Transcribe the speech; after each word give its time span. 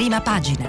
Prima 0.00 0.22
pagina. 0.22 0.66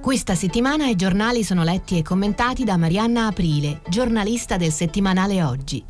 Questa 0.00 0.34
settimana 0.34 0.86
i 0.86 0.96
giornali 0.96 1.44
sono 1.44 1.64
letti 1.64 1.98
e 1.98 2.02
commentati 2.02 2.64
da 2.64 2.78
Marianna 2.78 3.26
Aprile, 3.26 3.82
giornalista 3.90 4.56
del 4.56 4.72
settimanale 4.72 5.42
Oggi. 5.42 5.84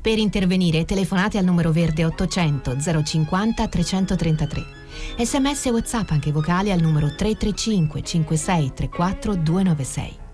Per 0.00 0.16
intervenire 0.16 0.86
telefonate 0.86 1.36
al 1.36 1.44
numero 1.44 1.72
verde 1.72 2.06
800 2.06 2.78
050 2.80 3.68
333. 3.68 4.64
Sms 5.18 5.66
e 5.66 5.70
WhatsApp 5.70 6.10
anche 6.12 6.32
vocali 6.32 6.72
al 6.72 6.80
numero 6.80 7.14
335 7.14 8.02
56 8.02 8.72
34 8.72 9.34
296. 9.34 10.24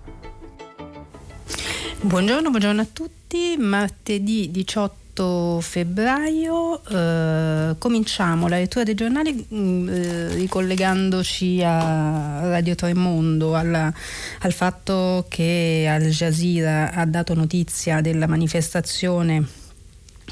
Buongiorno, 2.05 2.51
buongiorno 2.51 2.81
a 2.81 2.87
tutti. 2.93 3.55
Martedì 3.57 4.51
18 4.51 5.61
febbraio 5.61 6.85
eh, 6.85 7.77
cominciamo 7.79 8.49
la 8.49 8.57
lettura 8.57 8.83
dei 8.83 8.97
giornali 8.97 9.47
mm, 9.55 9.89
eh, 9.89 10.35
ricollegandoci 10.35 11.63
a 11.63 12.41
Radio 12.49 12.75
Tremondo 12.75 13.55
alla, 13.55 13.95
al 14.41 14.53
fatto 14.53 15.27
che 15.29 15.87
Al 15.89 16.09
Jazeera 16.09 16.93
ha 16.93 17.07
dato 17.07 17.35
notizia 17.35 18.01
della 18.01 18.27
manifestazione 18.27 19.61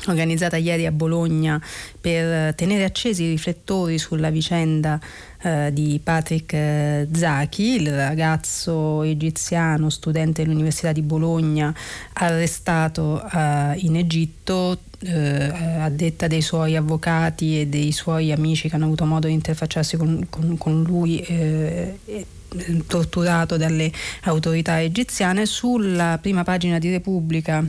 organizzata 0.09 0.57
ieri 0.57 0.87
a 0.87 0.93
Bologna 0.93 1.63
per 2.01 2.53
tenere 2.57 2.83
accesi 2.83 3.25
i 3.25 3.29
riflettori 3.29 3.97
sulla 3.97 4.31
vicenda 4.31 4.99
eh, 5.43 5.71
di 5.73 6.01
Patrick 6.03 6.53
eh, 6.53 7.09
Zaki, 7.13 7.81
il 7.81 7.95
ragazzo 7.95 9.03
egiziano 9.03 9.91
studente 9.91 10.43
dell'Università 10.43 10.93
di 10.93 11.03
Bologna 11.03 11.75
arrestato 12.15 13.23
eh, 13.23 13.75
in 13.79 13.97
Egitto 13.97 14.79
eh, 15.01 15.79
a 15.79 15.89
detta 15.89 16.27
dei 16.27 16.43
suoi 16.43 16.77
avvocati 16.77 17.61
e 17.61 17.67
dei 17.67 17.93
suoi 17.93 18.33
amici 18.33 18.69
che 18.69 18.77
hanno 18.77 18.85
avuto 18.85 19.07
modo 19.07 19.27
di 19.27 19.33
interfacciarsi 19.33 19.97
con, 19.97 20.27
con, 20.29 20.59
con 20.59 20.83
lui 20.83 21.21
eh, 21.21 21.99
torturato 22.87 23.57
dalle 23.57 23.91
autorità 24.23 24.81
egiziane. 24.81 25.47
Sulla 25.47 26.19
prima 26.21 26.43
pagina 26.43 26.79
di 26.79 26.91
Repubblica 26.91 27.65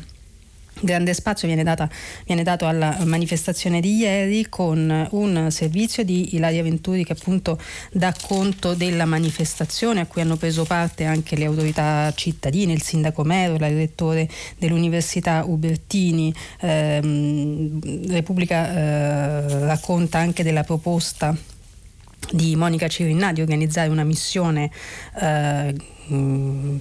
Grande 0.83 1.13
spazio 1.13 1.47
viene, 1.47 1.63
data, 1.63 1.87
viene, 2.25 2.41
dato 2.41 2.65
alla 2.65 2.97
manifestazione 3.03 3.79
di 3.79 3.97
ieri 3.97 4.49
con 4.49 5.07
un 5.11 5.51
servizio 5.51 6.03
di 6.03 6.35
Ilaria 6.35 6.63
Venturi 6.63 7.03
che 7.03 7.13
appunto 7.13 7.59
dà 7.91 8.11
conto 8.19 8.73
della 8.73 9.05
manifestazione 9.05 10.01
a 10.01 10.05
cui 10.07 10.21
hanno 10.21 10.37
preso 10.37 10.65
parte 10.65 11.05
anche 11.05 11.35
le 11.35 11.45
autorità 11.45 12.11
cittadine, 12.15 12.73
il 12.73 12.81
sindaco 12.81 13.23
Mero, 13.23 13.53
il 13.53 13.59
rettore 13.59 14.27
dell'Università 14.57 15.43
Ubertini. 15.45 16.33
Eh, 16.59 16.99
Repubblica 18.07 18.73
eh, 18.73 19.65
racconta 19.65 20.17
anche 20.17 20.43
della 20.43 20.63
proposta 20.63 21.35
di 22.31 22.55
Monica 22.55 22.87
Cirinà 22.87 23.33
di 23.33 23.41
organizzare 23.41 23.89
una 23.89 24.03
missione 24.03 24.71
eh, 25.19 25.75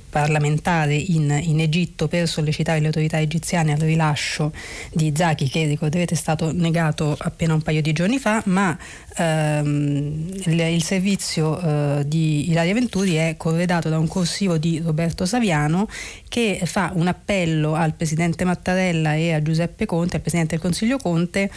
parlamentare 0.08 0.94
in, 0.94 1.38
in, 1.42 1.60
Egitto 1.60 2.08
per 2.08 2.26
sollecitare 2.26 2.80
le 2.80 2.86
autorità 2.86 3.20
egiziane 3.20 3.72
al 3.72 3.78
rilascio 3.78 4.52
di 4.92 5.12
Zaki 5.14 5.48
che 5.48 5.66
ricorderete 5.66 6.14
è 6.14 6.16
stato 6.16 6.52
negato 6.52 7.16
appena 7.18 7.54
un 7.54 7.62
paio 7.62 7.80
di 7.80 7.92
giorni 7.92 8.18
fa 8.18 8.42
ma 8.46 8.76
ehm, 9.16 10.30
il, 10.46 10.60
il, 10.60 10.82
servizio 10.82 11.60
eh, 11.60 12.02
di 12.06 12.50
Ilaria 12.50 12.74
Venturi 12.74 13.14
è 13.14 13.34
corredato 13.36 13.88
da 13.88 13.98
un 13.98 14.08
corsivo 14.08 14.58
di 14.58 14.80
Roberto 14.80 15.24
Saviano 15.26 15.88
che 16.28 16.60
fa 16.64 16.90
un 16.94 17.06
appello 17.06 17.74
al 17.74 17.94
Presidente 17.94 18.44
Mattarella 18.44 19.14
e 19.14 19.32
a 19.32 19.42
Giuseppe 19.42 19.86
Conte, 19.86 20.16
al 20.16 20.22
Presidente 20.22 20.56
del 20.56 20.64
Consiglio 20.64 20.98
Conte 20.98 21.50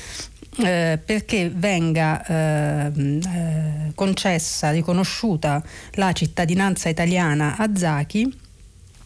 eh, 0.58 1.00
perché 1.04 1.50
venga 1.54 2.26
eh, 2.26 2.92
eh, 2.96 3.92
concessa, 3.96 4.72
riconosciuta 4.72 5.64
la 5.94 6.12
cittadinanza 6.12 6.90
italiana 6.90 7.56
a 7.58 7.70
Zaki 7.76 8.42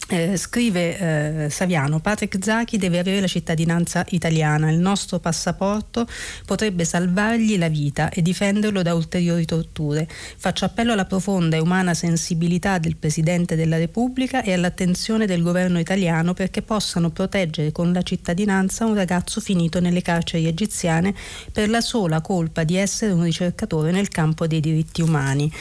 eh, 0.08 0.36
scrive 0.36 1.44
eh, 1.44 1.50
Saviano, 1.50 2.00
Patrick 2.00 2.42
Zaki 2.42 2.78
deve 2.78 2.98
avere 2.98 3.20
la 3.20 3.26
cittadinanza 3.26 4.04
italiana, 4.10 4.70
il 4.70 4.78
nostro 4.78 5.18
passaporto 5.18 6.06
potrebbe 6.46 6.84
salvargli 6.84 7.58
la 7.58 7.68
vita 7.68 8.08
e 8.08 8.22
difenderlo 8.22 8.82
da 8.82 8.94
ulteriori 8.94 9.44
torture. 9.44 10.08
Faccio 10.08 10.64
appello 10.64 10.92
alla 10.92 11.04
profonda 11.04 11.56
e 11.56 11.60
umana 11.60 11.92
sensibilità 11.94 12.78
del 12.78 12.96
Presidente 12.96 13.54
della 13.54 13.76
Repubblica 13.76 14.42
e 14.42 14.52
all'attenzione 14.52 15.26
del 15.26 15.42
governo 15.42 15.78
italiano 15.78 16.32
perché 16.32 16.62
possano 16.62 17.10
proteggere 17.10 17.70
con 17.72 17.92
la 17.92 18.02
cittadinanza 18.02 18.86
un 18.86 18.94
ragazzo 18.94 19.40
finito 19.40 19.80
nelle 19.80 20.02
carceri 20.02 20.46
egiziane 20.46 21.14
per 21.52 21.68
la 21.68 21.80
sola 21.80 22.20
colpa 22.20 22.64
di 22.64 22.76
essere 22.76 23.12
un 23.12 23.24
ricercatore 23.24 23.90
nel 23.90 24.08
campo 24.08 24.46
dei 24.46 24.60
diritti 24.60 25.02
umani. 25.02 25.52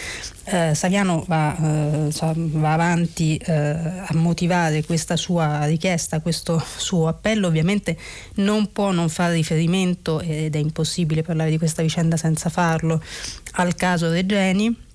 Eh, 0.45 0.73
Saviano 0.73 1.25
va, 1.27 1.57
eh, 1.57 2.09
va 2.33 2.73
avanti 2.73 3.35
eh, 3.35 3.53
a 3.53 4.13
motivare 4.37 4.83
questa 4.83 5.15
sua 5.15 5.65
richiesta, 5.65 6.21
questo 6.21 6.63
suo 6.77 7.07
appello, 7.07 7.47
ovviamente 7.47 7.97
non 8.35 8.71
può 8.71 8.91
non 8.91 9.09
fare 9.09 9.33
riferimento, 9.33 10.19
ed 10.19 10.55
è 10.55 10.59
impossibile 10.59 11.23
parlare 11.23 11.49
di 11.49 11.57
questa 11.57 11.81
vicenda 11.81 12.17
senza 12.17 12.49
farlo, 12.49 13.01
al 13.53 13.73
caso 13.73 14.11
Regeni 14.11 14.85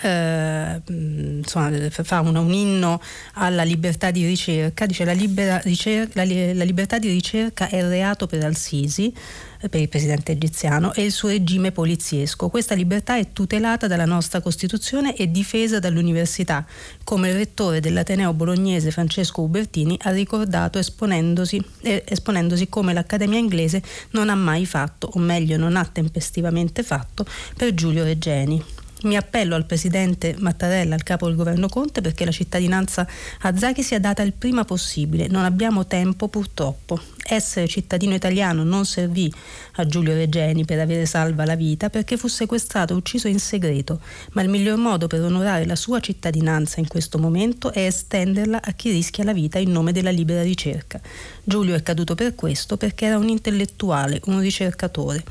eh, 0.00 0.80
insomma, 0.86 1.70
fa 1.90 2.20
un, 2.20 2.34
un, 2.34 2.52
inno 2.52 3.00
alla 3.34 3.62
libertà 3.62 4.10
di 4.10 4.26
ricerca, 4.26 4.86
dice 4.86 5.04
la, 5.04 5.12
libera, 5.12 5.58
ricerca, 5.58 6.24
la, 6.24 6.52
la 6.54 6.64
libertà 6.64 6.98
di 6.98 7.08
ricerca 7.08 7.68
è 7.68 7.86
reato 7.86 8.26
per 8.26 8.44
Al-Sisi, 8.44 9.12
eh, 9.60 9.68
per 9.68 9.80
il 9.80 9.88
presidente 9.88 10.32
egiziano 10.32 10.92
e 10.92 11.04
il 11.04 11.12
suo 11.12 11.28
regime 11.28 11.70
poliziesco. 11.70 12.48
Questa 12.48 12.74
libertà 12.74 13.16
è 13.16 13.32
tutelata 13.32 13.86
dalla 13.86 14.04
nostra 14.04 14.40
Costituzione 14.40 15.14
e 15.14 15.30
difesa 15.30 15.78
dall'università, 15.78 16.66
come 17.04 17.28
il 17.28 17.36
rettore 17.36 17.80
dell'Ateneo 17.80 18.32
bolognese 18.32 18.90
Francesco 18.90 19.42
Ubertini 19.42 19.96
ha 20.02 20.10
ricordato 20.10 20.78
esponendosi, 20.78 21.64
eh, 21.82 22.04
esponendosi 22.08 22.68
come 22.68 22.92
l'Accademia 22.92 23.38
inglese 23.38 23.82
non 24.10 24.30
ha 24.30 24.34
mai 24.34 24.66
fatto, 24.66 25.10
o 25.14 25.20
meglio 25.20 25.56
non 25.56 25.76
ha 25.76 25.84
tempestivamente 25.84 26.82
fatto, 26.82 27.24
per 27.56 27.72
Giulio 27.74 28.02
Regeni. 28.02 28.80
Mi 29.02 29.16
appello 29.16 29.56
al 29.56 29.66
presidente 29.66 30.36
Mattarella, 30.38 30.94
al 30.94 31.02
capo 31.02 31.26
del 31.26 31.34
governo 31.34 31.68
Conte, 31.68 32.00
perché 32.00 32.24
la 32.24 32.30
cittadinanza 32.30 33.06
a 33.40 33.56
Zaghi 33.56 33.82
sia 33.82 33.98
data 33.98 34.22
il 34.22 34.32
prima 34.32 34.64
possibile. 34.64 35.26
Non 35.26 35.42
abbiamo 35.42 35.86
tempo 35.86 36.28
purtroppo. 36.28 37.00
Essere 37.24 37.66
cittadino 37.66 38.14
italiano 38.14 38.62
non 38.62 38.84
servì 38.84 39.32
a 39.76 39.86
Giulio 39.86 40.14
Regeni 40.14 40.64
per 40.64 40.78
avere 40.78 41.06
salva 41.06 41.44
la 41.44 41.56
vita 41.56 41.90
perché 41.90 42.16
fu 42.16 42.28
sequestrato 42.28 42.92
e 42.92 42.96
ucciso 42.96 43.26
in 43.26 43.40
segreto, 43.40 44.00
ma 44.32 44.42
il 44.42 44.48
miglior 44.48 44.76
modo 44.76 45.08
per 45.08 45.20
onorare 45.20 45.66
la 45.66 45.76
sua 45.76 45.98
cittadinanza 45.98 46.78
in 46.78 46.86
questo 46.86 47.18
momento 47.18 47.72
è 47.72 47.86
estenderla 47.86 48.60
a 48.62 48.72
chi 48.72 48.90
rischia 48.90 49.24
la 49.24 49.32
vita 49.32 49.58
in 49.58 49.72
nome 49.72 49.90
della 49.90 50.10
libera 50.10 50.42
ricerca. 50.42 51.00
Giulio 51.42 51.74
è 51.74 51.82
caduto 51.82 52.14
per 52.14 52.36
questo 52.36 52.76
perché 52.76 53.06
era 53.06 53.18
un 53.18 53.28
intellettuale, 53.28 54.20
un 54.26 54.38
ricercatore. 54.38 55.24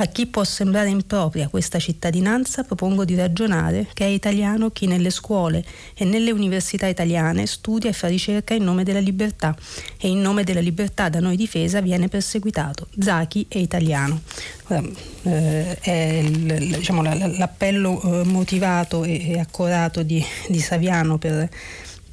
A 0.00 0.06
chi 0.06 0.26
può 0.26 0.44
sembrare 0.44 0.90
impropria 0.90 1.48
questa 1.48 1.80
cittadinanza 1.80 2.62
propongo 2.62 3.04
di 3.04 3.16
ragionare 3.16 3.88
che 3.94 4.04
è 4.04 4.08
italiano 4.08 4.70
chi 4.70 4.86
nelle 4.86 5.10
scuole 5.10 5.64
e 5.94 6.04
nelle 6.04 6.30
università 6.30 6.86
italiane 6.86 7.46
studia 7.46 7.90
e 7.90 7.92
fa 7.92 8.06
ricerca 8.06 8.54
in 8.54 8.62
nome 8.62 8.84
della 8.84 9.00
libertà 9.00 9.56
e 9.98 10.06
in 10.06 10.20
nome 10.20 10.44
della 10.44 10.60
libertà 10.60 11.08
da 11.08 11.18
noi 11.18 11.34
difesa 11.34 11.80
viene 11.80 12.06
perseguitato. 12.06 12.86
Zaki 12.96 13.46
è 13.48 13.58
italiano. 13.58 14.22
Eh, 14.68 15.78
è 15.80 16.20
il, 16.22 16.76
diciamo, 16.76 17.02
l'appello 17.02 18.00
eh, 18.00 18.24
motivato 18.24 19.02
e, 19.02 19.36
accorato 19.40 20.04
di, 20.04 20.24
di 20.46 20.60
Saviano 20.60 21.18
per, 21.18 21.48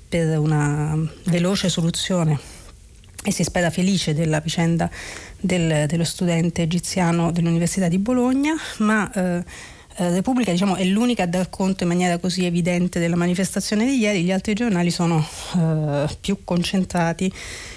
per 0.10 0.40
una 0.40 0.98
veloce 1.26 1.70
soluzione 1.70 2.40
e 3.24 3.32
si 3.32 3.44
spera 3.44 3.72
felice 3.72 4.14
della 4.14 4.40
vicenda 4.40 4.90
del, 5.46 5.86
dello 5.88 6.04
studente 6.04 6.62
egiziano 6.64 7.32
dell'Università 7.32 7.88
di 7.88 7.98
Bologna, 7.98 8.56
ma 8.80 9.12
eh, 9.12 9.44
eh, 9.98 10.10
Repubblica 10.10 10.52
diciamo, 10.52 10.76
è 10.76 10.84
l'unica 10.84 11.24
a 11.24 11.28
dar 11.28 11.50
conto 11.50 11.84
in 11.84 11.90
maniera 11.90 12.18
così 12.18 12.46
evidente 12.46 13.00
della 13.00 13.16
manifestazione 13.16 13.86
di 13.86 13.98
ieri, 13.98 14.24
gli 14.24 14.32
altri 14.32 14.54
giornali 14.54 14.92
sono 14.92 15.26
eh, 15.56 16.08
più 16.20 16.40
concentrati 16.44 17.32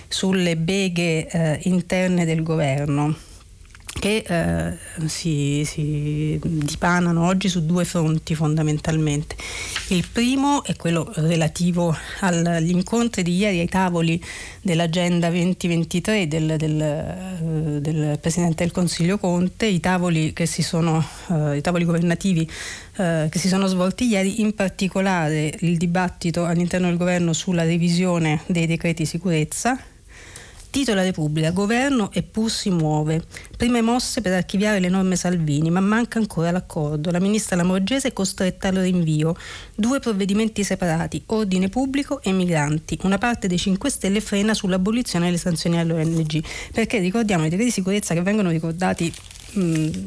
sulle 0.09 0.57
beghe 0.57 1.29
eh, 1.29 1.61
interne 1.65 2.25
del 2.25 2.43
governo 2.43 3.27
che 3.99 4.25
eh, 4.27 5.09
si, 5.09 5.65
si, 5.65 6.39
dipanano 6.43 7.27
oggi 7.27 7.49
su 7.49 7.65
due 7.67 7.85
fronti 7.85 8.35
fondamentalmente. 8.35 9.35
Il 9.89 10.07
primo 10.11 10.63
è 10.63 10.77
quello 10.77 11.11
relativo 11.17 11.97
agli 12.21 12.71
incontri 12.71 13.23
di 13.23 13.37
ieri 13.37 13.61
ai 13.61 13.69
tavoli 13.69 14.23
dell'agenda 14.63 15.29
2023 15.31 16.29
del, 16.29 16.55
del, 16.57 16.81
eh, 16.81 17.81
del 17.81 18.19
Presidente 18.21 18.63
del 18.63 18.73
Consiglio 18.73 19.19
Conte, 19.19 19.67
i 19.67 19.81
tavoli, 19.81 20.33
sono, 20.45 21.05
eh, 21.31 21.57
i 21.57 21.61
tavoli 21.61 21.85
governativi 21.85 22.49
eh, 22.97 23.29
che 23.31 23.39
si 23.39 23.49
sono 23.49 23.67
svolti 23.67 24.07
ieri, 24.07 24.41
in 24.41 24.55
particolare 24.55 25.53
il 25.61 25.77
dibattito 25.77 26.45
all'interno 26.45 26.87
del 26.87 26.97
governo 26.97 27.33
sulla 27.33 27.65
revisione 27.65 28.43
dei 28.47 28.67
decreti 28.67 29.05
sicurezza 29.05 29.79
Titola 30.71 31.03
Repubblica, 31.03 31.51
governo 31.51 32.11
eppur 32.13 32.51
si 32.51 32.69
muove. 32.69 33.25
Prime 33.57 33.81
mosse 33.81 34.21
per 34.21 34.35
archiviare 34.35 34.81
le 34.81 34.91
norme 34.91 35.17
Salvini, 35.17 35.71
ma 35.71 35.81
manca 35.81 36.19
ancora 36.19 36.51
l'accordo. 36.51 37.11
La 37.11 37.21
ministra 37.21 37.57
Lamorgese 37.57 38.09
è 38.09 38.13
costretta 38.13 38.69
al 38.69 38.75
rinvio. 38.75 39.35
Due 39.75 39.99
provvedimenti 39.99 40.63
separati, 40.63 41.23
ordine 41.27 41.69
pubblico 41.71 42.21
e 42.21 42.33
migranti. 42.33 42.99
Una 43.05 43.17
parte 43.17 43.49
dei 43.49 43.59
5 43.59 43.89
Stelle 43.89 44.21
frena 44.21 44.53
sull'abolizione 44.53 45.25
delle 45.25 45.39
sanzioni 45.39 45.79
all'ONG. 45.79 46.45
Perché 46.73 46.99
ricordiamo 46.99 47.47
i 47.47 47.49
decreti 47.49 47.71
di 47.71 47.75
sicurezza 47.75 48.13
che 48.13 48.21
vengono 48.23 48.51
ricordati 48.51 49.13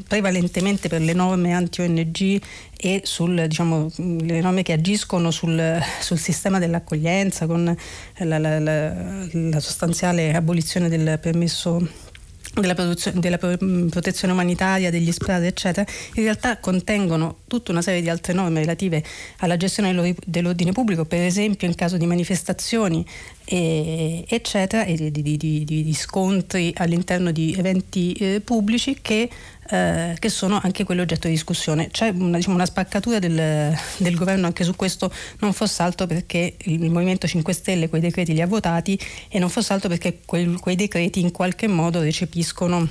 prevalentemente 0.07 0.87
per 0.87 1.01
le 1.01 1.13
norme 1.13 1.53
anti-ONG 1.53 2.41
e 2.77 3.01
sul, 3.03 3.45
diciamo, 3.47 3.91
norme 3.97 4.63
che 4.63 4.73
agiscono 4.73 5.31
sul, 5.31 5.79
sul 5.99 6.17
sistema 6.17 6.59
dell'accoglienza 6.59 7.45
con 7.47 7.75
la, 8.17 8.37
la, 8.37 8.59
la, 8.59 9.27
la 9.31 9.59
sostanziale 9.59 10.33
abolizione 10.33 10.89
del 10.89 11.19
permesso 11.19 12.09
della, 12.53 12.73
della, 13.13 13.37
protezione 13.37 14.33
umanitaria, 14.33 14.89
degli 14.89 15.11
SPRAD, 15.11 15.43
eccetera, 15.43 15.89
in 16.15 16.23
realtà 16.23 16.57
contengono 16.57 17.37
tutta 17.47 17.71
una 17.71 17.81
serie 17.81 18.01
di 18.01 18.09
altre 18.09 18.33
norme 18.33 18.59
relative 18.59 19.03
alla 19.37 19.57
gestione 19.57 20.15
dell'ordine 20.25 20.71
pubblico, 20.71 21.05
per 21.05 21.21
esempio 21.21 21.67
in 21.67 21.75
caso 21.75 21.97
di 21.97 22.05
manifestazioni, 22.05 23.05
e, 23.45 24.25
eccetera, 24.27 24.83
e 24.83 24.95
di, 24.95 25.11
di, 25.11 25.37
di, 25.37 25.63
di, 25.65 25.93
scontri 25.93 26.73
all'interno 26.77 27.31
di 27.31 27.55
eventi 27.57 28.13
eh, 28.13 28.41
pubblici 28.43 28.97
che 29.01 29.29
eh, 29.71 30.15
che 30.19 30.27
sono 30.27 30.59
anche 30.61 30.83
quelli 30.83 30.99
oggetto 30.99 31.27
di 31.27 31.33
discussione. 31.33 31.89
C'è 31.89 32.09
una, 32.09 32.35
diciamo, 32.35 32.55
una 32.55 32.65
spaccatura 32.65 33.19
del, 33.19 33.73
del, 33.97 34.15
governo 34.15 34.45
anche 34.45 34.65
su 34.65 34.75
questo, 34.75 35.09
non 35.39 35.53
fosse 35.53 35.81
altro 35.81 36.07
perché 36.07 36.55
il, 36.65 36.89
Movimento 36.89 37.25
5 37.25 37.53
Stelle 37.53 37.87
quei 37.87 38.01
decreti 38.01 38.33
li 38.33 38.41
ha 38.41 38.47
votati 38.47 38.99
e 39.29 39.39
non 39.39 39.49
fosse 39.49 39.71
altro 39.71 39.87
perché 39.87 40.19
quel, 40.25 40.59
quei 40.59 40.75
decreti 40.75 41.21
in 41.21 41.31
qualche 41.31 41.67
modo 41.67 42.01
recepiscono 42.01 42.85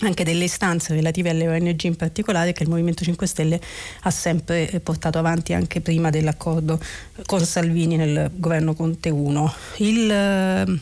anche 0.00 0.24
delle 0.24 0.44
istanze 0.44 0.94
relative 0.94 1.28
alle 1.28 1.46
ONG 1.46 1.82
in 1.82 1.96
particolare 1.96 2.52
che 2.52 2.62
il 2.62 2.70
Movimento 2.70 3.04
5 3.04 3.26
Stelle 3.26 3.60
ha 4.02 4.10
sempre 4.10 4.80
portato 4.82 5.18
avanti 5.18 5.52
anche 5.52 5.82
prima 5.82 6.08
dell'accordo 6.08 6.80
con 7.26 7.44
Salvini 7.44 7.96
nel 7.96 8.30
governo 8.34 8.74
Conte 8.74 9.10
1. 9.10 9.54
Il, 9.78 10.80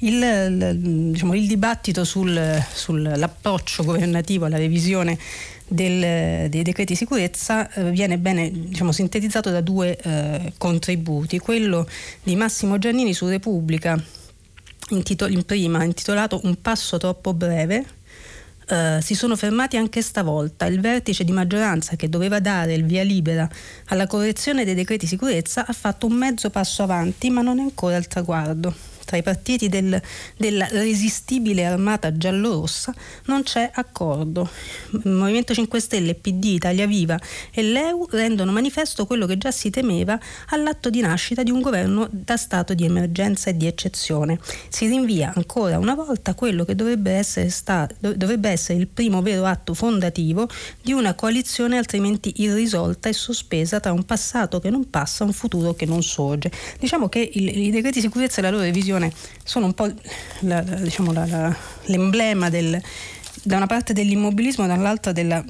il, 0.00 1.10
diciamo, 1.10 1.34
il 1.34 1.46
dibattito 1.46 2.04
sul, 2.04 2.40
sull'approccio 2.72 3.82
governativo 3.82 4.44
alla 4.44 4.58
revisione 4.58 5.18
del, 5.66 6.48
dei 6.48 6.62
decreti 6.62 6.92
di 6.92 6.98
sicurezza 6.98 7.70
eh, 7.72 7.90
viene 7.90 8.18
bene 8.18 8.50
diciamo, 8.50 8.92
sintetizzato 8.92 9.50
da 9.50 9.60
due 9.60 9.96
eh, 9.96 10.52
contributi. 10.56 11.38
Quello 11.38 11.86
di 12.22 12.36
Massimo 12.36 12.78
Giannini 12.78 13.12
su 13.12 13.26
Repubblica, 13.26 14.00
intitol- 14.90 15.32
in 15.32 15.44
prima 15.44 15.82
intitolato 15.82 16.40
Un 16.44 16.60
passo 16.60 16.96
troppo 16.98 17.34
breve, 17.34 17.96
Uh, 18.68 19.00
si 19.00 19.14
sono 19.14 19.34
fermati 19.34 19.78
anche 19.78 20.02
stavolta. 20.02 20.66
Il 20.66 20.78
vertice 20.80 21.24
di 21.24 21.32
maggioranza 21.32 21.96
che 21.96 22.10
doveva 22.10 22.38
dare 22.38 22.74
il 22.74 22.84
via 22.84 23.02
libera 23.02 23.48
alla 23.86 24.06
correzione 24.06 24.66
dei 24.66 24.74
decreti 24.74 25.06
sicurezza 25.06 25.64
ha 25.64 25.72
fatto 25.72 26.04
un 26.04 26.12
mezzo 26.12 26.50
passo 26.50 26.82
avanti, 26.82 27.30
ma 27.30 27.40
non 27.40 27.60
è 27.60 27.62
ancora 27.62 27.96
al 27.96 28.06
traguardo 28.06 28.74
tra 29.08 29.16
i 29.16 29.22
partiti 29.22 29.70
del, 29.70 29.98
della 30.36 30.68
resistibile 30.70 31.64
armata 31.64 32.14
giallorossa 32.14 32.94
non 33.24 33.42
c'è 33.42 33.70
accordo. 33.72 34.50
Il 35.02 35.10
Movimento 35.10 35.54
5 35.54 35.80
Stelle, 35.80 36.14
PD, 36.14 36.44
Italia 36.44 36.86
Viva 36.86 37.18
e 37.50 37.62
l'EU 37.62 38.06
rendono 38.10 38.52
manifesto 38.52 39.06
quello 39.06 39.24
che 39.24 39.38
già 39.38 39.50
si 39.50 39.70
temeva 39.70 40.20
all'atto 40.48 40.90
di 40.90 41.00
nascita 41.00 41.42
di 41.42 41.50
un 41.50 41.62
governo 41.62 42.06
da 42.10 42.36
stato 42.36 42.74
di 42.74 42.84
emergenza 42.84 43.48
e 43.48 43.56
di 43.56 43.66
eccezione. 43.66 44.38
Si 44.68 44.86
rinvia 44.86 45.32
ancora 45.34 45.78
una 45.78 45.94
volta 45.94 46.34
quello 46.34 46.66
che 46.66 46.74
dovrebbe 46.74 47.12
essere, 47.12 47.48
stato, 47.48 47.94
dovrebbe 47.98 48.50
essere 48.50 48.78
il 48.78 48.88
primo 48.88 49.22
vero 49.22 49.46
atto 49.46 49.72
fondativo 49.72 50.46
di 50.82 50.92
una 50.92 51.14
coalizione 51.14 51.78
altrimenti 51.78 52.42
irrisolta 52.42 53.08
e 53.08 53.14
sospesa 53.14 53.80
tra 53.80 53.92
un 53.92 54.04
passato 54.04 54.60
che 54.60 54.68
non 54.68 54.90
passa 54.90 55.24
e 55.24 55.28
un 55.28 55.32
futuro 55.32 55.72
che 55.72 55.86
non 55.86 56.02
sorge. 56.02 56.52
Diciamo 56.78 57.08
che 57.08 57.30
il, 57.32 57.56
i 57.56 57.70
decreti 57.70 58.00
di 58.00 58.04
sicurezza 58.04 58.40
e 58.40 58.42
la 58.42 58.50
loro 58.50 58.64
revisione 58.64 58.97
televisione 58.98 59.12
sono 59.44 59.66
un 59.66 59.74
po' 59.74 59.86
la, 60.40 60.62
la, 60.62 60.74
diciamo 60.76 61.12
la, 61.12 61.56
l'emblema 61.84 62.50
del, 62.50 62.80
da 63.42 63.56
una 63.56 63.66
parte 63.66 63.92
dell'immobilismo 63.92 64.64
e 64.64 64.68
dall'altra 64.68 65.12
della 65.12 65.42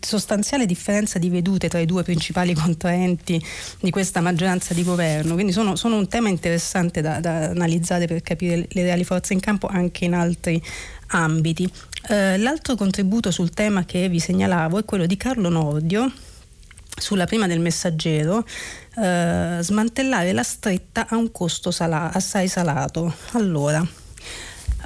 sostanziale 0.00 0.66
differenza 0.66 1.18
di 1.18 1.28
vedute 1.28 1.68
tra 1.68 1.78
i 1.78 1.86
due 1.86 2.02
principali 2.02 2.54
contraenti 2.54 3.42
di 3.80 3.90
questa 3.90 4.20
maggioranza 4.20 4.74
di 4.74 4.82
governo. 4.82 5.34
Quindi 5.34 5.52
sono, 5.52 5.76
sono 5.76 5.96
un 5.96 6.08
tema 6.08 6.28
interessante 6.28 7.00
da, 7.00 7.20
da, 7.20 7.50
analizzare 7.50 8.06
per 8.06 8.22
capire 8.22 8.66
le 8.68 8.82
reali 8.82 9.04
forze 9.04 9.34
in 9.34 9.40
campo 9.40 9.66
anche 9.66 10.06
in 10.06 10.14
altri 10.14 10.60
ambiti. 11.08 11.70
Eh, 12.08 12.38
l'altro 12.38 12.74
contributo 12.74 13.30
sul 13.30 13.50
tema 13.50 13.84
che 13.84 14.08
vi 14.08 14.18
segnalavo 14.18 14.78
è 14.78 14.84
quello 14.84 15.06
di 15.06 15.16
Carlo 15.16 15.48
Nordio 15.48 16.10
sulla 16.96 17.26
prima 17.26 17.46
del 17.48 17.60
messaggero 17.60 18.44
eh, 18.96 19.58
smantellare 19.60 20.32
la 20.32 20.42
stretta 20.42 21.06
a 21.08 21.16
un 21.16 21.30
costo 21.32 21.70
sala- 21.70 22.12
assai 22.12 22.48
salato. 22.48 23.14
Allora, 23.32 23.86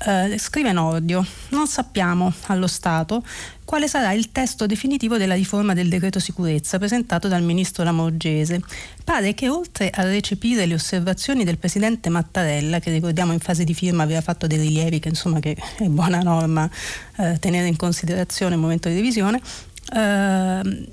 eh, 0.06 0.38
scrive 0.38 0.72
Nordio, 0.72 1.26
non 1.48 1.66
sappiamo 1.66 2.32
allo 2.46 2.66
Stato 2.68 3.24
quale 3.64 3.86
sarà 3.86 4.12
il 4.12 4.32
testo 4.32 4.64
definitivo 4.64 5.18
della 5.18 5.34
riforma 5.34 5.74
del 5.74 5.90
decreto 5.90 6.20
sicurezza 6.20 6.78
presentato 6.78 7.28
dal 7.28 7.42
ministro 7.42 7.84
Lamorgese. 7.84 8.62
Pare 9.04 9.34
che 9.34 9.50
oltre 9.50 9.90
a 9.90 10.04
recepire 10.04 10.64
le 10.64 10.72
osservazioni 10.72 11.44
del 11.44 11.58
presidente 11.58 12.08
Mattarella, 12.08 12.78
che 12.78 12.90
ricordiamo 12.90 13.32
in 13.32 13.40
fase 13.40 13.64
di 13.64 13.74
firma 13.74 14.04
aveva 14.04 14.22
fatto 14.22 14.46
dei 14.46 14.56
rilievi 14.56 15.00
che 15.00 15.08
insomma 15.08 15.40
che 15.40 15.54
è 15.76 15.84
buona 15.84 16.20
norma 16.20 16.70
eh, 17.16 17.38
tenere 17.38 17.66
in 17.66 17.76
considerazione 17.76 18.54
il 18.54 18.60
momento 18.60 18.88
di 18.88 18.94
revisione, 18.94 19.38
eh, 19.94 20.86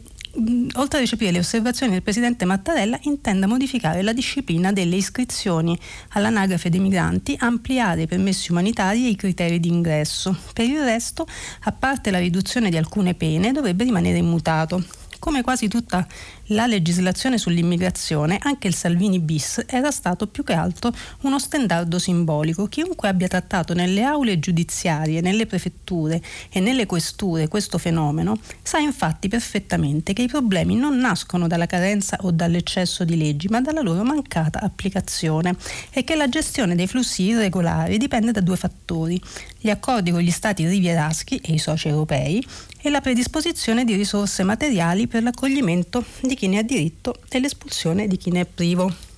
oltre 0.73 0.97
a 0.97 1.01
recepire 1.01 1.31
le 1.31 1.39
osservazioni 1.39 1.93
del 1.93 2.01
Presidente 2.01 2.45
Mattarella, 2.45 2.99
intenda 3.03 3.47
modificare 3.47 4.01
la 4.01 4.13
disciplina 4.13 4.71
delle 4.71 4.95
iscrizioni 4.97 5.77
all'anagrafe 6.09 6.69
dei 6.69 6.79
migranti, 6.79 7.35
ampliare 7.39 8.03
i 8.03 8.07
permessi 8.07 8.51
umanitari 8.51 9.05
e 9.05 9.09
i 9.09 9.15
criteri 9.15 9.59
di 9.59 9.69
ingresso. 9.69 10.37
Per 10.53 10.65
il 10.65 10.83
resto, 10.83 11.25
a 11.63 11.71
parte 11.71 12.11
la 12.11 12.19
riduzione 12.19 12.69
di 12.69 12.77
alcune 12.77 13.13
pene, 13.13 13.51
dovrebbe 13.51 13.83
rimanere 13.83 14.17
immutato. 14.17 14.83
Come 15.19 15.41
quasi 15.41 15.67
tutta 15.67 16.05
la 16.49 16.67
legislazione 16.67 17.37
sull'immigrazione, 17.37 18.37
anche 18.41 18.67
il 18.67 18.75
Salvini 18.75 19.19
bis 19.19 19.63
era 19.65 19.89
stato 19.91 20.27
più 20.27 20.43
che 20.43 20.53
altro 20.53 20.93
uno 21.21 21.39
stendardo 21.39 21.97
simbolico. 21.97 22.67
Chiunque 22.67 23.07
abbia 23.07 23.27
trattato 23.27 23.73
nelle 23.73 24.03
aule 24.03 24.39
giudiziarie, 24.39 25.21
nelle 25.21 25.45
prefetture 25.45 26.21
e 26.49 26.59
nelle 26.59 26.85
questure 26.85 27.47
questo 27.47 27.77
fenomeno 27.77 28.37
sa 28.61 28.77
infatti 28.77 29.27
perfettamente 29.27 30.13
che 30.13 30.23
i 30.23 30.27
problemi 30.27 30.75
non 30.75 30.97
nascono 30.97 31.47
dalla 31.47 31.65
carenza 31.65 32.17
o 32.21 32.31
dall'eccesso 32.31 33.03
di 33.03 33.17
leggi, 33.17 33.47
ma 33.47 33.61
dalla 33.61 33.81
loro 33.81 34.03
mancata 34.03 34.61
applicazione 34.61 35.55
e 35.91 36.03
che 36.03 36.15
la 36.15 36.29
gestione 36.29 36.75
dei 36.75 36.87
flussi 36.87 37.23
irregolari 37.23 37.97
dipende 37.97 38.31
da 38.31 38.41
due 38.41 38.57
fattori, 38.57 39.19
gli 39.57 39.69
accordi 39.69 40.11
con 40.11 40.19
gli 40.19 40.31
stati 40.31 40.67
rivieraschi 40.67 41.37
e 41.37 41.53
i 41.53 41.57
soci 41.57 41.87
europei 41.87 42.45
e 42.81 42.89
la 42.91 43.01
predisposizione 43.01 43.83
di 43.83 43.95
risorse 43.95 44.43
materiali 44.43 45.07
per 45.07 45.23
l'accoglimento 45.23 46.03
di 46.21 46.34
chi 46.35 46.47
ne 46.47 46.59
ha 46.59 46.63
diritto 46.63 47.15
e 47.29 47.39
l'espulsione 47.39 48.07
di 48.07 48.17
chi 48.17 48.31
ne 48.31 48.41
è 48.41 48.45
privo. 48.45 49.13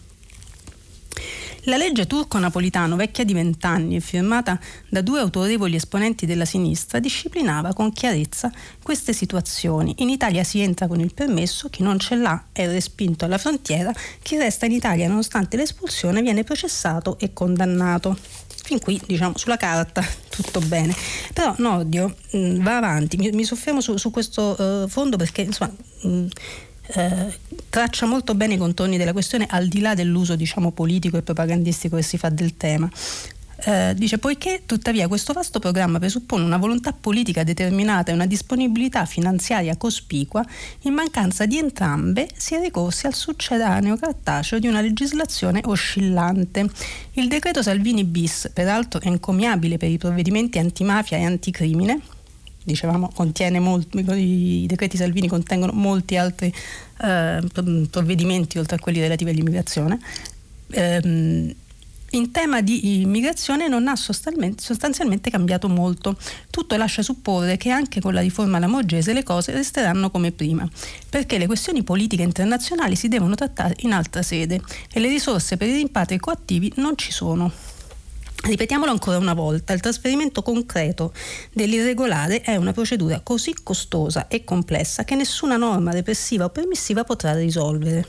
La 1.67 1.75
legge 1.75 2.07
turco-napolitano, 2.07 2.95
vecchia 2.95 3.25
di 3.25 3.33
vent'anni 3.33 3.97
e 3.97 3.99
firmata 3.99 4.57
da 4.87 5.01
due 5.01 5.19
autorevoli 5.19 5.75
esponenti 5.75 6.25
della 6.25 6.45
sinistra, 6.45 6.99
disciplinava 6.99 7.73
con 7.73 7.91
chiarezza 7.91 8.49
queste 8.81 9.11
situazioni. 9.11 9.93
In 9.97 10.07
Italia 10.07 10.45
si 10.45 10.61
entra 10.61 10.87
con 10.87 11.01
il 11.01 11.13
permesso, 11.13 11.67
chi 11.67 11.83
non 11.83 11.99
ce 11.99 12.15
l'ha 12.15 12.45
è 12.53 12.65
respinto 12.67 13.25
alla 13.25 13.37
frontiera, 13.37 13.91
chi 14.21 14.37
resta 14.37 14.65
in 14.65 14.71
Italia 14.71 15.09
nonostante 15.09 15.57
l'espulsione 15.57 16.21
viene 16.21 16.45
processato 16.45 17.19
e 17.19 17.33
condannato. 17.33 18.17
Fin 18.63 18.79
qui, 18.79 19.01
diciamo, 19.05 19.37
sulla 19.37 19.57
carta 19.57 20.01
tutto 20.29 20.61
bene. 20.61 20.95
Però 21.33 21.53
Nordio 21.57 22.15
mh, 22.31 22.37
mm, 22.37 22.63
va 22.63 22.77
avanti, 22.77 23.17
mi, 23.17 23.29
mi 23.31 23.43
soffermo 23.43 23.81
su, 23.81 23.97
su 23.97 24.09
questo 24.09 24.55
uh, 24.57 24.87
fondo 24.87 25.17
perché 25.17 25.41
insomma... 25.41 25.73
Mh, 26.03 26.07
mm, 26.07 26.27
eh, 26.93 27.37
traccia 27.69 28.05
molto 28.05 28.35
bene 28.35 28.55
i 28.55 28.57
contorni 28.57 28.97
della 28.97 29.13
questione 29.13 29.45
al 29.49 29.67
di 29.67 29.79
là 29.79 29.93
dell'uso 29.93 30.35
diciamo, 30.35 30.71
politico 30.71 31.17
e 31.17 31.21
propagandistico 31.21 31.95
che 31.95 32.03
si 32.03 32.17
fa 32.17 32.29
del 32.29 32.57
tema. 32.57 32.89
Eh, 33.59 33.95
dice 33.95 34.19
poiché 34.19 34.61
tuttavia 34.67 35.07
questo 35.07 35.33
vasto 35.33 35.57
programma 35.57 35.97
presuppone 35.97 36.43
una 36.43 36.57
volontà 36.57 36.93
politica 36.93 37.43
determinata 37.43 38.11
e 38.11 38.13
una 38.13 38.27
disponibilità 38.27 39.05
finanziaria 39.05 39.75
cospicua, 39.75 40.45
in 40.81 40.93
mancanza 40.93 41.47
di 41.47 41.57
entrambe 41.57 42.29
si 42.35 42.53
è 42.53 42.59
ricorsi 42.59 43.07
al 43.07 43.15
succedaneo 43.15 43.97
cartaceo 43.97 44.59
di 44.59 44.67
una 44.67 44.81
legislazione 44.81 45.61
oscillante. 45.65 46.69
Il 47.13 47.27
decreto 47.27 47.63
Salvini 47.63 48.03
bis, 48.03 48.51
peraltro 48.53 49.01
encomiabile 49.01 49.77
per 49.77 49.89
i 49.89 49.97
provvedimenti 49.97 50.59
antimafia 50.59 51.17
e 51.17 51.23
anticrimine, 51.23 51.99
dicevamo, 52.67 53.09
contiene 53.13 53.59
molti, 53.59 53.99
i 53.99 54.65
decreti 54.67 54.97
Salvini 54.97 55.29
contengono 55.29 55.71
molti 55.71 56.17
altri 56.17 56.53
eh, 57.01 57.41
provvedimenti 57.89 58.57
oltre 58.57 58.75
a 58.75 58.79
quelli 58.79 58.99
relativi 58.99 59.29
all'immigrazione. 59.29 59.99
Ehm, 60.71 61.53
in 62.11 62.31
tema 62.31 62.61
di 62.61 63.01
immigrazione 63.01 63.67
non 63.67 63.87
ha 63.87 63.95
sostanzialmente, 63.95 65.29
cambiato 65.29 65.67
molto. 65.67 66.17
Tutto 66.49 66.77
lascia 66.77 67.01
supporre 67.01 67.57
che 67.57 67.69
anche 67.69 67.99
con 67.99 68.13
la 68.13 68.21
riforma 68.21 68.59
lamorgese 68.59 69.13
le 69.13 69.23
cose 69.23 69.51
resteranno 69.51 70.09
come 70.09 70.31
prima, 70.31 70.67
perché 71.09 71.37
le 71.37 71.47
questioni 71.47 71.83
politiche 71.83 72.23
internazionali 72.23 72.95
si 72.95 73.07
devono 73.07 73.35
trattare 73.35 73.75
in 73.79 73.91
altra 73.91 74.21
sede 74.21 74.61
e 74.91 74.99
le 74.99 75.09
risorse 75.09 75.57
per 75.57 75.67
i 75.67 75.75
rimpatri 75.75 76.17
coattivi 76.17 76.71
non 76.75 76.97
ci 76.97 77.11
sono. 77.11 77.51
Ripetiamolo 78.43 78.91
ancora 78.91 79.17
una 79.17 79.33
volta, 79.33 79.73
il 79.73 79.81
trasferimento 79.81 80.41
concreto 80.41 81.13
dell'irregolare 81.51 82.41
è 82.41 82.55
una 82.55 82.71
procedura 82.71 83.19
così 83.21 83.53
costosa 83.61 84.27
e 84.27 84.43
complessa 84.43 85.03
che 85.03 85.15
nessuna 85.15 85.57
norma 85.57 85.91
repressiva 85.91 86.45
o 86.45 86.49
permissiva 86.49 87.03
potrà 87.03 87.33
risolvere. 87.33 88.07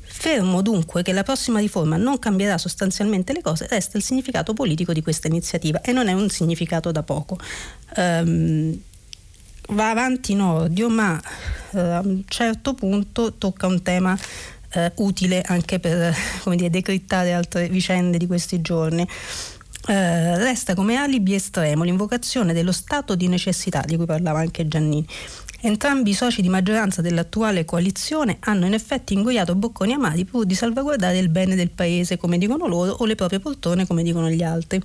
Fermo 0.00 0.62
dunque 0.62 1.02
che 1.02 1.12
la 1.12 1.22
prossima 1.22 1.60
riforma 1.60 1.96
non 1.96 2.18
cambierà 2.18 2.58
sostanzialmente 2.58 3.32
le 3.32 3.40
cose, 3.40 3.68
resta 3.68 3.96
il 3.96 4.02
significato 4.02 4.52
politico 4.54 4.92
di 4.92 5.02
questa 5.02 5.28
iniziativa 5.28 5.80
e 5.82 5.92
non 5.92 6.08
è 6.08 6.12
un 6.12 6.28
significato 6.28 6.90
da 6.90 7.04
poco. 7.04 7.38
Um, 7.96 8.76
va 9.68 9.90
avanti 9.90 10.32
in 10.32 10.40
odio, 10.40 10.88
ma 10.88 11.20
uh, 11.70 11.78
a 11.78 12.00
un 12.00 12.24
certo 12.26 12.74
punto 12.74 13.34
tocca 13.34 13.68
un 13.68 13.82
tema 13.82 14.18
uh, 14.74 15.04
utile 15.04 15.42
anche 15.42 15.78
per 15.78 16.14
dire, 16.54 16.70
decrittare 16.70 17.32
altre 17.32 17.68
vicende 17.68 18.18
di 18.18 18.26
questi 18.26 18.60
giorni. 18.60 19.06
Uh, 19.88 20.36
resta 20.36 20.74
come 20.74 20.96
alibi 20.96 21.34
estremo 21.34 21.84
l'invocazione 21.84 22.52
dello 22.52 22.72
stato 22.72 23.14
di 23.14 23.26
necessità 23.26 23.80
di 23.86 23.96
cui 23.96 24.04
parlava 24.04 24.40
anche 24.40 24.68
Giannini 24.68 25.06
Entrambi 25.60 26.10
i 26.10 26.14
soci 26.14 26.40
di 26.40 26.48
maggioranza 26.48 27.02
dell'attuale 27.02 27.64
coalizione 27.64 28.36
hanno 28.40 28.66
in 28.66 28.74
effetti 28.74 29.14
ingoiato 29.14 29.56
bocconi 29.56 29.92
amari 29.92 30.24
pur 30.24 30.44
di 30.44 30.54
salvaguardare 30.54 31.18
il 31.18 31.30
bene 31.30 31.56
del 31.56 31.70
paese, 31.70 32.16
come 32.16 32.38
dicono 32.38 32.68
loro, 32.68 32.92
o 32.92 33.04
le 33.04 33.16
proprie 33.16 33.40
poltrone, 33.40 33.84
come 33.84 34.04
dicono 34.04 34.30
gli 34.30 34.44
altri. 34.44 34.80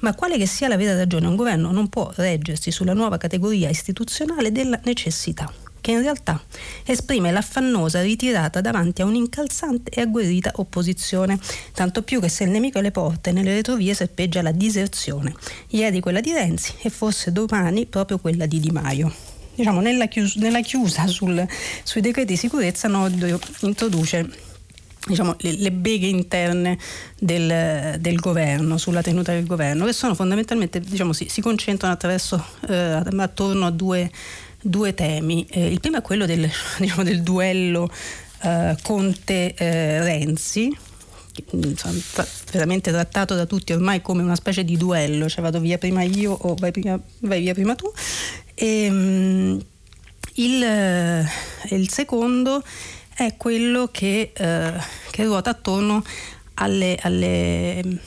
Ma 0.00 0.14
quale 0.14 0.38
che 0.38 0.46
sia 0.46 0.68
la 0.68 0.78
vera 0.78 0.96
ragione, 0.96 1.26
un 1.26 1.36
governo 1.36 1.72
non 1.72 1.90
può 1.90 2.10
reggersi 2.14 2.70
sulla 2.70 2.94
nuova 2.94 3.18
categoria 3.18 3.68
istituzionale 3.68 4.50
della 4.50 4.80
necessità 4.84 5.52
che 5.84 5.90
in 5.90 6.00
realtà 6.00 6.42
esprime 6.86 7.30
l'affannosa 7.30 8.00
ritirata 8.00 8.62
davanti 8.62 9.02
a 9.02 9.04
un'incalzante 9.04 9.90
e 9.90 10.00
agguerrita 10.00 10.52
opposizione, 10.54 11.38
tanto 11.74 12.00
più 12.00 12.20
che 12.20 12.30
se 12.30 12.44
il 12.44 12.50
nemico 12.50 12.78
alle 12.78 12.90
porte, 12.90 13.32
nelle 13.32 13.52
retrovie 13.52 13.92
serpeggia 13.92 14.40
la 14.40 14.50
diserzione. 14.50 15.34
Ieri 15.68 16.00
quella 16.00 16.20
di 16.20 16.32
Renzi 16.32 16.72
e 16.80 16.88
forse 16.88 17.32
domani 17.32 17.84
proprio 17.84 18.18
quella 18.18 18.46
di 18.46 18.60
Di 18.60 18.70
Maio 18.70 19.12
diciamo, 19.54 19.82
nella, 19.82 20.06
chius- 20.06 20.36
nella 20.36 20.62
chiusa 20.62 21.06
sul, 21.06 21.46
sui 21.82 22.00
decreti 22.00 22.32
di 22.32 22.38
sicurezza 22.38 22.88
Nodio 22.88 23.38
introduce 23.60 24.26
diciamo, 25.06 25.36
le, 25.40 25.52
le, 25.52 25.70
beghe 25.70 26.06
interne 26.06 26.78
del, 27.18 27.98
del, 28.00 28.16
governo, 28.16 28.78
sulla 28.78 29.02
tenuta 29.02 29.32
del 29.32 29.46
governo, 29.46 29.84
che 29.84 29.92
sono 29.92 30.14
fondamentalmente, 30.14 30.80
diciamo, 30.80 31.12
si, 31.12 31.28
si 31.28 31.42
concentrano 31.42 31.92
attraverso, 31.92 32.42
eh, 32.68 33.02
attorno 33.18 33.66
a 33.66 33.70
due, 33.70 34.10
due 34.64 34.94
temi. 34.94 35.46
Eh, 35.50 35.70
il 35.70 35.80
primo 35.80 35.98
è 35.98 36.02
quello 36.02 36.26
del, 36.26 36.48
diciamo, 36.78 37.02
del 37.02 37.22
duello 37.22 37.90
eh, 38.42 38.76
Conte-Renzi, 38.82 40.76
insomma, 41.50 42.26
veramente 42.50 42.90
trattato 42.90 43.34
da 43.34 43.46
tutti 43.46 43.72
ormai 43.72 44.00
come 44.00 44.22
una 44.22 44.36
specie 44.36 44.64
di 44.64 44.76
duello, 44.76 45.28
cioè 45.28 45.42
vado 45.42 45.60
via 45.60 45.78
prima 45.78 46.02
io 46.02 46.32
o 46.32 46.54
vai, 46.54 46.70
prima, 46.70 46.98
vai 47.20 47.40
via 47.40 47.54
prima 47.54 47.74
tu. 47.74 47.92
E, 48.54 48.88
um, 48.88 49.60
il, 50.36 50.62
eh, 50.62 51.28
il, 51.70 51.88
secondo 51.90 52.62
è 53.14 53.36
quello 53.36 53.88
che, 53.92 54.32
uh, 54.36 54.82
che 55.10 55.24
ruota 55.24 55.50
attorno 55.50 56.02
alle, 56.54 56.96
alle 57.00 58.00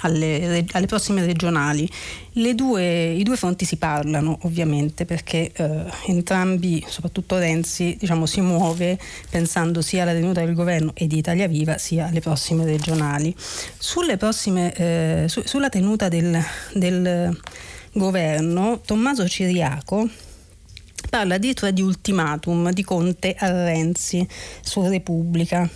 alle, 0.00 0.64
alle 0.72 0.86
prossime 0.86 1.24
regionali. 1.24 1.88
Due, 2.32 3.10
I 3.10 3.22
due 3.22 3.36
fronti 3.36 3.64
si 3.64 3.76
parlano 3.76 4.38
ovviamente 4.42 5.04
perché 5.04 5.50
eh, 5.52 5.84
entrambi, 6.06 6.84
soprattutto 6.86 7.38
Renzi, 7.38 7.96
diciamo, 7.98 8.26
si 8.26 8.40
muove 8.40 8.98
pensando 9.30 9.82
sia 9.82 10.02
alla 10.02 10.12
tenuta 10.12 10.44
del 10.44 10.54
governo 10.54 10.92
e 10.94 11.06
di 11.06 11.18
Italia 11.18 11.48
Viva 11.48 11.78
sia 11.78 12.06
alle 12.06 12.20
prossime 12.20 12.64
regionali. 12.64 13.34
Prossime, 14.18 14.72
eh, 14.74 15.24
su, 15.28 15.42
sulla 15.44 15.68
tenuta 15.68 16.08
del, 16.08 16.42
del 16.74 17.38
governo, 17.92 18.80
Tommaso 18.84 19.26
Ciriaco 19.28 20.08
parla 21.08 21.34
addirittura 21.34 21.70
di 21.70 21.82
ultimatum 21.82 22.70
di 22.70 22.84
Conte 22.84 23.34
a 23.36 23.64
Renzi 23.64 24.26
su 24.60 24.86
Repubblica. 24.86 25.68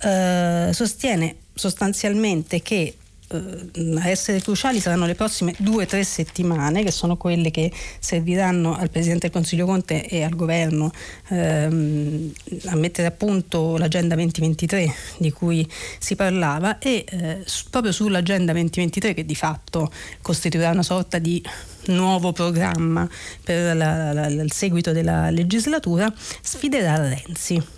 Uh, 0.00 0.72
sostiene 0.72 1.34
sostanzialmente 1.58 2.62
che 2.62 2.94
eh, 3.30 3.98
a 3.98 4.08
essere 4.08 4.40
cruciali 4.40 4.80
saranno 4.80 5.04
le 5.04 5.14
prossime 5.14 5.54
due 5.58 5.84
o 5.84 5.86
tre 5.86 6.02
settimane, 6.04 6.82
che 6.82 6.90
sono 6.90 7.16
quelle 7.16 7.50
che 7.50 7.70
serviranno 7.98 8.76
al 8.76 8.88
Presidente 8.90 9.26
del 9.26 9.32
Consiglio 9.32 9.66
Conte 9.66 10.06
e 10.06 10.22
al 10.22 10.34
Governo 10.34 10.90
ehm, 11.28 12.32
a 12.66 12.76
mettere 12.76 13.08
a 13.08 13.10
punto 13.10 13.76
l'Agenda 13.76 14.14
2023 14.14 14.94
di 15.18 15.30
cui 15.30 15.68
si 15.98 16.16
parlava 16.16 16.78
e 16.78 17.04
eh, 17.06 17.44
proprio 17.70 17.92
sull'Agenda 17.92 18.52
2023 18.52 19.14
che 19.14 19.26
di 19.26 19.34
fatto 19.34 19.90
costituirà 20.22 20.70
una 20.70 20.82
sorta 20.82 21.18
di 21.18 21.42
nuovo 21.86 22.32
programma 22.32 23.08
per 23.42 23.76
la, 23.76 24.12
la, 24.12 24.28
la, 24.28 24.42
il 24.42 24.52
seguito 24.52 24.92
della 24.92 25.30
legislatura, 25.30 26.12
sfiderà 26.40 26.96
Renzi. 26.96 27.76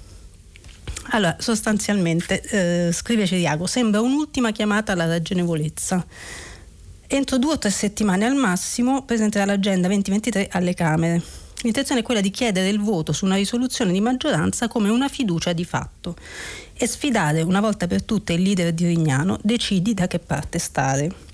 Allora, 1.08 1.36
sostanzialmente, 1.40 2.40
eh, 2.88 2.92
scrive 2.92 3.26
Ciriaco, 3.26 3.66
sembra 3.66 4.00
un'ultima 4.00 4.52
chiamata 4.52 4.92
alla 4.92 5.06
ragionevolezza. 5.06 6.06
Entro 7.06 7.38
due 7.38 7.54
o 7.54 7.58
tre 7.58 7.70
settimane 7.70 8.24
al 8.24 8.36
massimo 8.36 9.04
presenterà 9.04 9.44
l'agenda 9.44 9.88
2023 9.88 10.48
alle 10.52 10.74
Camere. 10.74 11.20
L'intenzione 11.62 12.00
è 12.00 12.04
quella 12.04 12.20
di 12.20 12.30
chiedere 12.30 12.68
il 12.68 12.80
voto 12.80 13.12
su 13.12 13.24
una 13.24 13.34
risoluzione 13.34 13.92
di 13.92 14.00
maggioranza 14.00 14.68
come 14.68 14.88
una 14.88 15.08
fiducia 15.08 15.52
di 15.52 15.64
fatto 15.64 16.16
e 16.72 16.86
sfidare 16.86 17.42
una 17.42 17.60
volta 17.60 17.86
per 17.86 18.02
tutte 18.04 18.32
il 18.32 18.42
leader 18.42 18.72
di 18.72 18.86
Rignano, 18.86 19.38
decidi 19.42 19.92
da 19.92 20.06
che 20.06 20.20
parte 20.20 20.58
stare. 20.58 21.29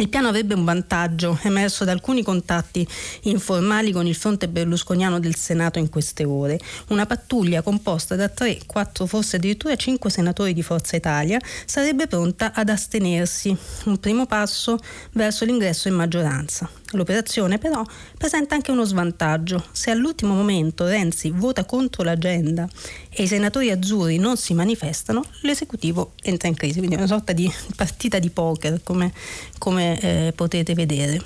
Il 0.00 0.08
piano 0.08 0.28
avrebbe 0.28 0.54
un 0.54 0.64
vantaggio 0.64 1.36
emerso 1.42 1.84
da 1.84 1.90
alcuni 1.90 2.22
contatti 2.22 2.86
informali 3.22 3.90
con 3.90 4.06
il 4.06 4.14
fronte 4.14 4.46
berlusconiano 4.46 5.18
del 5.18 5.34
Senato 5.34 5.80
in 5.80 5.88
queste 5.88 6.22
ore. 6.22 6.60
Una 6.90 7.04
pattuglia 7.04 7.62
composta 7.62 8.14
da 8.14 8.28
3, 8.28 8.60
4, 8.64 9.06
forse 9.06 9.36
addirittura 9.36 9.74
5 9.74 10.08
senatori 10.08 10.54
di 10.54 10.62
Forza 10.62 10.94
Italia 10.94 11.40
sarebbe 11.64 12.06
pronta 12.06 12.52
ad 12.54 12.68
astenersi, 12.68 13.56
un 13.86 13.98
primo 13.98 14.26
passo 14.26 14.78
verso 15.14 15.44
l'ingresso 15.44 15.88
in 15.88 15.94
maggioranza. 15.94 16.70
L'operazione 16.92 17.58
però 17.58 17.84
presenta 18.16 18.54
anche 18.54 18.70
uno 18.70 18.84
svantaggio. 18.84 19.62
Se 19.72 19.90
all'ultimo 19.90 20.34
momento 20.34 20.86
Renzi 20.86 21.30
vota 21.30 21.64
contro 21.64 22.02
l'agenda 22.02 22.66
e 23.10 23.24
i 23.24 23.26
senatori 23.26 23.70
azzurri 23.70 24.16
non 24.18 24.38
si 24.38 24.54
manifestano, 24.54 25.22
l'esecutivo 25.42 26.12
entra 26.22 26.48
in 26.48 26.54
crisi. 26.54 26.78
Quindi 26.78 26.94
è 26.94 26.98
una 26.98 27.06
sorta 27.06 27.32
di 27.32 27.52
partita 27.76 28.18
di 28.18 28.30
poker, 28.30 28.80
come, 28.82 29.12
come 29.58 30.00
eh, 30.00 30.32
potete 30.34 30.74
vedere. 30.74 31.22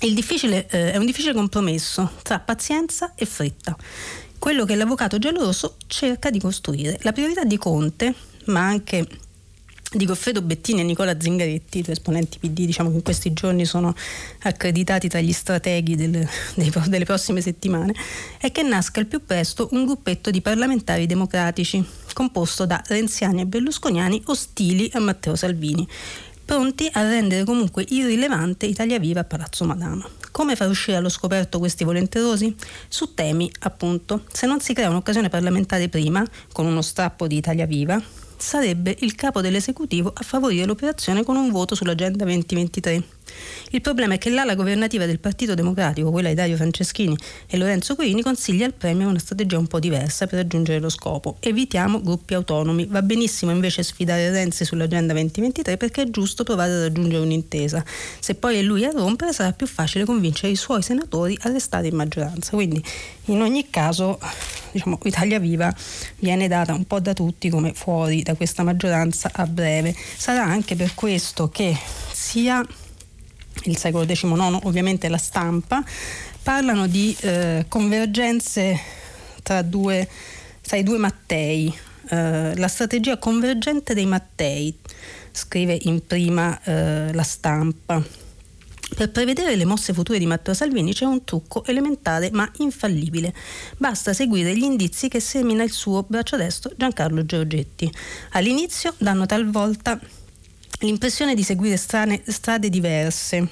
Eh, 0.00 0.92
è 0.92 0.96
un 0.98 1.06
difficile 1.06 1.32
compromesso 1.32 2.10
tra 2.22 2.38
pazienza 2.38 3.14
e 3.14 3.24
fretta. 3.24 3.74
Quello 4.38 4.66
che 4.66 4.74
l'avvocato 4.74 5.18
giallorosso 5.18 5.76
cerca 5.86 6.28
di 6.28 6.38
costruire. 6.38 6.98
La 7.02 7.12
priorità 7.12 7.44
di 7.44 7.56
Conte, 7.56 8.14
ma 8.46 8.60
anche 8.60 9.06
di 9.96 10.04
Goffredo 10.04 10.42
Bettini 10.42 10.80
e 10.80 10.84
Nicola 10.84 11.18
Zingaretti, 11.18 11.82
due 11.82 11.92
esponenti 11.92 12.38
PD 12.38 12.64
diciamo 12.64 12.90
che 12.90 12.96
in 12.96 13.02
questi 13.02 13.32
giorni 13.32 13.64
sono 13.64 13.94
accreditati 14.42 15.08
tra 15.08 15.20
gli 15.20 15.32
strateghi 15.32 15.96
del, 15.96 16.28
dei, 16.54 16.72
delle 16.86 17.04
prossime 17.04 17.40
settimane, 17.40 17.94
è 18.38 18.50
che 18.52 18.62
nasca 18.62 19.00
al 19.00 19.06
più 19.06 19.24
presto 19.24 19.68
un 19.72 19.84
gruppetto 19.84 20.30
di 20.30 20.40
parlamentari 20.40 21.06
democratici 21.06 21.84
composto 22.12 22.66
da 22.66 22.82
renziani 22.86 23.42
e 23.42 23.46
berlusconiani 23.46 24.22
ostili 24.26 24.90
a 24.94 25.00
Matteo 25.00 25.34
Salvini, 25.34 25.86
pronti 26.44 26.88
a 26.92 27.02
rendere 27.02 27.44
comunque 27.44 27.84
irrilevante 27.88 28.66
Italia 28.66 28.98
Viva 28.98 29.20
a 29.20 29.24
Palazzo 29.24 29.64
Madama. 29.64 30.06
Come 30.30 30.56
far 30.56 30.68
uscire 30.68 30.96
allo 30.96 31.08
scoperto 31.08 31.58
questi 31.58 31.84
volenterosi? 31.84 32.54
Su 32.88 33.14
temi, 33.14 33.50
appunto, 33.60 34.24
se 34.32 34.46
non 34.46 34.60
si 34.60 34.74
crea 34.74 34.90
un'occasione 34.90 35.28
parlamentare 35.28 35.88
prima, 35.88 36.24
con 36.52 36.66
uno 36.66 36.82
strappo 36.82 37.26
di 37.26 37.36
Italia 37.36 37.66
Viva, 37.66 38.02
sarebbe 38.44 38.94
il 39.00 39.14
capo 39.14 39.40
dell'esecutivo 39.40 40.12
a 40.14 40.22
favorire 40.22 40.66
l'operazione 40.66 41.24
con 41.24 41.36
un 41.36 41.50
voto 41.50 41.74
sull'agenda 41.74 42.24
2023. 42.24 43.02
Il 43.70 43.80
problema 43.80 44.14
è 44.14 44.18
che 44.18 44.30
l'ala 44.30 44.54
governativa 44.54 45.06
del 45.06 45.18
Partito 45.18 45.54
Democratico, 45.54 46.10
quella 46.10 46.28
di 46.28 46.34
Dario 46.34 46.56
Franceschini 46.56 47.16
e 47.46 47.56
Lorenzo 47.56 47.96
Coini, 47.96 48.22
consiglia 48.22 48.66
al 48.66 48.74
Premier 48.74 49.06
una 49.06 49.18
strategia 49.18 49.58
un 49.58 49.66
po' 49.66 49.80
diversa 49.80 50.26
per 50.26 50.38
raggiungere 50.38 50.78
lo 50.78 50.88
scopo. 50.88 51.36
Evitiamo 51.40 52.00
gruppi 52.00 52.34
autonomi. 52.34 52.86
Va 52.86 53.02
benissimo 53.02 53.50
invece 53.50 53.82
sfidare 53.82 54.30
Renzi 54.30 54.64
sull'agenda 54.64 55.12
2023 55.12 55.76
perché 55.76 56.02
è 56.02 56.10
giusto 56.10 56.44
provare 56.44 56.72
a 56.72 56.80
raggiungere 56.82 57.22
un'intesa. 57.22 57.84
Se 58.20 58.34
poi 58.34 58.58
è 58.58 58.62
lui 58.62 58.84
a 58.84 58.90
rompere 58.90 59.32
sarà 59.32 59.52
più 59.52 59.66
facile 59.66 60.04
convincere 60.04 60.52
i 60.52 60.56
suoi 60.56 60.82
senatori 60.82 61.36
a 61.42 61.50
restare 61.50 61.88
in 61.88 61.96
maggioranza. 61.96 62.50
Quindi 62.50 62.82
in 63.26 63.40
ogni 63.40 63.68
caso 63.70 64.20
diciamo, 64.70 64.98
Italia 65.04 65.38
Viva 65.38 65.74
viene 66.18 66.48
data 66.48 66.74
un 66.74 66.84
po' 66.84 67.00
da 67.00 67.12
tutti 67.12 67.48
come 67.48 67.72
fuori 67.74 68.22
da 68.22 68.34
questa 68.34 68.62
maggioranza 68.62 69.30
a 69.32 69.46
breve. 69.46 69.94
Sarà 70.16 70.44
anche 70.44 70.76
per 70.76 70.94
questo 70.94 71.48
che 71.48 71.76
sia 72.12 72.64
il 73.64 73.76
secolo 73.76 74.04
XIX, 74.04 74.60
ovviamente 74.64 75.08
la 75.08 75.18
stampa, 75.18 75.84
parlano 76.42 76.86
di 76.86 77.16
eh, 77.20 77.64
convergenze 77.68 78.78
tra, 79.42 79.62
due, 79.62 80.08
tra, 80.60 80.76
i 80.76 80.82
due 80.82 80.98
Mattei, 80.98 81.72
eh, 82.08 82.56
la 82.56 82.68
strategia 82.68 83.18
convergente 83.18 83.94
dei 83.94 84.06
Mattei, 84.06 84.76
scrive 85.30 85.78
in 85.82 86.06
prima 86.06 86.60
eh, 86.62 87.12
la 87.12 87.22
stampa. 87.22 88.02
Per 88.96 89.10
prevedere 89.10 89.56
le 89.56 89.64
mosse 89.64 89.92
future 89.92 90.18
di 90.18 90.26
Matteo 90.26 90.54
Salvini 90.54 90.92
c'è 90.92 91.04
un 91.04 91.24
trucco 91.24 91.64
elementare 91.64 92.30
ma 92.30 92.48
infallibile. 92.58 93.34
Basta 93.76 94.12
seguire 94.12 94.56
gli 94.56 94.62
indizi 94.62 95.08
che 95.08 95.18
semina 95.18 95.64
il 95.64 95.72
suo 95.72 96.04
braccio 96.06 96.36
destro 96.36 96.72
Giancarlo 96.76 97.24
Giorgetti. 97.26 97.90
All'inizio 98.32 98.94
danno 98.98 99.26
talvolta 99.26 99.98
l'impressione 100.80 101.34
di 101.34 101.42
seguire 101.42 101.76
strane, 101.76 102.22
strade 102.26 102.68
diverse, 102.68 103.48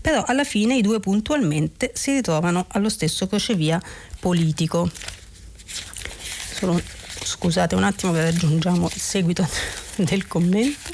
però 0.00 0.22
alla 0.26 0.44
fine 0.44 0.76
i 0.76 0.82
due 0.82 1.00
puntualmente 1.00 1.92
si 1.94 2.12
ritrovano 2.12 2.66
allo 2.68 2.88
stesso 2.88 3.26
crocevia 3.26 3.80
politico. 4.20 4.90
Solo, 6.54 6.80
scusate 7.22 7.74
un 7.74 7.84
attimo 7.84 8.12
che 8.12 8.22
raggiungiamo 8.22 8.90
il 8.92 9.00
seguito 9.00 9.48
del 9.96 10.26
commento, 10.26 10.90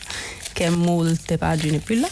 che 0.52 0.66
è 0.66 0.70
molte 0.70 1.38
pagine 1.38 1.78
più 1.78 1.98
là. 1.98 2.08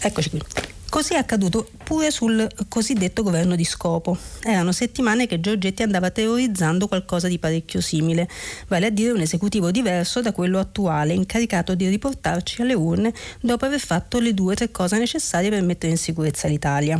Eccoci 0.00 0.30
qui. 0.30 0.65
Così 0.88 1.14
è 1.14 1.18
accaduto 1.18 1.68
pure 1.84 2.10
sul 2.10 2.48
cosiddetto 2.68 3.22
governo 3.22 3.54
di 3.54 3.64
scopo. 3.64 4.16
Erano 4.42 4.72
settimane 4.72 5.26
che 5.26 5.40
Giorgetti 5.40 5.82
andava 5.82 6.10
teorizzando 6.10 6.88
qualcosa 6.88 7.28
di 7.28 7.38
parecchio 7.38 7.80
simile, 7.80 8.28
vale 8.68 8.86
a 8.86 8.90
dire 8.90 9.10
un 9.10 9.20
esecutivo 9.20 9.70
diverso 9.70 10.22
da 10.22 10.32
quello 10.32 10.58
attuale, 10.58 11.12
incaricato 11.12 11.74
di 11.74 11.88
riportarci 11.88 12.62
alle 12.62 12.74
urne 12.74 13.12
dopo 13.40 13.66
aver 13.66 13.80
fatto 13.80 14.20
le 14.20 14.32
due 14.32 14.52
o 14.52 14.56
tre 14.56 14.70
cose 14.70 14.96
necessarie 14.98 15.50
per 15.50 15.62
mettere 15.62 15.92
in 15.92 15.98
sicurezza 15.98 16.48
l'Italia. 16.48 16.98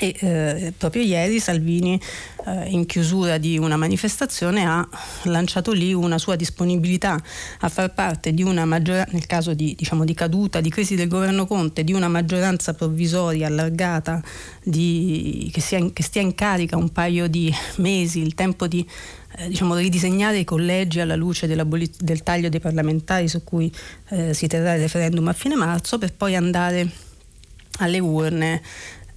E 0.00 0.14
eh, 0.20 0.72
proprio 0.76 1.02
ieri 1.02 1.40
Salvini, 1.40 2.00
eh, 2.46 2.68
in 2.68 2.86
chiusura 2.86 3.36
di 3.36 3.58
una 3.58 3.76
manifestazione, 3.76 4.64
ha 4.64 4.88
lanciato 5.24 5.72
lì 5.72 5.92
una 5.92 6.18
sua 6.18 6.36
disponibilità 6.36 7.20
a 7.60 7.68
far 7.68 7.92
parte 7.92 8.32
di 8.32 8.44
una 8.44 8.64
maggioranza, 8.64 9.10
nel 9.12 9.26
caso 9.26 9.54
di, 9.54 9.74
diciamo, 9.76 10.04
di, 10.04 10.14
caduta, 10.14 10.60
di 10.60 10.70
crisi 10.70 10.94
del 10.94 11.08
governo 11.08 11.46
Conte, 11.46 11.82
di 11.82 11.92
una 11.92 12.06
maggioranza 12.06 12.74
provvisoria 12.74 13.48
allargata 13.48 14.22
di, 14.62 15.50
che, 15.52 15.60
sia, 15.60 15.84
che, 15.92 16.02
stia 16.04 16.22
in 16.22 16.36
carica 16.36 16.76
un 16.76 16.90
paio 16.90 17.26
di 17.26 17.52
mesi, 17.78 18.20
il 18.20 18.34
tempo 18.34 18.68
di 18.68 18.88
eh, 19.36 19.48
diciamo, 19.48 19.74
ridisegnare 19.74 20.38
i 20.38 20.44
collegi 20.44 21.00
alla 21.00 21.16
luce 21.16 21.48
del 21.48 22.22
taglio 22.22 22.48
dei 22.48 22.60
parlamentari 22.60 23.26
su 23.26 23.42
cui 23.42 23.72
eh, 24.10 24.32
si 24.32 24.46
terrà 24.46 24.74
il 24.74 24.80
referendum 24.80 25.26
a 25.26 25.32
fine 25.32 25.56
marzo, 25.56 25.98
per 25.98 26.14
poi 26.14 26.36
andare 26.36 26.88
alle 27.78 27.98
urne 27.98 28.62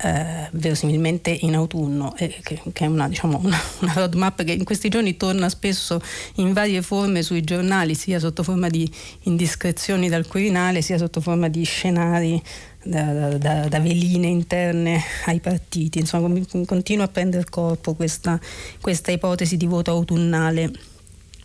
eh, 0.03 0.49
verosimilmente 0.51 1.29
in 1.29 1.55
autunno, 1.55 2.15
eh, 2.17 2.39
che, 2.41 2.59
che, 2.73 2.85
è 2.85 2.87
una, 2.87 3.07
diciamo, 3.07 3.39
una, 3.43 3.59
una, 3.81 3.93
roadmap 3.93 4.43
che 4.43 4.53
in 4.53 4.63
questi 4.63 4.89
giorni 4.89 5.15
torna 5.15 5.47
spesso 5.49 6.01
in 6.35 6.53
varie 6.53 6.81
forme 6.81 7.21
sui 7.21 7.43
giornali, 7.43 7.93
sia 7.93 8.19
sotto 8.19 8.43
forma 8.43 8.67
di 8.69 8.89
indiscrezioni 9.23 10.09
dal 10.09 10.27
Quirinale, 10.27 10.81
sia 10.81 10.97
sotto 10.97 11.21
forma 11.21 11.49
di 11.49 11.63
scenari 11.63 12.41
da, 12.83 13.37
da, 13.37 13.67
da, 13.67 13.79
veline 13.79 14.27
interne 14.27 15.01
ai 15.25 15.39
partiti. 15.39 15.99
Insomma, 15.99 16.39
continua 16.65 17.05
a 17.05 17.09
prendere 17.09 17.45
corpo 17.49 17.93
questa, 17.93 18.39
questa 18.79 19.11
ipotesi 19.11 19.55
di 19.55 19.67
voto 19.67 19.91
autunnale 19.91 20.71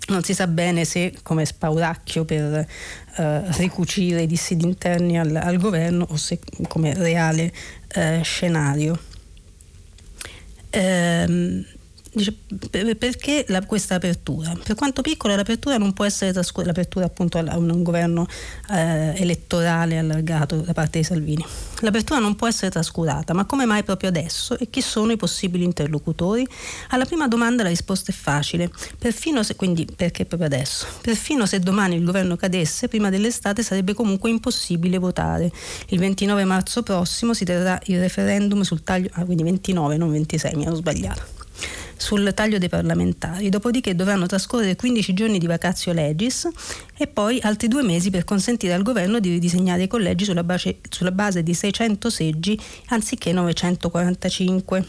non 0.08 0.22
si 0.22 0.34
sa 0.34 0.46
bene 0.46 0.84
se 0.84 1.14
come 1.22 1.44
spauracchio 1.44 2.24
per 2.24 2.66
eh, 3.16 3.40
ricucire 3.56 4.22
i 4.22 4.26
dissidi 4.26 4.64
interni 4.64 5.18
al, 5.18 5.34
al, 5.34 5.58
governo 5.58 6.06
o 6.08 6.16
se 6.16 6.38
come 6.68 6.94
reale 6.94 7.52
eh, 7.88 8.20
scenario. 8.22 8.98
Ehm, 10.70 11.64
Dice, 12.16 12.34
perché 12.96 13.44
la, 13.48 13.62
questa 13.66 13.96
apertura? 13.96 14.56
Per 14.64 14.74
quanto 14.74 15.02
piccola 15.02 15.36
l'apertura 15.36 15.76
non 15.76 15.92
può 15.92 16.06
essere 16.06 16.32
trascurata, 16.32 16.70
l'apertura 16.70 17.04
appunto 17.04 17.36
a 17.36 17.58
un, 17.58 17.82
governo 17.82 18.26
eh, 18.70 19.12
elettorale 19.16 19.98
allargato 19.98 20.56
da 20.56 20.72
parte 20.72 21.00
di 21.00 21.04
Salvini. 21.04 21.44
L'apertura 21.80 22.18
non 22.18 22.34
può 22.34 22.48
essere 22.48 22.70
trascurata, 22.70 23.34
ma 23.34 23.44
come 23.44 23.66
mai 23.66 23.82
proprio 23.82 24.08
adesso 24.08 24.56
e 24.56 24.70
chi 24.70 24.80
sono 24.80 25.12
i 25.12 25.18
possibili 25.18 25.64
interlocutori? 25.64 26.48
Alla 26.88 27.04
prima 27.04 27.28
domanda 27.28 27.62
la 27.62 27.68
risposta 27.68 28.12
è 28.12 28.14
facile, 28.14 28.70
perfino 28.98 29.42
se, 29.42 29.54
quindi 29.54 29.86
perché 29.94 30.24
proprio 30.24 30.48
adesso? 30.48 30.86
Perfino 31.02 31.44
se 31.44 31.58
domani 31.58 31.96
il 31.96 32.04
governo 32.04 32.36
cadesse, 32.36 32.88
prima 32.88 33.10
dell'estate 33.10 33.62
sarebbe 33.62 33.92
comunque 33.92 34.30
impossibile 34.30 34.96
votare. 34.96 35.52
Il 35.88 35.98
29 35.98 36.44
marzo 36.46 36.82
prossimo 36.82 37.34
si 37.34 37.44
terrà 37.44 37.78
il 37.88 38.00
referendum 38.00 38.62
sul 38.62 38.82
taglio, 38.82 39.10
ah 39.12 39.24
quindi 39.26 39.42
29 39.42 39.98
non 39.98 40.10
26, 40.10 40.54
mi 40.54 40.64
ero 40.64 40.76
sbagliato 40.76 41.35
sul 41.96 42.32
taglio 42.34 42.58
dei 42.58 42.68
parlamentari, 42.68 43.48
dopodiché 43.48 43.94
dovranno 43.94 44.26
trascorrere 44.26 44.76
15 44.76 45.14
giorni 45.14 45.38
di 45.38 45.46
vacazio 45.46 45.92
legis 45.92 46.48
e 46.96 47.06
poi 47.06 47.38
altri 47.42 47.68
due 47.68 47.82
mesi 47.82 48.10
per 48.10 48.24
consentire 48.24 48.72
al 48.72 48.82
governo 48.82 49.18
di 49.18 49.30
ridisegnare 49.30 49.84
i 49.84 49.88
collegi 49.88 50.24
sulla 50.24 50.44
base, 50.44 50.78
sulla 50.88 51.12
base 51.12 51.42
di 51.42 51.54
600 51.54 52.10
seggi 52.10 52.58
anziché 52.88 53.32
945. 53.32 54.84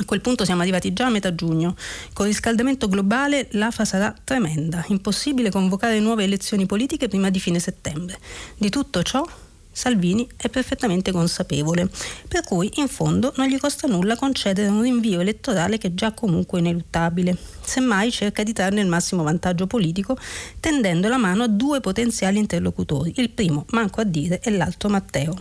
A 0.00 0.04
quel 0.04 0.20
punto 0.20 0.44
siamo 0.44 0.62
arrivati 0.62 0.92
già 0.92 1.06
a 1.06 1.10
metà 1.10 1.34
giugno. 1.34 1.74
Con 2.12 2.26
il 2.26 2.32
riscaldamento 2.32 2.88
globale 2.88 3.48
l'AFA 3.52 3.84
sarà 3.84 4.14
tremenda. 4.22 4.84
Impossibile 4.88 5.50
convocare 5.50 5.98
nuove 5.98 6.22
elezioni 6.22 6.66
politiche 6.66 7.08
prima 7.08 7.30
di 7.30 7.40
fine 7.40 7.58
settembre. 7.58 8.16
Di 8.56 8.70
tutto 8.70 9.02
ciò 9.02 9.26
Salvini 9.78 10.28
è 10.36 10.48
perfettamente 10.48 11.12
consapevole, 11.12 11.88
per 12.26 12.42
cui 12.42 12.68
in 12.74 12.88
fondo 12.88 13.32
non 13.36 13.46
gli 13.46 13.60
costa 13.60 13.86
nulla 13.86 14.16
concedere 14.16 14.66
un 14.66 14.82
rinvio 14.82 15.20
elettorale 15.20 15.78
che 15.78 15.86
è 15.86 15.94
già 15.94 16.10
comunque 16.10 16.58
ineluttabile. 16.58 17.36
Semmai 17.62 18.10
cerca 18.10 18.42
di 18.42 18.52
trarne 18.52 18.80
il 18.80 18.88
massimo 18.88 19.22
vantaggio 19.22 19.68
politico 19.68 20.18
tendendo 20.58 21.06
la 21.06 21.16
mano 21.16 21.44
a 21.44 21.48
due 21.48 21.78
potenziali 21.78 22.38
interlocutori, 22.38 23.12
il 23.18 23.30
primo, 23.30 23.66
manco 23.70 24.00
a 24.00 24.04
dire, 24.04 24.40
è 24.40 24.50
l'altro 24.50 24.88
Matteo. 24.88 25.40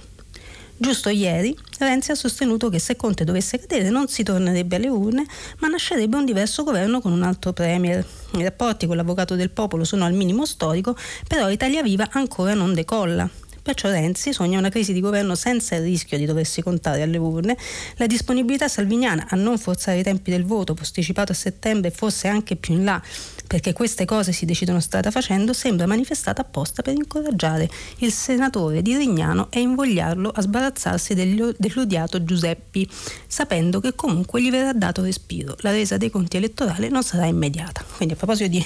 Giusto 0.80 1.10
ieri 1.10 1.58
Renzi 1.80 2.12
ha 2.12 2.16
sostenuto 2.16 2.70
che 2.70 2.78
se 2.78 2.96
Conte 2.96 3.24
dovesse 3.24 3.58
cadere 3.58 3.90
non 3.90 4.08
si 4.08 4.22
tornerebbe 4.22 4.76
alle 4.76 4.90
urne, 4.90 5.26
ma 5.58 5.68
nascerebbe 5.68 6.16
un 6.16 6.26
diverso 6.26 6.64
governo 6.64 7.02
con 7.02 7.12
un 7.12 7.24
altro 7.24 7.54
premier. 7.54 8.06
I 8.34 8.44
rapporti 8.44 8.86
con 8.86 8.98
l'avvocato 8.98 9.34
del 9.34 9.50
popolo 9.50 9.84
sono 9.84 10.06
al 10.06 10.14
minimo 10.14 10.46
storico, 10.46 10.96
però 11.28 11.50
Italia 11.50 11.82
Viva 11.82 12.08
ancora 12.12 12.54
non 12.54 12.76
decolla. 12.76 13.28
Perciò 13.68 13.90
Renzi 13.90 14.32
sogna 14.32 14.60
una 14.60 14.70
crisi 14.70 14.94
di 14.94 15.02
governo 15.02 15.36
senza 15.36 15.76
il 15.76 15.82
rischio 15.82 16.18
di 16.18 16.24
doversi 16.24 16.62
contare 16.62 17.02
alle 17.02 17.18
urne. 17.18 17.58
La 17.98 18.08
disponibilità 18.08 18.70
salviniana 18.70 19.28
a 19.30 19.36
non 19.36 19.58
forzare 19.58 20.00
i 20.00 20.04
tempi 20.04 20.32
del 20.32 20.46
voto, 20.46 20.74
posticipato 20.74 21.34
a 21.34 21.36
settembre, 21.36 21.92
forse 21.92 22.30
anche 22.30 22.56
più 22.56 22.76
in 22.76 22.86
là, 22.86 23.04
perché 23.46 23.74
queste 23.74 24.06
cose 24.06 24.32
si 24.32 24.46
decidono 24.46 24.80
strada 24.80 25.12
facendo, 25.12 25.52
sembra 25.52 25.86
manifestata 25.86 26.44
apposta 26.44 26.82
per 26.82 26.94
incoraggiare 26.94 27.70
il 27.98 28.14
senatore 28.14 28.82
di 28.82 28.96
Rignano 28.96 29.48
e 29.52 29.60
invogliarlo 29.60 30.30
a 30.30 30.40
sbarazzarsi 30.40 31.14
dell'odiato 31.14 32.24
Giuseppi, 32.24 32.90
sapendo 33.28 33.82
che 33.82 33.96
comunque 33.96 34.42
gli 34.42 34.50
verrà 34.50 34.72
dato 34.72 35.02
respiro. 35.02 35.58
La 35.60 35.72
resa 35.72 35.98
dei 35.98 36.10
conti 36.10 36.38
elettorali 36.38 36.88
non 36.88 37.04
sarà 37.04 37.26
immediata. 37.26 37.84
Quindi 37.98 38.14
a 38.14 38.18
proposito 38.18 38.48
di 38.48 38.66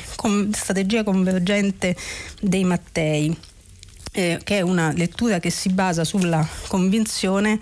strategia 0.52 1.04
convergente 1.04 1.96
dei 2.40 2.64
Mattei, 2.64 3.36
eh, 4.12 4.39
che 4.43 4.58
è 4.58 4.62
una 4.62 4.91
lettura 4.93 5.39
che 5.39 5.50
si 5.50 5.69
basa 5.69 6.04
sulla 6.04 6.47
convinzione 6.67 7.60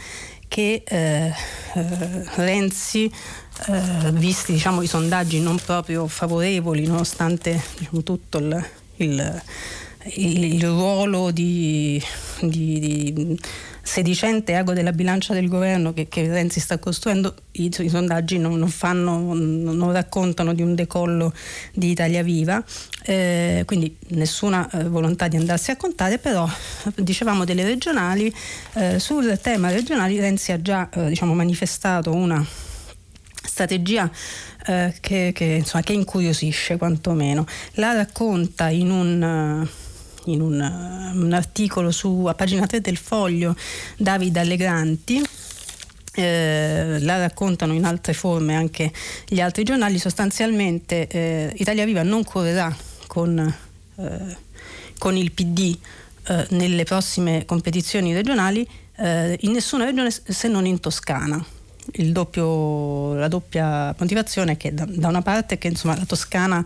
che 0.47 0.83
eh, 0.85 1.31
eh, 1.73 2.23
Renzi, 2.35 3.11
eh, 3.67 4.11
visti 4.13 4.53
diciamo, 4.53 4.81
i 4.81 4.87
sondaggi 4.87 5.39
non 5.39 5.59
proprio 5.63 6.07
favorevoli, 6.07 6.87
nonostante 6.87 7.61
diciamo, 7.77 8.03
tutto 8.03 8.39
il, 8.39 8.69
il 8.97 9.41
il, 10.15 10.65
ruolo 10.65 11.31
di, 11.31 12.01
di, 12.41 12.79
di 13.13 13.39
sedicente 13.81 14.55
ago 14.55 14.73
della 14.73 14.91
bilancia 14.91 15.33
del 15.33 15.47
governo 15.47 15.93
che, 15.93 16.07
che 16.07 16.27
Renzi 16.27 16.59
sta 16.59 16.77
costruendo, 16.77 17.35
i, 17.53 17.71
i 17.77 17.89
sondaggi 17.89 18.37
non, 18.37 18.57
non, 18.57 18.69
fanno, 18.69 19.33
non, 19.33 19.91
raccontano 19.91 20.53
di 20.53 20.61
un 20.61 20.75
decollo 20.75 21.33
di 21.73 21.89
Italia 21.89 22.23
Viva, 22.23 22.63
eh, 23.03 23.63
quindi 23.65 23.95
nessuna 24.09 24.69
eh, 24.69 24.83
volontà 24.85 25.27
di 25.27 25.37
andarsi 25.37 25.71
a 25.71 25.77
contare, 25.77 26.17
però 26.17 26.47
dicevamo 26.95 27.45
delle 27.45 27.63
regionali, 27.63 28.33
eh, 28.73 28.99
sul 28.99 29.39
tema 29.41 29.69
regionali 29.71 30.19
Renzi 30.19 30.51
ha 30.51 30.61
già 30.61 30.89
eh, 30.89 31.09
diciamo, 31.09 31.33
manifestato 31.33 32.13
una 32.13 32.45
strategia 33.41 34.09
eh, 34.65 34.93
che, 34.99 35.31
che, 35.33 35.45
insomma, 35.45 35.83
che, 35.83 35.93
incuriosisce 35.93 36.77
quantomeno. 36.77 37.45
La 37.73 37.93
racconta 37.93 38.69
in 38.69 38.91
un 38.91 39.67
in 40.25 40.41
un, 40.41 40.53
un 41.13 41.33
articolo 41.33 41.91
su, 41.91 42.25
a 42.27 42.33
pagina 42.33 42.65
3 42.65 42.81
del 42.81 42.97
foglio 42.97 43.55
David 43.97 44.37
Allegranti. 44.37 45.21
Eh, 46.11 46.97
la 47.01 47.17
raccontano 47.17 47.73
in 47.73 47.85
altre 47.85 48.13
forme 48.13 48.55
anche 48.55 48.91
gli 49.27 49.39
altri 49.39 49.63
giornali, 49.63 49.99
sostanzialmente 49.99 51.07
eh, 51.07 51.53
Italia 51.57 51.85
Viva 51.85 52.03
non 52.03 52.23
correrà 52.23 52.75
con, 53.07 53.37
eh, 53.95 54.37
con 54.97 55.15
il 55.15 55.31
PD 55.31 55.77
eh, 56.27 56.47
nelle 56.49 56.83
prossime 56.83 57.45
competizioni 57.45 58.13
regionali 58.13 58.67
eh, 58.97 59.37
in 59.41 59.51
nessuna 59.51 59.85
regione 59.85 60.11
se 60.11 60.47
non 60.47 60.65
in 60.65 60.79
Toscana 60.79 61.43
doppio, 62.11 63.13
la 63.15 63.27
doppia 63.27 63.95
motivazione 63.97 64.53
è 64.53 64.57
che 64.57 64.73
da, 64.73 64.85
da 64.87 65.07
una 65.07 65.21
parte 65.21 65.57
che 65.57 65.67
insomma, 65.67 65.95
la 65.97 66.05
Toscana 66.05 66.63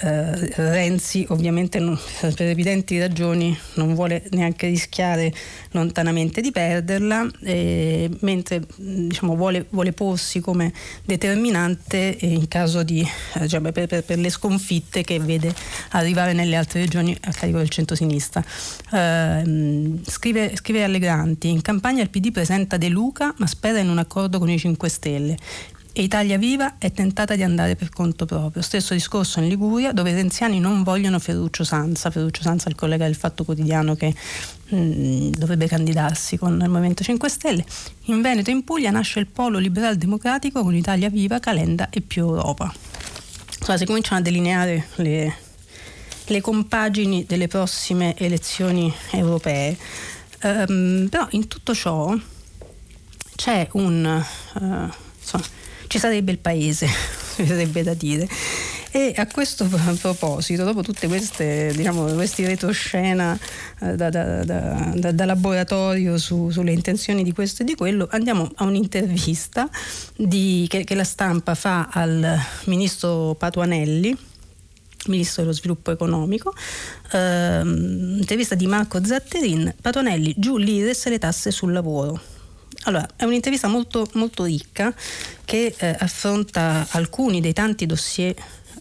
eh, 0.00 0.50
Renzi 0.54 1.26
ovviamente 1.28 1.78
non, 1.78 1.98
per 2.20 2.42
evidenti 2.42 2.98
ragioni 2.98 3.56
non 3.74 3.94
vuole 3.94 4.24
neanche 4.30 4.66
rischiare 4.68 5.32
lontanamente 5.70 6.40
di 6.40 6.50
perderla, 6.50 7.28
eh, 7.42 8.10
mentre 8.20 8.66
diciamo, 8.76 9.36
vuole, 9.36 9.66
vuole, 9.70 9.92
porsi 9.92 10.40
come 10.40 10.72
determinante 11.04 12.16
in 12.20 12.48
caso 12.48 12.82
di, 12.82 13.06
eh, 13.34 13.48
cioè, 13.48 13.60
per, 13.60 13.86
per, 13.86 14.04
per, 14.04 14.18
le 14.18 14.30
sconfitte 14.30 15.02
che 15.02 15.18
vede 15.18 15.54
arrivare 15.90 16.32
nelle 16.32 16.56
altre 16.56 16.80
regioni 16.80 17.16
a 17.22 17.32
carico 17.32 17.58
del 17.58 17.68
centro-sinistra. 17.68 18.44
Eh, 18.92 20.00
scrive, 20.04 20.56
scrive 20.56 20.84
Allegranti, 20.84 21.48
in 21.48 21.62
campagna 21.62 22.02
il 22.02 22.10
PD 22.10 22.32
presenta 22.32 22.76
De 22.76 22.88
Luca 22.88 23.34
ma 23.36 23.46
spera 23.46 23.78
in 23.78 23.88
un 23.88 23.98
accordo 23.98 24.38
con 24.38 24.48
i 24.48 24.58
5 24.66 24.88
Stelle 24.88 25.36
e 25.92 26.02
Italia 26.02 26.36
Viva 26.36 26.74
è 26.76 26.92
tentata 26.92 27.36
di 27.36 27.42
andare 27.42 27.74
per 27.74 27.88
conto 27.88 28.26
proprio. 28.26 28.60
Stesso 28.60 28.92
discorso 28.92 29.40
in 29.40 29.48
Liguria, 29.48 29.92
dove 29.92 30.10
i 30.10 30.14
renziani 30.14 30.60
non 30.60 30.82
vogliono 30.82 31.18
Ferruccio 31.18 31.64
Sanza. 31.64 32.10
Ferruccio 32.10 32.42
Sanza 32.42 32.66
è 32.66 32.70
il 32.70 32.74
collega 32.74 33.06
del 33.06 33.14
Fatto 33.14 33.44
Quotidiano 33.44 33.94
che 33.94 34.14
mm, 34.74 35.30
dovrebbe 35.30 35.66
candidarsi 35.66 36.36
con 36.36 36.60
il 36.60 36.68
Movimento 36.68 37.02
5 37.02 37.28
Stelle. 37.30 37.64
In 38.06 38.20
Veneto 38.20 38.50
e 38.50 38.52
in 38.52 38.64
Puglia 38.64 38.90
nasce 38.90 39.20
il 39.20 39.26
polo 39.26 39.58
liberal 39.58 39.96
democratico 39.96 40.62
con 40.62 40.74
Italia 40.74 41.08
Viva, 41.08 41.40
Calenda 41.40 41.88
e 41.88 42.02
più 42.02 42.24
Europa. 42.24 42.70
Insomma, 43.58 43.78
si 43.78 43.86
cominciano 43.86 44.18
a 44.18 44.22
delineare 44.22 44.88
le, 44.96 45.34
le 46.26 46.40
compagini 46.42 47.24
delle 47.26 47.46
prossime 47.46 48.14
elezioni 48.18 48.92
europee. 49.12 49.78
Um, 50.42 51.08
però 51.08 51.26
in 51.30 51.48
tutto 51.48 51.74
ciò 51.74 52.14
c'è 53.36 53.68
un... 53.72 54.24
Uh, 54.54 54.90
insomma, 55.20 55.44
ci 55.86 55.98
sarebbe 55.98 56.32
il 56.32 56.38
paese, 56.38 56.86
ci 57.36 57.46
sarebbe 57.46 57.82
da 57.82 57.94
dire. 57.94 58.28
E 58.90 59.12
a 59.14 59.26
questo 59.26 59.68
proposito, 60.00 60.64
dopo 60.64 60.80
tutte 60.80 61.06
queste, 61.06 61.70
diciamo, 61.76 62.04
questi 62.14 62.46
retroscena 62.46 63.38
eh, 63.80 63.94
da, 63.94 64.08
da, 64.08 64.42
da, 64.42 65.12
da, 65.12 65.24
laboratorio 65.26 66.16
su, 66.16 66.48
sulle 66.48 66.72
intenzioni 66.72 67.22
di 67.22 67.32
questo 67.32 67.60
e 67.60 67.66
di 67.66 67.74
quello, 67.74 68.08
andiamo 68.10 68.50
a 68.54 68.64
un'intervista 68.64 69.68
di, 70.16 70.64
che, 70.68 70.84
che 70.84 70.94
la 70.94 71.04
stampa 71.04 71.54
fa 71.54 71.88
al 71.90 72.38
ministro 72.64 73.34
Patuanelli, 73.34 74.16
ministro 75.08 75.42
dello 75.42 75.54
sviluppo 75.54 75.90
economico, 75.90 76.54
ehm, 77.12 78.16
intervista 78.20 78.54
di 78.54 78.66
Marco 78.66 79.04
Zatterin, 79.04 79.74
Patuanelli, 79.78 80.34
giù 80.38 80.56
l'IRES 80.56 81.04
e 81.06 81.10
le 81.10 81.18
tasse 81.18 81.50
sul 81.50 81.72
lavoro. 81.72 82.35
Allora, 82.86 83.06
è 83.16 83.24
un'intervista 83.24 83.66
molto, 83.66 84.08
molto 84.14 84.44
ricca 84.44 84.94
che 85.44 85.74
eh, 85.76 85.96
affronta 85.98 86.86
alcuni 86.90 87.40
dei 87.40 87.52
tanti 87.52 87.84
dossier 87.84 88.32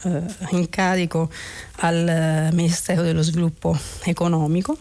eh, 0.04 0.22
in 0.52 0.70
carico 0.70 1.32
al 1.78 2.08
eh, 2.08 2.50
Ministero 2.54 3.02
dello 3.02 3.24
Sviluppo 3.24 3.76
Economico. 4.04 4.78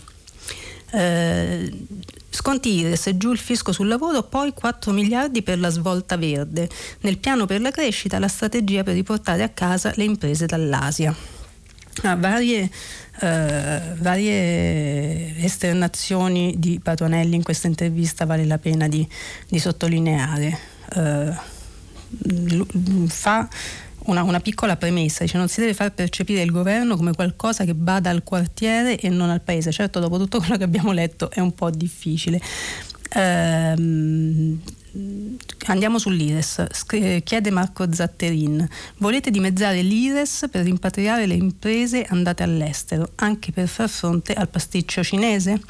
Eh, 0.90 1.87
sconti 2.28 2.74
IRES, 2.74 3.10
giù 3.14 3.32
il 3.32 3.38
fisco 3.38 3.72
sul 3.72 3.88
lavoro, 3.88 4.24
poi 4.24 4.52
4 4.52 4.92
miliardi 4.92 5.42
per 5.42 5.58
la 5.58 5.70
svolta 5.70 6.18
verde. 6.18 6.68
Nel 7.00 7.16
piano 7.16 7.46
per 7.46 7.62
la 7.62 7.70
crescita 7.70 8.18
la 8.18 8.28
strategia 8.28 8.82
per 8.82 8.92
riportare 8.92 9.42
a 9.42 9.48
casa 9.48 9.90
le 9.96 10.04
imprese 10.04 10.44
dall'Asia. 10.44 11.14
Ah, 12.02 12.16
varie 12.16 12.70
eh, 13.20 13.81
varie 13.96 15.37
esternazioni 15.44 16.55
di 16.59 16.81
Patonelli 16.83 17.37
in 17.37 17.42
questa 17.42 17.66
intervista 17.66 18.24
vale 18.24 18.44
la 18.44 18.59
pena 18.59 18.88
di, 18.88 19.07
di 19.48 19.59
sottolineare. 19.59 20.59
Eh, 20.94 21.53
fa 23.07 23.48
una, 24.07 24.22
una, 24.22 24.40
piccola 24.40 24.77
premessa, 24.77 25.24
dice 25.24 25.38
non 25.38 25.48
si 25.48 25.61
deve 25.61 25.74
far 25.74 25.92
percepire 25.92 26.42
il 26.42 26.50
governo 26.50 26.96
come 26.96 27.12
qualcosa 27.12 27.64
che 27.64 27.74
bada 27.74 28.11
al 28.11 28.22
quartiere 28.22 28.98
e 28.98 29.09
non 29.09 29.31
al 29.31 29.40
paese. 29.40 29.70
Certo, 29.72 30.00
dopo 30.00 30.18
tutto 30.18 30.38
quello 30.38 30.57
che 30.57 30.64
abbiamo 30.64 30.92
letto 30.92 31.31
è 31.31 31.40
un 31.40 31.55
po' 31.55 31.70
difficile. 31.70 32.40
Ehm, 33.14 34.61
andiamo 35.66 35.98
sull'IRES, 35.98 36.66
chiede 37.24 37.50
Marco 37.50 37.92
Zatterin, 37.92 38.68
volete 38.98 39.30
dimezzare 39.30 39.83
l'IRES 39.83 40.46
per 40.50 40.64
rimpatriare 40.64 41.26
le 41.26 41.35
imprese 41.35 42.04
andate 42.04 42.42
all'estero, 42.42 43.11
anche 43.16 43.50
per 43.50 43.66
far 43.68 43.88
fronte 43.88 44.35
al 44.35 44.48
pasticcio 44.48 45.02
cinese? 45.02 45.61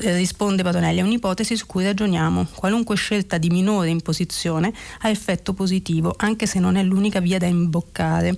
Eh, 0.00 0.16
risponde 0.16 0.62
Patonelli, 0.62 1.00
è 1.00 1.02
un'ipotesi 1.02 1.54
su 1.56 1.66
cui 1.66 1.84
ragioniamo. 1.84 2.46
Qualunque 2.54 2.96
scelta 2.96 3.36
di 3.36 3.50
minore 3.50 3.90
imposizione 3.90 4.72
ha 5.00 5.08
effetto 5.08 5.52
positivo, 5.52 6.14
anche 6.16 6.46
se 6.46 6.58
non 6.58 6.76
è 6.76 6.82
l'unica 6.82 7.20
via 7.20 7.38
da 7.38 7.46
imboccare. 7.46 8.36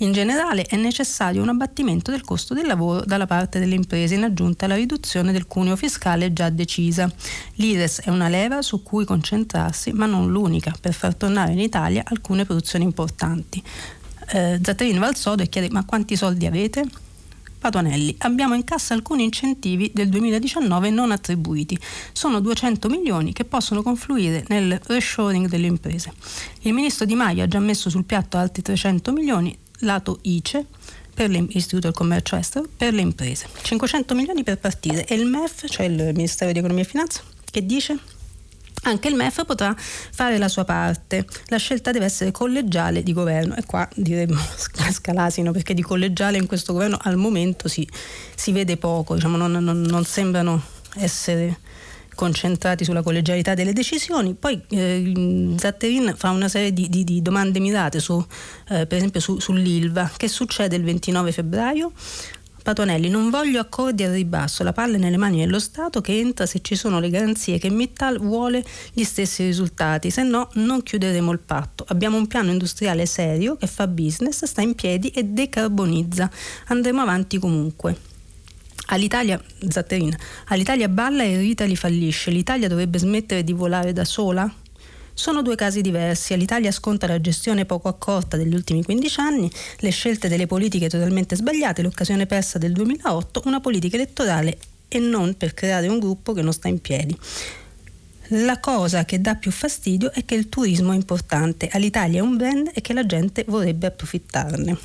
In 0.00 0.12
generale 0.12 0.64
è 0.64 0.76
necessario 0.76 1.40
un 1.40 1.48
abbattimento 1.48 2.10
del 2.10 2.20
costo 2.20 2.52
del 2.52 2.66
lavoro 2.66 3.02
dalla 3.06 3.24
parte 3.24 3.58
delle 3.58 3.76
imprese 3.76 4.14
in 4.14 4.24
aggiunta 4.24 4.66
alla 4.66 4.74
riduzione 4.74 5.32
del 5.32 5.46
cuneo 5.46 5.74
fiscale 5.74 6.34
già 6.34 6.50
decisa. 6.50 7.10
L'IRES 7.54 8.02
è 8.02 8.10
una 8.10 8.28
leva 8.28 8.60
su 8.60 8.82
cui 8.82 9.06
concentrarsi, 9.06 9.92
ma 9.92 10.04
non 10.04 10.30
l'unica, 10.30 10.74
per 10.78 10.92
far 10.92 11.14
tornare 11.14 11.52
in 11.52 11.60
Italia 11.60 12.02
alcune 12.04 12.44
produzioni 12.44 12.84
importanti. 12.84 13.62
Eh, 14.32 14.60
Zatterin 14.62 14.98
va 14.98 15.12
e 15.38 15.48
chiede 15.48 15.70
ma 15.70 15.86
quanti 15.86 16.14
soldi 16.14 16.44
avete? 16.44 16.84
Patuanelli, 17.58 18.16
abbiamo 18.18 18.54
in 18.54 18.64
cassa 18.64 18.92
alcuni 18.92 19.24
incentivi 19.24 19.90
del 19.94 20.10
2019 20.10 20.90
non 20.90 21.10
attribuiti. 21.10 21.78
Sono 22.12 22.40
200 22.40 22.90
milioni 22.90 23.32
che 23.32 23.46
possono 23.46 23.82
confluire 23.82 24.44
nel 24.48 24.78
reshoring 24.84 25.48
delle 25.48 25.66
imprese. 25.66 26.12
Il 26.60 26.74
ministro 26.74 27.06
Di 27.06 27.14
Maio 27.14 27.44
ha 27.44 27.48
già 27.48 27.60
messo 27.60 27.88
sul 27.88 28.04
piatto 28.04 28.36
altri 28.36 28.60
300 28.60 29.10
milioni 29.12 29.58
lato 29.80 30.18
ICE 30.22 30.66
per 31.14 31.30
l'Istituto 31.30 31.88
del 31.88 31.92
Commercio 31.92 32.36
Estero 32.36 32.68
per 32.76 32.92
le 32.92 33.00
imprese. 33.00 33.48
500 33.62 34.14
milioni 34.14 34.42
per 34.42 34.58
partire 34.58 35.06
e 35.06 35.14
il 35.14 35.26
MEF, 35.26 35.66
cioè 35.68 35.86
il 35.86 36.12
Ministero 36.14 36.52
di 36.52 36.58
Economia 36.58 36.82
e 36.82 36.86
Finanza, 36.86 37.22
che 37.50 37.64
dice 37.64 37.98
anche 38.82 39.08
il 39.08 39.14
MEF 39.14 39.44
potrà 39.44 39.74
fare 39.76 40.38
la 40.38 40.48
sua 40.48 40.64
parte. 40.64 41.26
La 41.46 41.56
scelta 41.56 41.90
deve 41.90 42.04
essere 42.04 42.30
collegiale 42.30 43.02
di 43.02 43.12
governo 43.12 43.56
e 43.56 43.64
qua 43.64 43.88
diremmo 43.94 44.38
scalasino 44.90 45.52
perché 45.52 45.74
di 45.74 45.82
collegiale 45.82 46.36
in 46.36 46.46
questo 46.46 46.72
governo 46.72 46.98
al 47.00 47.16
momento 47.16 47.66
si, 47.68 47.88
si 48.34 48.52
vede 48.52 48.76
poco, 48.76 49.14
diciamo, 49.14 49.36
non, 49.36 49.52
non, 49.52 49.80
non 49.80 50.04
sembrano 50.04 50.62
essere 50.96 51.58
concentrati 52.16 52.82
sulla 52.82 53.02
collegialità 53.02 53.54
delle 53.54 53.72
decisioni. 53.72 54.34
Poi 54.34 54.60
eh, 54.70 55.54
Zatterin 55.56 56.14
fa 56.16 56.30
una 56.30 56.48
serie 56.48 56.72
di, 56.72 56.88
di, 56.88 57.04
di 57.04 57.22
domande 57.22 57.60
mirate 57.60 58.00
su, 58.00 58.18
eh, 58.70 58.86
per 58.86 58.98
esempio 58.98 59.20
su, 59.20 59.38
sull'ILVA. 59.38 60.14
Che 60.16 60.26
succede 60.26 60.74
il 60.74 60.82
29 60.82 61.30
febbraio? 61.30 61.92
Patonelli, 62.66 63.08
non 63.08 63.30
voglio 63.30 63.60
accordi 63.60 64.02
al 64.02 64.10
ribasso, 64.10 64.64
la 64.64 64.72
palla 64.72 64.96
è 64.96 64.98
nelle 64.98 65.16
mani 65.16 65.38
dello 65.38 65.60
Stato 65.60 66.00
che 66.00 66.18
entra 66.18 66.46
se 66.46 66.62
ci 66.62 66.74
sono 66.74 66.98
le 66.98 67.10
garanzie 67.10 67.58
che 67.58 67.70
Mittal 67.70 68.18
vuole 68.18 68.64
gli 68.92 69.04
stessi 69.04 69.44
risultati, 69.44 70.10
se 70.10 70.24
no 70.24 70.48
non 70.54 70.82
chiuderemo 70.82 71.30
il 71.30 71.38
patto. 71.38 71.84
Abbiamo 71.86 72.16
un 72.16 72.26
piano 72.26 72.50
industriale 72.50 73.06
serio 73.06 73.54
che 73.54 73.68
fa 73.68 73.86
business, 73.86 74.42
sta 74.46 74.62
in 74.62 74.74
piedi 74.74 75.10
e 75.10 75.22
decarbonizza. 75.22 76.28
Andremo 76.66 77.02
avanti 77.02 77.38
comunque. 77.38 78.15
All'Italia, 78.86 79.42
Zatterina, 79.68 80.16
all'Italia 80.46 80.88
balla 80.88 81.22
e 81.22 81.36
l'Italia 81.38 81.76
fallisce. 81.76 82.30
L'Italia 82.30 82.68
dovrebbe 82.68 82.98
smettere 82.98 83.42
di 83.44 83.52
volare 83.52 83.92
da 83.92 84.04
sola? 84.04 84.52
sono 85.16 85.40
due 85.40 85.56
casi 85.56 85.80
diversi. 85.80 86.36
L'Italia 86.36 86.70
sconta 86.70 87.06
la 87.06 87.20
gestione 87.20 87.64
poco 87.64 87.88
accorta 87.88 88.36
degli 88.36 88.54
ultimi 88.54 88.84
15 88.84 89.20
anni, 89.20 89.50
le 89.78 89.90
scelte 89.90 90.28
delle 90.28 90.46
politiche 90.46 90.88
totalmente 90.88 91.34
sbagliate, 91.34 91.82
l'occasione 91.82 92.26
persa 92.26 92.58
del 92.58 92.72
2008, 92.72 93.42
una 93.46 93.60
politica 93.60 93.96
elettorale 93.96 94.58
e 94.88 94.98
non 94.98 95.34
per 95.36 95.54
creare 95.54 95.88
un 95.88 95.98
gruppo 95.98 96.32
che 96.32 96.42
non 96.42 96.52
sta 96.52 96.68
in 96.68 96.80
piedi. 96.80 97.18
La 98.30 98.60
cosa 98.60 99.04
che 99.04 99.20
dà 99.20 99.36
più 99.36 99.50
fastidio 99.50 100.12
è 100.12 100.24
che 100.24 100.34
il 100.34 100.48
turismo 100.48 100.92
è 100.92 100.96
importante, 100.96 101.68
all'Italia 101.72 102.18
è 102.18 102.22
un 102.22 102.36
brand 102.36 102.70
e 102.74 102.80
che 102.80 102.92
la 102.92 103.06
gente 103.06 103.44
vorrebbe 103.46 103.86
approfittarne. 103.86 104.76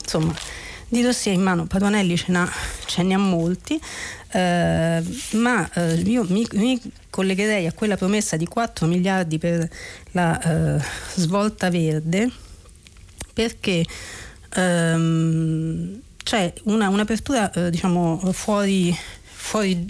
Insomma, 0.00 0.34
di 0.94 1.02
dossier 1.02 1.34
in 1.34 1.42
mano 1.42 1.66
Padronelli 1.66 2.16
ce, 2.16 2.32
ce 2.86 3.02
ne 3.02 3.14
ha 3.14 3.18
molti, 3.18 3.80
eh, 4.30 5.02
ma 5.32 5.70
eh, 5.74 5.94
io 5.94 6.24
mi, 6.28 6.46
mi, 6.52 6.80
collegherei 7.10 7.66
a 7.66 7.72
quella 7.72 7.96
promessa 7.96 8.36
di 8.36 8.46
4 8.46 8.86
miliardi 8.86 9.38
per 9.38 9.68
la 10.12 10.76
eh, 10.76 10.84
svolta 11.14 11.70
verde 11.70 12.28
perché 13.32 13.84
ehm, 14.54 16.00
c'è 16.22 16.52
una, 16.64 16.88
un'apertura 16.88 17.52
eh, 17.52 17.70
diciamo 17.70 18.18
fuori 18.32 18.96
fuori 19.44 19.84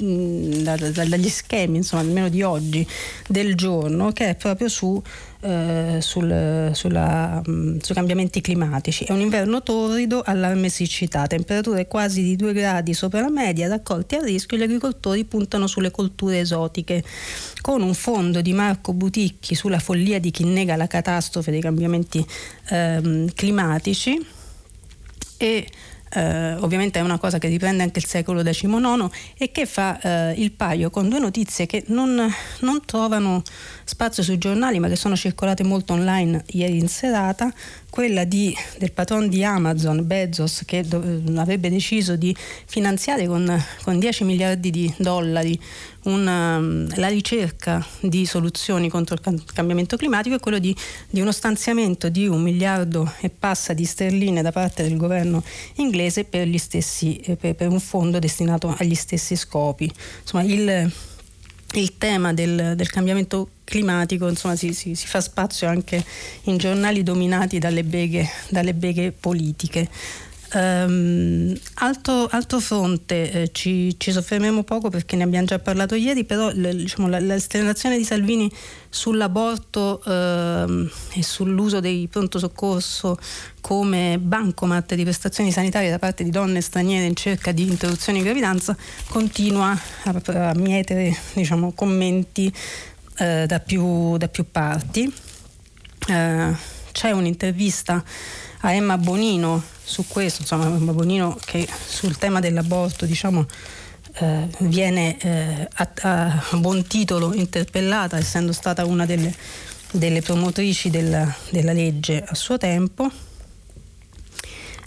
da, 0.64 0.76
da, 0.76 1.04
dagli 1.04 1.28
schemi, 1.28 1.76
insomma, 1.76 2.02
almeno 2.02 2.28
di 2.28 2.42
oggi, 2.42 2.84
del 3.28 3.54
giorno, 3.54 4.10
che 4.10 4.30
è 4.30 4.34
proprio 4.34 4.68
su, 4.68 5.00
eh, 5.44 5.98
sul, 6.00 6.70
sulla, 6.72 7.42
mh, 7.44 7.78
sui 7.80 7.94
cambiamenti 7.94 8.40
climatici. 8.40 9.04
È 9.04 9.12
un 9.12 9.20
inverno 9.20 9.62
torrido, 9.62 10.22
allarme 10.24 10.70
siccità, 10.70 11.26
temperature 11.26 11.86
quasi 11.86 12.22
di 12.22 12.34
2 12.34 12.52
gradi 12.54 12.94
sopra 12.94 13.20
la 13.20 13.30
media, 13.30 13.68
raccolti 13.68 14.14
a 14.14 14.22
rischio, 14.22 14.56
gli 14.56 14.62
agricoltori 14.62 15.24
puntano 15.24 15.66
sulle 15.66 15.90
colture 15.90 16.38
esotiche. 16.38 17.04
Con 17.60 17.82
un 17.82 17.92
fondo 17.92 18.40
di 18.40 18.54
Marco 18.54 18.94
Buticchi 18.94 19.54
sulla 19.54 19.78
follia 19.78 20.18
di 20.18 20.30
chi 20.30 20.44
nega 20.44 20.76
la 20.76 20.86
catastrofe 20.86 21.50
dei 21.50 21.60
cambiamenti 21.60 22.24
ehm, 22.70 23.32
climatici 23.34 24.26
e 25.36 25.66
eh, 26.14 26.54
ovviamente 26.60 26.98
è 26.98 27.02
una 27.02 27.18
cosa 27.18 27.38
che 27.38 27.48
riprende 27.48 27.82
anche 27.82 27.98
il 27.98 28.06
secolo 28.06 28.42
XIX 28.42 29.10
e 29.36 29.50
che 29.50 29.66
fa 29.66 30.00
eh, 30.00 30.34
il 30.40 30.52
paio 30.52 30.90
con 30.90 31.08
due 31.08 31.18
notizie 31.18 31.66
che 31.66 31.84
non, 31.88 32.32
non, 32.60 32.80
trovano 32.84 33.42
spazio 33.84 34.22
sui 34.22 34.38
giornali 34.38 34.78
ma 34.78 34.88
che 34.88 34.96
sono 34.96 35.16
circolate 35.16 35.64
molto 35.64 35.92
online 35.92 36.44
ieri 36.48 36.78
in 36.78 36.88
serata, 36.88 37.52
quella 37.94 38.24
di, 38.24 38.52
del 38.76 38.90
patron 38.90 39.28
di 39.28 39.44
Amazon, 39.44 40.04
Bezos, 40.04 40.64
che 40.66 40.82
do, 40.82 41.00
avrebbe 41.36 41.70
deciso 41.70 42.16
di 42.16 42.34
finanziare 42.66 43.28
con, 43.28 43.48
con 43.84 44.00
10 44.00 44.24
miliardi 44.24 44.70
di 44.70 44.92
dollari 44.98 45.56
una, 46.02 46.56
um, 46.56 46.88
la 46.96 47.06
ricerca 47.06 47.86
di 48.00 48.26
soluzioni 48.26 48.88
contro 48.88 49.14
il 49.14 49.44
cambiamento 49.44 49.96
climatico 49.96 50.34
e 50.34 50.40
quello 50.40 50.58
di, 50.58 50.74
di, 51.08 51.20
uno 51.20 51.30
stanziamento 51.30 52.08
di 52.08 52.26
un 52.26 52.42
miliardo 52.42 53.12
e 53.20 53.30
passa 53.30 53.74
di 53.74 53.84
sterline 53.84 54.42
da 54.42 54.50
parte 54.50 54.82
del 54.82 54.96
governo 54.96 55.44
inglese 55.74 56.24
per, 56.24 56.48
stessi, 56.58 57.18
eh, 57.18 57.36
per, 57.36 57.54
per 57.54 57.68
un 57.68 57.78
fondo 57.78 58.18
destinato 58.18 58.74
agli 58.76 58.96
stessi 58.96 59.36
scopi. 59.36 59.88
Insomma, 60.22 60.42
il, 60.42 60.92
il 61.80 61.98
tema 61.98 62.32
del, 62.32 62.74
del, 62.76 62.90
cambiamento 62.90 63.48
climatico 63.64 64.28
insomma, 64.28 64.56
si, 64.56 64.72
si, 64.74 64.94
si, 64.94 65.06
fa 65.06 65.20
spazio 65.20 65.68
anche 65.68 66.04
in 66.44 66.56
giornali 66.56 67.02
dominati 67.02 67.58
dalle 67.58 67.84
beghe, 67.84 68.28
dalle 68.48 68.74
beghe 68.74 69.12
politiche. 69.12 69.88
Um, 70.54 71.52
altro, 71.74 72.28
altro, 72.30 72.60
fronte, 72.60 73.30
eh, 73.32 73.50
ci, 73.50 73.96
ci, 73.98 74.12
soffermiamo 74.12 74.62
poco 74.62 74.88
perché 74.88 75.16
ne 75.16 75.24
abbiamo 75.24 75.46
già 75.46 75.58
parlato 75.58 75.96
ieri, 75.96 76.24
però 76.24 76.48
le, 76.52 76.76
diciamo, 76.76 77.08
la, 77.08 77.18
l'esternazione 77.18 77.96
di 77.96 78.04
Salvini 78.04 78.48
sull'aborto 78.88 80.00
ehm, 80.06 80.88
e 81.14 81.22
sull'uso 81.24 81.80
dei 81.80 82.06
pronto 82.06 82.38
soccorso 82.38 83.18
come 83.60 84.16
bancomat 84.20 84.94
di 84.94 85.02
prestazioni 85.02 85.50
sanitarie 85.50 85.90
da 85.90 85.98
parte 85.98 86.22
di 86.22 86.30
donne 86.30 86.60
straniere 86.60 87.06
in 87.06 87.16
cerca 87.16 87.50
di 87.50 87.62
interruzione 87.62 88.18
di 88.18 88.24
gravidanza 88.24 88.76
continua 89.08 89.76
a, 90.04 90.50
a 90.50 90.54
mietere 90.54 91.16
diciamo, 91.32 91.72
commenti 91.72 92.52
eh, 93.18 93.44
da, 93.48 93.58
più, 93.58 94.16
da, 94.18 94.28
più, 94.28 94.44
parti. 94.48 95.12
C'è 96.94 97.10
un'intervista 97.10 98.04
a 98.60 98.72
Emma 98.72 98.96
Bonino 98.96 99.60
su 99.82 100.06
questo, 100.06 100.42
insomma 100.42 100.66
Emma 100.66 100.92
Bonino 100.92 101.36
che 101.44 101.68
sul 101.86 102.16
tema 102.16 102.38
dell'aborto 102.38 103.04
diciamo 103.04 103.44
eh, 104.14 104.48
viene 104.60 105.18
eh, 105.18 105.68
a, 105.74 105.90
a, 106.02 106.56
buon 106.56 106.86
titolo 106.86 107.34
interpellata 107.34 108.16
essendo 108.16 108.52
stata 108.52 108.84
una 108.84 109.06
delle, 109.06 109.34
delle 109.90 110.22
promotrici 110.22 110.88
della, 110.88 111.34
della, 111.50 111.72
legge 111.72 112.22
a 112.24 112.34
suo 112.36 112.58
tempo. 112.58 113.10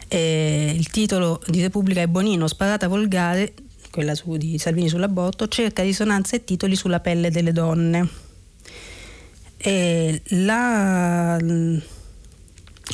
E 0.07 0.73
il 0.73 0.87
titolo 0.89 1.41
di 1.45 1.59
Repubblica 1.59 1.99
è 1.99 2.07
Bonino, 2.07 2.47
sparata 2.47 2.87
volgare, 2.87 3.53
quella 3.91 4.15
su, 4.15 4.37
di 4.37 4.57
Salvini 4.57 4.87
sull'aborto, 4.87 5.49
cerca 5.49 5.83
risonanza 5.83 6.37
e 6.37 6.45
titoli 6.45 6.77
sulla 6.77 7.01
pelle 7.01 7.29
delle 7.29 7.51
donne. 7.51 8.07
E 9.57 10.21
la, 10.27 11.37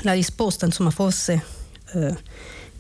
la 0.01 0.13
risposta, 0.13 0.65
insomma, 0.65 0.89
forse 0.89 1.43
eh, 1.93 2.17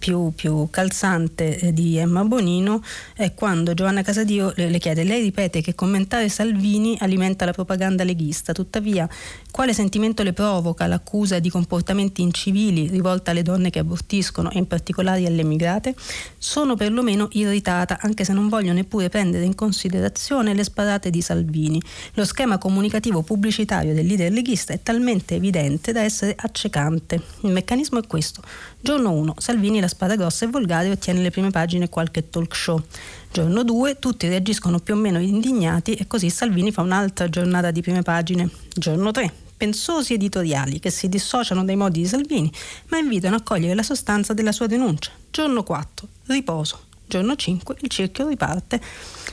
più, 0.03 0.33
più 0.35 0.67
calzante 0.69 1.57
eh, 1.57 1.71
di 1.71 1.95
Emma 1.95 2.25
Bonino 2.25 2.83
è 3.15 3.33
quando 3.33 3.73
Giovanna 3.73 4.01
Casadio 4.01 4.51
le, 4.57 4.69
le 4.69 4.77
chiede, 4.77 5.05
lei 5.05 5.21
ripete 5.21 5.61
che 5.61 5.75
commentare 5.75 6.27
Salvini 6.27 6.97
alimenta 6.99 7.45
la 7.45 7.53
propaganda 7.53 8.03
leghista, 8.03 8.51
tuttavia 8.51 9.07
quale 9.49 9.73
sentimento 9.73 10.21
le 10.23 10.33
provoca 10.33 10.87
l'accusa 10.87 11.39
di 11.39 11.49
comportamenti 11.49 12.21
incivili 12.21 12.89
rivolta 12.89 13.31
alle 13.31 13.43
donne 13.43 13.69
che 13.69 13.79
abortiscono 13.79 14.51
e 14.51 14.57
in 14.57 14.67
particolare 14.67 15.25
alle 15.25 15.39
immigrate? 15.39 15.95
Sono 16.37 16.75
perlomeno 16.75 17.29
irritata, 17.31 17.99
anche 18.01 18.25
se 18.25 18.33
non 18.33 18.49
voglio 18.49 18.73
neppure 18.73 19.07
prendere 19.07 19.45
in 19.45 19.55
considerazione 19.55 20.53
le 20.53 20.65
sparate 20.65 21.11
di 21.11 21.21
Salvini. 21.21 21.81
Lo 22.15 22.25
schema 22.25 22.57
comunicativo 22.57 23.21
pubblicitario 23.21 23.93
del 23.93 24.05
leader 24.05 24.33
leghista 24.33 24.73
è 24.73 24.83
talmente 24.83 25.35
evidente 25.35 25.93
da 25.93 26.01
essere 26.01 26.35
accecante. 26.37 27.21
Il 27.43 27.51
meccanismo 27.51 27.99
è 27.99 28.05
questo. 28.05 28.41
Giorno 28.83 29.11
1, 29.11 29.35
Salvini 29.37 29.79
la 29.79 29.87
spada 29.87 30.17
grossa 30.17 30.43
e 30.43 30.49
volgare 30.49 30.89
ottiene 30.89 31.21
le 31.21 31.31
prime 31.31 31.51
pagine 31.51 31.87
qualche 31.87 32.29
talk 32.29 32.53
show. 32.53 32.83
Giorno 33.31 33.63
2, 33.63 33.97
tutti 33.97 34.27
reagiscono 34.27 34.79
più 34.79 34.95
o 34.95 34.97
meno 34.97 35.19
indignati 35.19 35.93
e 35.93 36.05
così 36.05 36.29
Salvini 36.29 36.69
fa 36.69 36.81
un'altra 36.81 37.29
giornata 37.29 37.71
di 37.71 37.81
prime 37.81 38.01
pagine. 38.01 38.49
Giorno 38.75 39.11
3, 39.11 39.33
pensosi 39.55 40.15
editoriali 40.15 40.81
che 40.81 40.89
si 40.89 41.07
dissociano 41.07 41.63
dai 41.63 41.77
modi 41.77 42.01
di 42.01 42.07
Salvini, 42.07 42.51
ma 42.89 42.97
invitano 42.97 43.37
a 43.37 43.41
cogliere 43.41 43.73
la 43.73 43.83
sostanza 43.83 44.33
della 44.33 44.51
sua 44.51 44.67
denuncia. 44.67 45.11
Giorno 45.31 45.63
4, 45.63 46.05
riposo. 46.25 46.79
Giorno 47.07 47.37
5, 47.37 47.77
il 47.79 47.87
cerchio 47.87 48.27
riparte 48.27 48.81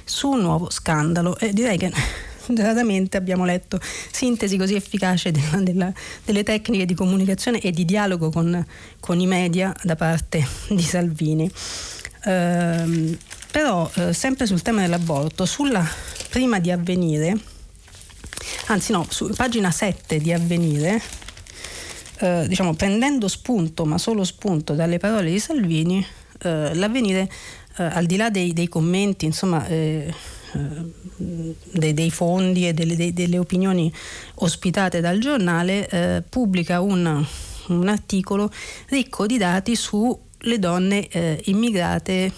su 0.05 0.31
un 0.31 0.43
nuovo 0.43 0.71
scandalo 0.71 1.37
e 1.37 1.53
direi 1.53 1.77
che 1.77 1.93
raramente 2.57 3.17
abbiamo 3.17 3.45
letto 3.45 3.81
sintesi 4.11 4.57
così 4.57 4.75
efficaci 4.75 5.31
della, 5.33 5.57
della, 5.63 5.93
delle 6.25 6.43
tecniche 6.43 6.87
di 6.87 6.95
comunicazione 6.95 7.61
e 7.61 7.71
di 7.71 7.85
dialogo 7.85 8.31
con, 8.31 8.65
con 8.99 9.21
i 9.21 9.27
media 9.27 9.75
da 9.83 9.97
parte 9.97 10.47
di 10.69 10.83
Salvini. 10.83 11.51
Ehm, 12.25 13.17
però 13.51 13.91
eh, 13.95 14.13
sempre 14.13 14.47
sul 14.47 14.63
tema 14.63 14.83
dell'aborto, 14.83 15.45
sulla 15.45 15.85
prima 16.29 16.61
di 16.61 16.71
avvenire, 16.71 17.37
anzi 18.67 18.93
no, 18.93 19.07
su 19.09 19.29
pagina 19.35 19.71
7 19.71 20.19
di 20.19 20.33
Avvenire, 20.33 21.01
eh, 22.21 22.45
diciamo 22.47 22.75
prendendo 22.75 23.27
spunto, 23.29 23.85
ma 23.85 23.99
solo 23.99 24.25
spunto 24.25 24.75
dalle 24.75 24.99
parole 24.99 25.31
di 25.31 25.41
Salvini, 25.41 26.05
eh, 26.43 26.75
l'Avvenire, 26.75 27.29
eh, 27.77 27.83
al 27.83 28.07
di 28.07 28.17
là 28.17 28.31
dei, 28.31 28.53
dei 28.53 28.69
commenti, 28.69 29.25
insomma, 29.25 29.67
eh, 29.67 30.13
dei, 31.73 31.95
dei, 31.95 32.11
fondi 32.11 32.69
e 32.69 32.73
delle, 32.73 32.97
dei, 32.97 33.13
delle, 33.13 33.39
opinioni 33.39 33.93
ospitate 34.37 35.01
dal 35.01 35.19
giornale, 35.19 35.89
eh, 35.89 36.23
pubblica 36.29 36.81
un, 36.81 37.25
un, 37.69 37.89
articolo 37.89 38.51
ricco 38.89 39.27
di 39.27 39.39
dati 39.39 39.77
sulle 39.77 40.59
donne 40.59 41.09
immigrate 41.45 42.33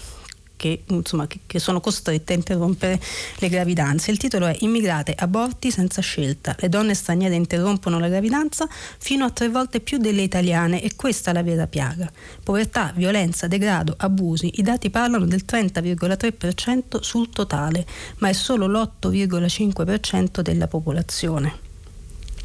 che, 0.62 0.84
insomma, 0.86 1.26
che, 1.26 1.40
che, 1.44 1.58
sono 1.58 1.80
costrette 1.80 2.34
a 2.34 2.36
interrompere 2.36 3.00
le 3.38 3.48
gravidanze. 3.48 4.12
Il 4.12 4.16
titolo 4.16 4.46
è 4.46 4.54
Immigrate, 4.60 5.12
aborti 5.18 5.72
senza 5.72 6.00
scelta. 6.00 6.54
Le 6.56 6.68
donne 6.68 6.94
straniere 6.94 7.34
interrompono 7.34 7.98
la 7.98 8.06
gravidanza 8.06 8.68
fino 8.98 9.24
a 9.24 9.30
tre 9.30 9.48
volte 9.48 9.80
più 9.80 9.98
delle 9.98 10.22
italiane 10.22 10.80
e 10.80 10.94
questa 10.94 11.32
è 11.32 11.34
la 11.34 11.42
vera 11.42 11.66
piaga. 11.66 12.08
Povertà, 12.44 12.92
violenza, 12.94 13.48
degrado, 13.48 13.96
abusi. 13.98 14.52
I 14.60 14.62
dati 14.62 14.88
parlano 14.88 15.26
del 15.26 15.42
30,3% 15.44 17.00
sul 17.00 17.30
totale, 17.30 17.84
ma 18.18 18.28
è 18.28 18.32
solo 18.32 18.68
l'8,5% 18.68 20.42
della 20.42 20.68
popolazione. 20.68 21.70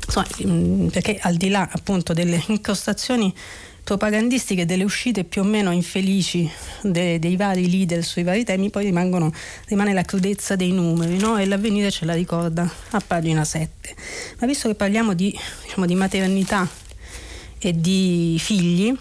Insomma, 0.07 0.27
mm, 0.43 0.87
perché 0.87 1.19
al 1.21 1.35
di 1.35 1.49
là 1.49 1.69
appunto 1.71 2.13
delle 2.13 2.41
incrostazioni 2.47 3.31
propagandistiche 3.87 4.65
delle 4.65 4.83
uscite 4.83 5.23
più 5.23 5.43
o 5.43 5.45
meno 5.45 5.71
infelici 5.71 6.51
de, 6.81 7.19
dei 7.19 7.37
vari 7.37 7.69
leader 7.69 8.03
sui 8.03 8.23
vari 8.23 8.43
temi, 8.43 8.69
poi 8.69 8.83
rimangono, 8.83 9.31
rimane 9.67 9.93
la 9.93 10.01
crudezza 10.01 10.57
dei 10.57 10.73
numeri 10.73 11.17
no? 11.17 11.37
e 11.37 11.45
l'avvenire 11.45 11.89
ce 11.89 12.03
la 12.03 12.13
ricorda 12.13 12.69
a 12.89 12.99
pagina 12.99 13.45
7. 13.45 13.95
Ma 14.39 14.45
visto 14.45 14.67
che 14.67 14.75
parliamo 14.75 15.13
di, 15.13 15.33
diciamo, 15.63 15.85
di 15.85 15.95
maternità 15.95 16.67
e 17.59 17.79
di 17.79 18.35
figli, 18.41 18.93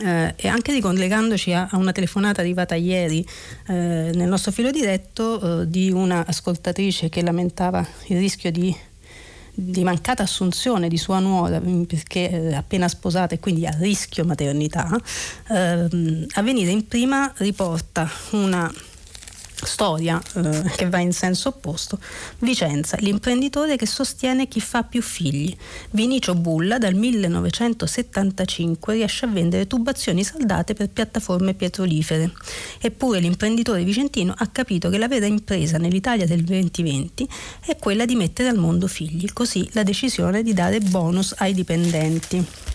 eh, 0.00 0.34
e 0.36 0.46
anche 0.46 0.72
ricollegandoci 0.72 1.54
a, 1.54 1.66
a, 1.70 1.78
una 1.78 1.92
telefonata 1.92 2.42
arrivata 2.42 2.74
ieri 2.74 3.26
eh, 3.68 4.10
nel 4.12 4.28
nostro 4.28 4.52
filo 4.52 4.70
diretto 4.70 5.62
eh, 5.62 5.70
di 5.70 5.90
una 5.90 6.22
ascoltatrice 6.26 7.08
che 7.08 7.22
lamentava 7.22 7.80
il 8.08 8.18
rischio 8.18 8.50
di, 8.50 8.76
di 9.58 9.82
mancata 9.84 10.22
assunzione 10.22 10.88
di 10.88 10.98
sua 10.98 11.18
nuora 11.18 11.58
mm, 11.58 11.84
perché 11.84 12.30
eh, 12.30 12.54
appena 12.54 12.88
sposata 12.88 13.34
e 13.34 13.40
quindi 13.40 13.66
a 13.66 13.74
rischio 13.78 14.24
maternità, 14.24 14.88
ehm, 15.48 16.26
venire 16.42 16.70
in 16.70 16.86
prima 16.86 17.32
riporta 17.38 18.08
una 18.32 18.70
storia 19.64 20.20
eh, 20.34 20.62
che 20.76 20.88
va 20.88 20.98
in 20.98 21.12
senso 21.12 21.48
opposto. 21.48 21.98
Vicenza, 22.38 22.96
l'imprenditore 23.00 23.76
che 23.76 23.86
sostiene 23.86 24.48
chi 24.48 24.60
fa 24.60 24.82
più 24.82 25.02
figli. 25.02 25.56
Vinicio 25.90 26.34
Bulla 26.34 26.78
dal 26.78 26.94
1975 26.94 28.94
riesce 28.94 29.24
a 29.24 29.28
vendere 29.28 29.66
tubazioni 29.66 30.24
saldate 30.24 30.74
per 30.74 30.90
piattaforme 30.90 31.54
petrolifere. 31.54 32.32
Eppure 32.80 33.20
l'imprenditore 33.20 33.84
vicentino 33.84 34.34
ha 34.36 34.46
capito 34.48 34.90
che 34.90 34.98
la 34.98 35.08
vera 35.08 35.26
impresa 35.26 35.78
nell'Italia 35.78 36.26
del 36.26 36.44
2020 36.44 37.28
è 37.66 37.76
quella 37.76 38.04
di 38.04 38.14
mettere 38.14 38.48
al 38.48 38.58
mondo 38.58 38.86
figli, 38.86 39.32
così 39.32 39.68
la 39.72 39.82
decisione 39.82 40.42
di 40.42 40.52
dare 40.52 40.80
bonus 40.80 41.34
ai 41.38 41.54
dipendenti 41.54 42.74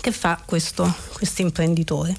che 0.00 0.12
fa 0.12 0.40
questo 0.44 0.92
imprenditore. 1.36 2.16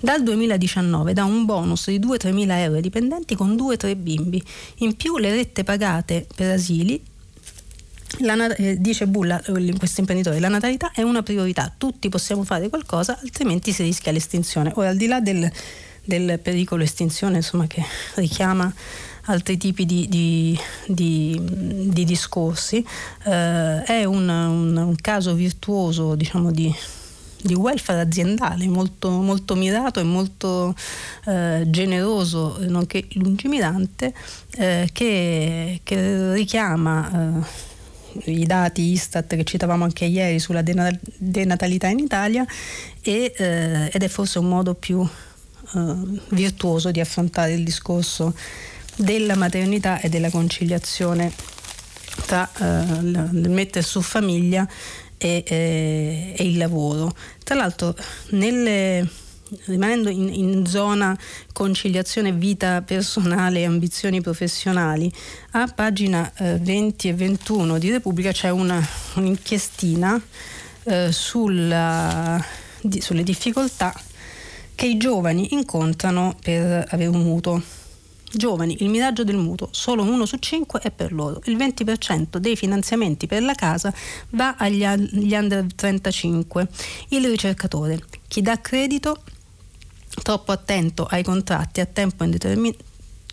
Dal 0.00 0.22
2019 0.22 1.12
dà 1.12 1.24
un 1.24 1.44
bonus 1.44 1.88
di 1.88 1.98
2-3 1.98 2.32
mila 2.32 2.60
euro 2.60 2.76
ai 2.76 2.82
dipendenti 2.82 3.34
con 3.34 3.54
2-3 3.54 3.96
bimbi. 3.96 4.42
In 4.78 4.96
più 4.96 5.18
le 5.18 5.30
rette 5.30 5.64
pagate 5.64 6.26
per 6.34 6.52
asili 6.52 7.02
la, 8.20 8.54
eh, 8.54 8.80
dice 8.80 9.06
Bulla, 9.06 9.40
questo 9.76 10.00
imprenditore, 10.00 10.40
la 10.40 10.48
natalità 10.48 10.90
è 10.92 11.02
una 11.02 11.22
priorità, 11.22 11.72
tutti 11.76 12.08
possiamo 12.08 12.42
fare 12.42 12.68
qualcosa, 12.68 13.18
altrimenti 13.22 13.72
si 13.72 13.82
rischia 13.82 14.12
l'estinzione. 14.12 14.72
Ora, 14.74 14.88
al 14.88 14.96
di 14.96 15.06
là 15.06 15.20
del, 15.20 15.50
del 16.04 16.38
pericolo 16.40 16.82
estinzione, 16.82 17.36
insomma, 17.36 17.66
che 17.66 17.84
richiama 18.14 18.72
altri 19.26 19.58
tipi 19.58 19.84
di, 19.84 20.08
di, 20.08 20.58
di, 20.86 21.38
di 21.90 22.04
discorsi, 22.04 22.84
eh, 23.24 23.82
è 23.82 24.04
un, 24.04 24.28
un, 24.28 24.76
un, 24.76 24.96
caso 24.96 25.34
virtuoso, 25.34 26.14
diciamo, 26.14 26.50
di 26.50 26.74
di 27.40 27.54
welfare 27.54 28.00
aziendale 28.00 28.66
molto, 28.66 29.10
molto 29.10 29.54
mirato 29.54 30.00
e 30.00 30.02
molto 30.02 30.74
eh, 31.26 31.64
generoso, 31.66 32.58
nonché 32.60 33.06
lungimirante, 33.12 34.12
eh, 34.56 34.88
che, 34.92 35.80
che, 35.82 36.32
richiama 36.32 37.42
eh, 38.24 38.32
i 38.32 38.46
dati 38.46 38.82
Istat 38.82 39.36
che 39.36 39.44
citavamo 39.44 39.84
anche 39.84 40.04
ieri 40.04 40.38
sulla 40.38 40.62
denatalità 40.62 41.88
in 41.88 41.98
Italia 41.98 42.44
e, 43.00 43.32
eh, 43.36 43.90
ed 43.92 44.02
è 44.02 44.08
forse 44.08 44.38
un 44.38 44.48
modo 44.48 44.74
più 44.74 45.00
eh, 45.74 45.94
virtuoso 46.30 46.90
di 46.90 47.00
affrontare 47.00 47.52
il 47.52 47.62
discorso 47.62 48.34
della 48.96 49.36
maternità 49.36 50.00
e 50.00 50.08
della 50.08 50.30
conciliazione 50.30 51.32
tra 52.26 52.50
eh, 52.58 52.64
il 53.00 53.48
mettere 53.48 53.84
su 53.84 54.00
famiglia 54.00 54.68
e, 55.18 55.44
e, 55.46 56.34
e 56.36 56.44
il 56.44 56.56
lavoro. 56.56 57.14
Tra 57.44 57.56
l'altro 57.56 57.94
nelle, 58.30 59.06
rimanendo 59.66 60.08
in, 60.08 60.32
in, 60.32 60.66
zona 60.66 61.18
conciliazione 61.52 62.32
vita 62.32 62.82
personale 62.82 63.60
e 63.60 63.64
ambizioni 63.64 64.20
professionali, 64.20 65.12
a 65.52 65.66
pagina 65.66 66.32
eh, 66.36 66.58
20 66.58 67.08
e 67.08 67.14
21 67.14 67.78
di 67.78 67.90
Repubblica 67.90 68.32
c'è 68.32 68.50
una, 68.50 68.84
un'inchiestina 69.14 70.20
eh, 70.84 71.12
sulla, 71.12 72.42
di, 72.80 73.00
sulle 73.00 73.22
difficoltà 73.22 73.94
che 74.74 74.86
i 74.86 74.96
giovani 74.96 75.54
incontrano 75.54 76.36
per 76.40 76.86
avere 76.90 77.10
un 77.10 77.22
mutuo. 77.22 77.77
Giovani, 78.32 78.76
il 78.80 78.88
miraggio 78.88 79.24
del 79.24 79.36
mutuo, 79.36 79.68
solo 79.70 80.02
uno 80.02 80.26
su 80.26 80.36
cinque 80.38 80.80
è 80.80 80.90
per 80.90 81.12
loro. 81.12 81.40
Il 81.44 81.56
20% 81.56 82.36
dei 82.36 82.56
finanziamenti 82.56 83.26
per 83.26 83.42
la 83.42 83.54
casa 83.54 83.92
va 84.30 84.54
agli, 84.58 84.84
under 84.84 85.66
35. 85.74 86.68
Il 87.08 87.26
ricercatore, 87.26 88.00
chi 88.28 88.42
dà 88.42 88.60
credito, 88.60 89.22
troppo 90.22 90.52
attento 90.52 91.06
ai 91.06 91.22
contratti 91.22 91.80
a 91.80 91.86
tempo 91.86 92.24
indeterminato 92.24 92.87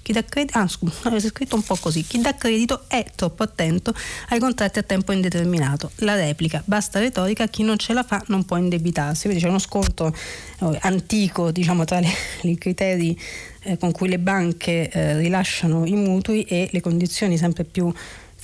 chi 0.05 0.13
dà 0.13 0.23
credito, 0.23 0.59
ah, 0.59 0.67
scusa, 0.67 1.17
scritto 1.19 1.55
un 1.55 1.63
po' 1.63 1.75
così. 1.77 2.03
Chi 2.03 2.21
dà 2.21 2.35
credito 2.35 2.83
è 2.85 3.03
troppo 3.15 3.41
attento 3.41 3.91
ai 4.29 4.37
contratti 4.37 4.77
a 4.77 4.83
tempo 4.83 5.11
indeterminato. 5.11 5.89
La 5.97 6.13
replica, 6.13 6.61
basta 6.63 6.99
retorica, 6.99 7.47
chi 7.47 7.63
non 7.63 7.79
ce 7.79 7.93
la 7.93 8.03
fa 8.03 8.23
non 8.27 8.45
può 8.45 8.57
indebitarsi. 8.57 9.23
Quindi 9.23 9.41
c'è 9.41 9.49
uno 9.49 9.57
scontro 9.57 10.15
eh, 10.61 10.77
antico, 10.81 11.49
diciamo, 11.49 11.85
tra 11.85 11.99
i 12.43 12.55
criteri 12.59 13.19
eh, 13.63 13.79
con 13.79 13.91
cui 13.91 14.07
le 14.07 14.19
banche 14.19 14.91
eh, 14.91 15.17
rilasciano 15.17 15.87
i 15.87 15.93
mutui 15.93 16.43
e 16.43 16.69
le 16.71 16.81
condizioni 16.81 17.35
sempre 17.35 17.63
più 17.63 17.91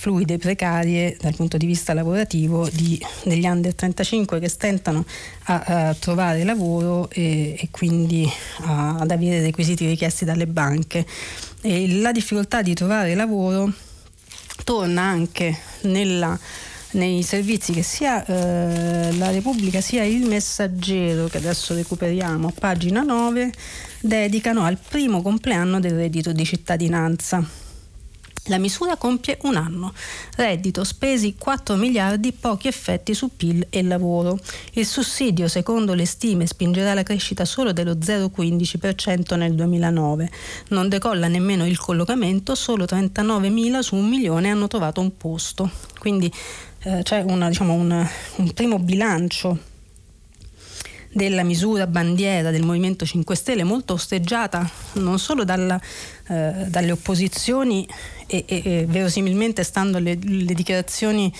fluide, 0.02 0.36
precarie 0.36 1.16
dal 1.20 1.36
punto 1.36 1.56
di 1.56 1.64
vista 1.64 1.94
lavorativo 1.94 2.68
di, 2.72 3.00
degli 3.22 3.46
under 3.46 3.72
35 3.72 4.40
che 4.40 4.48
stentano 4.48 5.04
a, 5.44 5.60
a 5.60 5.94
trovare 5.94 6.42
lavoro 6.42 7.08
e, 7.08 7.54
e 7.56 7.68
quindi 7.70 8.28
a, 8.62 8.96
ad 8.96 9.12
avere 9.12 9.36
i 9.36 9.42
requisiti 9.42 9.86
richiesti 9.86 10.24
dalle 10.24 10.48
banche. 10.48 11.06
E 11.60 12.00
la 12.00 12.10
difficoltà 12.10 12.62
di 12.62 12.74
trovare 12.74 13.14
lavoro 13.14 13.72
torna 14.64 15.02
anche 15.02 15.56
nella 15.82 16.36
nei 16.92 17.22
servizi 17.22 17.72
che 17.72 17.82
sia 17.82 18.22
eh, 18.26 19.16
la 19.16 19.30
Repubblica 19.30 19.80
sia 19.80 20.02
il 20.02 20.26
Messaggero, 20.26 21.26
che 21.26 21.38
adesso 21.38 21.74
recuperiamo, 21.74 22.52
pagina 22.58 23.00
9, 23.02 23.50
dedicano 24.00 24.64
al 24.64 24.76
primo 24.76 25.22
compleanno 25.22 25.80
del 25.80 25.94
reddito 25.94 26.32
di 26.32 26.44
cittadinanza. 26.44 27.61
La 28.46 28.58
misura 28.58 28.96
compie 28.96 29.38
un 29.42 29.54
anno. 29.54 29.94
Reddito, 30.34 30.82
spesi 30.82 31.36
4 31.38 31.76
miliardi, 31.76 32.32
pochi 32.32 32.66
effetti 32.66 33.14
su 33.14 33.36
PIL 33.36 33.68
e 33.70 33.82
lavoro. 33.82 34.36
Il 34.72 34.84
sussidio, 34.84 35.46
secondo 35.46 35.94
le 35.94 36.04
stime, 36.06 36.46
spingerà 36.48 36.92
la 36.92 37.04
crescita 37.04 37.44
solo 37.44 37.72
dello 37.72 37.92
0,15% 37.92 39.36
nel 39.36 39.54
2009. 39.54 40.30
Non 40.70 40.88
decolla 40.88 41.28
nemmeno 41.28 41.64
il 41.64 41.78
collocamento, 41.78 42.56
solo 42.56 42.84
39 42.84 43.48
mila 43.48 43.80
su 43.80 43.94
un 43.94 44.08
milione 44.08 44.50
hanno 44.50 44.66
trovato 44.66 45.00
un 45.00 45.16
posto. 45.16 45.70
Quindi 46.00 46.32
eh, 46.82 47.02
c'è 47.04 47.22
una, 47.22 47.48
diciamo, 47.48 47.74
un, 47.74 48.08
un 48.36 48.52
primo 48.54 48.80
bilancio 48.80 49.70
della 51.12 51.42
misura 51.42 51.86
bandiera 51.86 52.50
del 52.50 52.64
Movimento 52.64 53.04
5 53.04 53.36
Stelle, 53.36 53.64
molto 53.64 53.92
osteggiata 53.92 54.68
non 54.94 55.18
solo 55.18 55.44
dalla, 55.44 55.80
eh, 56.28 56.66
dalle 56.68 56.92
opposizioni 56.92 57.86
e, 58.26 58.44
e, 58.46 58.62
e, 58.64 58.86
verosimilmente 58.86 59.62
stando 59.62 59.98
alle 59.98 60.16
le 60.20 60.54
dichiarazioni 60.54 61.32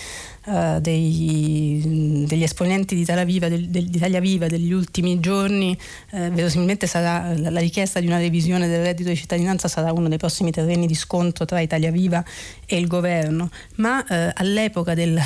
eh, 0.45 0.77
dei, 0.81 2.25
degli 2.27 2.43
esponenti 2.43 2.95
di 2.95 3.05
Viva, 3.25 3.47
del, 3.47 3.67
d'Italia 3.67 4.19
Viva 4.19 4.47
degli 4.47 4.71
ultimi 4.73 5.19
giorni, 5.19 5.77
eh, 6.11 6.29
verosimilmente 6.29 6.85
sarà 6.85 7.33
la, 7.33 7.49
la, 7.49 7.59
richiesta 7.59 7.99
di 7.99 8.07
una 8.07 8.17
revisione 8.17 8.67
del 8.67 8.83
reddito 8.83 9.09
di 9.09 9.15
cittadinanza 9.15 9.67
sarà 9.67 9.91
uno 9.93 10.09
dei 10.09 10.17
prossimi 10.17 10.51
terreni 10.51 10.85
di 10.85 10.95
scontro 10.95 11.45
tra 11.45 11.61
Italia 11.61 11.91
Viva 11.91 12.23
e 12.65 12.77
il 12.77 12.87
governo, 12.87 13.49
ma 13.75 14.05
eh, 14.05 14.31
all'epoca 14.35 14.93
del, 14.93 15.17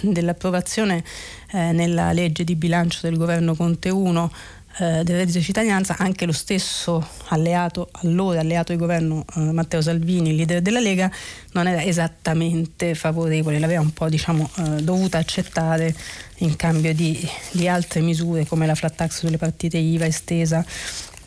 dell'approvazione 0.00 1.04
eh, 1.52 1.72
nella 1.72 2.12
legge 2.12 2.44
di 2.44 2.56
bilancio 2.56 3.00
del 3.02 3.16
governo 3.16 3.54
Conte 3.54 3.90
1 3.90 4.32
eh, 4.78 5.02
del 5.04 5.16
reddito 5.16 5.38
di 5.38 5.44
cittadinanza 5.44 5.96
anche 5.98 6.24
lo 6.24 6.32
stesso 6.32 7.06
alleato, 7.28 7.88
allora 7.92 8.40
alleato 8.40 8.72
di 8.72 8.78
governo 8.78 9.24
eh, 9.36 9.40
Matteo 9.40 9.80
Salvini, 9.82 10.34
leader 10.34 10.62
della 10.62 10.80
Lega, 10.80 11.10
non 11.52 11.66
era 11.66 11.82
esattamente 11.82 12.94
favorevole, 12.94 13.58
l'aveva 13.58 13.80
un 13.80 13.92
po' 13.92 14.08
diciamo, 14.08 14.48
eh, 14.56 14.82
dovuta 14.82 15.18
accettare 15.18 15.94
in 16.38 16.56
cambio 16.56 16.94
di, 16.94 17.28
di, 17.52 17.68
altre 17.68 18.00
misure 18.00 18.46
come 18.46 18.66
la 18.66 18.74
flat 18.74 18.94
tax 18.94 19.18
sulle 19.18 19.36
partite 19.36 19.78
IVA 19.78 20.06
estesa 20.06 20.64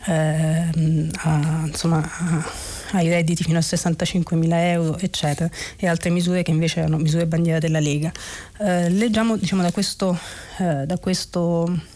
ehm, 0.06 1.10
a, 1.14 1.62
insomma, 1.66 1.98
a, 1.98 2.44
ai 2.92 3.08
redditi 3.08 3.42
fino 3.42 3.58
a 3.58 3.62
65 3.62 4.36
mila 4.36 4.70
euro, 4.70 4.98
eccetera, 4.98 5.48
e 5.76 5.86
altre 5.86 6.10
misure 6.10 6.42
che 6.42 6.50
invece 6.50 6.80
erano 6.80 6.98
misure 6.98 7.26
bandiera 7.26 7.58
della 7.58 7.80
Lega. 7.80 8.12
Eh, 8.58 8.88
leggiamo 8.90 9.36
diciamo, 9.36 9.62
da 9.62 9.72
questo, 9.72 10.18
eh, 10.58 10.84
da 10.86 10.98
questo 10.98 11.94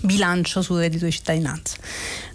bilancio 0.00 0.62
sul 0.62 0.78
reddito 0.78 1.04
di 1.04 1.12
cittadinanza. 1.12 1.76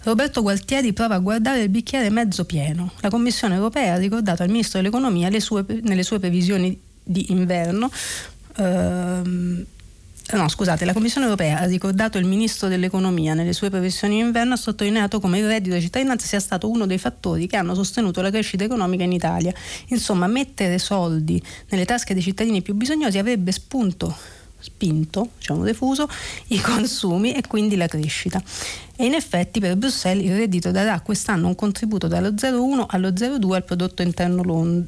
Roberto 0.03 0.41
Gualtieri 0.41 0.93
prova 0.93 1.15
a 1.15 1.19
guardare 1.19 1.61
il 1.61 1.69
bicchiere 1.69 2.09
mezzo 2.09 2.45
pieno. 2.45 2.91
La 2.99 3.09
Commissione 3.09 3.55
europea 3.55 3.93
ha 3.93 3.97
ricordato 3.97 4.43
al 4.43 4.49
Ministro 4.49 4.79
dell'Economia 4.79 5.29
sue, 5.39 5.65
nelle 5.81 6.03
sue 6.03 6.19
previsioni 6.19 6.79
di 7.03 7.31
inverno 7.31 7.89
ehm, 8.57 9.65
no, 10.33 10.47
scusate, 10.49 10.85
la 10.85 10.93
Commissione 10.93 11.27
europea 11.27 11.59
ha 11.59 11.65
ricordato 11.65 12.17
il 12.17 12.25
ministro 12.25 12.67
dell'economia 12.67 13.33
nelle 13.33 13.53
sue 13.53 13.69
previsioni 13.69 14.19
in 14.19 14.25
inverno, 14.25 14.53
ha 14.53 14.57
sottolineato 14.57 15.19
come 15.19 15.39
il 15.39 15.47
reddito 15.47 15.75
di 15.75 15.81
cittadinanza 15.81 16.25
sia 16.25 16.39
stato 16.39 16.69
uno 16.69 16.85
dei 16.85 16.97
fattori 16.97 17.47
che 17.47 17.57
hanno 17.57 17.75
sostenuto 17.75 18.21
la 18.21 18.31
crescita 18.31 18.63
economica 18.63 19.03
in 19.03 19.11
Italia. 19.11 19.53
Insomma, 19.87 20.27
mettere 20.27 20.79
soldi 20.79 21.41
nelle 21.69 21.85
tasche 21.85 22.13
dei 22.13 22.23
cittadini 22.23 22.61
più 22.61 22.73
bisognosi 22.73 23.17
avrebbe 23.17 23.51
spunto 23.51 24.15
spinto, 24.65 25.29
diciamo 25.37 25.63
defuso, 25.63 26.09
i 26.47 26.59
consumi 26.59 27.33
e 27.33 27.43
quindi 27.47 27.75
la 27.75 27.87
crescita. 27.87 28.41
E 28.97 29.05
in 29.05 29.13
effetti 29.13 29.59
per 29.59 29.75
Bruxelles 29.75 30.25
il 30.25 30.35
reddito 30.35 30.71
darà 30.71 30.99
quest'anno 31.01 31.47
un 31.47 31.55
contributo 31.55 32.07
dallo 32.07 32.29
0,1 32.29 32.85
allo 32.87 33.09
0,2 33.09 33.53
al 33.53 33.63
prodotto 33.63 34.01
interno 34.01 34.41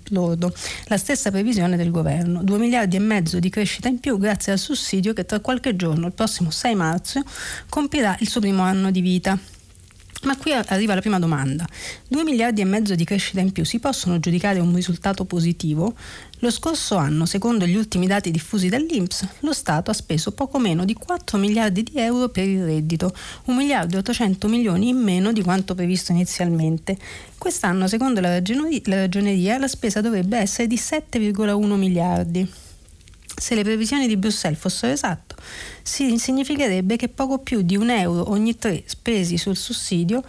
lordo, 0.10 0.54
la 0.86 0.98
stessa 0.98 1.30
previsione 1.30 1.78
del 1.78 1.92
governo, 1.92 2.42
2 2.42 2.58
miliardi 2.58 2.96
e 2.96 3.00
mezzo 3.00 3.40
di 3.40 3.50
crescita 3.50 3.88
in 3.88 4.00
più 4.00 4.18
grazie 4.18 4.54
al 4.54 4.60
sussidio 4.60 5.14
che 5.14 5.26
tra 5.26 5.40
qualche 5.40 5.76
giorno, 5.76 6.08
il 6.08 6.14
prossimo 6.14 6.50
6 6.50 6.76
marzo, 6.76 7.22
compirà 7.70 8.16
il 8.20 8.30
suo 8.30 8.42
primo 8.42 8.64
anno 8.64 8.92
di 8.92 9.02
vita. 9.02 9.38
Ma 10.24 10.36
qui 10.36 10.52
arriva 10.52 10.96
la 10.96 11.00
prima 11.00 11.20
domanda. 11.20 11.68
2 12.08 12.24
miliardi 12.24 12.62
e 12.62 12.66
mezzo 12.66 12.96
di 12.96 13.04
crescita 13.04 13.40
in 13.40 13.52
più 13.52 13.64
si 13.64 13.80
possono 13.80 14.20
giudicare 14.20 14.60
un 14.60 14.74
risultato 14.74 15.26
positivo? 15.26 15.94
Lo 16.42 16.52
scorso 16.52 16.98
anno, 16.98 17.26
secondo 17.26 17.66
gli 17.66 17.76
ultimi 17.76 18.06
dati 18.06 18.30
diffusi 18.30 18.70
dall'Inps, 18.70 19.28
lo 19.40 19.54
Stato 19.54 19.90
ha 19.90 19.94
speso 19.96 20.34
poco 20.34 20.60
meno 20.60 20.86
di 20.86 20.94
4 20.94 21.36
miliardi 21.40 21.82
di 21.82 21.94
euro 21.96 22.30
per 22.30 22.48
il 22.48 22.64
reddito, 22.64 23.12
1 23.46 23.58
miliardo 23.58 23.96
e 23.96 24.00
800 24.00 24.48
milioni 24.48 24.90
in 24.90 24.98
meno 24.98 25.32
di 25.32 25.42
quanto 25.42 25.74
previsto 25.74 26.12
inizialmente. 26.12 26.96
Quest'anno, 27.40 27.88
secondo 27.88 28.22
la 28.22 28.40
ragioneria, 28.40 29.58
la 29.58 29.68
spesa 29.68 30.00
dovrebbe 30.00 30.38
essere 30.38 30.68
di 30.68 30.76
7,1 30.76 31.76
miliardi. 31.76 32.48
Se 33.40 33.56
le 33.56 33.64
previsioni 33.64 34.08
di 34.08 34.16
Bruxelles 34.16 34.60
fossero 34.60 34.94
esatte, 34.94 35.36
significherebbe 35.82 36.98
che 36.98 37.10
poco 37.10 37.40
più 37.40 37.64
di 37.64 37.76
un 37.76 37.90
euro 37.90 38.30
ogni 38.30 38.56
tre 38.58 38.84
spesi 38.86 39.38
sul 39.38 39.56
sussidio 39.56 40.24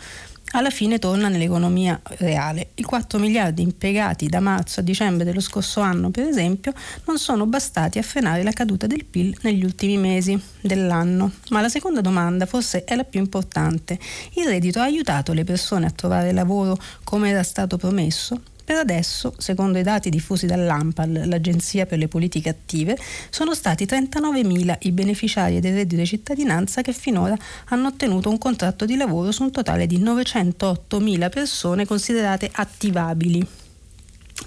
alla 0.52 0.70
fine 0.70 0.98
torna 0.98 1.28
nell'economia 1.28 2.00
reale. 2.18 2.70
I 2.74 2.82
4 2.82 3.18
miliardi 3.18 3.62
impiegati 3.62 4.28
da 4.28 4.40
marzo 4.40 4.80
a 4.80 4.82
dicembre 4.82 5.24
dello 5.24 5.40
scorso 5.40 5.80
anno, 5.80 6.10
per 6.10 6.26
esempio, 6.26 6.72
non 7.06 7.18
sono 7.18 7.46
bastati 7.46 7.98
a 7.98 8.02
frenare 8.02 8.42
la 8.42 8.52
caduta 8.52 8.86
del 8.86 9.04
PIL 9.04 9.36
negli 9.42 9.64
ultimi 9.64 9.98
mesi 9.98 10.40
dell'anno. 10.60 11.32
Ma 11.50 11.60
la 11.60 11.68
seconda 11.68 12.00
domanda 12.00 12.46
forse 12.46 12.84
è 12.84 12.94
la 12.94 13.04
più 13.04 13.20
importante. 13.20 13.98
Il 14.34 14.46
reddito 14.46 14.80
ha 14.80 14.84
aiutato 14.84 15.32
le 15.32 15.44
persone 15.44 15.86
a 15.86 15.90
trovare 15.90 16.32
lavoro 16.32 16.78
come 17.04 17.30
era 17.30 17.42
stato 17.42 17.76
promesso? 17.76 18.40
Per 18.68 18.76
adesso, 18.76 19.32
secondo 19.38 19.78
i 19.78 19.82
dati 19.82 20.10
diffusi 20.10 20.44
dall'AMPAL, 20.44 21.22
l'Agenzia 21.24 21.86
per 21.86 21.96
le 21.96 22.06
Politiche 22.06 22.50
Attive, 22.50 22.98
sono 23.30 23.54
stati 23.54 23.86
39.000 23.86 24.76
i 24.80 24.92
beneficiari 24.92 25.58
del 25.58 25.72
reddito 25.72 26.02
di 26.02 26.06
cittadinanza 26.06 26.82
che 26.82 26.92
finora 26.92 27.34
hanno 27.68 27.88
ottenuto 27.88 28.28
un 28.28 28.36
contratto 28.36 28.84
di 28.84 28.96
lavoro 28.96 29.32
su 29.32 29.42
un 29.42 29.52
totale 29.52 29.86
di 29.86 29.98
908.000 30.00 31.30
persone 31.30 31.86
considerate 31.86 32.50
attivabili. 32.52 33.46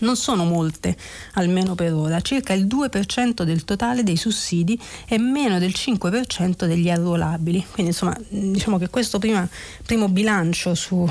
Non 0.02 0.16
sono 0.16 0.46
molte, 0.46 0.96
almeno 1.34 1.74
per 1.74 1.92
ora, 1.92 2.22
circa 2.22 2.54
il 2.54 2.68
2% 2.68 3.42
del 3.42 3.66
totale 3.66 4.04
dei 4.04 4.18
sussidi 4.18 4.80
e 5.08 5.18
meno 5.18 5.58
del 5.58 5.74
5% 5.76 6.68
degli 6.68 6.92
arruolabili. 6.92 7.66
Quindi 7.72 7.92
insomma 7.92 8.16
diciamo 8.30 8.78
che 8.78 8.88
questo 8.92 9.18
prima, 9.18 9.50
primo 9.84 10.10
bilancio 10.10 10.76
sul 10.76 11.10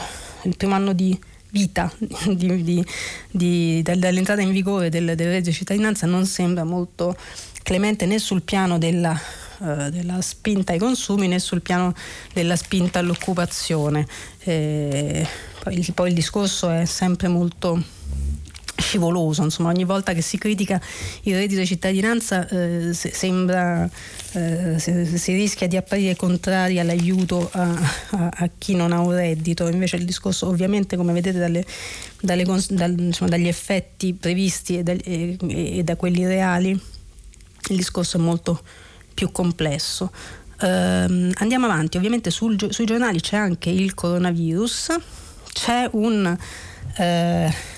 primo 0.57 0.75
anno 0.77 0.93
di 0.93 1.19
vita 1.51 1.93
di, 1.99 2.63
di, 2.63 2.85
di, 3.31 3.83
dall'entrata 3.83 4.41
in 4.41 4.53
vigore 4.53 4.89
del, 4.89 5.15
del 5.15 5.29
reddito 5.29 5.51
di 5.51 5.57
cittadinanza 5.57 6.07
non 6.07 6.27
sembra 6.27 6.65
molto 6.65 7.17
clemente 7.63 8.07
né 8.07 8.19
sul 8.19 8.43
piano 8.43 8.79
della, 8.79 9.19
uh, 9.59 9.91
della 9.91 10.21
spinta 10.21 10.73
ai 10.73 10.79
consumi 10.79 11.29
né 11.29 11.39
sul 11.39 11.63
piano 11.63 11.95
della 12.33 12.57
spinta 12.57 12.99
all'occupazione. 12.99 14.07
Eh, 14.41 15.27
poi, 15.63 15.87
poi 15.95 16.09
il 16.09 16.15
discorso 16.15 16.71
è 16.71 16.85
sempre 16.85 17.29
molto 17.29 17.83
scivoloso, 18.81 19.43
insomma 19.43 19.69
ogni 19.71 19.85
volta 19.85 20.13
che 20.13 20.23
si 20.23 20.39
critica 20.39 20.81
il 21.23 21.35
reddito 21.35 21.61
di 21.61 21.67
cittadinanza 21.67 22.49
eh, 22.49 22.93
se, 22.93 23.13
sembra, 23.13 23.89
eh, 24.33 24.79
se, 24.79 25.05
si 25.17 25.33
rischia 25.33 25.67
di 25.67 25.77
apparire 25.77 26.17
contrari 26.17 26.79
all'aiuto 26.79 27.49
a, 27.53 27.63
a, 28.11 28.29
a, 28.33 28.51
chi 28.59 28.75
non 28.75 28.93
ha 28.93 29.01
un 29.01 29.13
reddito, 29.13 29.69
invece 29.69 29.97
il 29.97 30.05
discorso 30.05 30.49
ovviamente 30.49 30.97
come 30.97 31.13
vedete 31.13 31.39
dalle, 31.39 31.65
dalle, 32.21 32.45
dal, 32.71 32.99
insomma, 32.99 33.31
dagli 33.31 33.49
effetti 33.49 34.15
previsti 34.15 34.79
e, 34.79 34.83
da, 34.83 34.93
e, 34.93 35.37
e 35.49 35.83
da 35.85 35.97
quelli 35.97 36.27
reali, 36.27 36.71
il 36.71 37.77
discorso 37.77 38.17
è 38.17 38.21
molto 38.21 38.61
più 39.15 39.31
complesso. 39.31 40.11
Uh, 40.61 41.31
andiamo 41.37 41.65
avanti, 41.65 41.97
ovviamente 41.97 42.31
sul, 42.31 42.59
sui 42.71 42.85
giornali 42.85 43.21
c'è 43.21 43.37
anche 43.37 43.71
il 43.71 43.95
coronavirus, 43.95 44.97
c'è 45.53 45.89
un... 45.93 46.37
Uh, 46.99 47.70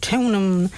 c'è 0.00 0.16
un, 0.16 0.68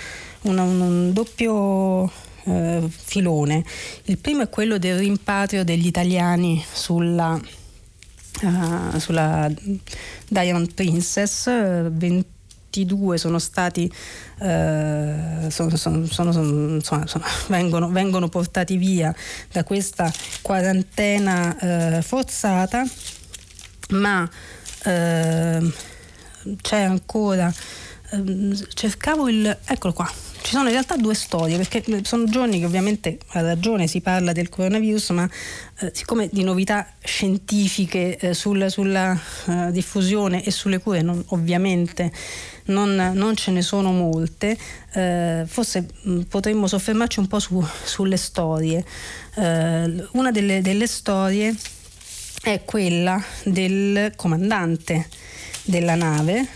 un, 0.43 0.59
un, 0.59 1.12
doppio 1.14 2.11
eh, 2.45 2.83
filone. 2.91 3.64
Il 4.05 4.18
primo 4.18 4.43
è 4.43 4.49
quello 4.51 4.77
del 4.77 4.99
rimpatrio 4.99 5.64
degli 5.64 5.87
italiani 5.87 6.62
sulla, 6.70 7.41
uh, 8.43 8.99
sulla 8.99 9.51
Diamond 10.29 10.75
Princess. 10.75 11.49
22 11.49 13.16
sono 13.16 13.39
stati 13.39 13.91
uh, 14.39 15.49
sono, 15.49 15.77
sono, 15.77 16.07
sono, 16.07 17.07
vengono, 17.49 17.89
vengono, 17.89 18.29
portati 18.29 18.77
via 18.77 19.14
da 19.53 19.62
questa 19.62 20.12
quarantena 20.43 21.57
uh, 21.99 22.03
forzata 22.03 22.85
ma 23.91 24.29
c'è 26.61 26.81
ancora 26.81 27.53
Ehm, 28.13 28.55
cercavo 28.75 29.29
il... 29.29 29.59
eccolo 29.65 29.93
qua. 29.93 30.11
Ci 30.43 30.51
sono 30.51 30.65
in 30.65 30.73
realtà 30.73 30.97
due 30.97 31.15
storie, 31.15 31.57
perché 31.57 31.85
sono 32.03 32.25
giorni 32.25 32.59
che 32.59 32.65
ovviamente 32.67 33.19
a 33.29 33.43
ragione 33.43 33.87
si 33.87 34.01
parla 34.01 34.33
del 34.33 34.49
coronavirus, 34.49 35.11
ma 35.11 35.29
eh, 35.79 35.93
siccome 35.95 36.29
di 36.33 36.43
novità 36.43 36.95
scientifiche 37.01 38.17
eh, 38.19 38.35
sul, 38.35 38.69
sulla 38.69 39.17
uh, 39.47 39.71
diffusione 39.71 40.43
e 40.43 40.51
sulle 40.51 40.81
cure 40.81 41.01
non, 41.01 41.23
ovviamente 41.29 42.11
non, 42.67 43.13
non, 43.15 43.37
ce 43.37 43.53
ne 43.53 43.63
sono 43.63 43.93
molte, 43.93 44.59
eh, 44.95 45.45
forse 45.47 45.87
mh, 46.03 46.23
potremmo 46.23 46.67
soffermarci 46.67 47.21
un 47.21 47.29
po' 47.29 47.39
su, 47.39 47.65
sulle 47.85 48.17
storie. 48.17 48.85
Eh, 49.37 50.09
una 50.13 50.33
delle, 50.33 50.61
delle 50.61 50.89
storie 50.89 51.55
è 52.43 52.65
quella 52.65 53.23
del 53.45 54.13
comandante 54.17 55.09
della 55.63 55.95
nave 55.95 56.49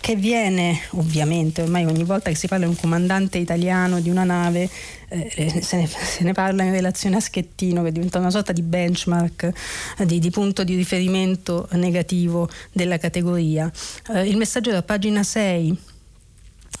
che 0.00 0.16
viene 0.16 0.80
ovviamente 0.92 1.60
ormai 1.62 1.84
ogni 1.84 2.04
volta 2.04 2.30
che 2.30 2.36
si 2.36 2.48
parla 2.48 2.64
di 2.64 2.70
un 2.70 2.76
comandante 2.76 3.36
italiano 3.36 4.00
di 4.00 4.08
una 4.08 4.24
nave 4.24 4.68
eh, 5.08 5.30
eh, 5.34 5.62
se, 5.62 5.76
ne, 5.76 5.86
se, 5.86 6.24
ne, 6.24 6.32
parla 6.32 6.62
in 6.62 6.72
relazione 6.72 7.16
a 7.16 7.20
Schettino 7.20 7.82
che 7.82 7.92
diventa 7.92 8.18
una 8.18 8.30
sorta 8.30 8.52
di 8.52 8.62
benchmark 8.62 9.52
eh, 9.98 10.06
di, 10.06 10.18
di, 10.18 10.30
punto 10.30 10.64
di 10.64 10.74
riferimento 10.74 11.68
negativo 11.72 12.48
della 12.72 12.96
categoria. 12.96 13.70
Eh, 14.14 14.28
il 14.28 14.36
messaggio 14.36 14.70
da 14.70 14.82
pagina 14.82 15.22
6 15.22 15.78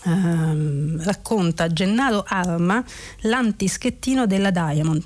ehm, 0.06 1.02
racconta 1.02 1.72
Gennaro 1.72 2.24
Arma 2.26 2.82
l'antischettino 3.20 4.26
della 4.26 4.50
Diamond 4.50 5.02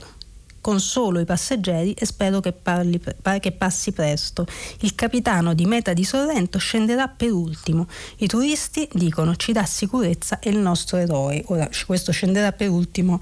consolo 0.64 1.20
i 1.20 1.26
passeggeri 1.26 1.92
e 1.92 2.06
spero 2.06 2.40
che, 2.40 2.52
parli, 2.52 2.98
che, 3.38 3.52
passi 3.52 3.92
presto. 3.92 4.46
Il 4.80 4.94
capitano 4.94 5.52
di 5.52 5.66
meta 5.66 5.92
di 5.92 6.04
Sorrento 6.04 6.56
scenderà 6.56 7.06
per 7.06 7.32
ultimo. 7.32 7.86
I 8.16 8.26
turisti 8.26 8.88
dicono 8.94 9.36
ci 9.36 9.52
dà 9.52 9.66
sicurezza 9.66 10.38
e 10.38 10.48
il 10.48 10.56
nostro 10.56 10.96
eroe. 10.96 11.42
Ora, 11.48 11.68
questo 11.84 12.12
scenderà 12.12 12.52
per 12.52 12.70
ultimo 12.70 13.20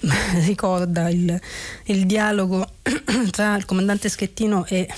ricorda 0.46 1.10
il, 1.10 1.38
il 1.84 2.06
dialogo 2.06 2.66
tra 3.32 3.54
il 3.54 3.66
comandante 3.66 4.08
Schettino 4.08 4.64
e 4.64 4.88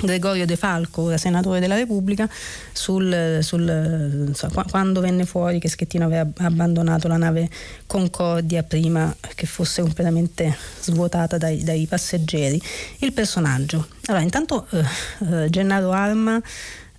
Gregorio 0.00 0.46
De 0.46 0.56
Falco, 0.56 1.02
ora 1.02 1.16
senatore 1.16 1.60
della 1.60 1.74
Repubblica, 1.74 2.28
sul, 2.72 3.38
sul, 3.42 4.30
so, 4.32 4.48
quando 4.70 5.00
venne 5.00 5.24
fuori 5.24 5.58
che 5.58 5.68
Schettino 5.68 6.04
aveva 6.04 6.26
abbandonato 6.36 7.08
la 7.08 7.16
nave 7.16 7.48
Concordia 7.86 8.62
prima 8.62 9.14
che 9.34 9.46
fosse 9.46 9.82
completamente 9.82 10.56
svuotata 10.80 11.36
dai, 11.38 11.64
dai 11.64 11.86
passeggeri. 11.86 12.60
Il 12.98 13.12
personaggio. 13.12 13.88
Allora, 14.06 14.22
intanto 14.22 14.66
eh, 14.70 15.44
eh, 15.44 15.50
Gennaro 15.50 15.90
Arma 15.90 16.40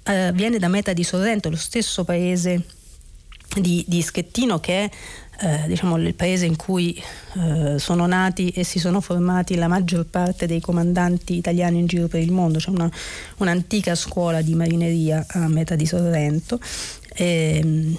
eh, 0.04 0.32
viene 0.34 0.60
da 0.60 0.68
Meta 0.68 0.92
di 0.94 1.04
Sorrento, 1.04 1.50
lo 1.50 1.56
stesso 1.56 2.04
paese 2.04 2.64
di, 3.56 3.84
di 3.88 4.02
Schettino 4.02 4.60
che 4.60 4.86
è 4.86 4.90
eh, 5.42 5.64
diciamo, 5.68 5.98
il 5.98 6.14
paese 6.16 6.46
in 6.46 6.56
cui 6.56 7.02
eh, 7.38 7.80
sono 7.80 8.06
nati 8.06 8.50
e 8.50 8.64
si 8.64 8.80
sono 8.80 9.02
formati 9.02 9.56
la 9.56 9.68
maggior 9.68 10.06
parte 10.06 10.48
dei 10.48 10.60
comandanti 10.60 11.36
italiani 11.36 11.80
in 11.80 11.86
giro 11.86 12.08
per 12.08 12.22
il 12.22 12.32
mondo, 12.32 12.60
c'è 12.60 12.70
una, 12.70 12.90
un'antica 13.38 13.96
scuola 13.96 14.42
di 14.42 14.54
marineria 14.56 15.26
a 15.28 15.48
metà 15.48 15.76
di 15.76 15.86
Sorrento. 15.86 16.60
E, 17.14 17.60
ehm, 17.62 17.98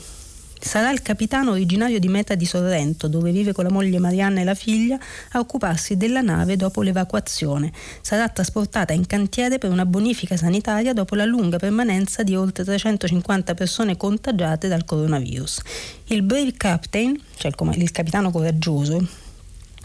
Sarà 0.60 0.90
il 0.92 1.00
capitano 1.00 1.52
originario 1.52 1.98
di 1.98 2.08
Meta 2.08 2.34
di 2.34 2.44
Sorrento, 2.44 3.08
dove 3.08 3.32
vive 3.32 3.52
con 3.52 3.64
la 3.64 3.70
moglie 3.70 3.98
Marianna 3.98 4.40
e 4.40 4.44
la 4.44 4.54
figlia, 4.54 4.98
a 5.32 5.38
occuparsi 5.38 5.96
della 5.96 6.20
nave 6.20 6.56
dopo 6.56 6.82
l'evacuazione. 6.82 7.72
Sarà 8.02 8.28
trasportata 8.28 8.92
in 8.92 9.06
cantiere 9.06 9.58
per 9.58 9.70
una 9.70 9.86
bonifica 9.86 10.36
sanitaria 10.36 10.92
dopo 10.92 11.14
la 11.14 11.24
lunga 11.24 11.56
permanenza 11.56 12.22
di 12.22 12.36
oltre 12.36 12.62
350 12.64 13.54
persone 13.54 13.96
contagiate 13.96 14.68
dal 14.68 14.84
coronavirus. 14.84 15.62
Il 16.08 16.22
Brave 16.22 16.52
Captain, 16.52 17.18
cioè 17.36 17.52
il, 17.74 17.90
capitano 17.90 18.30
coraggioso, 18.30 19.19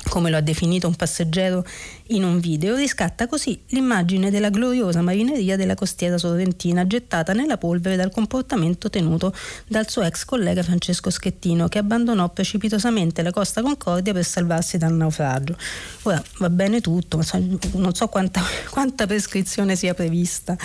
come 0.09 0.29
lo 0.29 0.37
ha 0.37 0.41
definito 0.41 0.87
un 0.87 0.95
passeggero 0.95 1.65
in 2.09 2.23
un 2.23 2.39
video, 2.39 2.75
riscatta 2.75 3.27
così 3.27 3.59
l'immagine 3.69 4.29
della 4.29 4.49
gloriosa 4.49 5.01
marineria 5.01 5.55
della 5.55 5.75
costiera 5.75 6.17
sorrentina 6.17 6.85
gettata 6.85 7.33
nella 7.33 7.57
polvere 7.57 7.95
dal 7.95 8.11
comportamento 8.11 8.89
tenuto 8.89 9.33
dal 9.67 9.89
suo 9.89 10.03
ex 10.03 10.25
collega 10.25 10.61
Francesco 10.63 11.09
Schettino 11.09 11.67
che 11.67 11.79
abbandonò 11.79 12.29
precipitosamente 12.29 13.21
la 13.23 13.31
Costa 13.31 13.61
Concordia 13.61 14.13
per 14.13 14.23
salvarsi 14.23 14.77
dal 14.77 14.93
naufragio. 14.93 15.57
Ora 16.03 16.21
va 16.37 16.49
bene 16.49 16.81
tutto, 16.81 17.17
ma 17.17 17.25
non 17.73 17.93
so 17.93 18.07
quanta, 18.07 18.41
quanta 18.69 19.07
prescrizione 19.07 19.75
sia 19.75 19.93
prevista 19.93 20.55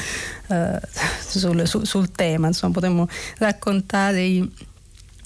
eh, 0.48 0.80
sul, 1.26 1.66
sul, 1.66 1.86
sul, 1.86 2.10
tema, 2.10 2.48
insomma 2.48 2.72
potremmo 2.72 3.08
raccontare 3.38 4.22
i 4.22 4.50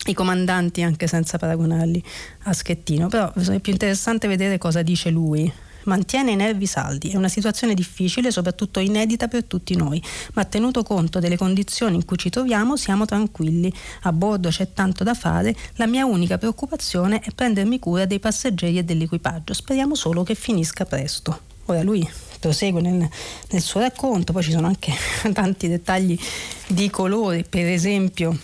i 0.07 0.14
comandanti 0.14 0.82
anche 0.82 1.07
senza 1.07 1.38
paragonarli 1.38 2.02
a 2.44 2.52
Schettino, 2.52 3.09
però 3.09 3.32
è 3.32 3.61
più 3.61 3.72
interessante 3.72 4.28
vedere 4.28 4.59
cosa 4.59 4.82
dice 4.82 5.11
lui. 5.11 5.52
Mantiene 5.84 6.30
i 6.30 6.36
nervi 6.36 6.66
saldi, 6.66 7.11
è 7.11 7.16
una 7.16 7.28
situazione 7.28 7.74
difficile, 7.74 8.30
soprattutto 8.30 8.80
inedita 8.80 9.28
per 9.28 9.44
tutti 9.44 9.76
noi, 9.76 10.02
ma 10.32 10.44
tenuto 10.44 10.82
conto 10.82 11.18
delle 11.18 11.36
condizioni 11.36 11.96
in 11.96 12.07
cui 12.07 12.16
ci 12.16 12.30
troviamo 12.30 12.76
siamo 12.76 13.05
tranquilli. 13.05 13.70
A 14.02 14.12
bordo 14.12 14.48
c'è 14.48 14.72
tanto 14.72 15.05
da 15.05 15.12
fare, 15.12 15.55
la 15.74 15.86
mia 15.86 16.07
unica 16.07 16.38
preoccupazione 16.38 17.20
è 17.20 17.30
prendermi 17.34 17.78
cura 17.78 18.07
dei 18.07 18.18
passeggeri 18.18 18.78
e 18.78 18.84
dell'equipaggio. 18.84 19.52
Speriamo 19.52 19.94
solo 19.94 20.22
che 20.22 20.34
finisca 20.34 20.86
presto. 20.86 21.52
Ora 21.66 21.82
lui 21.82 22.09
prosegue 22.40 22.80
nel, 22.80 23.07
nel 23.50 23.62
suo 23.62 23.80
racconto, 23.80 24.32
poi 24.32 24.42
ci 24.42 24.52
sono 24.52 24.66
anche 24.66 24.92
tanti 25.34 25.68
dettagli 25.68 26.18
di 26.66 26.88
colore, 26.88 27.44
per 27.46 27.66
esempio 27.66 28.38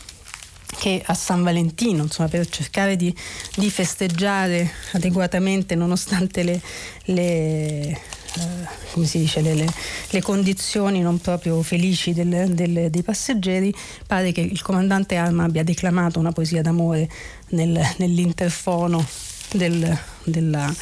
che 0.78 1.02
a 1.04 1.14
San 1.14 1.42
Valentino, 1.42 2.04
insomma, 2.04 2.28
per 2.28 2.48
cercare 2.48 2.96
di, 2.96 3.14
di 3.56 3.70
festeggiare 3.70 4.70
adeguatamente 4.92 5.74
nonostante 5.74 6.42
le, 6.42 6.60
le 7.04 8.00
eh, 8.34 9.08
dice, 9.12 9.40
le, 9.40 9.66
le, 10.10 10.22
condizioni 10.22 11.00
non 11.00 11.18
proprio 11.18 11.62
felici 11.62 12.12
del, 12.12 12.54
del, 12.54 12.90
dei 12.90 13.02
passeggeri, 13.02 13.74
pare 14.06 14.32
che 14.32 14.40
il 14.40 14.62
comandante 14.62 15.16
Arma 15.16 15.44
abbia 15.44 15.64
declamato 15.64 16.18
una 16.18 16.32
poesia 16.32 16.62
d'amore 16.62 17.08
nel, 17.48 17.78
nell'interfono 17.98 19.04
del, 19.52 19.98
della, 20.24 20.72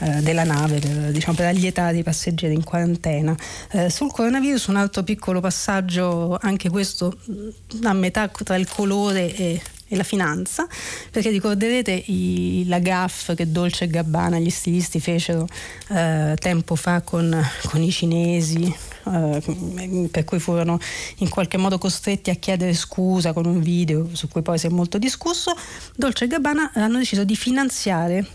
eh, 0.00 0.20
della, 0.20 0.44
nave 0.44 0.78
per, 0.78 1.10
diciamo, 1.10 1.36
per, 1.36 1.46
allietare 1.46 1.98
i 1.98 2.02
passeggeri 2.02 2.54
in 2.54 2.64
quarantena. 2.64 3.34
Eh, 3.70 3.90
sul 3.90 4.10
coronavirus 4.10 4.66
un 4.66 4.76
altro 4.76 5.02
piccolo 5.02 5.40
passaggio, 5.40 6.38
anche 6.40 6.68
questo 6.68 7.16
mm, 7.30 7.84
a 7.84 7.92
metà 7.92 8.28
tra 8.28 8.56
il 8.56 8.68
colore 8.68 9.34
e, 9.34 9.60
e 9.92 9.96
la 9.96 10.04
finanza, 10.04 10.68
perché 11.10 11.30
ricorderete 11.30 11.90
i, 11.90 12.64
la 12.68 12.78
gaff 12.78 13.34
che 13.34 13.50
Dolce 13.50 13.84
e 13.84 13.88
Gabbana, 13.88 14.38
gli 14.38 14.48
stilisti, 14.48 15.00
fecero 15.00 15.48
eh, 15.88 16.36
tempo 16.38 16.76
fa 16.76 17.00
con, 17.00 17.36
con 17.68 17.82
i 17.82 17.90
cinesi, 17.90 18.72
eh, 19.06 20.08
per 20.12 20.24
cui 20.24 20.38
furono 20.38 20.78
in 21.16 21.28
qualche 21.28 21.56
modo 21.56 21.76
costretti 21.78 22.30
a 22.30 22.36
chiedere 22.36 22.72
scusa 22.72 23.32
con 23.32 23.46
un 23.46 23.60
video 23.60 24.08
su 24.12 24.28
cui 24.28 24.42
poi 24.42 24.58
si 24.58 24.66
è 24.66 24.70
molto 24.70 24.96
discusso. 24.96 25.52
Dolce 25.96 26.26
e 26.26 26.28
Gabbana 26.28 26.70
hanno 26.74 26.98
deciso 26.98 27.24
di 27.24 27.36
finanziare 27.36 28.26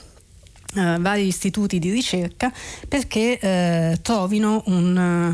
Uh, 0.75 0.99
vari 0.99 1.25
istituti 1.25 1.79
di 1.79 1.89
ricerca 1.89 2.51
perché 2.89 3.39
uh, 3.95 4.01
trovino 4.01 4.61
un, 4.65 5.33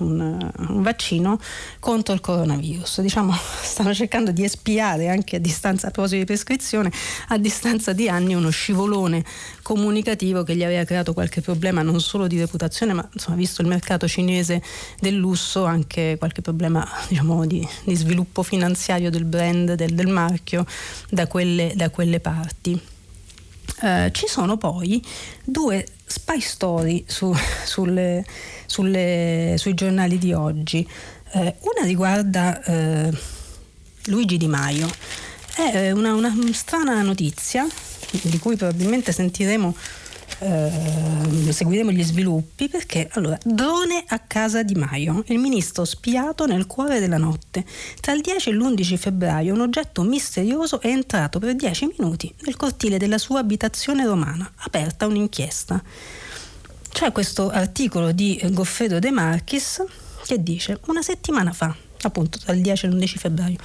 un, 0.00 0.50
un, 0.68 0.82
vaccino 0.82 1.38
contro 1.78 2.14
il 2.14 2.20
coronavirus. 2.20 3.00
Diciamo, 3.00 3.32
stanno 3.62 3.94
cercando 3.94 4.30
di 4.32 4.44
espiare 4.44 5.08
anche 5.08 5.36
a 5.36 5.38
distanza, 5.38 5.88
a 5.88 5.90
proposito 5.90 6.20
di 6.20 6.26
prescrizione, 6.26 6.92
a 7.28 7.38
distanza 7.38 7.92
di 7.92 8.08
anni 8.08 8.34
uno 8.34 8.50
scivolone 8.50 9.24
comunicativo 9.62 10.42
che 10.42 10.56
gli 10.56 10.64
aveva 10.64 10.84
creato 10.84 11.12
qualche 11.12 11.40
problema 11.40 11.82
non 11.82 12.00
solo 12.00 12.26
di 12.26 12.38
reputazione, 12.38 12.92
ma 12.92 13.08
insomma, 13.12 13.36
visto 13.36 13.62
il 13.62 13.68
mercato 13.68 14.08
cinese 14.08 14.62
del 14.98 15.14
lusso, 15.14 15.64
anche 15.64 16.16
qualche 16.18 16.42
problema 16.42 16.86
diciamo, 17.08 17.46
di, 17.46 17.66
di, 17.84 17.94
sviluppo 17.94 18.42
finanziario 18.42 19.10
del 19.10 19.24
brand, 19.24 19.74
del, 19.74 19.94
del 19.94 20.08
marchio 20.08 20.66
da 21.08 21.26
quelle, 21.26 21.72
da 21.76 21.90
quelle 21.90 22.20
parti. 22.20 22.80
Uh, 23.82 24.10
ci 24.10 24.26
sono 24.26 24.58
poi 24.58 25.02
due 25.44 25.86
spy 26.04 26.40
story 26.40 27.04
su, 27.06 27.32
sulle, 27.64 28.24
sulle, 28.70 29.56
sui 29.58 29.74
giornali 29.74 30.16
di 30.16 30.32
oggi. 30.32 30.86
Eh, 31.32 31.56
una 31.58 31.84
riguarda 31.84 32.62
eh, 32.62 33.12
Luigi 34.04 34.36
Di 34.36 34.46
Maio. 34.46 34.88
È 35.56 35.72
eh, 35.74 35.92
una, 35.92 36.14
una, 36.14 36.32
strana 36.52 37.02
notizia 37.02 37.66
di 38.22 38.38
cui 38.38 38.54
probabilmente 38.54 39.10
sentiremo 39.10 39.74
eh, 40.38 41.52
seguiremo 41.52 41.90
gli 41.90 42.02
sviluppi 42.02 42.68
perché 42.68 43.08
allora 43.12 43.38
drone 43.44 44.04
a 44.06 44.20
casa 44.20 44.62
di 44.62 44.74
Maio 44.74 45.22
il 45.26 45.38
ministro 45.38 45.84
spiato 45.84 46.46
nel 46.46 46.66
cuore 46.66 46.98
della 46.98 47.18
notte 47.18 47.64
tra 48.00 48.12
il 48.12 48.22
10 48.22 48.48
e 48.48 48.52
l'11 48.52 48.96
febbraio 48.96 49.52
un 49.52 49.60
oggetto 49.60 50.02
misterioso 50.02 50.80
è 50.80 50.86
entrato 50.86 51.38
per 51.40 51.54
10 51.54 51.94
minuti 51.98 52.32
nel 52.44 52.56
cortile 52.56 52.96
della 52.96 53.18
sua 53.18 53.40
abitazione 53.40 54.06
romana 54.06 54.50
aperta 54.60 55.06
un'inchiesta 55.06 55.82
c'è 56.90 57.12
questo 57.12 57.50
articolo 57.50 58.12
di 58.12 58.40
Goffredo 58.50 58.98
De 58.98 59.10
Marchis 59.10 59.82
che 60.26 60.42
dice 60.42 60.78
una 60.86 61.02
settimana 61.02 61.52
fa 61.52 61.74
appunto 62.02 62.38
il 62.52 62.60
10 62.60 62.86
e 62.86 62.88
l'11 62.88 63.16
febbraio. 63.16 63.56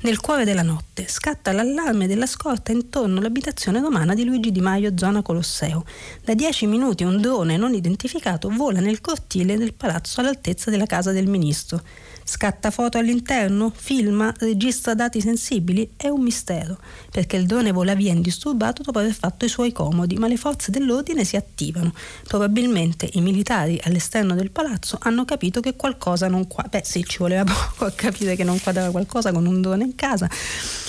Nel 0.00 0.20
cuore 0.20 0.44
della 0.44 0.62
notte 0.62 1.06
scatta 1.08 1.52
l'allarme 1.52 2.06
della 2.06 2.26
scorta 2.26 2.72
intorno 2.72 3.18
all'abitazione 3.18 3.80
romana 3.80 4.14
di 4.14 4.24
Luigi 4.24 4.50
Di 4.50 4.60
Maio, 4.60 4.92
zona 4.96 5.22
Colosseo. 5.22 5.84
Da 6.24 6.34
10 6.34 6.66
minuti 6.66 7.04
un 7.04 7.20
drone 7.20 7.56
non 7.56 7.74
identificato 7.74 8.48
vola 8.48 8.80
nel 8.80 9.00
cortile 9.00 9.56
del 9.56 9.74
palazzo 9.74 10.20
all'altezza 10.20 10.70
della 10.70 10.86
casa 10.86 11.12
del 11.12 11.26
ministro. 11.26 11.82
Scatta 12.26 12.70
foto 12.70 12.96
all'interno, 12.96 13.70
filma, 13.74 14.32
registra 14.38 14.94
dati 14.94 15.20
sensibili? 15.20 15.90
È 15.94 16.08
un 16.08 16.22
mistero, 16.22 16.78
perché 17.10 17.36
il 17.36 17.44
drone 17.44 17.70
vola 17.70 17.94
via 17.94 18.12
indisturbato 18.12 18.82
dopo 18.82 18.98
aver 18.98 19.12
fatto 19.12 19.44
i 19.44 19.48
suoi 19.50 19.72
comodi, 19.72 20.16
ma 20.16 20.26
le 20.26 20.38
forze 20.38 20.70
dell'ordine 20.70 21.22
si 21.24 21.36
attivano. 21.36 21.92
Probabilmente 22.26 23.10
i 23.12 23.20
militari 23.20 23.78
all'esterno 23.84 24.34
del 24.34 24.50
palazzo 24.50 24.96
hanno 25.02 25.26
capito 25.26 25.60
che 25.60 25.76
qualcosa 25.76 26.26
non 26.26 26.46
quadra. 26.46 26.78
Beh 26.78 26.84
sì, 26.86 27.04
ci 27.04 27.18
voleva 27.18 27.44
poco 27.44 27.84
a 27.84 27.90
capire 27.90 28.36
che 28.36 28.44
non 28.44 28.58
quadrava 28.58 28.90
qualcosa 28.90 29.30
con 29.30 29.44
un 29.44 29.60
drone 29.60 29.84
in 29.84 29.94
casa. 29.94 30.26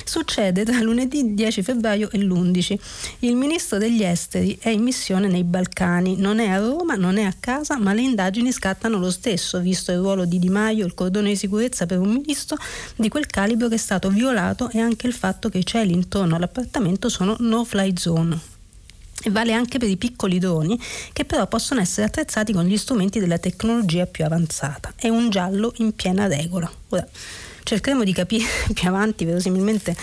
Succede 0.06 0.64
tra 0.64 0.80
lunedì 0.80 1.34
10 1.34 1.64
febbraio 1.64 2.10
e 2.12 2.18
l'11. 2.18 2.78
Il 3.20 3.36
ministro 3.36 3.78
degli 3.78 4.04
esteri 4.04 4.58
è 4.62 4.70
in 4.70 4.84
missione 4.84 5.28
nei 5.28 5.44
Balcani, 5.44 6.16
non 6.16 6.40
è 6.40 6.48
a 6.48 6.60
Roma, 6.60 6.96
non 6.96 7.18
è 7.18 7.24
a 7.24 7.34
casa, 7.38 7.78
ma 7.78 7.92
le 7.92 8.04
indagini 8.04 8.54
scattano 8.54 8.98
lo 8.98 9.12
stesso, 9.12 9.60
visto 9.60 9.92
il 9.92 9.98
ruolo 9.98 10.24
di 10.24 10.40
Di 10.40 10.50
Maio, 10.50 10.86
il 10.86 10.94
cordone 10.94 11.25
di 11.30 11.36
sicurezza 11.36 11.86
per 11.86 12.00
un 12.00 12.10
ministro 12.10 12.58
di 12.96 13.10
quel 13.10 13.26
calibro 13.28 13.68
che 13.68 13.76
è 13.76 13.80
stato 13.80 14.10
violato 14.10 14.70
e 14.70 14.80
anche 14.80 15.08
il 15.08 15.14
fatto 15.14 15.50
che 15.50 15.60
i 15.60 15.66
cieli 15.66 15.94
intorno 15.94 16.36
all'appartamento 16.36 17.10
sono 17.10 17.36
no 17.40 17.64
fly 17.64 17.94
zone. 17.98 18.54
E 19.24 19.32
vale 19.32 19.54
anche 19.54 19.80
per 19.80 19.90
i 19.90 19.98
piccoli 19.98 20.40
droni 20.40 20.80
che 21.14 21.26
però 21.26 21.48
possono 21.48 21.82
essere 21.82 22.08
attrezzati 22.08 22.54
con 22.54 22.66
gli 22.66 22.78
strumenti 22.78 23.20
della 23.20 23.40
tecnologia 23.40 24.06
più 24.06 24.24
avanzata. 24.26 24.94
È 24.96 25.08
un 25.08 25.30
giallo 25.30 25.74
in 25.78 25.94
piena 25.96 26.28
regola. 26.28 26.72
Ora, 26.90 27.08
cercheremo 27.66 28.04
di 28.04 28.14
capire 28.14 28.46
più 28.74 28.88
avanti 28.88 29.26
verosimilmente 29.26 29.96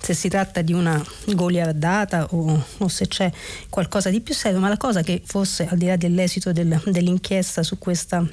se 0.00 0.14
si 0.14 0.28
tratta 0.28 0.62
di 0.62 0.72
una 0.72 1.02
goliardata 1.26 2.28
o, 2.30 2.64
o, 2.78 2.88
se 2.88 3.06
c'è 3.06 3.30
qualcosa 3.68 4.08
di 4.08 4.20
più 4.20 4.34
serio, 4.34 4.58
ma 4.58 4.68
la 4.68 4.78
cosa 4.78 5.02
che 5.02 5.20
forse 5.24 5.68
al 5.68 5.76
di 5.76 5.86
là 5.86 5.96
dell'esito 5.96 6.52
del, 6.52 6.80
dell'inchiesta 6.86 7.62
su 7.62 7.78
questa 7.78 8.26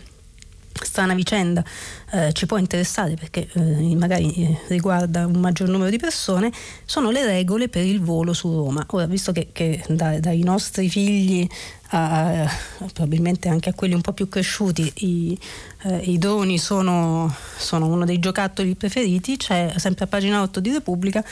strana 0.86 1.14
vicenda 1.14 1.64
eh, 2.12 2.32
ci 2.34 2.46
può 2.46 2.58
interessare 2.58 3.16
perché 3.16 3.48
eh, 3.54 3.96
magari 3.96 4.34
eh, 4.34 4.60
riguarda 4.68 5.26
un 5.26 5.40
maggior 5.40 5.68
numero 5.68 5.90
di 5.90 5.98
persone, 5.98 6.52
sono 6.86 7.10
le 7.10 7.26
regole 7.26 7.70
per 7.70 7.86
il 7.86 8.02
volo 8.02 8.34
su 8.34 8.54
Roma. 8.54 8.86
Ora, 8.92 9.06
visto 9.06 9.32
che, 9.32 9.50
che 9.52 9.84
da, 9.88 10.20
dai 10.20 10.44
nostri 10.44 10.90
figli 10.90 11.48
a, 11.90 12.44
a, 12.44 12.52
probabilmente 12.94 13.50
anche 13.50 13.70
a 13.70 13.74
quelli 13.74 13.94
un 13.94 14.02
po' 14.02 14.14
più 14.14 14.28
cresciuti 14.28 14.92
i, 14.96 15.40
eh, 15.84 15.98
i 15.98 16.18
droni 16.18 16.58
sono, 16.58 17.34
sono 17.58 17.88
uno 17.88 18.06
dei 18.06 18.20
giocattoli 18.20 18.76
preferiti, 18.76 19.38
c'è 19.38 19.74
sempre 19.78 20.06
a 20.06 20.08
pagina 20.08 20.42
8 20.42 20.60
di 20.60 20.72
Repubblica 20.72 21.24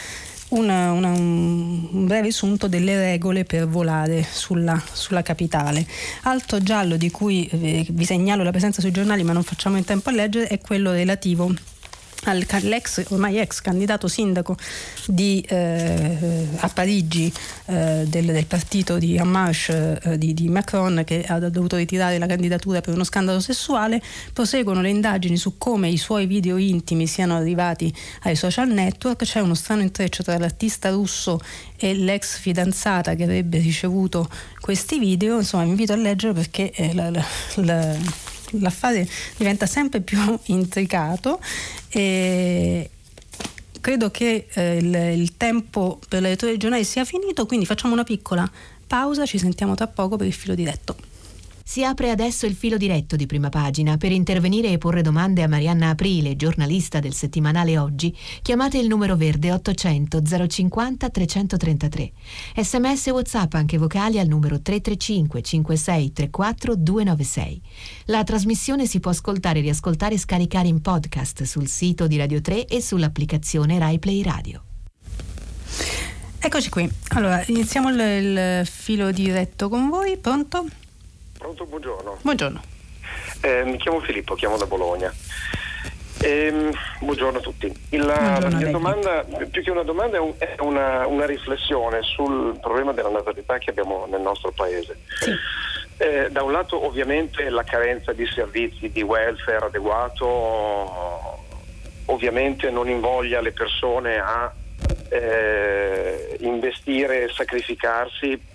una, 0.50 0.91
una, 0.91 1.10
un 1.10 2.06
breve 2.06 2.28
assunto 2.28 2.68
delle 2.68 2.98
regole 2.98 3.46
per 3.46 3.68
volare 3.68 4.26
sulla, 4.30 4.82
sulla 4.93 5.22
capitale. 5.22 5.86
Altro 6.24 6.62
giallo 6.62 6.98
di 6.98 7.12
cui 7.12 7.48
eh, 7.48 7.86
vi 7.89 8.06
segnalo 8.06 8.43
la 8.43 8.52
presenza 8.52 8.82
sui 8.82 8.91
giornali 8.91 9.24
ma 9.24 9.34
non 9.34 9.43
facciamo 9.43 9.78
in 9.78 9.86
tempo 9.86 10.10
a 10.10 10.14
leggere 10.14 10.48
è 10.48 10.60
quello 10.60 10.91
relativo 10.91 11.54
all'ex, 12.26 13.04
ormai 13.10 13.40
ex 13.40 13.62
candidato 13.62 14.08
sindaco 14.08 14.56
di, 15.08 15.44
eh, 15.48 16.48
a 16.58 16.70
Parigi 16.70 17.32
eh, 17.66 18.06
del, 18.08 18.26
del, 18.26 18.46
partito 18.46 18.98
di 18.98 19.20
Marche 19.24 20.00
eh, 20.04 20.18
di, 20.18 20.34
di, 20.34 20.50
Macron 20.50 21.04
che 21.06 21.24
ha 21.28 21.40
dovuto 21.40 21.76
ritirare 21.76 22.18
la 22.18 22.26
candidatura 22.26 22.82
per 22.82 22.94
uno 22.94 23.04
scandalo 23.04 23.40
sessuale, 23.40 24.02
proseguono 24.34 24.82
le 24.82 24.90
indagini 24.90 25.38
su 25.38 25.58
come 25.58 25.90
i 25.90 25.98
suoi 25.98 26.26
video 26.26 26.58
intimi 26.58 27.08
siano 27.08 27.36
arrivati 27.36 27.94
ai 28.24 28.36
social 28.36 28.70
network, 28.70 29.24
c'è 29.24 29.40
uno 29.40 29.56
strano 29.56 29.82
intreccio 29.82 30.24
tra 30.24 30.38
l'artista 30.38 30.90
russo 30.90 31.40
e 31.78 31.94
l'ex 31.94 32.38
fidanzata 32.38 33.16
che 33.16 33.24
avrebbe 33.24 33.60
ricevuto 33.60 34.30
questi 34.60 35.00
video, 35.00 35.38
insomma 35.40 35.64
vi 35.64 35.70
invito 35.70 35.94
a 35.94 35.98
leggere 35.98 36.34
perché 36.34 36.72
la, 36.94 37.10
la, 37.10 37.26
la 37.56 37.98
l'affare 38.60 39.08
diventa 39.38 39.66
sempre 39.66 40.01
più 40.01 40.20
intricato 40.45 41.39
e 41.89 42.89
credo 43.82 44.10
che 44.10 44.47
eh, 44.51 44.78
il, 44.78 44.95
il, 45.20 45.38
tempo 45.38 45.99
per 46.10 46.22
la 46.22 46.30
lettura 46.30 46.49
dei 46.49 46.60
giornali 46.60 46.84
sia 46.84 47.06
finito, 47.06 47.45
quindi 47.45 47.66
facciamo 47.66 47.93
una 47.93 48.03
piccola 48.03 48.49
pausa, 48.88 49.26
ci 49.26 49.38
sentiamo 49.38 49.76
tra 49.76 49.88
poco 49.88 50.18
per 50.18 50.28
il 50.28 50.34
filo 50.34 50.56
diretto. 50.56 50.95
Si 51.68 51.84
apre 51.84 52.11
adesso 52.11 52.45
il 52.45 52.53
filo 52.53 52.78
diretto 52.78 53.16
di 53.16 53.26
prima 53.26 53.49
pagina. 53.49 53.97
Per 53.97 54.11
intervenire 54.11 54.70
e 54.70 54.78
porre 54.78 55.01
domande 55.01 55.41
a 55.41 55.47
Marianna 55.47 55.89
Aprile, 55.89 56.36
giornalista 56.36 56.99
del 56.99 57.16
settimanale 57.16 57.80
Oggi, 57.80 58.16
chiamate 58.43 58.78
il 58.78 58.88
numero 58.88 59.16
verde 59.16 59.51
800 59.51 60.22
050 60.47 61.09
333. 61.09 62.11
Sms 62.55 63.07
e 63.07 63.11
WhatsApp 63.11 63.55
anche 63.55 63.80
vocali 63.80 64.20
al 64.20 64.28
numero 64.28 64.61
335 64.61 65.41
56 65.41 66.13
34 66.13 66.76
296. 66.76 67.61
La 68.05 68.24
trasmissione 68.24 68.86
si 68.86 68.99
può 68.99 69.09
ascoltare, 69.09 69.59
riascoltare 69.59 70.13
e 70.13 70.20
scaricare 70.20 70.68
in 70.68 70.82
podcast 70.82 71.43
sul 71.43 71.68
sito 71.68 72.05
di 72.05 72.16
Radio 72.18 72.41
3 72.41 72.68
e 72.68 72.80
sull'applicazione 72.80 73.80
RaiPlay 73.80 74.22
Radio. 74.22 74.63
Eccoci 76.38 76.70
qui. 76.70 76.88
Allora, 77.09 77.43
iniziamo 77.47 77.89
il, 77.89 77.99
il 77.99 78.66
filo 78.68 79.11
diretto 79.11 79.68
con 79.68 79.89
voi. 79.89 80.16
Pronto? 80.18 80.68
Pronto, 81.46 81.66
buongiorno. 81.68 82.18
Buongiorno. 82.24 82.60
Eh, 83.41 83.64
mi 83.66 83.78
chiamo 83.78 84.00
Filippo, 84.00 84.34
chiamo 84.34 84.58
da 84.58 84.66
Bologna. 84.66 85.14
Eh, 86.20 86.72
buongiorno 87.02 87.38
a 87.38 87.41
tutti. 87.41 87.68
Il, 87.68 88.02
buongiorno 88.02 88.50
la 88.50 88.56
mia 88.56 88.72
domanda, 88.72 89.24
più 89.52 89.62
che 89.62 89.70
una 89.70 89.84
domanda, 89.84 90.18
è 90.39 90.56
una, 90.62 91.06
una, 91.06 91.28
riflessione 91.28 92.02
sul 92.02 92.58
problema 92.60 92.93
della 92.93 93.10
natalità 93.10 93.60
che 93.60 93.70
abbiamo 93.70 94.08
nel 94.10 94.22
nostro 94.22 94.54
paese. 94.54 94.98
Sì. 95.20 95.32
Eh, 95.98 96.32
da 96.32 96.41
un 96.41 96.52
lato 96.52 96.84
ovviamente 96.84 97.48
la 97.52 97.64
carenza 97.64 98.12
di 98.12 98.26
servizi 98.26 98.89
di 98.89 99.04
welfare 99.04 99.68
adeguato 99.68 100.26
ovviamente 102.06 102.72
non 102.72 102.89
invoglia 102.89 103.39
le 103.39 103.52
persone 103.52 104.18
a 104.18 104.52
eh, 105.10 106.38
investire 106.39 107.26
e 107.26 107.30
sacrificarsi 107.32 108.54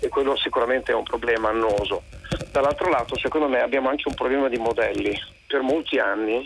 e 0.00 0.08
quello 0.08 0.36
sicuramente 0.36 0.92
è 0.92 0.94
un 0.94 1.04
problema 1.04 1.48
annoso. 1.48 2.02
Dall'altro 2.50 2.88
lato, 2.88 3.18
secondo 3.18 3.48
me, 3.48 3.60
abbiamo 3.60 3.88
anche 3.88 4.08
un 4.08 4.14
problema 4.14 4.48
di 4.48 4.58
modelli. 4.58 5.16
Per 5.46 5.60
molti 5.60 5.98
anni 5.98 6.44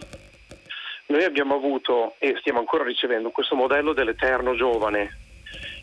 noi 1.07 1.25
abbiamo 1.25 1.55
avuto 1.55 2.15
e 2.19 2.37
stiamo 2.41 2.61
ancora 2.61 2.85
ricevendo 2.85 3.31
questo 3.31 3.55
modello 3.55 3.93
dell'eterno 3.93 4.55
giovane, 4.55 5.19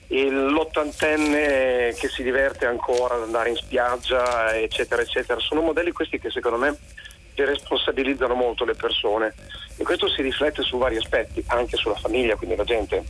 l'ottantenne 0.07 1.93
che 1.93 2.07
si 2.07 2.23
diverte 2.23 2.65
ancora 2.65 3.15
ad 3.15 3.23
andare 3.23 3.49
in 3.49 3.55
spiaggia, 3.55 4.55
eccetera, 4.55 5.01
eccetera. 5.01 5.39
Sono 5.39 5.61
modelli 5.61 5.91
questi 5.91 6.19
che 6.19 6.31
secondo 6.31 6.57
me 6.57 6.77
responsabilizzano 7.35 8.33
molto 8.33 8.65
le 8.65 8.75
persone 8.75 9.33
e 9.77 9.83
questo 9.83 10.09
si 10.09 10.21
riflette 10.21 10.61
su 10.61 10.77
vari 10.77 10.97
aspetti, 10.97 11.43
anche 11.47 11.77
sulla 11.77 11.95
famiglia, 11.95 12.35
quindi 12.35 12.55
la 12.55 12.63
gente 12.65 13.03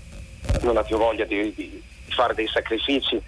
non 0.61 0.77
ha 0.77 0.83
più 0.83 0.97
voglia 0.97 1.25
di, 1.25 1.53
di 1.55 1.81
fare 2.09 2.33
dei 2.35 2.47
sacrifici 2.47 3.19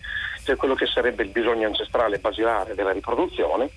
per 0.44 0.56
quello 0.56 0.76
che 0.76 0.86
sarebbe 0.86 1.24
il 1.24 1.30
bisogno 1.30 1.68
ancestrale 1.68 2.20
basilare 2.20 2.76
della 2.76 2.92
riproduzione 2.92 3.70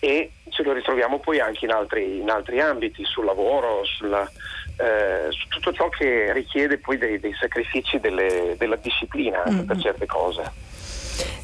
e 0.00 0.30
ce 0.48 0.62
lo 0.62 0.72
ritroviamo 0.72 1.18
poi 1.18 1.40
anche 1.40 1.64
in 1.64 1.72
altri, 1.72 2.20
in 2.20 2.30
altri 2.30 2.60
ambiti, 2.60 3.04
sul 3.04 3.24
lavoro, 3.24 3.84
sulla, 3.84 4.30
eh, 4.76 5.26
su 5.30 5.48
tutto 5.48 5.72
ciò 5.72 5.88
che 5.88 6.32
richiede 6.32 6.78
poi 6.78 6.98
dei, 6.98 7.18
dei 7.18 7.34
sacrifici 7.34 7.98
delle, 7.98 8.54
della 8.56 8.76
disciplina 8.76 9.42
mm-hmm. 9.48 9.64
per 9.64 9.78
certe 9.78 10.06
cose. 10.06 10.67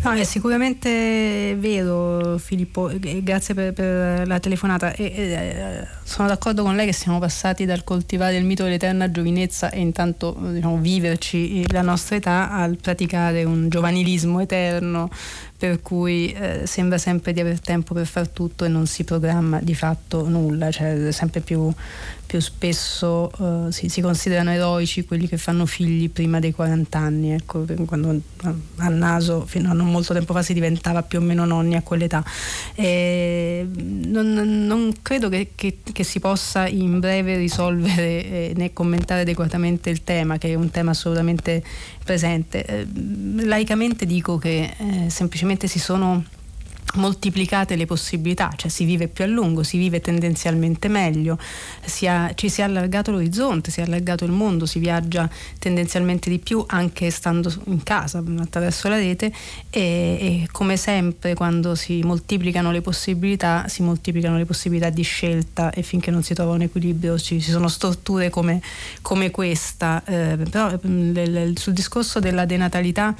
No, 0.05 0.13
è 0.13 0.25
sicuramente 0.25 1.57
vero 1.59 2.37
Filippo, 2.37 2.91
grazie 3.23 3.55
per, 3.55 3.73
per 3.73 4.27
la 4.27 4.39
telefonata. 4.39 4.93
E, 4.93 5.05
e, 5.05 5.87
sono 6.03 6.29
d'accordo 6.29 6.63
con 6.63 6.77
lei 6.77 6.85
che 6.85 6.93
siamo 6.93 7.19
passati 7.19 7.65
dal 7.65 7.85
coltivare 7.85 8.37
il 8.37 8.45
mito 8.45 8.65
dell'eterna 8.65 9.11
giovinezza 9.11 9.71
e 9.71 9.81
intanto 9.81 10.37
diciamo, 10.39 10.77
viverci 10.77 11.71
la 11.73 11.81
nostra 11.81 12.17
età 12.17 12.51
al 12.51 12.77
praticare 12.77 13.45
un 13.45 13.71
giovanilismo 13.71 14.41
eterno 14.41 15.09
per 15.57 15.81
cui 15.81 16.31
eh, 16.33 16.67
sembra 16.67 16.99
sempre 16.99 17.33
di 17.33 17.41
aver 17.41 17.59
tempo 17.59 17.95
per 17.95 18.07
far 18.07 18.29
tutto 18.29 18.67
e 18.67 18.69
non 18.69 18.87
si 18.87 19.05
programma 19.05 19.61
di 19.63 19.75
fatto 19.75 20.29
nulla, 20.29 20.71
cioè 20.71 21.11
sempre 21.11 21.41
più, 21.41 21.73
più 22.35 22.41
spesso 22.41 23.31
eh, 23.39 23.71
si, 23.71 23.89
si, 23.89 24.01
considerano 24.01 24.51
eroici 24.51 25.05
quelli 25.05 25.29
che 25.29 25.37
fanno 25.37 25.67
figli 25.67 26.11
prima 26.11 26.41
dei 26.41 26.51
40 26.51 26.99
anni, 26.99 27.31
ecco, 27.31 27.65
quando 27.87 28.21
a 28.79 28.89
naso 28.89 29.45
fino 29.47 29.71
a 29.71 29.73
non 29.73 29.89
molto 29.89 30.13
tempo 30.15 30.33
fa 30.33 30.43
si 30.43 30.53
diventava 30.53 31.05
più 31.05 31.21
o 31.21 31.23
meno 31.23 31.45
nonni 31.45 31.77
a 31.77 31.83
quell'età. 31.83 32.25
Non, 32.75 34.33
non, 34.67 34.93
credo 35.01 35.29
che, 35.29 35.53
che, 35.55 35.79
che, 35.93 36.03
si 36.03 36.19
possa 36.19 36.67
in 36.67 36.99
breve 36.99 37.37
risolvere 37.37 38.25
eh, 38.25 38.53
né 38.57 38.73
commentare 38.73 39.21
adeguatamente 39.21 39.91
il 39.91 40.03
tema, 40.03 40.37
che 40.37 40.49
è 40.49 40.55
un 40.55 40.71
tema 40.71 40.91
assolutamente 40.91 41.63
presente. 42.03 42.65
Eh, 42.65 42.87
laicamente 43.45 44.07
dico 44.07 44.39
che 44.39 44.75
eh, 44.77 45.09
semplicemente 45.09 45.69
si 45.69 45.79
sono 45.79 46.25
moltiplicate 46.95 47.77
le 47.77 47.87
possibilità, 47.87 48.53
cioè 48.57 48.71
si 48.71 48.85
vive 48.85 49.09
più 49.09 49.25
a 49.25 49.27
lungo, 49.27 49.63
si 49.63 49.79
vive 49.79 50.01
tendenzialmente 50.01 50.89
meglio, 50.89 51.39
si 51.85 52.07
ha, 52.07 52.33
ci 52.35 52.49
si 52.49 52.61
è 52.61 52.65
allargato 52.65 53.11
l'orizzonte, 53.11 53.71
si 53.71 53.81
è 53.81 53.83
allargato 53.83 54.25
il 54.25 54.31
mondo, 54.31 54.67
si 54.67 54.79
viaggia 54.79 55.29
tendenzialmente 55.59 56.31
di 56.31 56.39
più 56.39 56.65
anche 56.67 57.11
stando 57.11 57.53
in 57.67 57.83
casa 57.83 58.23
attraverso 58.39 58.89
la 58.89 58.97
rete 58.97 59.33
e, 59.71 59.81
e 59.81 60.49
come 60.53 60.77
sempre 60.77 61.35
quando 61.35 61.75
si 61.75 62.03
moltiplicano 62.03 62.71
le 62.71 62.81
possibilità 62.81 63.67
si 63.69 63.83
moltiplicano 63.83 64.37
le 64.37 64.45
possibilità 64.45 64.91
di 64.91 65.03
scelta 65.03 65.71
e 65.71 65.83
finché 65.83 66.11
non 66.11 66.23
si 66.23 66.35
trova 66.35 66.53
un 66.53 66.63
equilibrio 66.63 67.19
ci, 67.19 67.41
ci 67.41 67.51
sono 67.51 67.69
storture 67.69 68.31
come, 68.31 68.61
come 69.03 69.31
questa, 69.31 70.03
eh, 70.05 70.37
però 70.49 70.71
l, 70.71 71.13
l, 71.13 71.53
sul 71.57 71.73
discorso 71.73 72.21
della 72.21 72.45
denatalità 72.45 73.15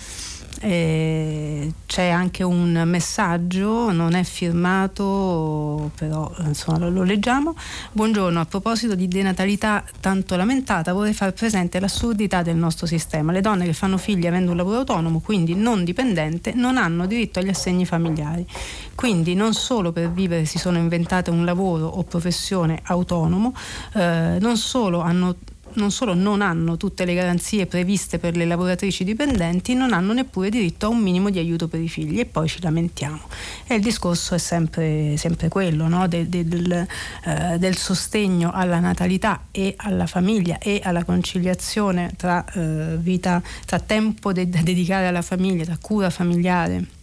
eh, 0.61 1.73
c'è 1.87 2.09
anche 2.09 2.43
un 2.43 2.83
messaggio, 2.87 3.93
non 3.93 4.15
è 4.15 4.25
firmato, 4.25 5.91
però 5.95 6.33
insomma 6.45 6.79
lo, 6.79 6.91
lo, 6.91 7.03
leggiamo. 7.03 7.55
Buongiorno, 7.93 8.41
a 8.41 8.45
proposito 8.47 8.95
di 8.95 9.09
denatalità 9.09 9.85
tanto 10.01 10.37
lamentata, 10.37 10.93
vorrei 10.93 11.13
far 11.13 11.33
presente 11.33 11.81
l'assurdità 11.81 12.43
del 12.43 12.57
nostro 12.57 12.87
sistema. 12.87 13.33
Le 13.33 13.41
donne 13.41 13.65
che 13.65 13.73
fanno 13.73 13.97
figli 13.97 14.27
avendo 14.27 14.51
un 14.51 14.57
lavoro 14.57 14.79
autonomo, 14.79 15.21
quindi 15.21 15.55
non 15.55 15.85
dipendente, 15.85 16.53
non 16.55 16.77
hanno 16.77 17.07
diritto 17.07 17.39
agli 17.39 17.49
assegni 17.51 17.87
familiari. 17.87 18.47
Quindi 18.95 19.35
non 19.35 19.55
solo 19.55 19.93
per 19.93 20.11
vivere 20.11 20.45
si 20.45 20.59
sono 20.59 20.79
inventate 20.79 21.31
un 21.31 21.45
lavoro 21.45 21.87
o 21.87 22.03
professione 22.05 22.81
autonomo, 22.85 23.55
eh, 23.95 24.39
non 24.41 24.57
solo 24.57 25.01
hanno 25.01 25.37
non 25.75 25.91
solo 25.91 26.15
non 26.15 26.43
hanno 26.43 26.77
tutte 26.77 27.05
le 27.05 27.15
garanzie 27.15 27.67
previste 27.67 28.19
per 28.19 28.37
le 28.37 28.45
lavoratrici 28.45 29.05
dipendenti, 29.05 29.75
non 29.75 29.93
hanno 29.93 30.13
neppure 30.13 30.51
diritto 30.51 30.87
a 30.87 30.89
un 30.89 31.01
minimo 31.01 31.31
di 31.31 31.39
aiuto 31.39 31.69
per 31.69 31.81
i 31.81 31.89
figli 31.89 32.21
e 32.21 32.27
poi 32.27 32.49
ci 32.49 32.61
lamentiamo. 32.61 33.21
E 33.67 33.77
il 33.77 33.83
discorso 33.83 34.35
è 34.35 34.39
sempre, 34.39 35.17
sempre 35.17 35.49
quello 35.49 35.89
no? 35.89 36.07
del, 36.09 36.27
del, 36.27 36.87
eh, 37.25 37.59
del, 37.59 37.77
sostegno 37.77 38.51
alla 38.53 38.79
natalità 38.79 39.47
e 39.51 39.75
alla 39.77 40.07
famiglia 40.07 40.59
e 40.59 40.81
alla 40.83 41.05
conciliazione 41.05 42.13
tra, 42.17 42.45
eh, 42.53 42.97
vita, 42.99 43.43
tra 43.67 43.79
tempo 43.79 44.33
de- 44.33 44.49
da 44.49 44.63
dedicare 44.63 45.07
alla 45.07 45.23
famiglia, 45.23 45.65
tra 45.65 45.79
cura 45.81 46.11
familiare 46.11 46.94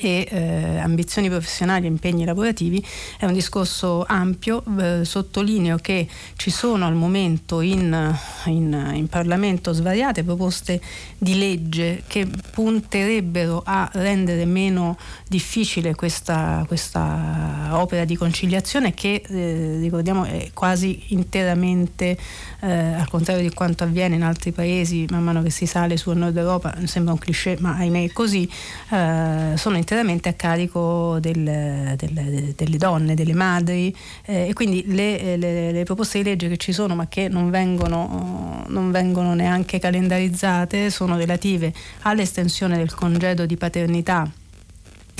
e 0.00 0.26
eh, 0.28 0.78
ambizioni 0.78 1.28
professionali 1.28 1.86
e 1.86 1.88
impegni 1.88 2.24
lavorativi 2.24 2.84
è 3.18 3.24
un 3.24 3.32
discorso 3.32 4.04
ampio, 4.06 4.62
eh, 4.78 5.04
sottolineo 5.04 5.76
che 5.76 6.06
ci 6.36 6.50
sono 6.50 6.86
al 6.86 6.94
momento 6.94 7.60
in, 7.60 8.16
in, 8.46 8.92
in, 8.94 9.08
Parlamento 9.08 9.72
svariate 9.72 10.22
proposte 10.22 10.80
di 11.16 11.38
legge 11.38 12.02
che 12.06 12.28
punterebbero 12.50 13.62
a 13.64 13.88
rendere 13.94 14.44
meno 14.44 14.96
difficile 15.26 15.94
questa, 15.94 16.64
questa 16.66 17.70
opera 17.72 18.04
di 18.04 18.16
conciliazione 18.16 18.94
che 18.94 19.22
eh, 19.26 19.78
ricordiamo 19.80 20.24
è 20.24 20.50
quasi 20.52 21.04
interamente 21.08 22.16
eh, 22.60 22.70
al 22.70 23.08
contrario 23.08 23.42
di 23.42 23.54
quanto 23.54 23.84
avviene 23.84 24.14
in 24.14 24.22
altri 24.22 24.52
paesi 24.52 25.06
man 25.10 25.22
mano 25.22 25.42
che 25.42 25.50
si 25.50 25.66
sale 25.66 25.96
sul 25.96 26.16
nord 26.16 26.36
Europa 26.36 26.74
sembra 26.84 27.12
un 27.12 27.18
cliché 27.18 27.56
ma 27.60 27.76
ahimè 27.76 28.04
è 28.04 28.12
così 28.12 28.48
eh, 28.90 29.52
sono 29.56 29.76
interamente 29.88 30.28
a 30.28 30.34
carico 30.34 31.18
del, 31.18 31.94
del, 31.96 32.52
delle 32.54 32.76
donne 32.76 33.14
delle 33.14 33.32
madri 33.32 33.94
eh, 34.26 34.48
e 34.48 34.52
quindi 34.52 34.84
le, 34.86 35.38
le, 35.38 35.72
le, 35.72 35.82
proposte 35.84 36.18
di 36.18 36.24
legge 36.24 36.48
che 36.48 36.58
ci 36.58 36.72
sono 36.72 36.94
ma 36.94 37.08
che 37.08 37.28
non 37.28 37.48
vengono, 37.48 38.64
non 38.68 38.90
vengono 38.90 39.32
neanche 39.32 39.78
calendarizzate 39.78 40.90
sono 40.90 41.16
relative 41.16 41.72
all'estensione 42.02 42.76
del 42.76 42.92
congedo 42.94 43.46
di 43.46 43.56
paternità 43.56 44.30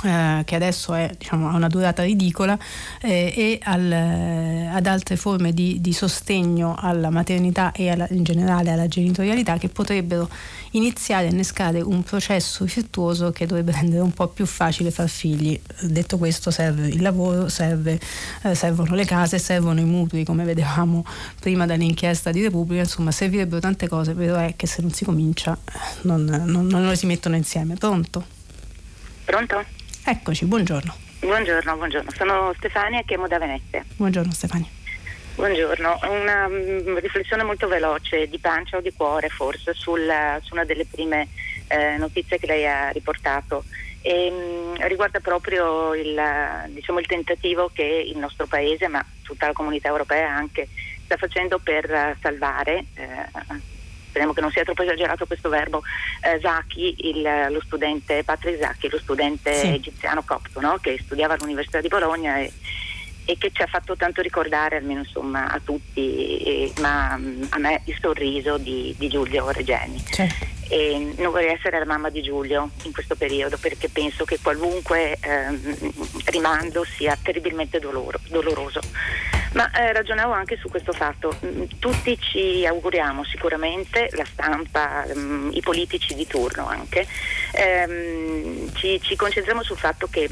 eh, 0.04 0.42
che 0.44 0.54
adesso 0.54 0.94
diciamo, 1.16 1.48
ha 1.48 1.56
una 1.56 1.68
durata 1.68 2.02
ridicola, 2.02 2.56
eh, 3.00 3.32
e 3.36 3.58
al, 3.62 3.90
eh, 3.90 4.70
ad 4.72 4.86
altre 4.86 5.16
forme 5.16 5.52
di, 5.52 5.80
di, 5.80 5.92
sostegno 5.92 6.76
alla 6.78 7.10
maternità 7.10 7.72
e 7.72 7.90
alla, 7.90 8.06
in 8.10 8.22
generale 8.22 8.70
alla 8.70 8.86
genitorialità 8.86 9.58
che 9.58 9.68
potrebbero 9.68 10.28
iniziare 10.72 11.26
a 11.26 11.30
innescare 11.30 11.80
un 11.80 12.02
processo 12.02 12.64
virtuoso 12.64 13.32
che 13.32 13.46
dovrebbe 13.46 13.72
rendere 13.72 14.00
un 14.00 14.12
po' 14.12 14.28
più 14.28 14.46
facile 14.46 14.90
far 14.90 15.08
figli. 15.08 15.58
Detto 15.80 16.18
questo 16.18 16.50
serve 16.50 16.88
il 16.88 17.02
lavoro, 17.02 17.48
serve, 17.48 17.98
eh, 18.42 18.54
servono 18.54 18.94
le 18.94 19.04
case, 19.04 19.38
servono 19.38 19.80
i 19.80 19.84
mutui 19.84 20.24
come 20.24 20.44
vedevamo 20.44 21.04
prima 21.40 21.66
dall'inchiesta 21.66 22.30
di 22.30 22.42
Repubblica, 22.42 22.82
insomma 22.82 23.10
servirebbero 23.10 23.60
tante 23.60 23.88
cose, 23.88 24.12
però 24.12 24.36
è 24.36 24.54
che 24.56 24.66
se 24.66 24.82
non 24.82 24.92
si 24.92 25.04
comincia 25.04 25.58
non, 26.02 26.24
non, 26.24 26.66
non 26.66 26.86
le 26.86 26.96
si 26.96 27.06
mettono 27.06 27.36
insieme. 27.36 27.74
Pronto? 27.74 28.24
Pronto? 29.24 29.77
Eccoci, 30.08 30.46
buongiorno. 30.46 30.96
Buongiorno, 31.20 31.76
buongiorno. 31.76 32.10
Sono 32.16 32.54
Stefania 32.56 33.00
e 33.00 33.04
chiamo 33.04 33.28
da 33.28 33.38
Venezia. 33.38 33.84
Buongiorno 33.94 34.32
Stefania. 34.32 34.66
Buongiorno, 35.34 35.98
una 36.08 36.46
um, 36.46 36.98
riflessione 36.98 37.42
molto 37.42 37.68
veloce, 37.68 38.26
di 38.26 38.38
pancia 38.38 38.78
o 38.78 38.80
di 38.80 38.90
cuore 38.96 39.28
forse, 39.28 39.74
sul, 39.74 40.10
su 40.40 40.54
una 40.54 40.64
delle 40.64 40.86
prime 40.86 41.28
eh, 41.66 41.98
notizie 41.98 42.38
che 42.38 42.46
lei 42.46 42.66
ha 42.66 42.88
riportato. 42.88 43.64
E, 44.00 44.30
um, 44.30 44.86
riguarda 44.86 45.20
proprio 45.20 45.92
il, 45.92 46.18
diciamo, 46.68 47.00
il, 47.00 47.06
tentativo 47.06 47.70
che 47.70 47.84
il 47.84 48.16
nostro 48.16 48.46
paese, 48.46 48.88
ma 48.88 49.04
tutta 49.22 49.48
la 49.48 49.52
comunità 49.52 49.88
europea 49.88 50.30
anche, 50.34 50.68
sta 51.04 51.18
facendo 51.18 51.58
per 51.58 52.16
salvare 52.22 52.86
eh, 52.94 53.76
speriamo 54.08 54.32
che 54.32 54.40
non 54.40 54.50
sia 54.50 54.64
troppo 54.64 54.82
esagerato 54.82 55.26
questo 55.26 55.48
verbo, 55.48 55.82
eh, 56.22 56.38
Zaki, 56.40 57.08
il, 57.08 57.46
lo 57.50 57.60
studente, 57.64 58.24
Patrick 58.24 58.58
Zaki, 58.60 58.88
lo 58.90 58.98
studente 58.98 59.54
sì. 59.54 59.66
egiziano 59.68 60.22
copto, 60.24 60.60
no? 60.60 60.78
che 60.80 60.98
studiava 61.02 61.34
all'Università 61.34 61.80
di 61.80 61.88
Bologna 61.88 62.38
e, 62.38 62.52
e, 63.24 63.38
che 63.38 63.50
ci 63.52 63.62
ha 63.62 63.66
fatto 63.66 63.96
tanto 63.96 64.20
ricordare, 64.22 64.76
almeno 64.76 65.00
insomma 65.00 65.50
a 65.50 65.60
tutti, 65.62 66.38
e, 66.38 66.72
ma 66.80 67.16
mm, 67.16 67.42
a 67.50 67.58
me 67.58 67.82
il 67.84 67.96
sorriso 68.00 68.58
di, 68.58 68.94
di 68.98 69.08
Giulio 69.08 69.50
Regeni. 69.50 70.02
Certo. 70.04 70.56
E 70.70 71.14
non 71.16 71.30
vorrei 71.30 71.52
essere 71.52 71.78
la 71.78 71.86
mamma 71.86 72.10
di 72.10 72.20
Giulio 72.20 72.70
in 72.82 72.92
questo 72.92 73.16
periodo 73.16 73.56
perché 73.56 73.88
penso 73.88 74.26
che 74.26 74.38
qualunque 74.42 75.16
ehm, 75.18 75.92
rimando 76.26 76.84
sia 76.84 77.16
terribilmente 77.22 77.78
doloro, 77.78 78.20
doloroso. 78.28 78.80
Ma 79.58 79.68
eh, 79.72 79.92
ragionavo 79.92 80.32
anche 80.32 80.56
su 80.56 80.68
questo 80.68 80.92
fatto. 80.92 81.36
Mm, 81.44 81.64
tutti 81.80 82.16
ci 82.20 82.64
auguriamo 82.64 83.24
sicuramente, 83.24 84.08
la 84.12 84.24
stampa, 84.24 85.04
um, 85.12 85.50
i 85.52 85.60
politici 85.62 86.14
di 86.14 86.28
turno 86.28 86.68
anche, 86.68 87.04
ehm, 87.54 88.72
ci, 88.74 89.00
ci 89.02 89.16
concentriamo 89.16 89.64
sul 89.64 89.76
fatto 89.76 90.06
che 90.08 90.30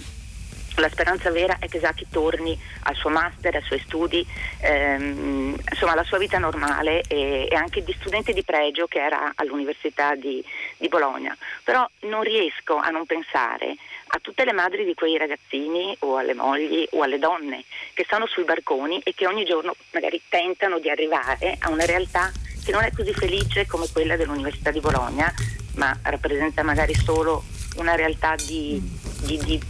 la 0.77 0.89
speranza 0.91 1.31
vera 1.31 1.57
è 1.59 1.69
che 1.69 1.81
Sacchi 1.81 2.07
torni 2.09 2.57
al 2.85 2.95
suo 2.95 3.11
master, 3.11 3.57
ai 3.57 3.63
suoi 3.63 3.81
studi, 3.81 4.25
ehm, 4.61 5.57
insomma 5.71 5.93
alla 5.93 6.05
sua 6.05 6.19
vita 6.19 6.39
normale 6.39 7.01
e, 7.09 7.49
e, 7.51 7.55
anche 7.57 7.83
di 7.83 7.97
studente 7.99 8.33
di 8.33 8.45
pregio 8.45 8.87
che 8.87 9.03
era 9.03 9.33
all'Università 9.35 10.15
di, 10.15 10.45
di, 10.77 10.89
Bologna. 10.89 11.37
Però 11.65 11.89
non 12.03 12.23
riesco 12.23 12.77
a 12.77 12.91
non 12.91 13.07
pensare 13.07 13.75
a 14.09 14.19
tutte 14.21 14.45
le 14.45 14.53
madri 14.53 14.85
di 14.85 14.95
quei 14.95 15.19
ragazzini 15.19 15.97
o 16.01 16.17
alle 16.17 16.35
mogli 16.35 16.87
o 16.93 17.03
alle 17.03 17.19
donne 17.19 17.65
che 17.93 18.05
stanno 18.05 18.27
sui 18.27 18.45
barconi 18.45 19.01
e 19.03 19.15
che 19.15 19.27
ogni 19.27 19.45
giorno 19.45 19.75
magari 19.93 20.21
tentano 20.29 20.79
di 20.79 20.89
arrivare 20.89 21.57
a 21.59 21.71
una 21.71 21.85
realtà 21.85 22.31
che 22.65 22.73
non 22.73 22.85
è 22.85 22.93
così 22.93 23.13
felice 23.13 23.67
come 23.67 23.87
quella 23.93 24.17
dell'Università 24.17 24.71
di 24.71 24.81
Bologna, 24.81 25.33
ma 25.75 25.97
rappresenta 26.03 26.63
magari 26.63 26.95
solo 26.95 27.45
una 27.77 27.95
realtà 27.95 28.35
di, 28.35 28.81
di, 29.23 29.39
di, 29.39 29.61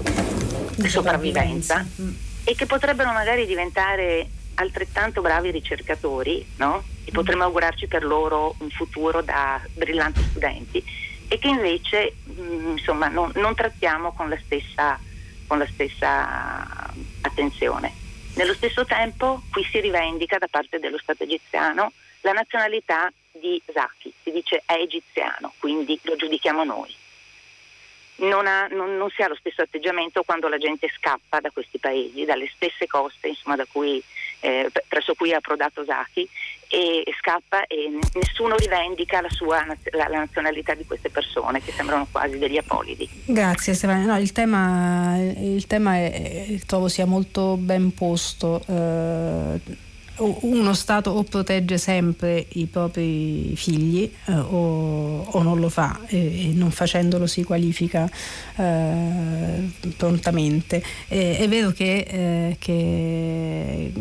di 0.77 0.89
sopravvivenza 0.89 1.85
e 2.45 2.55
che 2.55 2.67
potrebbero 2.67 3.13
magari 3.13 3.45
diventare 3.45 4.29
altrettanto 4.55 5.21
bravi 5.21 5.51
ricercatori, 5.51 6.47
no? 6.57 6.83
E 7.05 7.11
potremmo 7.11 7.45
augurarci 7.45 7.87
per 7.87 8.05
loro 8.05 8.55
un 8.61 8.71
futuro 8.71 9.21
da 9.21 9.61
brillanti 9.75 10.23
studenti 10.23 10.83
e 11.29 11.39
che 11.39 11.49
invece 11.49 12.17
mm, 12.29 12.77
insomma, 12.77 13.09
non, 13.09 13.31
non, 13.35 13.55
trattiamo 13.55 14.13
con 14.13 14.29
la, 14.29 14.39
stessa, 14.45 14.99
con 15.47 15.59
la 15.59 15.67
stessa 15.67 16.93
attenzione. 17.23 17.93
Nello 18.35 18.55
stesso 18.55 18.85
tempo 18.85 19.43
qui 19.51 19.65
si 19.65 19.81
rivendica 19.81 20.39
da 20.39 20.49
parte 20.49 20.79
dello 20.79 20.99
Stato 20.99 21.23
egiziano 21.23 21.93
la 22.21 22.33
nazionalità 22.33 23.11
di 23.31 23.63
Zaki, 23.73 24.13
si 24.23 24.33
dice 24.33 24.63
è 24.67 24.73
egiziano, 24.73 25.53
quindi 25.61 25.99
lo 26.03 26.17
giudichiamo 26.17 26.65
noi. 26.65 26.93
Non, 28.17 28.47
ha, 28.47 28.67
non, 28.69 28.97
non, 28.97 29.11
si 29.11 29.23
ha 29.23 29.29
lo 29.29 29.37
stesso 29.37 29.63
atteggiamento 29.63 30.23
quando 30.23 30.49
la 30.49 30.57
gente 30.57 30.91
scappa 30.97 31.39
da 31.39 31.51
questi 31.51 31.79
paesi, 31.79 32.25
dalle 32.25 32.51
stesse 32.53 32.87
coste 32.87 33.29
insomma, 33.29 33.57
cui, 33.71 34.03
eh, 34.41 34.71
presso 34.89 35.15
cui 35.15 35.35
ha 35.35 35.37
approdato 35.37 35.85
Zaki 35.85 36.29
e, 36.69 37.05
scappa 37.19 37.67
e 37.67 37.99
nessuno 38.15 38.57
rivendica 38.57 39.21
la, 39.21 39.31
sua, 39.31 39.65
la, 39.67 40.09
la, 40.09 40.19
nazionalità 40.19 40.75
di 40.75 40.85
queste 40.85 41.11
persone 41.11 41.61
che 41.61 41.73
sembrano 41.73 42.07
quasi 42.11 42.39
degli 42.39 42.57
apolidi. 42.57 43.09
Grazie 43.25 43.75
Stefano, 43.75 44.07
no, 44.07 44.19
il 44.19 44.33
tema, 44.33 45.17
il 45.19 45.67
tema 45.67 45.97
è, 45.97 46.59
trovo 46.67 46.89
sia 46.89 47.07
molto 47.07 47.57
ben 47.57 47.95
posto. 47.95 48.63
Eh, 48.67 49.61
uno 50.19 50.75
Stato 50.75 51.11
o 51.11 51.23
protegge 51.25 51.79
sempre 51.79 52.47
i 52.53 52.67
propri 52.67 53.55
figli 53.57 54.11
eh, 54.27 54.33
o, 54.33 55.23
o, 55.23 55.43
non 55.43 55.61
lo 55.61 55.69
fa 55.69 56.01
e, 56.07 56.51
e, 56.51 56.53
non 56.55 56.71
facendolo 56.71 57.27
si 57.27 57.43
qualifica 57.43 58.09
eh, 58.57 59.71
prontamente. 59.97 60.83
E, 61.09 61.39
è 61.39 61.49
vero 61.49 61.71
che, 61.71 62.07
eh, 62.09 62.57
che 62.59 63.93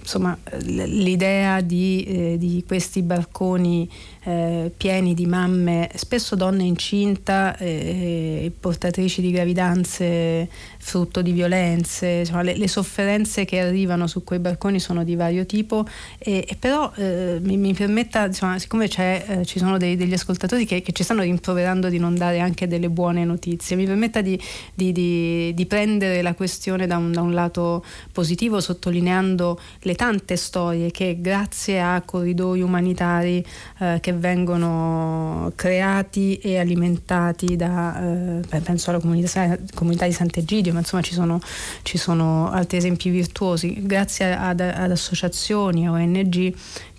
insomma, 0.00 0.36
l'idea 0.62 1.60
di, 1.60 2.04
eh, 2.04 2.38
di 2.38 2.64
questi 2.66 3.02
barconi 3.02 3.88
eh, 4.24 4.72
pieni 4.76 5.14
di 5.14 5.26
mamme, 5.26 5.90
spesso 5.94 6.34
donne 6.34 6.64
incinta 6.64 7.56
e 7.56 8.50
portatrici 8.58 9.20
di 9.20 9.30
gravidanze 9.30 10.48
frutto 10.78 11.22
di 11.22 11.32
violenze, 11.32 12.06
insomma, 12.06 12.42
le, 12.42 12.56
le, 12.56 12.68
sofferenze 12.68 13.44
che 13.44 13.60
arrivano 13.60 14.06
su 14.06 14.24
quei 14.24 14.38
barconi 14.38 14.80
sono 14.80 15.04
di 15.04 15.14
vario 15.14 15.44
tipo. 15.46 15.86
E, 16.18 16.44
e 16.48 16.56
però 16.58 16.92
eh, 16.96 17.38
mi, 17.42 17.56
mi, 17.56 17.74
permetta, 17.74 18.26
insomma, 18.26 18.58
siccome 18.58 18.86
eh, 18.86 19.42
ci 19.44 19.58
sono 19.58 19.76
dei, 19.76 19.96
degli 19.96 20.12
ascoltatori 20.12 20.64
che, 20.64 20.82
che, 20.82 20.92
ci 20.92 21.02
stanno 21.02 21.22
rimproverando 21.22 21.88
di 21.88 21.98
non 21.98 22.14
dare 22.14 22.40
anche 22.40 22.66
delle 22.66 22.88
buone 22.88 23.24
notizie, 23.24 23.76
mi 23.76 23.84
permetta 23.84 24.20
di, 24.20 24.40
di, 24.74 24.92
di, 24.92 25.52
di 25.54 25.66
prendere 25.66 26.22
la 26.22 26.34
questione 26.34 26.86
da 26.86 26.96
un, 26.96 27.12
da 27.12 27.20
un 27.20 27.32
lato 27.32 27.84
positivo 28.12 28.60
sottolineando 28.60 29.58
le 29.80 29.94
tante 29.94 30.36
storie 30.36 30.90
che 30.90 31.18
grazie 31.20 31.80
a 31.80 32.02
corridoi 32.04 32.60
umanitari 32.60 33.44
eh, 33.78 33.98
che 34.00 34.13
vengono 34.14 35.52
creati 35.54 36.36
e 36.36 36.58
alimentati 36.58 37.56
da, 37.56 38.40
eh, 38.50 38.60
penso 38.60 38.90
alla 38.90 39.00
comunità, 39.00 39.56
comunità, 39.74 40.06
di 40.06 40.12
Sant'Egidio, 40.12 40.72
ma 40.72 40.80
insomma 40.80 41.02
ci 41.02 41.14
sono, 41.14 41.40
ci 41.82 41.98
sono 41.98 42.50
altri 42.50 42.78
esempi 42.78 43.10
virtuosi, 43.10 43.86
grazie 43.86 44.34
ad, 44.34 44.60
ad 44.60 44.90
associazioni, 44.90 45.88
ONG 45.88 46.54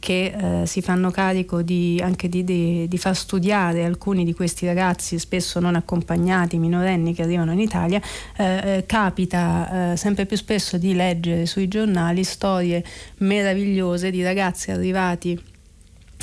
che 0.06 0.62
eh, 0.62 0.68
si 0.68 0.82
fanno 0.82 1.10
carico 1.10 1.64
di, 1.64 2.00
anche 2.00 2.30
di, 2.30 2.44
di, 2.44 2.88
di, 2.88 2.98
far 3.00 3.16
studiare 3.16 3.84
alcuni 3.84 4.24
di 4.24 4.34
questi 4.34 4.68
ragazzi, 4.68 5.18
spesso 5.18 5.60
non 5.60 5.74
accompagnati, 5.74 6.60
minorenni 6.60 7.16
che 7.16 7.24
arrivano 7.24 7.54
in 7.54 7.60
Italia, 7.60 8.00
eh, 8.38 8.44
eh 8.78 8.84
capita 8.86 9.94
eh, 9.94 9.98
sempre 9.98 10.28
più 10.28 10.38
spesso 10.38 10.78
di 10.78 10.94
leggere 10.94 11.48
sui 11.48 11.68
giornali 11.68 12.24
storie 12.24 12.84
meravigliose 13.18 14.12
di 14.12 14.22
ragazzi 14.22 14.70
arrivati 14.70 15.54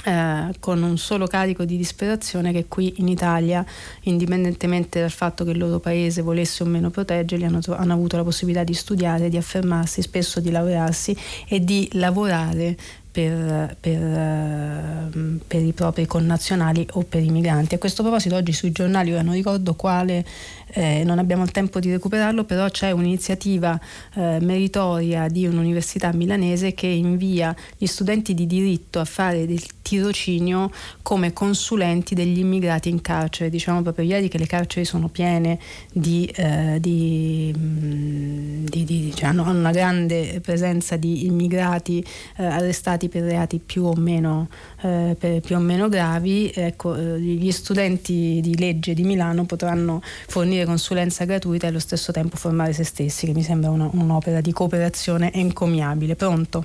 eh, 0.04 0.54
con 0.58 0.82
un 0.82 0.98
solo 0.98 1.26
carico 1.26 1.64
di 1.64 1.76
disperazione 1.76 2.52
che 2.52 2.66
qui 2.66 2.94
in 2.96 3.08
Italia, 3.08 3.64
indipendentemente 4.02 5.00
dal 5.00 5.10
fatto 5.10 5.44
che 5.44 5.50
il 5.52 5.58
loro 5.58 5.78
paese 5.78 6.22
volesse 6.22 6.62
o 6.62 6.66
meno 6.66 6.90
proteggerli, 6.90 7.44
hanno, 7.44 7.60
hanno 7.68 7.92
avuto 7.92 8.16
la 8.16 8.24
possibilità 8.24 8.64
di 8.64 8.74
studiare, 8.74 9.28
di 9.28 9.36
affermarsi, 9.36 10.02
spesso 10.02 10.40
di 10.40 10.50
laurearsi 10.50 11.16
e 11.48 11.62
di 11.64 11.88
lavorare 11.92 12.76
per, 13.12 13.76
per, 13.78 15.10
per 15.46 15.62
i 15.62 15.72
propri 15.72 16.06
connazionali 16.06 16.86
o 16.92 17.02
per 17.02 17.22
i 17.22 17.28
migranti. 17.28 17.74
A 17.74 17.78
questo 17.78 18.02
proposito 18.02 18.36
oggi 18.36 18.54
sui 18.54 18.72
giornali, 18.72 19.12
ora 19.12 19.20
non 19.20 19.34
ricordo 19.34 19.74
quale 19.74 20.24
eh, 20.72 21.04
non 21.04 21.18
abbiamo 21.18 21.42
il 21.44 21.50
tempo 21.50 21.80
di 21.80 21.90
recuperarlo, 21.90 22.44
però 22.44 22.68
c'è 22.68 22.90
un'iniziativa 22.90 23.78
eh, 24.14 24.38
meritoria 24.40 25.28
di 25.28 25.46
un'università 25.46 26.12
milanese 26.12 26.72
che 26.74 26.86
invia 26.86 27.54
gli 27.76 27.86
studenti 27.86 28.34
di 28.34 28.46
diritto 28.46 28.98
a 28.98 29.04
fare 29.04 29.46
del 29.46 29.62
tirocinio 29.82 30.70
come 31.02 31.32
consulenti 31.32 32.14
degli 32.14 32.38
immigrati 32.38 32.88
in 32.88 33.00
carcere. 33.00 33.50
Diciamo 33.50 33.82
proprio 33.82 34.06
ieri 34.06 34.28
che 34.28 34.38
le 34.38 34.46
carceri 34.46 34.86
sono 34.86 35.08
piene 35.08 35.58
di, 35.92 36.24
eh, 36.34 36.78
di, 36.80 37.54
mm, 37.56 38.64
di, 38.64 38.84
di 38.84 39.12
cioè 39.14 39.28
hanno 39.28 39.48
una 39.50 39.72
grande 39.72 40.40
presenza 40.40 40.96
di 40.96 41.26
immigrati 41.26 42.04
eh, 42.36 42.44
arrestati 42.44 43.08
per 43.08 43.22
reati 43.22 43.58
più 43.58 43.84
o 43.84 43.94
meno, 43.94 44.48
eh, 44.80 45.40
più 45.44 45.56
o 45.56 45.60
meno 45.60 45.88
gravi. 45.88 46.50
Ecco, 46.54 46.94
eh, 46.94 47.20
gli 47.20 47.50
studenti 47.50 48.40
di 48.42 48.56
legge 48.56 48.94
di 48.94 49.02
Milano 49.02 49.44
potranno 49.44 50.00
fornire 50.28 50.61
offrire 50.62 50.64
consulenza 50.64 51.24
gratuita 51.24 51.66
e 51.66 51.68
allo 51.70 51.78
stesso 51.78 52.12
tempo 52.12 52.36
formare 52.36 52.72
se 52.72 52.84
stessi, 52.84 53.26
che 53.26 53.32
mi 53.32 53.42
sembra 53.42 53.70
una, 53.70 53.88
un'opera 53.92 54.40
di 54.40 54.52
cooperazione 54.52 55.32
encomiabile. 55.32 56.14
Pronto? 56.14 56.64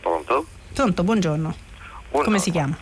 Pronto? 0.00 0.46
Pronto, 0.72 1.04
buongiorno. 1.04 1.54
buongiorno. 1.54 2.24
Come 2.24 2.38
si 2.38 2.50
chiama? 2.50 2.76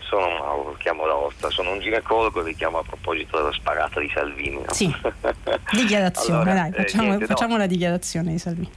Sono 0.00 0.28
Mauro, 0.28 0.76
chiamo 0.78 1.06
da 1.06 1.16
Osta, 1.16 1.48
sono 1.48 1.72
un 1.72 1.80
ginecologo 1.80 2.40
e 2.40 2.44
vi 2.44 2.54
chiamo 2.54 2.78
a 2.78 2.82
proposito 2.82 3.38
della 3.38 3.52
sparata 3.52 3.98
di 3.98 4.10
Salvini. 4.12 4.56
No? 4.56 4.72
Sì, 4.72 4.92
dichiarazione, 5.72 6.42
allora, 6.42 6.68
dai, 6.68 6.72
facciamo, 6.72 7.04
eh, 7.04 7.06
niente, 7.06 7.26
facciamo 7.26 7.52
no. 7.52 7.58
la 7.58 7.66
dichiarazione 7.66 8.32
di 8.32 8.38
Salvini. 8.38 8.70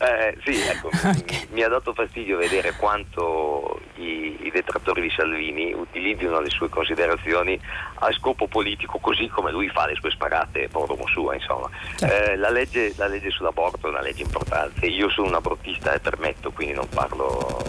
Eh, 0.00 0.38
sì, 0.44 0.60
ecco, 0.62 0.88
okay. 0.94 1.48
mi, 1.50 1.62
ha 1.62 1.68
dato 1.68 1.92
fastidio 1.92 2.38
vedere 2.38 2.72
quanto 2.76 3.80
i, 3.96 4.36
i, 4.40 4.50
detrattori 4.50 5.02
di 5.02 5.10
Salvini 5.14 5.74
utilizzino 5.74 6.40
le 6.40 6.48
sue 6.48 6.70
considerazioni 6.70 7.60
a 7.96 8.10
scopo 8.12 8.46
politico, 8.46 8.98
così 8.98 9.28
come 9.28 9.50
lui 9.50 9.68
fa 9.68 9.86
le 9.86 9.96
sue 9.96 10.10
sparate 10.10 10.68
prodomo 10.68 11.06
sua, 11.08 11.34
insomma. 11.34 11.68
Certo. 11.96 12.30
Eh, 12.30 12.36
la, 12.36 12.48
legge, 12.48 12.94
la, 12.96 13.08
legge, 13.08 13.30
sull'aborto 13.30 13.88
è 13.88 13.90
una 13.90 14.00
legge 14.00 14.22
importante. 14.22 14.86
Io 14.86 15.10
sono 15.10 15.26
un 15.26 15.34
abortista 15.34 15.92
e 15.92 16.00
permetto, 16.00 16.50
quindi 16.50 16.74
non 16.74 16.88
parlo 16.88 17.62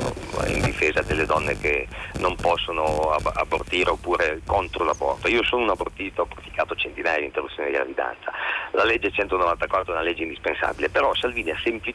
in 0.47 0.61
difesa 0.61 1.01
delle 1.01 1.25
donne 1.25 1.57
che 1.57 1.87
non 2.19 2.35
possono 2.35 3.11
ab- 3.11 3.33
abortire 3.35 3.89
oppure 3.89 4.41
contro 4.45 4.85
l'aborto. 4.85 5.27
Io 5.27 5.43
sono 5.43 5.63
un 5.63 5.69
abortista, 5.69 6.21
ho 6.21 6.25
praticato 6.25 6.75
centinaia 6.75 7.17
di 7.19 7.25
interruzioni 7.25 7.69
di 7.69 7.75
gravidanza. 7.75 8.31
La 8.71 8.85
legge 8.85 9.11
194 9.11 9.91
è 9.91 9.95
una 9.95 10.05
legge 10.05 10.23
indispensabile, 10.23 10.89
però 10.89 11.13
Salvini 11.15 11.49
ha 11.49 11.59
semplicemente 11.61 11.88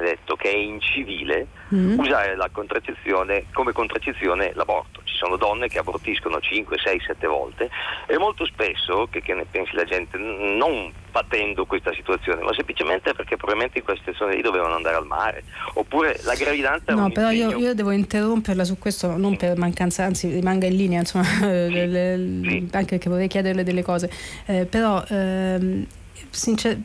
detto 0.00 0.36
che 0.36 0.50
è 0.50 0.56
incivile 0.56 1.46
mm. 1.74 1.98
usare 1.98 2.36
la 2.36 2.48
contraccezione 2.50 3.46
come 3.52 3.72
contraccezione 3.72 4.52
l'aborto. 4.54 5.00
Ci 5.04 5.16
sono 5.16 5.36
donne 5.36 5.68
che 5.68 5.78
abortiscono 5.78 6.40
5, 6.40 6.78
6, 6.78 7.00
7 7.00 7.26
volte 7.26 7.70
e 8.06 8.18
molto 8.18 8.44
spesso, 8.46 9.08
che, 9.10 9.22
che 9.22 9.34
ne 9.34 9.44
pensi 9.50 9.74
la 9.74 9.84
gente, 9.84 10.16
non 10.18 10.92
patendo 11.10 11.66
questa 11.66 11.92
situazione, 11.92 12.42
ma 12.42 12.54
semplicemente 12.54 13.12
perché 13.14 13.36
probabilmente 13.36 13.78
in 13.78 13.84
queste 13.84 14.14
zone 14.14 14.36
lì 14.36 14.42
dovevano 14.42 14.74
andare 14.74 14.96
al 14.96 15.06
mare. 15.06 15.42
Oppure 15.74 16.18
la 16.24 16.34
gravidanza... 16.34 16.94
No, 16.94 17.10
però 17.10 17.30
io, 17.30 17.56
io, 17.56 17.74
devo 17.74 17.90
interromperla 17.90 18.64
su 18.64 18.78
questo, 18.78 19.16
non 19.16 19.36
per 19.36 19.56
mancanza, 19.56 20.04
anzi 20.04 20.28
rimanga 20.28 20.66
in 20.66 20.76
linea, 20.76 21.00
insomma, 21.00 21.24
sì, 21.38 21.44
le, 21.44 21.86
le, 21.86 22.16
sì. 22.48 22.68
anche 22.72 22.96
perché 22.96 23.08
vorrei 23.08 23.28
chiederle 23.28 23.64
delle 23.64 23.82
cose. 23.82 24.10
Eh, 24.46 24.64
però 24.64 25.02
ehm, 25.08 25.86
sincer- 26.30 26.78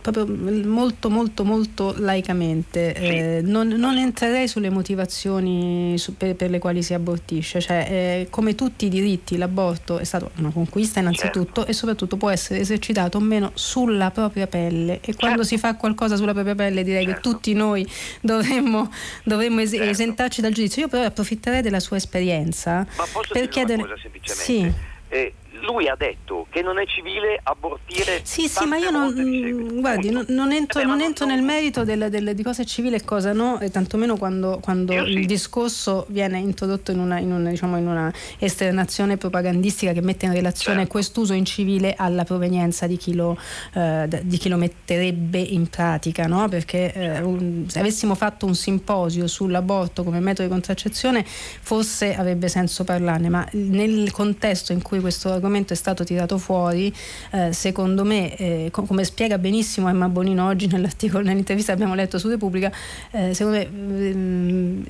proprio 0.00 0.26
molto 0.26 1.10
molto 1.10 1.44
molto 1.44 1.94
laicamente 1.96 2.94
eh, 2.94 3.40
non, 3.42 3.68
non, 3.68 3.96
entrerei 3.96 4.46
sulle 4.48 4.70
motivazioni 4.70 5.96
su, 5.98 6.16
per, 6.16 6.36
per, 6.36 6.50
le 6.50 6.58
quali 6.58 6.82
si 6.82 6.94
abortisce 6.94 7.60
cioè 7.60 7.86
eh, 7.88 8.26
come 8.30 8.54
tutti 8.54 8.86
i 8.86 8.88
diritti 8.88 9.36
l'aborto 9.36 9.98
è 9.98 10.04
stata 10.04 10.28
una 10.36 10.50
conquista 10.50 11.00
innanzitutto 11.00 11.60
certo. 11.60 11.66
e 11.66 11.72
soprattutto 11.72 12.16
può 12.16 12.30
essere 12.30 12.60
esercitato 12.60 13.18
o 13.18 13.20
meno 13.20 13.50
sulla 13.54 14.10
propria 14.10 14.46
pelle 14.46 15.00
e 15.00 15.14
quando 15.14 15.42
certo. 15.42 15.56
si 15.56 15.58
fa 15.58 15.74
qualcosa 15.76 16.16
sulla 16.16 16.32
propria 16.32 16.54
pelle 16.54 16.84
direi 16.84 17.04
certo. 17.04 17.20
che 17.20 17.28
tutti 17.28 17.52
noi 17.54 17.86
dovremmo, 18.20 18.90
dovremmo 19.24 19.60
es- 19.60 19.70
certo. 19.70 19.88
esentarci 19.88 20.40
dal 20.40 20.52
giudizio 20.52 20.82
io 20.82 20.88
però 20.88 21.04
approfitterei 21.04 21.62
della 21.62 21.80
sua 21.80 21.96
esperienza 21.96 22.86
Ma 22.96 23.06
posso 23.10 23.32
per 23.32 23.48
chiedere 23.48 23.82
una 23.82 23.90
cosa 23.90 24.00
semplicemente 24.00 24.44
sì. 24.44 24.90
Eh, 25.08 25.34
lui 25.62 25.88
ha 25.88 25.96
detto 25.96 26.46
che 26.50 26.62
non 26.62 26.78
è 26.78 26.86
civile 26.86 27.38
abortire. 27.42 28.20
Sì, 28.22 28.48
sì, 28.48 28.66
ma 28.66 28.76
io 28.76 28.90
non, 28.90 29.14
mm, 29.16 29.80
guardi, 29.80 30.10
non, 30.10 30.24
non, 30.28 30.52
entro, 30.52 30.80
eh 30.80 30.84
beh, 30.84 30.88
non 30.88 31.00
entro 31.00 31.26
nel 31.26 31.42
merito 31.42 31.84
del, 31.84 32.08
del, 32.10 32.34
di 32.34 32.42
cosa 32.42 32.62
è 32.62 32.64
civile 32.64 32.96
e 32.96 33.04
cosa 33.04 33.32
no, 33.32 33.60
e 33.60 33.70
tantomeno 33.70 34.16
quando, 34.16 34.58
quando 34.60 34.92
il 34.92 35.20
sì. 35.20 35.26
discorso 35.26 36.06
viene 36.08 36.38
introdotto 36.38 36.90
in 36.90 36.98
una, 36.98 37.18
in, 37.18 37.32
una, 37.32 37.50
diciamo, 37.50 37.76
in 37.78 37.86
una, 37.86 38.12
esternazione 38.38 39.16
propagandistica 39.16 39.92
che 39.92 40.00
mette 40.00 40.26
in 40.26 40.32
relazione 40.32 40.78
certo. 40.78 40.92
quest'uso 40.92 41.32
incivile 41.32 41.94
alla 41.96 42.24
provenienza 42.24 42.86
di 42.86 42.96
chi 42.96 43.14
lo, 43.14 43.38
eh, 43.74 44.08
di 44.22 44.36
chi 44.36 44.48
lo 44.48 44.56
metterebbe 44.56 45.38
in 45.38 45.68
pratica, 45.68 46.26
no? 46.26 46.48
perché 46.48 46.92
eh, 46.92 47.20
un, 47.20 47.64
se 47.68 47.78
avessimo 47.78 48.14
fatto 48.14 48.46
un 48.46 48.54
simposio 48.54 49.26
sull'aborto 49.26 50.02
come 50.02 50.20
metodo 50.20 50.48
di 50.48 50.48
contraccezione 50.48 51.24
forse 51.24 52.14
avrebbe 52.14 52.48
senso 52.48 52.84
parlarne, 52.84 53.28
ma 53.28 53.46
nel 53.52 54.10
contesto 54.10 54.72
in 54.72 54.82
cui 54.82 55.00
questo 55.00 55.30
argomento 55.30 55.51
argomento 55.52 55.72
è 55.74 55.76
stato 55.76 56.04
tirato 56.04 56.38
fuori, 56.38 56.92
eh, 57.32 57.52
secondo 57.52 58.04
me, 58.04 58.34
eh, 58.36 58.68
com- 58.70 58.86
come 58.86 59.04
spiega 59.04 59.36
benissimo 59.38 59.88
Emma 59.88 60.08
Bonino 60.08 60.46
oggi 60.46 60.66
nell'articolo, 60.72 61.22
nell'intervista 61.22 61.72
che 61.72 61.78
abbiamo 61.78 61.94
letto 61.94 62.18
su 62.18 62.28
Repubblica, 62.28 62.72
eh, 63.10 63.34
secondo 63.34 63.58
me 63.58 63.64
ehm, 63.64 64.84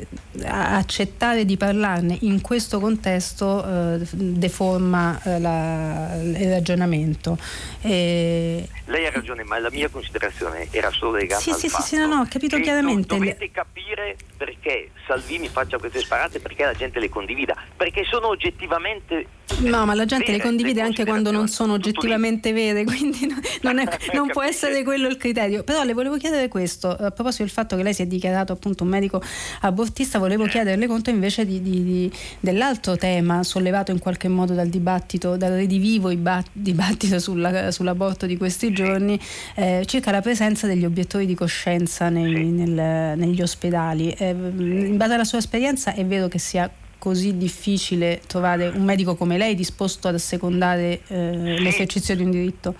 accettare 0.44 1.44
di 1.44 1.56
parlarne 1.56 2.16
in 2.20 2.40
questo 2.40 2.78
contesto 2.78 3.64
eh, 3.64 3.98
deforma 4.12 5.20
eh, 5.24 5.40
la, 5.40 6.14
il 6.22 6.50
ragionamento. 6.50 7.36
Lei 7.82 9.06
ha 9.06 9.10
ragione, 9.10 9.42
ma 9.42 9.58
la 9.58 9.70
mia 9.70 9.88
considerazione 9.88 10.68
era 10.70 10.90
solo 10.90 11.16
legata 11.16 11.40
sì, 11.40 11.50
al 11.50 11.56
sì, 11.56 11.68
fatto 11.68 11.82
sì, 11.82 11.88
sì, 11.88 11.96
no, 11.96 12.06
no, 12.06 12.20
ho 12.20 12.26
capito 12.28 12.58
chiaramente. 12.60 13.16
Dovete 13.16 13.50
capire 13.50 14.16
perché 14.36 14.90
Salvini 15.06 15.48
faccia 15.48 15.78
queste 15.78 16.00
sparate, 16.00 16.40
perché 16.40 16.64
la 16.64 16.74
gente 16.74 17.00
le 17.00 17.08
condivida, 17.08 17.56
perché 17.76 18.04
sono 18.04 18.28
oggettivamente 18.28 19.26
No, 19.58 19.84
ma 19.84 19.94
la 19.94 20.06
gente 20.06 20.32
le 20.32 20.40
condivide 20.40 20.51
anche 20.80 21.04
quando 21.04 21.30
non 21.30 21.48
sono 21.48 21.74
oggettivamente 21.74 22.52
vere, 22.52 22.84
quindi 22.86 23.26
non, 23.62 23.78
è, 23.78 23.86
non 24.14 24.28
può 24.28 24.42
essere 24.42 24.82
quello 24.82 25.08
il 25.08 25.16
criterio. 25.16 25.62
Però 25.62 25.82
le 25.82 25.92
volevo 25.92 26.16
chiedere 26.16 26.48
questo, 26.48 26.88
a 26.88 27.10
proposito 27.10 27.42
del 27.42 27.52
fatto 27.52 27.76
che 27.76 27.82
lei 27.82 27.94
si 27.94 28.02
è 28.02 28.06
dichiarato 28.06 28.52
appunto 28.52 28.84
un 28.84 28.90
medico 28.90 29.22
abortista, 29.60 30.18
volevo 30.18 30.44
chiederle 30.44 30.86
conto 30.86 31.10
invece 31.10 31.46
di, 31.46 31.62
di, 31.62 31.82
di, 31.82 32.12
dell'altro 32.40 32.96
tema 32.96 33.42
sollevato 33.42 33.90
in 33.90 33.98
qualche 33.98 34.28
modo 34.28 34.54
dal 34.54 34.68
dibattito, 34.68 35.36
dal 35.36 35.52
redivivo 35.52 36.10
dibattito 36.52 37.18
sulla, 37.18 37.70
sull'aborto 37.70 38.26
di 38.26 38.36
questi 38.36 38.72
giorni, 38.72 39.18
eh, 39.54 39.82
circa 39.86 40.10
la 40.10 40.20
presenza 40.20 40.66
degli 40.66 40.84
obiettori 40.84 41.26
di 41.26 41.34
coscienza 41.34 42.08
nei, 42.08 42.44
nel, 42.46 43.18
negli 43.18 43.40
ospedali. 43.40 44.10
Eh, 44.10 44.30
in 44.30 44.96
base 44.96 45.14
alla 45.14 45.24
sua 45.24 45.38
esperienza 45.38 45.94
è 45.94 46.04
vero 46.04 46.28
che 46.28 46.38
sia 46.38 46.70
così 47.02 47.36
difficile 47.36 48.20
trovare 48.28 48.68
un 48.68 48.84
medico 48.84 49.16
come 49.16 49.36
lei 49.36 49.56
disposto 49.56 50.06
ad 50.06 50.14
assecondare 50.14 51.00
eh, 51.08 51.58
l'esercizio 51.58 52.14
di 52.14 52.22
un 52.22 52.30
diritto? 52.30 52.76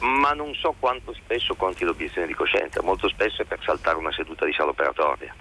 Ma 0.00 0.32
non 0.32 0.52
so 0.54 0.74
quanto 0.80 1.14
spesso 1.14 1.54
conti 1.54 1.84
l'obiezione 1.84 2.26
di 2.26 2.34
coscienza, 2.34 2.82
molto 2.82 3.08
spesso 3.08 3.42
è 3.42 3.44
per 3.44 3.60
saltare 3.62 3.98
una 3.98 4.10
seduta 4.10 4.44
di 4.44 4.52
sala 4.52 4.70
operatoria. 4.70 5.32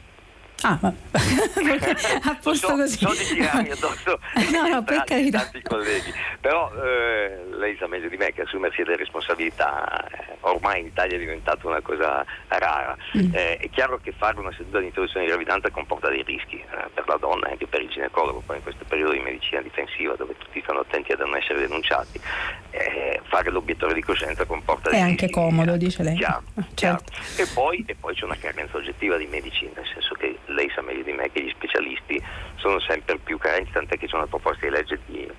Ah, 0.63 0.77
ma 0.81 0.93
a 2.23 2.37
posto 2.41 2.67
so, 2.67 2.75
così. 2.75 2.97
So 2.97 3.11
di 3.11 3.35
tirarmi 3.35 3.71
addosso 3.71 4.19
no, 4.51 4.67
no, 4.67 4.83
per 4.83 5.03
carità. 5.03 5.39
tanti 5.39 5.61
colleghi, 5.61 6.13
però 6.39 6.71
eh, 6.75 7.45
lei 7.57 7.75
sa 7.77 7.87
meglio 7.87 8.09
di 8.09 8.17
me 8.17 8.31
che 8.31 8.41
assumersi 8.41 8.83
le 8.83 8.95
responsabilità 8.95 10.05
eh, 10.07 10.37
ormai 10.41 10.81
in 10.81 10.85
Italia 10.87 11.15
è 11.15 11.19
diventata 11.19 11.67
una 11.67 11.81
cosa 11.81 12.23
rara. 12.47 12.95
Mm. 13.17 13.33
Eh, 13.33 13.57
è 13.57 13.69
chiaro 13.69 13.99
che 14.01 14.11
fare 14.11 14.39
una 14.39 14.51
seduta 14.55 14.79
di 14.79 14.85
introduzione 14.85 15.25
di 15.25 15.31
gravidanza 15.31 15.69
comporta 15.69 16.09
dei 16.09 16.23
rischi 16.23 16.57
eh, 16.57 16.89
per 16.93 17.07
la 17.07 17.17
donna 17.17 17.47
e 17.47 17.51
anche 17.51 17.67
per 17.67 17.81
il 17.81 17.89
ginecologo, 17.89 18.43
poi 18.45 18.57
in 18.57 18.63
questo 18.63 18.85
periodo 18.87 19.13
di 19.13 19.19
medicina 19.19 19.61
difensiva 19.61 20.15
dove 20.15 20.35
tutti 20.37 20.61
stanno 20.61 20.81
attenti 20.81 21.11
a 21.11 21.15
non 21.17 21.35
essere 21.35 21.59
denunciati, 21.59 22.19
eh, 22.71 23.19
fare 23.23 23.49
l'obiettore 23.49 23.93
di 23.93 24.01
coscienza 24.01 24.45
comporta 24.45 24.89
dei 24.89 25.03
rischi. 25.03 25.07
È 25.07 25.21
anche 25.23 25.29
comodo, 25.29 25.77
dice 25.77 26.03
lei. 26.03 26.17
Chiaro, 26.17 26.43
certo. 26.53 26.73
chiaro. 26.75 27.03
E, 27.37 27.45
poi, 27.53 27.83
e 27.87 27.95
poi 27.95 28.13
c'è 28.13 28.25
una 28.25 28.37
carenza 28.37 28.77
oggettiva 28.77 29.17
di 29.17 29.27
medicina, 29.27 29.71
nel 29.75 29.89
senso 29.91 30.15
che 30.15 30.37
lei 30.53 30.69
sa 30.73 30.81
meglio 30.81 31.03
di 31.03 31.11
me 31.11 31.29
che 31.31 31.43
gli 31.43 31.51
specialisti 31.55 32.21
sono 32.55 32.79
sempre 32.79 33.17
più 33.17 33.37
carenti, 33.37 33.71
tant'è 33.71 33.97
che 33.97 34.07
c'è 34.07 34.15
una 34.15 34.27
proposta 34.27 34.65
di 34.65 34.71
legge 34.71 34.99
di 35.05 35.29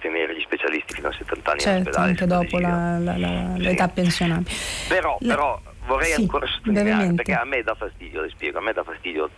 tenere 0.00 0.36
gli 0.36 0.42
specialisti 0.42 0.94
fino 0.94 1.08
a 1.08 1.12
70 1.12 1.50
anni 1.50 1.60
certo, 1.60 1.78
in 1.78 1.86
ospedale. 1.88 2.08
anche 2.08 2.26
dopo 2.26 2.58
la, 2.58 2.98
la, 2.98 3.16
la, 3.16 3.54
sì. 3.54 3.62
l'età 3.62 3.88
pensionabile. 3.88 4.50
Però, 4.88 5.18
però 5.18 5.60
vorrei 5.86 6.12
sì, 6.12 6.20
ancora 6.20 6.46
sottolineare, 6.46 7.12
perché 7.14 7.32
a 7.34 7.44
me 7.44 7.62
dà 7.62 7.74
fastidio, 7.74 8.22
le 8.22 8.30
spiego, 8.30 8.58
a 8.58 8.62
me 8.62 8.72
dà 8.72 8.82
fastidio 8.82 9.30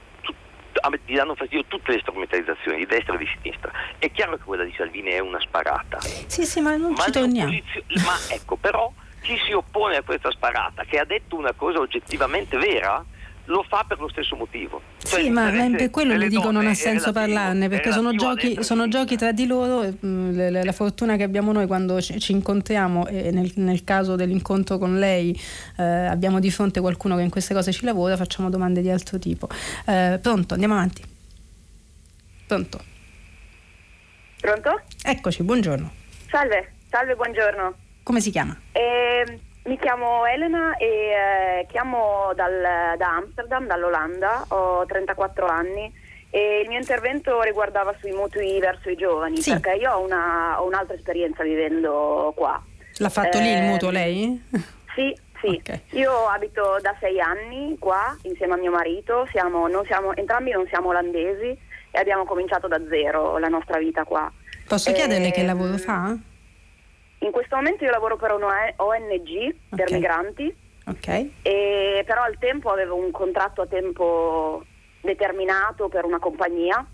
a 0.80 0.90
me 0.90 1.00
ti 1.04 1.14
danno 1.14 1.34
fastidio 1.34 1.64
tutte 1.66 1.92
le 1.92 1.98
strumentalizzazioni 2.00 2.78
di 2.78 2.86
destra 2.86 3.14
e 3.14 3.18
di 3.18 3.26
sinistra. 3.40 3.72
È 3.98 4.10
chiaro 4.12 4.36
che 4.36 4.44
quella 4.44 4.62
di 4.62 4.72
Salvini 4.76 5.10
è 5.10 5.18
una 5.18 5.40
sparata. 5.40 5.98
Sì, 6.00 6.44
sì, 6.44 6.60
ma 6.60 6.76
non 6.76 6.92
ma 6.92 7.04
ci 7.04 7.10
torniamo. 7.10 7.50
Ma 7.50 8.16
ecco, 8.30 8.56
però 8.56 8.92
chi 9.20 9.36
si 9.44 9.52
oppone 9.52 9.96
a 9.96 10.02
questa 10.02 10.30
sparata, 10.30 10.84
che 10.84 10.98
ha 10.98 11.04
detto 11.04 11.36
una 11.36 11.52
cosa 11.52 11.80
oggettivamente 11.80 12.56
vera, 12.56 13.04
lo 13.48 13.64
fa 13.66 13.84
per 13.86 13.98
lo 13.98 14.08
stesso 14.08 14.36
motivo. 14.36 14.80
Cioè, 15.02 15.22
sì, 15.22 15.30
ma 15.30 15.50
per 15.50 15.90
quello 15.90 16.16
le 16.16 16.28
dico 16.28 16.50
non 16.50 16.66
ha 16.66 16.74
senso 16.74 17.12
parlarne, 17.12 17.68
perché 17.68 17.92
sono 17.92 18.14
giochi, 18.14 18.62
sono 18.62 18.88
giochi, 18.88 19.16
tra 19.16 19.32
di 19.32 19.46
loro, 19.46 19.90
mm, 20.04 20.62
la 20.62 20.72
fortuna 20.72 21.16
che 21.16 21.22
abbiamo 21.22 21.52
noi 21.52 21.66
quando 21.66 22.00
ci 22.00 22.32
incontriamo 22.32 23.06
e 23.06 23.30
nel, 23.30 23.50
nel 23.56 23.84
caso 23.84 24.16
dell'incontro 24.16 24.78
con 24.78 24.98
lei 24.98 25.38
eh, 25.76 25.82
abbiamo 25.82 26.40
di 26.40 26.50
fronte 26.50 26.80
qualcuno 26.80 27.16
che 27.16 27.22
in 27.22 27.30
queste 27.30 27.54
cose 27.54 27.72
ci 27.72 27.84
lavora, 27.84 28.16
facciamo 28.16 28.50
domande 28.50 28.82
di 28.82 28.90
altro 28.90 29.18
tipo. 29.18 29.48
Eh, 29.86 30.18
pronto, 30.20 30.54
andiamo 30.54 30.74
avanti. 30.74 31.02
Pronto? 32.46 32.80
Pronto? 34.40 34.82
Eccoci, 35.02 35.42
buongiorno. 35.42 35.92
Salve, 36.30 36.74
salve, 36.90 37.14
buongiorno. 37.14 37.74
Come 38.02 38.20
si 38.20 38.30
chiama? 38.30 38.56
Eh, 38.72 39.40
mi 39.68 39.78
chiamo 39.78 40.24
Elena 40.24 40.76
e 40.76 40.86
eh, 40.86 41.66
chiamo 41.68 42.32
dal, 42.34 42.96
da 42.96 43.16
Amsterdam, 43.16 43.66
dall'Olanda, 43.66 44.46
ho 44.48 44.86
34 44.86 45.46
anni 45.46 45.92
e 46.30 46.60
il 46.62 46.68
mio 46.68 46.78
intervento 46.78 47.40
riguardava 47.42 47.94
sui 48.00 48.12
mutui 48.12 48.58
verso 48.60 48.88
i 48.88 48.96
giovani 48.96 49.40
sì. 49.40 49.50
perché 49.50 49.72
io 49.78 49.92
ho, 49.92 50.02
una, 50.02 50.60
ho, 50.60 50.66
un'altra 50.66 50.94
esperienza 50.94 51.42
vivendo 51.42 52.32
qua. 52.34 52.60
L'ha 52.96 53.08
fatto 53.10 53.36
eh, 53.38 53.42
lì 53.42 53.52
il 53.52 53.62
mutuo 53.62 53.90
lei? 53.90 54.42
Sì, 54.94 55.14
sì. 55.40 55.60
Okay. 55.60 55.82
Io 55.90 56.26
abito 56.26 56.78
da 56.80 56.96
sei 56.98 57.20
anni 57.20 57.76
qua 57.78 58.16
insieme 58.22 58.54
a 58.54 58.56
mio 58.56 58.70
marito, 58.70 59.28
siamo, 59.30 59.68
non 59.68 59.84
siamo, 59.84 60.16
entrambi 60.16 60.50
non 60.50 60.66
siamo 60.66 60.88
olandesi 60.88 61.56
e 61.90 61.98
abbiamo 61.98 62.24
cominciato 62.24 62.68
da 62.68 62.80
zero 62.88 63.36
la 63.38 63.48
nostra 63.48 63.78
vita 63.78 64.04
qua. 64.04 64.32
Posso 64.66 64.92
chiederle 64.92 65.30
che 65.30 65.44
lavoro 65.44 65.76
fa? 65.76 66.16
In 67.20 67.30
questo 67.30 67.56
momento 67.56 67.84
io 67.84 67.90
lavoro 67.90 68.16
per 68.16 68.32
una 68.32 68.72
ONG 68.76 69.54
per 69.70 69.86
okay. 69.86 69.94
migranti, 69.94 70.56
okay. 70.86 71.34
E, 71.42 72.02
però 72.06 72.22
al 72.22 72.38
tempo 72.38 72.70
avevo 72.70 72.94
un 72.94 73.10
contratto 73.10 73.62
a 73.62 73.66
tempo 73.66 74.64
determinato 75.00 75.88
per 75.88 76.04
una 76.04 76.18
compagnia, 76.18 76.84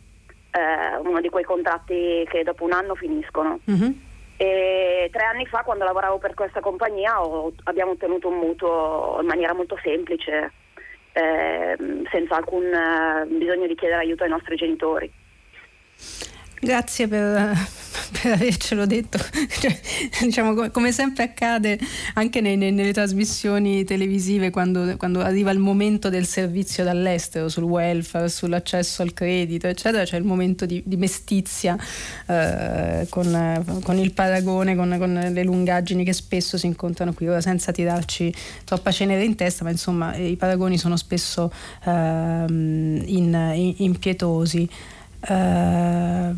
eh, 0.51 0.97
uno 1.03 1.21
di 1.21 1.29
quei 1.29 1.45
contratti 1.45 2.27
che 2.29 2.43
dopo 2.43 2.65
un 2.65 2.73
anno 2.73 2.95
finiscono. 2.95 3.61
Mm-hmm. 3.71 3.91
E 4.37 5.11
tre 5.13 5.25
anni 5.25 5.47
fa, 5.47 5.63
quando 5.63 5.85
lavoravo 5.85 6.19
per 6.19 6.35
questa 6.35 6.61
compagnia, 6.61 7.23
ho, 7.23 7.53
abbiamo 7.65 7.93
ottenuto 7.93 8.29
un 8.29 8.39
mutuo 8.39 9.19
in 9.21 9.27
maniera 9.27 9.53
molto 9.53 9.79
semplice, 9.83 10.53
eh, 11.13 11.77
senza 12.11 12.37
alcun 12.37 12.65
eh, 12.65 13.27
bisogno 13.27 13.67
di 13.67 13.75
chiedere 13.75 14.01
aiuto 14.01 14.25
ai 14.25 14.31
nostri 14.31 14.57
genitori. 14.57 15.13
Grazie 16.65 17.09
per, 17.09 17.55
per 18.23 18.33
avercelo 18.33 18.87
detto. 18.87 19.19
Cioè, 19.65 19.81
diciamo, 20.23 20.71
come 20.71 20.93
sempre 20.93 21.25
accade 21.25 21.79
anche 22.15 22.41
nei, 22.41 22.57
nei, 22.57 22.73
nelle 22.73 22.93
trasmissioni 22.93 23.85
televisive 23.85 24.51
quando, 24.51 24.97
quando, 24.97 25.21
arriva 25.21 25.51
il 25.51 25.59
momento 25.59 26.09
del 26.09 26.27
servizio 26.27 26.85
dall'estero, 26.85 27.49
sul 27.49 27.63
welfare, 27.63 28.29
sull'accesso 28.29 29.03
al 29.03 29.13
credito, 29.15 29.67
eccetera, 29.69 30.05
c'è 30.05 30.17
il 30.17 30.25
momento 30.25 30.67
di, 30.67 30.83
di 30.85 30.97
mestizia 30.97 31.79
eh, 32.27 33.07
con, 33.09 33.81
con, 33.83 33.99
il 33.99 34.13
paragone, 34.13 34.75
con, 34.75 34.97
con, 34.99 35.31
le 35.33 35.45
lungaggini 35.45 36.05
che 36.05 36.13
spesso 36.13 36.59
si 36.59 36.67
incontrano 36.67 37.13
qui, 37.15 37.29
ora 37.29 37.41
senza 37.41 37.73
tirarci 37.73 38.35
troppa 38.65 38.91
cenere 38.91 39.25
in 39.25 39.35
testa, 39.35 39.65
ma 39.65 39.71
insomma 39.71 40.17
i 40.17 40.37
paragoni 40.37 40.79
sono 40.79 40.97
spesso 40.97 41.53
eh, 41.85 41.91
in, 41.91 43.05
in, 43.07 43.75
impietosi. 43.77 44.69
Uh, 45.29 46.35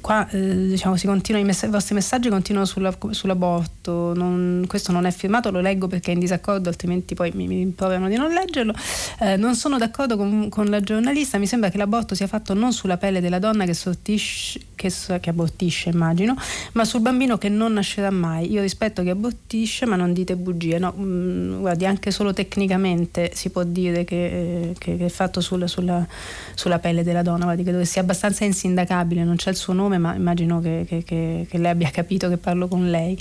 qua 0.00 0.28
eh, 0.28 0.68
diciamo, 0.68 0.96
mess- 1.42 1.62
i, 1.62 1.68
vostri 1.68 1.94
messaggi 1.94 2.28
continuano 2.28 2.66
sulla, 2.66 2.96
sull'aborto, 3.10 4.14
non, 4.14 4.64
questo 4.66 4.92
non 4.92 5.06
è 5.06 5.10
firmato, 5.10 5.50
lo 5.50 5.60
leggo 5.60 5.86
perché 5.86 6.10
è 6.10 6.14
in 6.14 6.20
disaccordo, 6.20 6.68
altrimenti 6.68 7.14
poi 7.14 7.30
mi, 7.34 7.46
mi 7.46 7.56
rimproverano 7.58 8.08
di 8.08 8.16
non 8.16 8.32
leggerlo. 8.32 8.74
Eh, 9.20 9.36
non 9.36 9.54
sono 9.54 9.78
d'accordo 9.78 10.16
con, 10.16 10.48
con, 10.48 10.66
la 10.66 10.80
giornalista, 10.80 11.38
mi 11.38 11.46
sembra 11.46 11.70
che 11.70 11.78
l'aborto 11.78 12.14
sia 12.14 12.26
fatto 12.26 12.54
non 12.54 12.72
sulla 12.72 12.96
pelle 12.96 13.20
della 13.20 13.38
donna 13.38 13.64
che, 13.64 13.74
sortisce, 13.74 14.60
che, 14.74 14.92
che 15.20 15.30
abortisce, 15.30 15.90
immagino, 15.90 16.36
ma 16.72 16.84
sul 16.84 17.00
bambino 17.00 17.38
che 17.38 17.48
non 17.48 17.74
nascerà 17.74 18.10
mai. 18.10 18.50
Io 18.50 18.62
rispetto 18.62 19.02
chi 19.02 19.10
abortisce, 19.10 19.86
ma 19.86 19.96
non 19.96 20.12
dite 20.12 20.36
bugie. 20.36 20.78
No, 20.78 20.92
mh, 20.92 21.02
mm, 21.02 21.60
guardi, 21.60 21.86
anche 21.86 22.10
solo 22.10 22.32
tecnicamente 22.32 23.32
si 23.34 23.50
può 23.50 23.62
dire 23.62 24.04
che, 24.04 24.74
che 24.78 24.96
è 24.98 25.08
fatto 25.08 25.40
sulla, 25.40 25.66
sulla, 25.66 26.06
sulla, 26.54 26.78
pelle 26.78 27.02
della 27.02 27.22
donna, 27.22 27.44
guardi, 27.44 27.62
che 27.64 27.84
sia 27.84 28.02
abbastanza 28.02 28.44
insindacabile, 28.44 29.24
non 29.24 29.36
c'è 29.36 29.50
il 29.50 29.56
suo 29.56 29.72
nome 29.72 29.89
nome, 29.90 29.98
ma 29.98 30.14
immagino 30.14 30.60
che, 30.60 30.84
che, 30.86 31.02
che, 31.02 31.46
che 31.48 31.58
lei 31.58 31.72
abbia 31.72 31.90
capito 31.90 32.28
che 32.28 32.36
parlo 32.36 32.68
con 32.68 32.88
lei. 32.88 33.18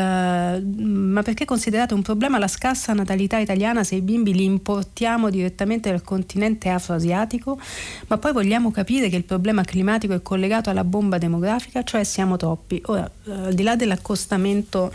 ma 1.19 1.23
perché 1.23 1.45
considerate 1.45 1.95
un 1.95 2.03
problema 2.03 2.39
la 2.39 2.49
scarsa 2.49 2.93
natalità 2.93 3.39
italiana 3.39 3.85
se 3.85 3.97
i 3.97 4.01
bimbi 4.01 4.33
li 4.33 4.45
importiamo 4.45 5.31
direttamente 5.31 5.91
dal 5.91 6.03
continente 6.03 6.69
afroasiatico, 6.69 7.59
ma 8.09 8.19
poi 8.19 8.33
vogliamo 8.33 8.71
capire 8.71 9.09
che 9.09 9.17
il 9.17 9.25
problema 9.25 9.63
climatico 9.63 10.15
è 10.15 10.23
collegato 10.23 10.71
alla 10.71 10.85
bomba 10.85 11.19
demografica, 11.19 11.83
cioè 11.83 12.05
siamo 12.05 12.37
troppi. 12.37 12.81
Ora, 12.87 13.11
al 13.27 13.55
di 13.55 13.63
là 13.63 13.77
dell'accostamento 13.77 14.93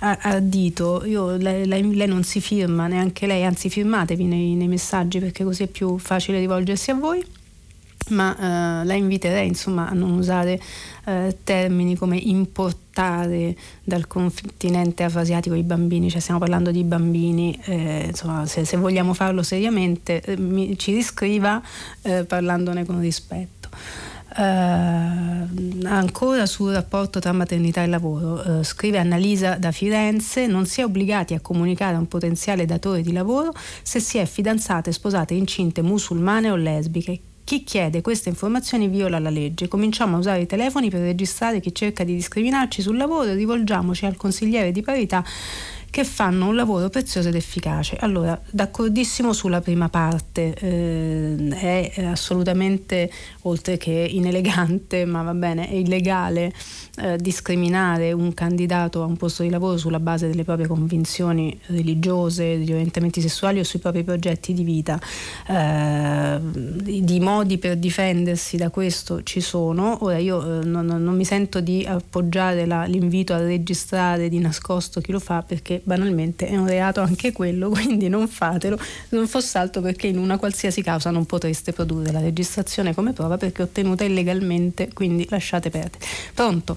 ardito, 0.00 1.04
io, 1.06 1.36
lei, 1.36 1.66
lei, 1.66 1.94
lei, 1.94 2.06
non 2.06 2.24
si 2.24 2.40
firma, 2.40 2.86
neanche 2.86 3.26
lei, 3.26 3.44
anzi 3.44 3.70
firmatevi 3.70 4.24
nei, 4.24 4.54
nei 4.54 4.68
messaggi 4.68 5.18
perché 5.18 5.44
così 5.44 5.64
è 5.64 5.66
più 5.66 5.98
facile 5.98 6.38
rivolgersi 6.38 6.90
a 6.90 6.94
voi 6.94 7.24
ma 8.08 8.36
eh, 8.82 8.84
la 8.84 8.94
inviterei 8.94 9.46
insomma, 9.46 9.88
a 9.88 9.94
non 9.94 10.12
usare 10.12 10.60
eh, 11.06 11.36
termini 11.42 11.96
come 11.96 12.16
importare 12.16 13.56
dal 13.82 14.06
continente 14.06 15.04
afroasiatico 15.04 15.54
i 15.54 15.62
bambini, 15.62 16.10
cioè 16.10 16.20
stiamo 16.20 16.40
parlando 16.40 16.70
di 16.70 16.84
bambini, 16.84 17.58
eh, 17.64 18.06
insomma, 18.08 18.46
se, 18.46 18.64
se, 18.64 18.76
vogliamo 18.76 19.14
farlo 19.14 19.42
seriamente 19.42 20.20
eh, 20.20 20.36
mi, 20.36 20.76
ci 20.78 20.92
riscriva 20.92 21.62
eh, 22.02 22.24
parlandone 22.24 22.84
con 22.84 23.00
rispetto. 23.00 23.52
Uh, 24.36 25.46
ancora 25.84 26.44
sul 26.46 26.72
rapporto 26.72 27.20
tra 27.20 27.30
maternità 27.30 27.84
e 27.84 27.86
lavoro, 27.86 28.42
uh, 28.44 28.62
scrive 28.64 28.98
Annalisa 28.98 29.58
da 29.58 29.70
Firenze, 29.70 30.48
non 30.48 30.66
si 30.66 30.80
è 30.80 30.84
obbligati 30.84 31.34
a 31.34 31.40
comunicare 31.40 31.94
a 31.94 32.00
un 32.00 32.08
potenziale 32.08 32.64
datore 32.66 33.02
di 33.02 33.12
lavoro 33.12 33.52
se 33.82 34.00
si 34.00 34.18
è 34.18 34.26
fidanzate, 34.26 34.90
sposate, 34.90 35.34
incinte, 35.34 35.82
musulmane 35.82 36.50
o 36.50 36.56
lesbiche 36.56 37.20
chi 37.44 37.62
chiede 37.62 38.00
queste 38.00 38.30
informazioni 38.30 38.88
viola 38.88 39.18
la 39.18 39.30
legge. 39.30 39.68
Cominciamo 39.68 40.16
a 40.16 40.18
usare 40.18 40.40
i 40.40 40.46
telefoni 40.46 40.88
per 40.88 41.00
registrare 41.00 41.60
chi 41.60 41.74
cerca 41.74 42.02
di 42.02 42.14
discriminarci 42.14 42.80
sul 42.80 42.96
lavoro 42.96 43.34
rivolgiamoci 43.34 44.06
al 44.06 44.16
consigliere 44.16 44.72
di 44.72 44.80
parità 44.80 45.22
che 45.94 46.02
fanno 46.02 46.48
un 46.48 46.56
lavoro 46.56 46.88
prezioso 46.88 47.28
ed 47.28 47.36
efficace. 47.36 47.94
Allora, 48.00 48.36
d'accordissimo 48.50 49.32
sulla 49.32 49.60
prima 49.60 49.88
parte, 49.88 50.52
eh, 50.58 51.92
è 51.94 52.04
assolutamente, 52.04 53.08
oltre 53.42 53.76
che 53.76 53.92
inelegante, 53.92 55.04
ma 55.04 55.22
va 55.22 55.34
bene, 55.34 55.68
è 55.68 55.74
illegale 55.74 56.52
eh, 56.96 57.16
discriminare 57.16 58.10
un 58.10 58.34
candidato 58.34 59.04
a 59.04 59.06
un 59.06 59.16
posto 59.16 59.44
di 59.44 59.50
lavoro 59.50 59.76
sulla 59.76 60.00
base 60.00 60.26
delle 60.26 60.42
proprie 60.42 60.66
convinzioni 60.66 61.56
religiose, 61.66 62.58
degli 62.58 62.72
orientamenti 62.72 63.20
sessuali 63.20 63.60
o 63.60 63.62
sui 63.62 63.78
propri 63.78 64.02
progetti 64.02 64.52
di 64.52 64.64
vita. 64.64 64.98
Eh, 65.46 66.40
di 66.42 67.20
modi 67.20 67.58
per 67.58 67.76
difendersi 67.76 68.56
da 68.56 68.70
questo 68.70 69.22
ci 69.22 69.40
sono. 69.40 69.98
Ora 70.00 70.18
io 70.18 70.60
eh, 70.60 70.64
non, 70.64 70.86
non, 70.86 71.14
mi 71.14 71.24
sento 71.24 71.60
di 71.60 71.86
appoggiare 71.86 72.66
la, 72.66 72.82
l'invito 72.82 73.32
a 73.32 73.38
registrare 73.38 74.28
di 74.28 74.40
nascosto 74.40 75.00
chi 75.00 75.12
lo 75.12 75.20
fa 75.20 75.42
perché 75.42 75.82
banalmente 75.84 76.46
è 76.46 76.56
un 76.56 76.66
reato 76.66 77.00
anche 77.00 77.32
quello, 77.32 77.68
quindi 77.70 78.08
non 78.08 78.26
fatelo, 78.26 78.78
non 79.10 79.28
fosse 79.28 79.58
altro 79.58 79.80
perché 79.80 80.08
in 80.08 80.18
una 80.18 80.38
qualsiasi 80.38 80.82
causa 80.82 81.10
non 81.10 81.26
potreste 81.26 81.72
produrre 81.72 82.10
la 82.10 82.20
registrazione 82.20 82.94
come 82.94 83.12
prova 83.12 83.36
perché 83.36 83.62
ottenuta 83.62 84.04
illegalmente, 84.04 84.92
quindi 84.92 85.26
lasciate 85.28 85.70
perdere. 85.70 86.04
Pronto? 86.34 86.76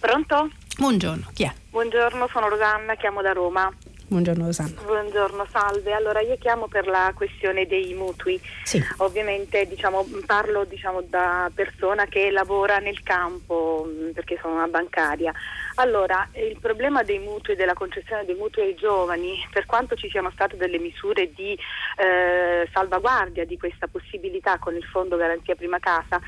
Pronto? 0.00 0.50
Buongiorno, 0.78 1.30
chi 1.32 1.44
è? 1.44 1.52
Buongiorno, 1.70 2.28
sono 2.32 2.48
Rosanna, 2.48 2.94
chiamo 2.96 3.22
da 3.22 3.32
Roma. 3.32 3.72
Buongiorno 4.08 4.44
Rosanna. 4.44 4.80
Buongiorno, 4.84 5.46
salve. 5.50 5.92
Allora 5.92 6.20
io 6.20 6.36
chiamo 6.38 6.68
per 6.68 6.86
la 6.86 7.12
questione 7.12 7.66
dei 7.66 7.92
mutui. 7.94 8.40
Sì. 8.62 8.80
Ovviamente 8.98 9.66
diciamo, 9.66 10.06
parlo 10.24 10.64
diciamo, 10.64 11.02
da 11.02 11.50
persona 11.52 12.06
che 12.06 12.30
lavora 12.30 12.78
nel 12.78 13.02
campo 13.02 13.88
perché 14.14 14.38
sono 14.40 14.54
una 14.54 14.68
bancaria. 14.68 15.32
Allora, 15.78 16.26
il 16.32 16.58
problema 16.58 17.02
dei 17.02 17.18
mutui, 17.18 17.54
della 17.54 17.74
concessione 17.74 18.24
dei 18.24 18.34
mutui 18.34 18.62
ai 18.62 18.74
giovani, 18.74 19.46
per 19.50 19.66
quanto 19.66 19.94
ci 19.94 20.08
siano 20.08 20.30
state 20.30 20.56
delle 20.56 20.78
misure 20.78 21.32
di 21.34 21.52
eh, 21.52 22.66
salvaguardia 22.72 23.44
di 23.44 23.58
questa 23.58 23.86
possibilità 23.86 24.58
con 24.58 24.74
il 24.74 24.84
Fondo 24.84 25.16
Garanzia 25.16 25.54
Prima 25.54 25.78
Casa, 25.78 26.18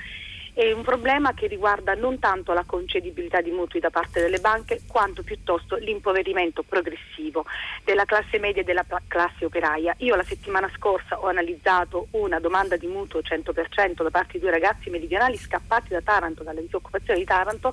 è 0.53 0.73
un 0.73 0.83
problema 0.83 1.35
che 1.35 1.47
riguarda 1.47 1.95
non 1.95 2.19
tanto 2.19 2.53
la 2.53 2.65
concedibilità 2.67 3.41
di 3.41 3.53
mutui 3.53 3.81
da 3.81 3.91
parte 3.91 4.21
delle 4.21 4.41
banche 4.41 4.81
quanto 4.89 5.23
piuttosto 5.23 5.77
l'impoverimento 5.77 6.63
progressivo 6.63 7.47
della 7.85 8.05
classe 8.05 8.39
media 8.41 8.63
e 8.63 8.65
della 8.65 8.85
classe 9.07 9.45
operaia. 9.45 9.95
Io 9.99 10.17
la 10.17 10.25
settimana 10.25 10.69
scorsa 10.77 11.21
ho 11.21 11.29
analizzato 11.29 12.09
una 12.11 12.41
domanda 12.41 12.77
di 12.77 12.89
mutuo 12.89 13.21
100% 13.21 14.03
da 14.03 14.11
parte 14.11 14.33
di 14.33 14.41
due 14.41 14.51
ragazzi 14.51 14.91
meridionali 14.91 15.37
scappati 15.37 15.91
da 15.91 16.03
Taranto, 16.03 16.43
dalla 16.43 16.61
disoccupazione 16.61 17.21
di 17.21 17.25
Taranto. 17.25 17.73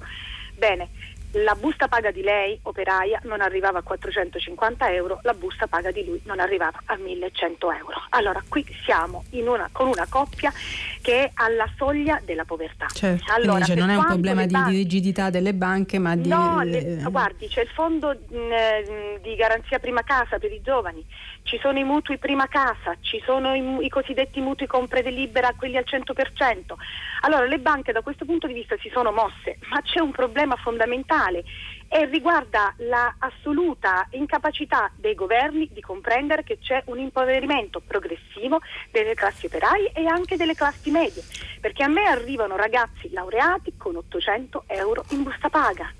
Bene, 0.53 0.89
la 1.31 1.55
busta 1.55 1.87
paga 1.87 2.11
di 2.11 2.21
lei, 2.21 2.57
operaia, 2.63 3.19
non 3.23 3.41
arrivava 3.41 3.79
a 3.79 3.81
450 3.81 4.93
euro, 4.93 5.19
la 5.23 5.33
busta 5.33 5.67
paga 5.67 5.91
di 5.91 6.05
lui 6.05 6.21
non 6.25 6.39
arrivava 6.39 6.79
a 6.85 6.97
1100 6.97 7.71
euro. 7.71 8.03
Allora 8.09 8.41
qui 8.47 8.65
siamo 8.85 9.23
una, 9.31 9.69
con 9.71 9.87
una 9.87 10.05
coppia 10.09 10.51
che 11.01 11.25
è 11.25 11.31
alla 11.35 11.69
soglia 11.77 12.21
della 12.23 12.45
povertà. 12.45 12.87
Certo, 12.87 13.31
allora, 13.33 13.59
dice, 13.59 13.75
non 13.75 13.89
è 13.89 13.95
un 13.95 14.05
problema 14.05 14.45
di, 14.45 14.53
banche, 14.53 14.71
di, 14.71 14.77
rigidità 14.77 15.29
delle 15.29 15.53
banche, 15.53 15.99
ma 15.99 16.15
di... 16.15 16.29
No, 16.29 16.61
le, 16.63 17.01
guardi, 17.09 17.47
c'è 17.47 17.61
il 17.61 17.69
fondo 17.69 18.09
mh, 18.09 18.37
mm, 18.37 19.15
di 19.21 19.35
garanzia 19.35 19.79
prima 19.79 20.03
casa 20.03 20.39
per 20.39 20.51
i 20.51 20.61
giovani, 20.61 21.05
ci 21.45 21.59
sono 21.59 21.77
i 21.77 21.83
mutui 21.83 22.17
prima 22.17 22.47
casa, 22.47 22.97
ci 23.01 23.21
sono 23.23 23.53
i, 23.53 23.85
i 23.85 23.89
cosiddetti 23.89 24.41
mutui 24.41 24.65
compra 24.65 24.99
ed 24.99 25.07
libera, 25.07 25.53
quelli 25.55 25.77
al 25.77 25.85
100%. 25.87 26.73
Allora 27.21 27.45
le 27.45 27.59
banche 27.59 27.91
da 27.91 28.01
questo 28.01 28.25
punto 28.25 28.47
di 28.47 28.53
vista 28.53 28.75
si 28.79 28.89
sono 28.91 29.11
mosse, 29.11 29.59
ma 29.69 29.79
c'è 29.83 29.99
un 29.99 30.09
problema 30.09 30.55
fondamentale 30.55 31.43
e 31.87 32.05
riguarda 32.05 32.73
l'assoluta 32.77 34.07
incapacità 34.11 34.91
dei 34.95 35.13
governi 35.13 35.69
di 35.71 35.81
comprendere 35.81 36.43
che 36.43 36.57
c'è 36.57 36.81
un 36.87 36.97
impoverimento 36.97 37.79
progressivo 37.79 38.59
delle 38.89 39.13
classi 39.13 39.45
operaie 39.45 39.91
e 39.93 40.07
anche 40.07 40.37
delle 40.37 40.55
classi 40.55 40.89
medie, 40.89 41.23
perché 41.61 41.83
a 41.83 41.87
me 41.87 42.05
arrivano 42.05 42.55
ragazzi 42.55 43.11
laureati 43.11 43.75
con 43.77 43.95
800 43.95 44.63
euro 44.65 45.05
in 45.09 45.21
busta 45.21 45.49
paga. 45.49 45.93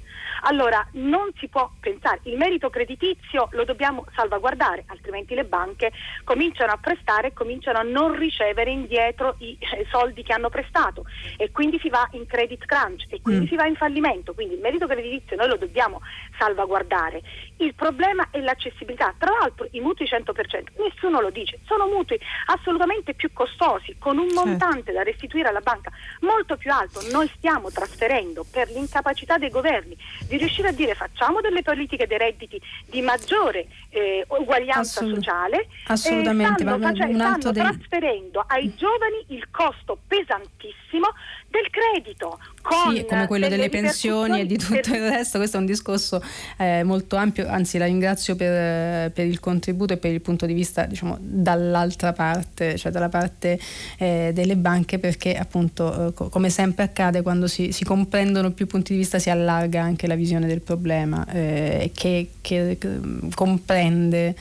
Allora 0.48 0.86
non 0.94 1.32
si 1.38 1.48
può 1.48 1.72
pensare, 1.80 2.20
il 2.24 2.38
merito 2.38 2.70
creditizio 2.70 3.50
lo 3.52 3.66
dobbiamo 3.66 4.06
salvaguardare, 4.16 4.84
altrimenti 4.88 5.34
le 5.34 5.44
banche 5.44 5.92
cominciano 6.24 6.72
a 6.72 6.78
prestare 6.78 7.30
e 7.30 7.34
cominciano 7.34 7.80
a 7.80 7.84
non 7.84 8.16
ricevere 8.16 8.70
indietro 8.70 9.36
i 9.40 9.58
eh, 9.60 9.88
soldi 9.90 10.22
che 10.22 10.34
hanno 10.34 10.50
prestato 10.50 11.06
e 11.38 11.50
quindi 11.52 11.80
si 11.80 11.90
va 11.90 12.08
in 12.12 12.28
credit 12.28 12.66
crunch 12.66 13.06
e 13.10 13.22
quindi 13.22 13.46
mm. 13.46 13.50
si 13.50 13.56
va 13.56 13.66
in 13.66 13.76
fallimento, 13.76 14.34
quindi 14.36 14.54
il 14.54 14.60
merito 14.62 14.86
creditizio 14.86 15.36
noi 15.36 15.48
lo 15.48 15.58
dobbiamo 15.58 16.02
salvaguardare. 16.38 17.22
Il 17.58 17.74
problema 17.74 18.28
è 18.30 18.40
l'accessibilità, 18.40 19.16
tra 19.18 19.32
l'altro 19.40 19.68
i 19.72 19.80
mutui 19.80 20.06
100%, 20.06 20.74
nessuno 20.78 21.22
lo 21.22 21.32
dice, 21.32 21.60
sono 21.66 21.88
mutui 21.88 22.20
assolutamente 22.48 23.16
più 23.16 23.34
costosi, 23.34 23.96
con 23.98 24.20
un 24.20 24.30
certo. 24.30 24.46
montante 24.46 24.92
da 24.92 25.02
restituire 25.02 25.50
alla 25.50 25.62
banca 25.62 25.92
molto 26.20 26.56
più 26.56 26.72
alto, 26.72 27.02
noi 27.12 27.28
stiamo 27.36 27.72
trasferendo 27.72 28.46
per 28.52 28.70
l'incapacità 28.70 29.40
dei 29.40 29.50
governi 29.50 29.98
di 30.28 30.35
riuscire 30.38 30.70
a 30.70 30.72
dire 30.72 30.94
facciamo 30.96 31.42
delle 31.42 31.62
politiche 31.62 32.08
dei 32.08 32.18
redditi 32.18 32.62
di 32.86 33.02
maggiore 33.02 33.68
eh, 33.90 34.26
uguaglianza 34.28 35.00
Assolut- 35.02 35.16
sociale 35.16 35.68
assolutamente 35.88 36.64
eh, 36.64 36.66
stanno, 36.66 36.80
face- 36.88 37.14
stanno 37.14 37.52
trasferendo 37.54 38.44
ai 38.48 38.74
giovani 38.76 39.26
il 39.30 39.50
costo 39.52 39.98
pesantissimo 40.08 41.08
del 41.56 41.70
credito 41.70 42.40
sì, 42.70 43.06
come 43.06 43.28
quello 43.28 43.48
delle 43.48 43.70
pensioni 43.70 44.42
e 44.42 44.46
di 44.46 44.58
tutto 44.58 44.92
per... 44.92 44.96
il 44.96 45.10
resto 45.10 45.38
questo 45.38 45.58
è 45.58 45.60
un 45.60 45.66
discorso 45.66 46.22
eh, 46.58 46.84
molto 46.84 47.16
ampio 47.16 47.48
anzi 47.48 47.78
la 47.78 47.86
ringrazio 47.86 48.36
per, 48.36 49.12
per, 49.12 49.26
il 49.26 49.40
contributo 49.40 49.94
e 49.94 49.98
per 49.98 50.12
il 50.12 50.22
punto 50.22 50.46
di 50.46 50.54
vista 50.54 50.86
diciamo 50.86 51.18
dall'altra 51.20 52.14
parte 52.14 52.78
cioè 52.78 52.92
dalla 52.92 53.10
parte 53.10 53.60
eh, 53.98 54.32
delle 54.34 54.56
banche 54.56 55.00
perché 55.00 55.36
appunto 55.38 56.08
eh, 56.08 56.30
come 56.30 56.50
sempre 56.50 56.84
accade 56.84 57.22
quando 57.22 57.48
si, 57.48 57.72
si 57.72 57.84
comprendono 57.84 58.52
più 58.52 58.68
punti 58.68 58.94
di 58.94 59.00
vista 59.00 59.20
si 59.20 59.30
allarga 59.30 59.82
anche 59.82 60.08
la 60.08 60.16
visione 60.16 60.48
del 60.48 60.62
problema 60.62 61.26
eh, 61.32 61.92
che, 61.94 62.30
che, 62.42 62.78
che 62.80 63.00
comprende 63.34 64.36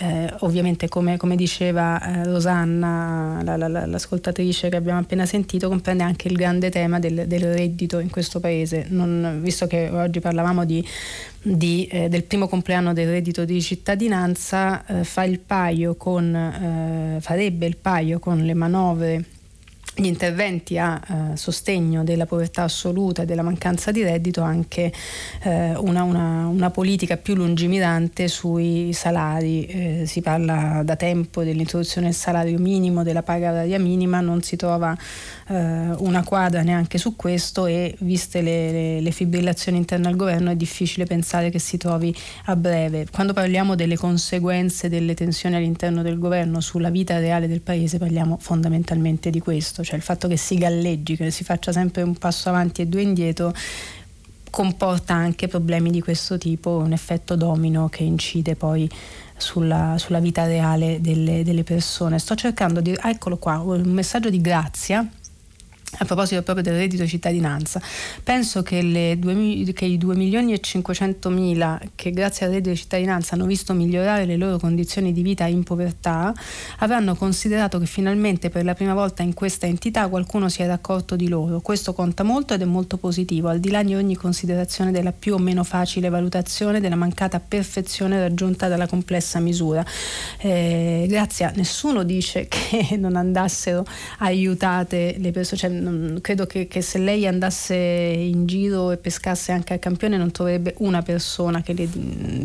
eh, 0.00 0.32
ovviamente 0.38 0.88
come, 0.88 1.18
come 1.18 1.36
diceva 1.36 2.00
eh, 2.00 2.24
Rosanna, 2.24 3.42
la, 3.42 3.56
la, 3.56 3.68
la, 3.68 3.86
l'ascoltatrice 3.86 4.70
che 4.70 4.76
abbiamo 4.76 4.98
appena 4.98 5.26
sentito, 5.26 5.68
comprende 5.68 6.02
anche 6.02 6.28
il 6.28 6.36
grande 6.36 6.70
tema 6.70 6.98
del, 6.98 7.26
del 7.26 7.52
reddito 7.52 7.98
in 7.98 8.08
questo 8.08 8.40
paese. 8.40 8.86
Non, 8.88 9.40
visto 9.42 9.66
che 9.66 9.90
oggi 9.90 10.20
parlavamo 10.20 10.64
di, 10.64 10.82
di, 11.42 11.86
eh, 11.90 12.08
del 12.08 12.24
primo 12.24 12.48
compleanno 12.48 12.94
del 12.94 13.10
reddito 13.10 13.44
di 13.44 13.60
cittadinanza, 13.60 14.86
eh, 14.86 15.04
fa 15.04 15.24
il 15.24 15.38
paio 15.38 15.96
con, 15.96 16.34
eh, 16.34 17.20
farebbe 17.20 17.66
il 17.66 17.76
paio 17.76 18.18
con 18.18 18.38
le 18.42 18.54
manovre 18.54 19.24
gli 19.94 20.06
interventi 20.06 20.78
a 20.78 21.00
eh, 21.32 21.36
sostegno 21.36 22.04
della 22.04 22.24
povertà 22.24 22.62
assoluta 22.62 23.22
e 23.22 23.24
della 23.26 23.42
mancanza 23.42 23.90
di 23.90 24.02
reddito 24.02 24.40
anche 24.40 24.92
eh, 25.42 25.74
una, 25.76 26.04
una, 26.04 26.46
una, 26.46 26.70
politica 26.70 27.16
più 27.16 27.34
lungimirante 27.34 28.28
sui 28.28 28.92
salari. 28.92 29.66
Eh, 29.66 30.02
si 30.06 30.20
parla 30.22 30.82
da 30.84 30.96
tempo 30.96 31.42
dell'introduzione 31.42 32.08
del 32.08 32.16
salario 32.16 32.58
minimo, 32.58 33.02
della 33.02 33.22
paga 33.22 33.50
oraria 33.50 33.78
minima, 33.78 34.20
non 34.20 34.42
si 34.42 34.56
trova 34.56 34.96
eh, 35.48 35.54
una 35.98 36.22
quadra 36.24 36.62
neanche 36.62 36.96
su 36.96 37.16
questo 37.16 37.66
e 37.66 37.94
viste 38.00 38.40
le, 38.40 38.70
le, 38.70 39.00
le 39.00 39.10
fibrillazioni 39.10 39.76
interne 39.76 40.08
al 40.08 40.16
governo 40.16 40.50
è 40.50 40.56
difficile 40.56 41.04
pensare 41.04 41.50
che 41.50 41.58
si 41.58 41.76
trovi 41.76 42.14
a 42.46 42.56
breve. 42.56 43.06
Quando 43.10 43.32
parliamo 43.32 43.74
delle 43.74 43.96
conseguenze 43.96 44.88
delle 44.88 45.14
tensioni 45.14 45.56
all'interno 45.56 46.02
del 46.02 46.18
governo 46.18 46.60
sulla 46.60 46.90
vita 46.90 47.18
reale 47.18 47.48
del 47.48 47.60
paese 47.60 47.98
parliamo 47.98 48.38
fondamentalmente 48.40 49.30
di 49.30 49.40
questo 49.40 49.82
cioè 49.90 49.98
il 49.98 50.04
fatto 50.04 50.28
che 50.28 50.36
si 50.36 50.56
galleggi, 50.56 51.16
che 51.16 51.32
si 51.32 51.42
faccia 51.42 51.72
sempre 51.72 52.02
un 52.02 52.14
passo 52.14 52.48
avanti 52.48 52.82
e 52.82 52.86
due 52.86 53.02
indietro 53.02 53.52
comporta 54.50 55.14
anche 55.14 55.48
problemi 55.48 55.90
di 55.90 56.00
questo 56.00 56.38
tipo, 56.38 56.76
un 56.76 56.92
effetto 56.92 57.34
domino 57.34 57.88
che 57.88 58.04
incide 58.04 58.54
poi 58.54 58.88
sulla, 59.36 59.96
sulla 59.98 60.20
vita 60.20 60.44
reale 60.44 61.00
delle, 61.00 61.42
delle, 61.42 61.64
persone. 61.64 62.18
Sto 62.18 62.36
cercando 62.36 62.80
di... 62.80 62.96
eccolo 63.02 63.36
qua, 63.36 63.58
un 63.58 63.82
messaggio 63.90 64.30
di 64.30 64.40
grazia 64.40 65.08
a 65.98 66.04
proposito 66.04 66.42
proprio 66.42 66.64
del 66.64 66.76
reddito 66.76 67.02
di 67.02 67.08
cittadinanza, 67.08 67.80
penso 68.22 68.62
che, 68.62 69.16
due, 69.18 69.72
che, 69.72 69.84
i 69.84 69.98
2 69.98 70.14
milioni 70.14 70.52
e 70.52 70.60
500 70.60 71.28
mila 71.30 71.80
che 71.94 72.10
grazie 72.12 72.46
al 72.46 72.52
reddito 72.52 72.70
di 72.70 72.76
cittadinanza 72.76 73.34
hanno 73.34 73.46
visto 73.46 73.74
migliorare 73.74 74.24
le 74.24 74.36
loro 74.36 74.58
condizioni 74.58 75.12
di 75.12 75.22
vita 75.22 75.46
in 75.46 75.64
povertà 75.64 76.32
avranno 76.78 77.16
considerato 77.16 77.78
che 77.78 77.86
finalmente 77.86 78.50
per 78.50 78.64
la 78.64 78.74
prima 78.74 78.94
volta 78.94 79.22
in 79.22 79.34
questa 79.34 79.66
entità 79.66 80.06
qualcuno 80.08 80.48
si 80.48 80.62
era 80.62 80.74
accorto 80.74 81.16
di 81.16 81.28
loro. 81.28 81.60
Questo 81.60 81.92
conta 81.92 82.22
molto 82.22 82.54
ed 82.54 82.62
è 82.62 82.66
molto 82.66 82.96
positivo, 82.96 83.48
al 83.48 83.58
di 83.58 83.70
là 83.70 83.82
di 83.82 83.94
ogni 83.94 84.14
considerazione 84.14 84.92
della 84.92 85.12
più 85.12 85.34
o 85.34 85.38
meno 85.38 85.64
facile 85.64 86.08
valutazione 86.08 86.80
della 86.80 86.96
mancata 86.96 87.40
perfezione 87.40 88.20
raggiunta 88.20 88.68
dalla 88.68 88.86
complessa 88.86 89.40
misura. 89.40 89.84
Eh, 90.38 91.06
grazie 91.08 91.46
a 91.46 91.52
nessuno 91.56 92.04
dice 92.04 92.46
che 92.48 92.96
non 92.96 93.16
andassero 93.16 93.84
aiutate 94.18 95.16
le 95.18 95.32
persone. 95.32 95.60
Cioè, 95.60 95.79
credo 96.20 96.46
che, 96.46 96.66
che, 96.68 96.82
se 96.82 96.98
lei 96.98 97.26
andasse 97.26 97.74
in 97.74 98.46
giro 98.46 98.90
e 98.90 98.96
pescasse 98.96 99.52
anche 99.52 99.72
al 99.72 99.78
campione 99.78 100.16
non 100.16 100.30
troverebbe 100.30 100.74
una 100.78 101.02
persona 101.02 101.62
che 101.62 101.72
le, 101.72 101.88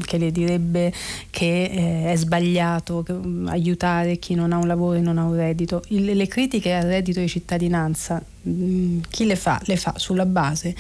che 0.05 0.17
le 0.17 0.31
direbbe 0.31 0.93
che 1.29 1.63
eh, 1.63 2.11
è 2.11 2.15
sbagliato 2.15 3.03
che, 3.03 3.11
um, 3.11 3.47
aiutare 3.47 4.17
chi 4.17 4.35
non 4.35 4.51
ha 4.51 4.57
un 4.57 4.67
lavoro 4.67 4.97
e 4.97 5.01
non 5.01 5.17
ha 5.17 5.23
un 5.23 5.35
reddito. 5.35 5.83
Il, 5.89 6.05
le 6.05 6.27
critiche 6.27 6.73
al 6.73 6.83
reddito 6.83 7.19
di 7.19 7.27
cittadinanza, 7.27 8.21
mh, 8.41 8.51
mm, 8.51 8.99
chi 9.09 9.25
le 9.25 9.35
fa? 9.35 9.59
Le 9.65 9.77
fa 9.77 9.93
sulla 9.97 10.25
base 10.25 10.75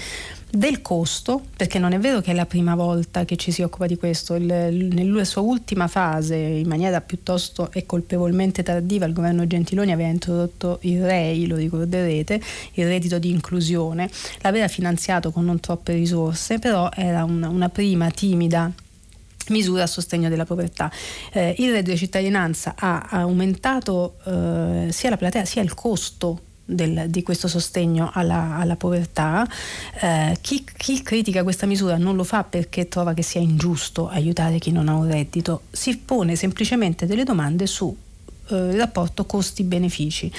del 0.49 0.81
costo, 0.81 1.41
perché 1.55 1.79
non 1.79 1.91
è 1.91 1.99
vero 1.99 2.21
che 2.21 2.31
è 2.31 2.33
la 2.33 2.45
prima 2.45 2.75
volta 2.75 3.25
che 3.25 3.35
ci 3.35 3.51
si 3.51 3.61
occupa 3.61 3.87
di 3.87 3.97
questo, 3.97 4.35
il, 4.35 4.45
nella 4.45 5.23
sua 5.25 5.41
ultima 5.41 5.87
fase, 5.87 6.35
in 6.35 6.67
maniera 6.67 7.01
piuttosto 7.01 7.71
e 7.71 7.85
colpevolmente 7.85 8.63
tardiva, 8.63 9.05
il 9.05 9.13
governo 9.13 9.45
Gentiloni 9.47 9.91
aveva 9.91 10.09
introdotto 10.09 10.79
il 10.81 11.03
REI, 11.03 11.47
lo 11.47 11.55
ricorderete, 11.55 12.41
il 12.73 12.87
reddito 12.87 13.19
di 13.19 13.29
inclusione, 13.29 14.09
l'aveva 14.41 14.67
finanziato 14.67 15.31
con 15.31 15.45
non 15.45 15.59
troppe 15.59 15.93
risorse, 15.93 16.59
però 16.59 16.89
era 16.93 17.23
una, 17.23 17.49
una 17.49 17.69
prima 17.69 18.09
timida 18.09 18.71
misura 19.49 19.83
a 19.83 19.87
sostegno 19.87 20.29
della 20.29 20.45
povertà. 20.45 20.91
Eh, 21.31 21.55
il 21.59 21.71
reddito 21.71 21.91
di 21.91 21.97
cittadinanza 21.97 22.75
ha 22.77 23.07
aumentato 23.09 24.17
eh, 24.25 24.87
sia 24.91 25.09
la 25.09 25.17
platea 25.17 25.45
sia 25.45 25.61
il 25.61 25.73
costo 25.73 26.41
del, 26.65 27.05
di 27.09 27.21
questo 27.21 27.47
sostegno 27.47 28.09
alla, 28.13 28.57
alla 28.57 28.75
povertà. 28.75 29.47
Eh, 30.01 30.37
chi, 30.41 30.65
chi, 30.75 31.01
critica 31.03 31.43
questa 31.43 31.65
misura 31.65 31.97
non 31.97 32.15
lo 32.15 32.23
fa 32.23 32.43
perché 32.43 32.87
trova 32.87 33.13
che 33.13 33.21
sia 33.21 33.39
ingiusto 33.39 34.09
aiutare 34.09 34.59
chi 34.59 34.71
non 34.71 34.89
ha 34.89 34.95
un 34.95 35.07
reddito, 35.07 35.63
si 35.71 35.95
pone 35.97 36.35
semplicemente 36.35 37.05
delle 37.05 37.23
domande 37.23 37.67
sul 37.67 37.95
eh, 38.49 38.75
rapporto 38.75 39.25
costi-benefici. 39.25 40.31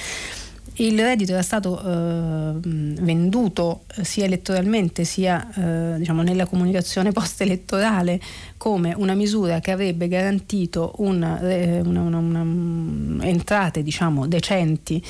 Il 0.79 0.99
reddito 0.99 1.31
era 1.31 1.41
stato 1.41 1.79
eh, 1.79 2.59
venduto 2.61 3.85
eh, 3.95 4.03
sia 4.03 4.25
elettoralmente 4.25 5.05
sia 5.05 5.47
eh, 5.55 5.97
diciamo, 5.97 6.21
nella 6.21 6.45
comunicazione 6.45 7.11
post-elettorale 7.13 8.19
come 8.57 8.93
una 8.95 9.15
misura 9.15 9.59
che 9.59 9.71
avrebbe 9.71 10.07
garantito 10.07 10.93
una, 10.97 11.39
eh, 11.39 11.79
una, 11.79 12.01
una, 12.01 12.43
mm, 12.43 13.21
entrate 13.21 13.81
diciamo, 13.81 14.27
decenti 14.27 15.03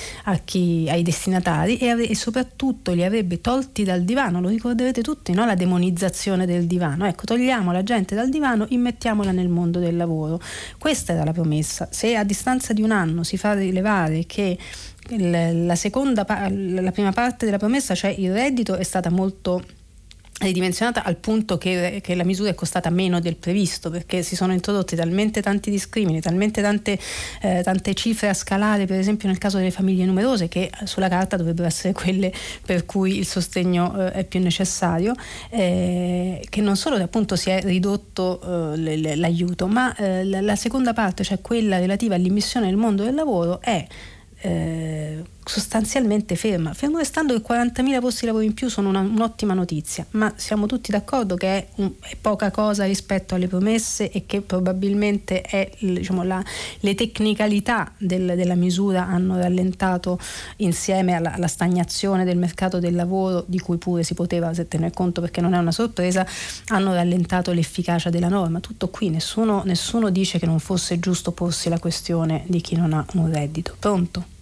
chi, 0.46 0.88
ai 0.90 1.04
destinatari 1.04 1.78
e, 1.78 2.12
e, 2.12 2.16
soprattutto 2.16 2.94
li 2.94 3.04
avrebbe 3.04 3.42
tolti 3.42 3.84
dal 3.84 4.04
divano, 4.04 4.40
lo 4.40 4.48
ricorderete 4.48 5.02
tutti, 5.02 5.34
no? 5.34 5.46
la 5.46 5.56
demonizzazione 5.56 6.46
del 6.46 6.66
divano. 6.66 7.06
Ecco, 7.06 7.26
togliamo 7.26 7.74
la 7.74 7.84
gente 7.84 8.16
dal 8.16 8.30
divano, 8.30 8.66
immettiamola 8.70 9.32
nel 9.32 9.50
mondo 9.50 9.80
del 9.80 9.98
lavoro. 9.98 10.40
Questa 10.78 11.12
era 11.12 11.26
la 11.26 11.34
promessa. 11.34 11.90
Se 11.92 12.16
a 12.16 12.24
distanza 12.24 12.72
di 12.72 12.82
un 12.82 12.92
anno 12.92 13.24
si 13.24 13.38
fa 13.38 13.54
rilevare 13.54 14.26
che 14.26 14.58
la, 15.10 15.76
seconda, 15.76 16.26
la 16.50 16.92
prima 16.92 17.12
parte 17.12 17.46
della 17.46 17.58
promessa, 17.58 17.96
cioè 17.96 18.14
il 18.18 18.32
reddito, 18.32 18.76
è 18.76 18.84
stata 18.84 19.10
molto 19.10 19.64
ridimensionata 20.40 21.04
al 21.04 21.16
punto 21.16 21.58
che, 21.58 22.00
che, 22.04 22.14
la 22.14 22.24
misura 22.24 22.50
è 22.50 22.54
costata 22.54 22.92
meno 22.92 23.20
del 23.20 23.38
previsto 23.38 23.90
perché 23.90 24.22
si 24.22 24.36
sono 24.36 24.54
introdotti 24.54 24.96
talmente 24.96 25.42
tanti 25.42 25.72
discrimini, 25.72 26.22
talmente 26.22 26.62
tante, 26.62 27.00
eh, 27.42 27.62
tante, 27.64 27.94
cifre 27.96 28.30
a 28.30 28.34
scalare, 28.34 28.86
per 28.86 29.00
esempio 29.00 29.28
nel 29.28 29.40
caso 29.40 29.58
delle 29.58 29.72
famiglie 29.72 30.06
numerose 30.06 30.48
che 30.48 30.70
sulla 30.84 31.10
carta 31.10 31.38
dovrebbero 31.38 31.68
essere 31.68 31.94
quelle 31.94 32.32
per 32.64 32.86
cui 32.86 33.18
il 33.18 33.26
sostegno 33.26 34.00
eh, 34.00 34.12
è 34.12 34.24
più 34.26 34.40
necessario, 34.40 35.14
eh, 35.50 36.46
che 36.48 36.62
non 36.62 36.76
solo 36.76 36.98
appunto 36.98 37.36
si 37.36 37.50
è 37.50 37.62
ridotto 37.64 38.76
eh, 38.76 39.16
l'aiuto, 39.16 39.66
ma 39.68 39.96
eh, 39.96 40.24
la, 40.24 40.42
la 40.42 40.56
seconda 40.56 40.94
parte, 40.94 41.24
cioè 41.24 41.42
quella 41.42 41.80
relativa 41.80 42.14
all'immissione 42.14 42.68
nel 42.68 42.78
mondo 42.78 43.04
del 43.04 43.16
lavoro, 43.16 43.60
è 43.60 43.86
eh, 44.44 45.24
sostanzialmente 45.48 46.36
ferma, 46.36 46.74
fermo 46.74 46.98
restando 46.98 47.34
che 47.34 47.42
40.000 47.42 48.00
posti 48.00 48.22
di 48.22 48.26
lavoro 48.28 48.44
in 48.44 48.54
più 48.54 48.70
sono 48.70 48.90
una, 48.90 49.00
un'ottima 49.00 49.54
notizia, 49.54 50.06
ma 50.12 50.32
siamo 50.36 50.66
tutti 50.66 50.92
d'accordo 50.92 51.36
che 51.36 51.48
è, 51.48 51.68
un, 51.76 51.92
è, 52.02 52.16
poca 52.20 52.52
cosa 52.52 52.86
rispetto 52.86 53.36
alle 53.36 53.48
promesse 53.48 54.12
e 54.12 54.26
che 54.26 54.42
probabilmente 54.42 55.42
è, 55.42 55.70
diciamo, 55.80 56.24
la, 56.24 56.44
le 56.82 56.96
tecnicalità 56.96 57.92
del, 57.98 58.34
della 58.36 58.56
misura 58.56 59.08
hanno 59.08 59.38
rallentato 59.38 60.20
insieme 60.58 61.14
alla, 61.14 61.34
alla, 61.34 61.48
stagnazione 61.48 62.26
del 62.26 62.38
mercato 62.38 62.80
del 62.80 62.96
lavoro, 62.96 63.44
di 63.48 63.60
cui 63.60 63.78
pure 63.78 64.04
si 64.04 64.14
poteva 64.14 64.52
tenere 64.68 64.92
conto 64.94 65.22
perché 65.22 65.42
non 65.42 65.54
è 65.54 65.58
una 65.58 65.72
sorpresa, 65.72 66.26
hanno 66.68 66.94
rallentato 66.94 67.52
l'efficacia 67.52 68.10
della 68.10 68.30
norma. 68.30 68.60
Tutto 68.60 68.90
qui, 68.90 69.10
nessuno, 69.10 69.62
nessuno 69.66 70.10
dice 70.10 70.40
che 70.40 70.46
non 70.46 70.60
fosse 70.60 71.00
giusto 71.00 71.32
porsi 71.32 71.70
la 71.70 71.80
questione 71.80 72.44
di 72.48 72.62
chi 72.62 72.76
non 72.76 72.94
ha 72.94 73.06
un 73.14 73.32
reddito. 73.32 73.76
Pronto? 73.80 74.36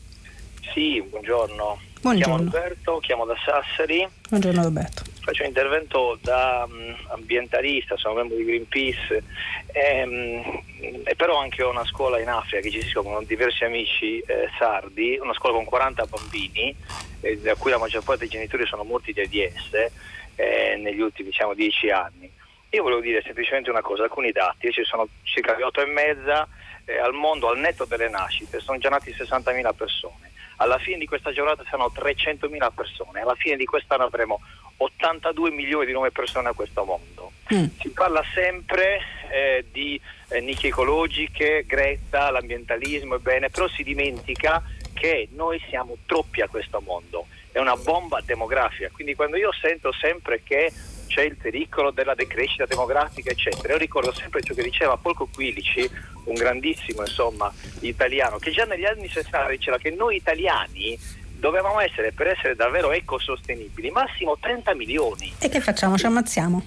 Sì, 0.73 1.01
buongiorno. 1.01 1.79
Buongiorno. 2.01 2.35
Chiamo 2.35 2.51
Roberto, 2.51 2.99
chiamo 2.99 3.25
da 3.25 3.35
Sassari. 3.43 4.07
Buongiorno 4.29 4.63
Roberto. 4.63 5.03
Faccio 5.21 5.41
un 5.41 5.47
intervento 5.47 6.19
da 6.21 6.67
um, 6.69 6.95
ambientalista, 7.09 7.97
sono 7.97 8.13
membro 8.13 8.37
di 8.37 8.45
Greenpeace 8.45 9.23
e, 9.71 10.03
um, 10.03 10.61
e, 11.03 11.15
però 11.15 11.39
anche 11.39 11.63
ho 11.63 11.71
una 11.71 11.85
scuola 11.85 12.19
in 12.19 12.29
Africa 12.29 12.61
che 12.61 12.69
gestisco 12.69 13.01
con 13.01 13.25
diversi 13.25 13.63
amici 13.63 14.19
eh, 14.19 14.49
sardi, 14.59 15.17
una 15.19 15.33
scuola 15.33 15.55
con 15.55 15.65
40 15.65 16.05
bambini, 16.05 16.75
eh, 17.21 17.39
da 17.39 17.55
cui 17.55 17.71
la 17.71 17.79
maggior 17.79 18.03
parte 18.03 18.21
dei 18.21 18.29
genitori 18.29 18.67
sono 18.67 18.83
morti 18.83 19.11
di 19.11 19.21
AIDS 19.21 19.91
eh, 20.35 20.75
negli 20.77 20.99
ultimi 20.99 21.29
diciamo, 21.29 21.55
10 21.55 21.89
anni. 21.89 22.31
Io 22.69 22.83
volevo 22.83 23.01
dire 23.01 23.23
semplicemente 23.23 23.71
una 23.71 23.81
cosa, 23.81 24.03
alcuni 24.03 24.31
dati, 24.31 24.71
ci 24.71 24.83
sono 24.83 25.07
circa 25.23 25.57
8 25.59 25.81
e 25.81 25.85
mezza 25.85 26.47
eh, 26.85 26.99
al 26.99 27.13
mondo 27.13 27.49
al 27.49 27.57
netto 27.57 27.85
delle 27.85 28.09
nascite, 28.09 28.59
sono 28.59 28.77
già 28.77 28.89
nati 28.89 29.09
60.000 29.11 29.73
persone 29.75 30.33
alla 30.57 30.77
fine 30.77 30.97
di 30.97 31.05
questa 31.05 31.31
giornata 31.31 31.63
saranno 31.63 31.91
300.000 31.93 32.71
persone, 32.73 33.21
alla 33.21 33.35
fine 33.35 33.55
di 33.55 33.65
quest'anno 33.65 34.03
avremo 34.03 34.39
82 34.77 35.51
milioni 35.51 35.85
di 35.85 35.91
nuove 35.91 36.11
persone 36.11 36.49
a 36.49 36.53
questo 36.53 36.83
mondo. 36.83 37.31
Mm. 37.53 37.65
Si 37.79 37.89
parla 37.89 38.23
sempre 38.33 38.99
eh, 39.31 39.65
di 39.71 39.99
eh, 40.29 40.41
nicchie 40.41 40.69
ecologiche, 40.69 41.63
Greta, 41.65 42.31
l'ambientalismo, 42.31 43.19
bene, 43.19 43.49
però 43.49 43.67
si 43.67 43.83
dimentica 43.83 44.63
che 44.93 45.27
noi 45.31 45.61
siamo 45.69 45.97
troppi 46.05 46.41
a 46.41 46.47
questo 46.47 46.81
mondo, 46.81 47.27
è 47.51 47.59
una 47.59 47.75
bomba 47.75 48.21
demografica, 48.21 48.89
quindi 48.91 49.13
quando 49.13 49.37
io 49.37 49.51
sento 49.51 49.91
sempre 49.91 50.41
che 50.43 50.71
c'è 51.07 51.21
il 51.23 51.35
pericolo 51.35 51.91
della 51.91 52.15
decrescita 52.15 52.65
demografica, 52.65 53.31
eccetera. 53.31 53.73
Io 53.73 53.79
ricordo 53.79 54.13
sempre 54.13 54.41
ciò 54.41 54.53
che 54.53 54.63
diceva 54.63 54.97
Polco 54.97 55.27
Quilici, 55.33 55.89
un 56.25 56.33
grandissimo 56.33 57.01
insomma, 57.01 57.51
italiano, 57.81 58.37
che 58.37 58.51
già 58.51 58.65
negli 58.65 58.85
anni 58.85 59.07
60 59.07 59.49
diceva 59.49 59.77
che 59.77 59.91
noi 59.91 60.15
italiani 60.15 60.97
dovevamo 61.37 61.79
essere, 61.79 62.11
per 62.11 62.27
essere 62.27 62.55
davvero 62.55 62.91
ecosostenibili, 62.91 63.89
massimo 63.91 64.37
30 64.39 64.73
milioni. 64.73 65.33
E 65.39 65.49
che 65.49 65.59
facciamo? 65.59 65.97
Ci 65.97 66.05
ammazziamo? 66.05 66.63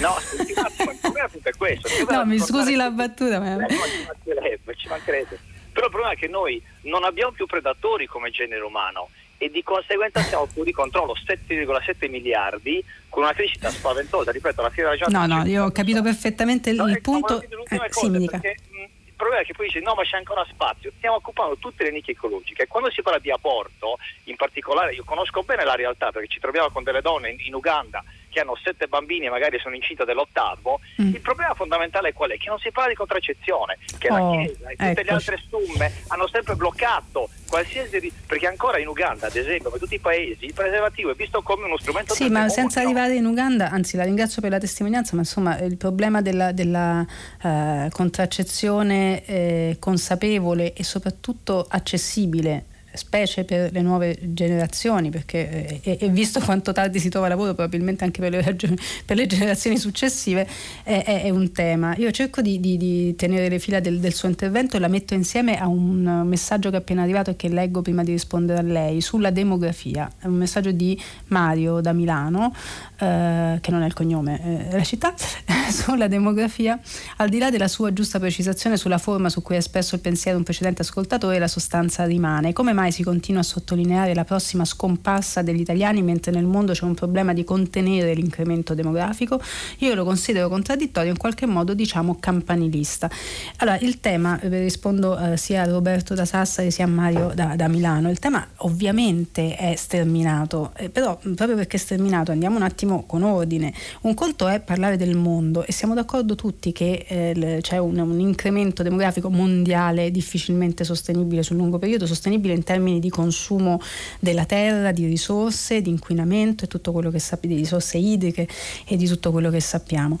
No, 0.00 0.16
scusi 0.20 0.52
un 0.54 0.64
attimo, 0.64 0.90
il 0.90 0.98
problema 1.00 1.28
è 1.42 1.50
questo. 1.56 1.88
No, 2.10 2.24
mi 2.26 2.38
scusi 2.38 2.74
la 2.74 2.90
battuta. 2.90 3.40
Ma... 3.40 3.56
Eh, 3.66 3.68
ci 3.68 4.06
mancherebbe, 4.06 4.74
ci 4.76 4.88
mancherebbe. 4.88 5.38
Però 5.72 5.86
il 5.86 5.92
problema 5.92 6.12
è 6.12 6.16
che 6.16 6.28
noi 6.28 6.62
non 6.82 7.04
abbiamo 7.04 7.32
più 7.32 7.46
predatori 7.46 8.06
come 8.06 8.30
genere 8.30 8.62
umano 8.62 9.08
e 9.38 9.50
di 9.50 9.62
conseguenza 9.62 10.20
siamo 10.20 10.46
fuori 10.46 10.72
controllo 10.72 11.14
7,7 11.14 12.10
miliardi 12.10 12.84
con 13.08 13.22
una 13.22 13.32
crescita 13.32 13.70
spaventosa 13.70 14.32
ripeto 14.32 14.60
fine 14.70 14.84
della 14.84 14.96
giornata 14.96 15.26
no 15.26 15.38
no 15.38 15.48
io 15.48 15.64
ho 15.64 15.70
capito 15.70 16.02
perfettamente 16.02 16.72
no, 16.72 16.88
il 16.88 17.00
punto. 17.00 17.40
eh, 17.40 17.80
sì. 17.90 18.10
Perché, 18.10 18.56
il 19.04 19.14
problema 19.14 19.42
è 19.42 19.44
che 19.44 19.52
poi 19.54 19.66
dice 19.66 19.80
no 19.80 19.94
ma 19.94 20.04
c'è 20.04 20.16
ancora 20.16 20.46
spazio. 20.48 20.92
Stiamo 20.96 21.16
occupando 21.16 21.56
tutte 21.56 21.82
le 21.82 21.90
nicchie 21.90 22.14
ecologiche. 22.14 22.68
Quando 22.68 22.88
si 22.90 23.02
parla 23.02 23.18
di 23.18 23.32
aborto 23.32 23.98
in 24.24 24.36
particolare 24.36 24.94
io 24.94 25.02
conosco 25.04 25.42
bene 25.42 25.64
la 25.64 25.74
realtà 25.74 26.12
perché 26.12 26.28
ci 26.28 26.38
troviamo 26.38 26.70
con 26.70 26.84
delle 26.84 27.02
donne 27.02 27.30
in, 27.30 27.40
in 27.40 27.54
Uganda 27.54 28.04
che 28.28 28.40
hanno 28.40 28.56
sette 28.62 28.86
bambini 28.86 29.26
e 29.26 29.30
magari 29.30 29.58
sono 29.58 29.74
incinta 29.74 30.04
dell'ottavo, 30.04 30.80
mm. 31.00 31.14
il 31.14 31.20
problema 31.20 31.54
fondamentale 31.54 32.12
qual 32.12 32.30
è? 32.30 32.36
Che 32.36 32.48
non 32.48 32.58
si 32.58 32.70
parla 32.70 32.90
di 32.90 32.96
contraccezione, 32.96 33.78
che 33.98 34.10
oh, 34.10 34.16
la 34.16 34.42
Chiesa 34.42 34.68
e 34.68 34.76
tutte 34.76 34.90
ecco. 34.90 35.02
le 35.02 35.10
altre 35.10 35.38
stumme 35.44 35.92
hanno 36.08 36.28
sempre 36.28 36.54
bloccato 36.54 37.28
qualsiasi 37.48 38.12
perché 38.26 38.46
ancora 38.46 38.78
in 38.78 38.86
Uganda, 38.86 39.26
ad 39.26 39.36
esempio, 39.36 39.70
per 39.70 39.80
tutti 39.80 39.94
i 39.94 39.98
paesi, 39.98 40.46
il 40.46 40.54
preservativo 40.54 41.10
è 41.10 41.14
visto 41.14 41.42
come 41.42 41.64
uno 41.64 41.78
strumento 41.78 42.14
Sì, 42.14 42.28
ma 42.28 42.48
senza 42.48 42.80
arrivare 42.80 43.14
in 43.14 43.24
Uganda, 43.24 43.70
anzi 43.70 43.96
la 43.96 44.04
ringrazio 44.04 44.42
per 44.42 44.50
la 44.50 44.58
testimonianza, 44.58 45.14
ma 45.14 45.22
insomma 45.22 45.58
il 45.60 45.76
problema 45.76 46.20
della, 46.20 46.52
della 46.52 47.04
uh, 47.42 47.88
contraccezione 47.90 49.24
eh, 49.24 49.76
consapevole 49.78 50.72
e 50.74 50.84
soprattutto 50.84 51.66
accessibile 51.68 52.64
specie 52.92 53.44
per 53.44 53.72
le 53.72 53.80
nuove 53.82 54.18
generazioni, 54.20 55.10
perché 55.10 55.80
eh, 55.82 55.98
e, 56.00 56.08
visto 56.08 56.40
quanto 56.40 56.72
tardi 56.72 56.98
si 56.98 57.08
trova 57.08 57.28
lavoro, 57.28 57.54
probabilmente 57.54 58.04
anche 58.04 58.20
per 58.20 58.30
le, 58.30 58.56
per 59.04 59.16
le 59.16 59.26
generazioni 59.26 59.78
successive, 59.78 60.46
è, 60.82 61.02
è, 61.04 61.22
è, 61.24 61.30
un 61.30 61.52
tema. 61.52 61.94
Io 61.96 62.10
cerco 62.10 62.40
di, 62.40 62.60
di, 62.60 62.76
di 62.76 63.14
tenere 63.14 63.48
le 63.48 63.58
fila 63.58 63.80
del, 63.80 64.00
del, 64.00 64.14
suo 64.14 64.28
intervento 64.28 64.76
e 64.76 64.80
la 64.80 64.88
metto 64.88 65.14
insieme 65.14 65.58
a 65.58 65.66
un 65.66 66.22
messaggio 66.24 66.70
che 66.70 66.76
è 66.76 66.78
appena 66.78 67.02
arrivato 67.02 67.30
e 67.30 67.36
che 67.36 67.48
leggo 67.48 67.82
prima 67.82 68.02
di 68.02 68.12
rispondere 68.12 68.58
a 68.58 68.62
lei 68.62 69.00
sulla 69.00 69.30
demografia. 69.30 70.10
È 70.18 70.26
un 70.26 70.34
messaggio 70.34 70.70
di 70.72 71.00
Mario 71.28 71.80
da 71.80 71.92
Milano, 71.92 72.54
eh, 72.98 73.58
che 73.60 73.70
non 73.70 73.82
è 73.82 73.86
il 73.86 73.94
cognome, 73.94 74.68
è 74.70 74.76
la 74.76 74.84
città, 74.84 75.14
sulla 75.70 76.08
demografia. 76.08 76.78
Al 77.16 77.28
di 77.28 77.38
là 77.38 77.50
della 77.50 77.68
sua 77.68 77.92
giusta 77.92 78.18
precisazione 78.18 78.76
sulla 78.76 78.98
forma 78.98 79.28
su 79.28 79.42
cui 79.42 79.54
ha 79.54 79.58
espresso 79.58 79.94
il 79.94 80.00
pensiero 80.00 80.38
un 80.38 80.44
precedente 80.44 80.82
ascoltatore, 80.82 81.38
la 81.38 81.48
sostanza 81.48 82.04
rimane. 82.04 82.52
Come 82.52 82.72
mai 82.78 82.92
si 82.92 83.02
continua 83.02 83.40
a 83.40 83.44
sottolineare 83.44 84.14
la 84.14 84.22
prossima 84.22 84.64
scomparsa 84.64 85.42
degli 85.42 85.58
italiani 85.58 86.00
mentre 86.00 86.30
nel 86.30 86.44
mondo 86.44 86.72
c'è 86.72 86.84
un 86.84 86.94
problema 86.94 87.32
di 87.32 87.42
contenere 87.42 88.14
l'incremento 88.14 88.72
demografico? 88.72 89.40
Io 89.78 89.94
lo 89.94 90.04
considero 90.04 90.48
contraddittorio, 90.48 91.10
in 91.10 91.16
qualche 91.16 91.46
modo 91.46 91.74
diciamo 91.74 92.18
campanilista. 92.20 93.10
Allora, 93.56 93.78
il 93.80 93.98
tema, 93.98 94.38
eh, 94.38 94.48
rispondo 94.60 95.18
eh, 95.18 95.36
sia 95.36 95.62
a 95.62 95.64
Roberto 95.64 96.14
da 96.14 96.24
Sassari 96.24 96.70
sia 96.70 96.84
a 96.84 96.88
Mario 96.88 97.32
da, 97.34 97.56
da 97.56 97.66
Milano, 97.66 98.10
il 98.10 98.20
tema 98.20 98.46
ovviamente 98.58 99.56
è 99.56 99.74
sterminato, 99.74 100.72
eh, 100.76 100.88
però 100.88 101.18
proprio 101.34 101.56
perché 101.56 101.78
è 101.78 101.80
sterminato 101.80 102.30
andiamo 102.30 102.56
un 102.56 102.62
attimo 102.62 103.04
con 103.06 103.24
ordine. 103.24 103.72
Un 104.02 104.14
conto 104.14 104.46
è 104.46 104.60
parlare 104.60 104.96
del 104.96 105.16
mondo 105.16 105.64
e 105.64 105.72
siamo 105.72 105.94
d'accordo 105.94 106.36
tutti 106.36 106.70
che 106.70 107.04
eh, 107.08 107.58
c'è 107.60 107.78
un, 107.78 107.98
un 107.98 108.20
incremento 108.20 108.84
demografico 108.84 109.30
mondiale 109.30 110.12
difficilmente 110.12 110.84
sostenibile 110.84 111.42
sul 111.42 111.56
lungo 111.56 111.78
periodo, 111.78 112.06
sostenibile 112.06 112.54
in 112.54 112.66
termini 112.68 113.00
di 113.00 113.08
consumo 113.08 113.80
della 114.20 114.44
terra, 114.44 114.92
di 114.92 115.06
risorse, 115.06 115.80
di 115.80 115.88
inquinamento 115.88 116.64
e 116.64 116.68
tutto 116.68 116.92
quello 116.92 117.10
che 117.10 117.18
sappiamo, 117.18 117.54
di 117.54 117.62
risorse 117.62 117.96
idriche 117.96 118.46
e 118.86 118.96
di 118.98 119.06
tutto 119.06 119.32
quello 119.32 119.48
che 119.48 119.60
sappiamo. 119.60 120.18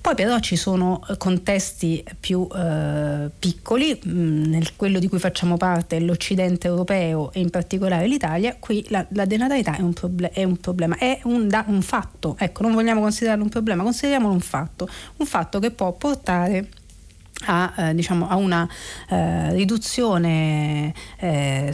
Poi 0.00 0.14
però 0.14 0.38
ci 0.38 0.56
sono 0.56 1.00
contesti 1.18 2.02
più 2.18 2.48
eh, 2.54 3.30
piccoli, 3.38 3.98
mh, 4.02 4.10
mm, 4.10 4.60
quello 4.76 4.98
di 4.98 5.08
cui 5.08 5.18
facciamo 5.18 5.58
parte 5.58 6.00
l'Occidente 6.00 6.68
europeo 6.68 7.30
e 7.32 7.40
in 7.40 7.50
particolare 7.50 8.06
l'Italia, 8.06 8.56
qui 8.58 8.84
la, 8.88 9.04
la 9.10 9.26
denatalità 9.26 9.76
è 9.76 9.82
un, 9.82 9.92
proble- 9.92 10.30
è 10.30 10.44
un, 10.44 10.56
problema, 10.56 10.96
è 10.96 11.20
un, 11.24 11.48
da, 11.48 11.64
un 11.66 11.82
fatto, 11.82 12.34
ecco 12.38 12.62
non 12.62 12.72
vogliamo 12.72 13.02
considerarlo 13.02 13.42
un 13.42 13.50
problema, 13.50 13.82
consideriamolo 13.82 14.32
un 14.32 14.40
fatto, 14.40 14.88
un 15.16 15.26
fatto 15.26 15.58
che 15.58 15.70
può 15.70 15.92
portare 15.92 16.68
a, 17.46 17.72
eh, 17.76 17.94
diciamo, 17.94 18.28
a 18.28 18.36
una 18.36 18.68
eh, 19.08 19.52
riduzione 19.52 20.92
eh, 21.18 21.72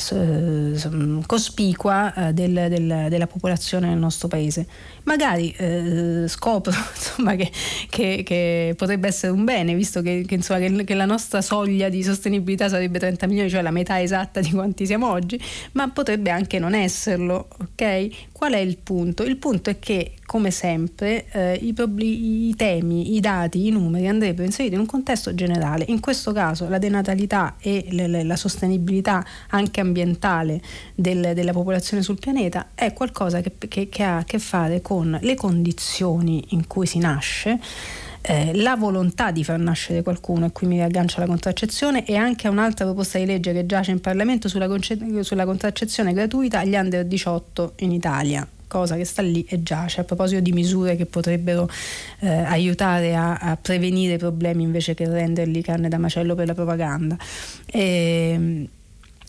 cospicua 1.27 2.15
eh, 2.29 2.33
del, 2.33 2.67
del, 2.69 3.07
della 3.09 3.27
popolazione 3.27 3.89
nel 3.89 3.99
nostro 3.99 4.29
paese. 4.29 4.67
Magari 5.05 5.53
eh, 5.57 6.25
scopro 6.27 6.73
insomma, 6.95 7.35
che, 7.35 7.51
che, 7.89 8.23
che, 8.25 8.75
potrebbe 8.77 9.09
essere 9.09 9.33
un 9.33 9.45
bene, 9.45 9.75
visto 9.75 10.03
che, 10.03 10.25
che, 10.27 10.35
insomma, 10.35 10.61
che, 10.61 10.95
la 10.95 11.05
nostra 11.05 11.41
soglia 11.41 11.89
di 11.89 12.03
sostenibilità 12.03 12.69
sarebbe 12.69 12.99
30 12.99 13.27
milioni, 13.27 13.51
cioè 13.51 13.63
la 13.63 13.71
metà 13.71 14.01
esatta 14.01 14.41
di 14.41 14.51
quanti 14.51 14.87
siamo 14.87 15.11
oggi, 15.11 15.41
ma 15.73 15.89
potrebbe 15.91 16.31
anche 16.31 16.59
non 16.59 16.75
esserlo. 16.75 17.49
ok? 17.61 18.09
Qual 18.37 18.53
è 18.53 18.59
il 18.59 18.77
punto? 18.77 19.23
Il 19.23 19.39
punto 19.39 19.71
è 19.71 19.79
che 19.79 20.17
come 20.27 20.51
sempre 20.51 21.25
eh, 21.31 21.55
i, 21.55 21.73
problemi, 21.73 22.49
i, 22.49 22.55
temi, 22.55 23.15
i 23.15 23.21
dati, 23.21 23.67
i 23.67 23.71
numeri 23.71 24.09
andrebbero 24.09 24.45
inseriti 24.45 24.75
in 24.75 24.81
un 24.81 24.87
contesto 24.87 25.35
generale. 25.35 25.87
In 25.89 26.01
questo 26.01 26.33
caso 26.33 26.69
la 26.69 26.77
denatalità 26.77 27.57
e 27.59 27.87
le, 27.89 28.07
le, 28.07 28.25
la 28.25 28.37
sostenibilità 28.37 29.25
anche 29.49 29.81
ambientale 29.81 30.61
del, 30.95 31.33
della 31.33 31.53
popolazione 31.53 32.03
sul 32.03 32.19
pianeta 32.19 32.73
è 32.75 32.93
qualcosa 32.93 33.41
che, 33.41 33.55
che, 33.69 33.89
che 33.89 34.03
ha 34.03 34.19
a 34.19 34.25
che 34.25 34.39
fare 34.39 34.83
con 34.83 35.19
le 35.19 35.35
condizioni 35.35 36.45
in 36.49 36.67
cui 36.67 36.85
si 36.85 36.99
nasce 36.99 37.59
eh, 38.29 38.51
la 38.57 38.75
volontà 38.75 39.31
di 39.31 39.45
far 39.45 39.59
nascere 39.61 40.03
qualcuno, 40.03 40.47
e 40.47 40.53
qui 40.53 40.67
mi 40.67 40.83
aggancio 40.83 41.19
alla 41.19 41.27
contraccezione, 41.27 42.05
e 42.05 42.17
anche 42.17 42.49
a 42.49 42.51
un'altra 42.51 42.85
proposta 42.85 43.19
di 43.19 43.27
legge 43.27 43.53
che 43.53 43.67
giace 43.67 43.93
in 43.93 44.01
Parlamento 44.01 44.49
sulla, 44.49 44.67
conce- 44.67 45.23
sulla 45.23 45.45
contraccezione 45.45 46.13
gratuita 46.13 46.59
agli 46.59 46.75
under 46.75 47.05
18 47.05 47.75
in 47.77 47.93
Italia 47.93 48.47
cosa 48.69 48.97
che 48.97 49.05
sta 49.05 49.23
lì 49.23 49.47
e 49.49 49.63
giace 49.63 50.01
a 50.01 50.05
proposito 50.05 50.41
di 50.41 50.51
misure 50.51 50.97
che 50.97 51.07
potrebbero 51.07 51.69
eh, 52.19 52.29
aiutare 52.29 53.15
a, 53.15 53.37
a, 53.37 53.57
prevenire 53.57 54.17
problemi 54.17 54.65
invece 54.65 54.93
che 54.95 55.09
renderli 55.09 55.63
carne 55.63 55.89
da 55.89 55.99
macello 55.99 56.35
per 56.35 56.49
la 56.49 56.55
propaganda. 56.55 57.17
E, 57.65 58.31
ehm, 58.35 58.69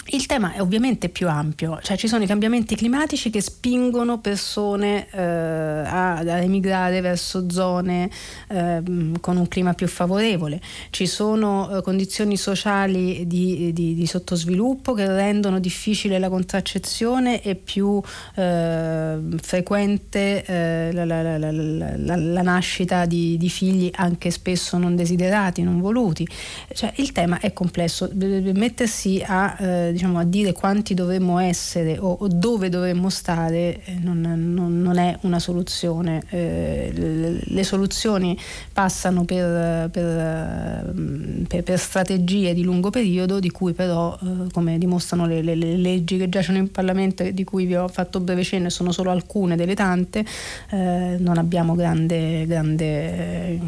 il 0.10 0.26
tema 0.26 0.54
è 0.54 0.62
ovviamente 0.62 1.10
più 1.10 1.28
ampio, 1.28 1.80
cioè 1.82 1.98
ci 1.98 2.08
sono 2.08 2.24
i 2.24 2.28
cambiamenti 2.28 2.76
climatici 2.76 3.30
che 3.30 3.42
spingono 3.42 4.20
persone 4.20 5.08
eh, 5.12 5.22
ad 5.22 6.28
emigrare 6.28 7.02
verso 7.02 7.50
zone 7.50 8.10
eh, 8.48 8.82
con 9.20 9.38
un 9.38 9.48
clima 9.48 9.74
più 9.74 9.88
favorevole, 9.88 10.62
ci 10.92 11.08
sono 11.08 11.70
eh, 11.70 11.82
condizioni 11.82 12.38
sociali 12.38 13.28
di, 13.28 13.74
di, 13.74 13.96
di, 13.96 14.06
sottosviluppo 14.06 14.94
che 14.94 15.06
rendono 15.08 15.60
difficile 15.60 16.20
la 16.20 16.30
contraccezione 16.30 17.42
e 17.42 17.56
più 17.56 18.02
eh, 18.36 19.18
frequente 19.42 20.46
eh, 20.46 20.92
la, 20.94 21.04
la, 21.04 21.38
la, 21.38 21.52
la, 21.52 22.42
nascita 22.42 23.06
di, 23.06 23.38
di, 23.38 23.50
figli 23.50 23.90
anche 23.94 24.32
spesso 24.32 24.78
non 24.78 24.96
desiderati, 24.96 25.64
non 25.64 25.82
voluti. 25.82 26.26
Cioè, 26.74 26.94
il 26.96 27.12
tema 27.12 27.40
è 27.40 27.52
complesso, 27.52 28.10
mettersi 28.14 29.22
a 29.26 29.56
eh, 29.60 29.96
diciamo, 29.98 30.19
a 30.19 30.24
dire 30.24 30.53
quanti 30.53 30.94
dovremmo 30.94 31.40
essere 31.40 31.98
o, 31.98 32.18
o 32.19 32.28
dove 32.28 32.69
dovremmo 32.69 33.10
stare 33.10 33.84
eh, 33.84 33.94
non, 33.99 34.22
non, 34.22 34.82
non, 34.82 34.98
è 34.98 35.18
una 35.22 35.40
soluzione. 35.40 36.22
Eh, 36.30 36.91
le, 36.94 37.40
le, 37.44 37.64
soluzioni 37.64 38.38
passano 38.72 39.26
per, 39.26 39.90
per, 39.90 40.94
mm, 40.95 41.44
per, 41.44 41.64
per, 41.64 41.80
strategie 41.80 42.53
di 42.53 42.64
lungo 42.64 42.91
periodo 42.91 43.40
di 43.40 43.49
cui 43.49 43.74
però, 43.74 44.18
eh, 44.22 44.52
come 44.52 44.78
dimostrano 44.78 45.26
le, 45.26 45.41
le, 45.41 45.56
le, 45.56 45.76
leggi 45.78 46.18
che 46.18 46.30
giacciono 46.30 46.60
in 46.60 46.72
Parlamento 46.72 47.24
e 47.24 47.34
di 47.34 47.44
cui 47.44 47.65
vi 47.65 47.76
ho 47.76 47.88
fatto 47.88 48.19
breve 48.19 48.44
cenno 48.44 48.68
e 48.68 48.69
sono 48.69 48.91
solo 48.91 49.10
alcune 49.10 49.56
delle 49.56 49.74
tante, 49.74 50.24
eh, 50.69 51.18
non 51.19 51.38
abbiamo 51.38 51.74
grande, 51.74 52.45
grande, 52.45 53.60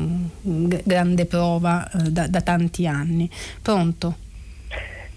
mm, 0.47 0.73
grande 0.83 1.25
prova 1.25 1.89
eh, 1.89 2.11
da, 2.11 2.27
da 2.27 2.41
tanti 2.41 2.85
anni. 2.85 3.27
Pronto? 3.61 4.27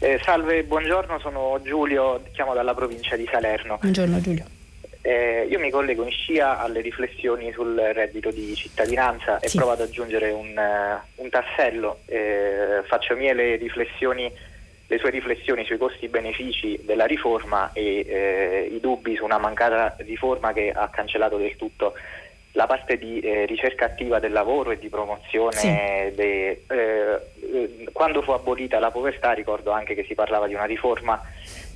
Eh, 0.03 0.19
salve, 0.21 0.65
buongiorno, 0.65 1.21
sono 1.21 1.61
Giulio, 1.63 2.25
chiamo 2.33 2.55
dalla 2.55 2.75
provincia 2.75 3.15
di 3.15 3.25
Salerno. 3.31 3.79
Buongiorno 3.81 4.21
Giulio. 4.21 4.45
Eh, 5.01 5.47
io 5.49 5.61
mi 5.61 5.71
collego 5.71 6.03
in 6.03 6.11
scia 6.11 6.59
alle 6.59 6.81
riflessioni 6.81 7.53
sul 7.53 7.77
reddito 7.77 8.33
di 8.33 8.53
cittadinanza 8.57 9.39
e 9.39 9.47
sì. 9.47 9.59
provo 9.59 9.71
ad 9.71 9.81
aggiungere 9.81 10.33
un, 10.33 10.57
uh, 10.57 11.23
un 11.23 11.31
tassello. 11.31 12.01
Eh, 12.07 12.83
faccio 12.85 13.15
mie 13.15 13.33
le, 13.33 13.57
le 13.59 14.99
sue 14.99 15.11
riflessioni 15.11 15.65
sui 15.65 15.79
costi-benefici 15.79 16.81
della 16.83 17.07
riforma 17.07 17.71
e 17.73 18.05
eh, 18.05 18.71
i 18.73 18.81
dubbi 18.81 19.15
su 19.15 19.23
una 19.23 19.39
mancata 19.39 19.95
riforma 19.99 20.53
che 20.53 20.73
ha 20.75 20.89
cancellato 20.89 21.37
del 21.37 21.55
tutto 21.55 21.95
la 22.53 22.67
parte 22.67 22.99
di 22.99 23.21
eh, 23.21 23.47
ricerca 23.47 23.87
attiva 23.87 24.19
del 24.19 24.33
lavoro 24.33 24.71
e 24.71 24.79
di 24.79 24.89
promozione, 24.89 25.57
sì. 25.57 25.69
de, 25.69 26.65
eh, 26.69 27.89
quando 27.93 28.23
fu 28.23 28.33
abolita 28.33 28.79
la 28.79 28.91
povertà 28.91 29.33
ricordo 29.33 29.71
anche 29.71 29.95
che 29.95 30.05
si 30.05 30.15
parlava 30.15 30.47
di 30.47 30.55
una 30.55 30.65
riforma 30.65 31.21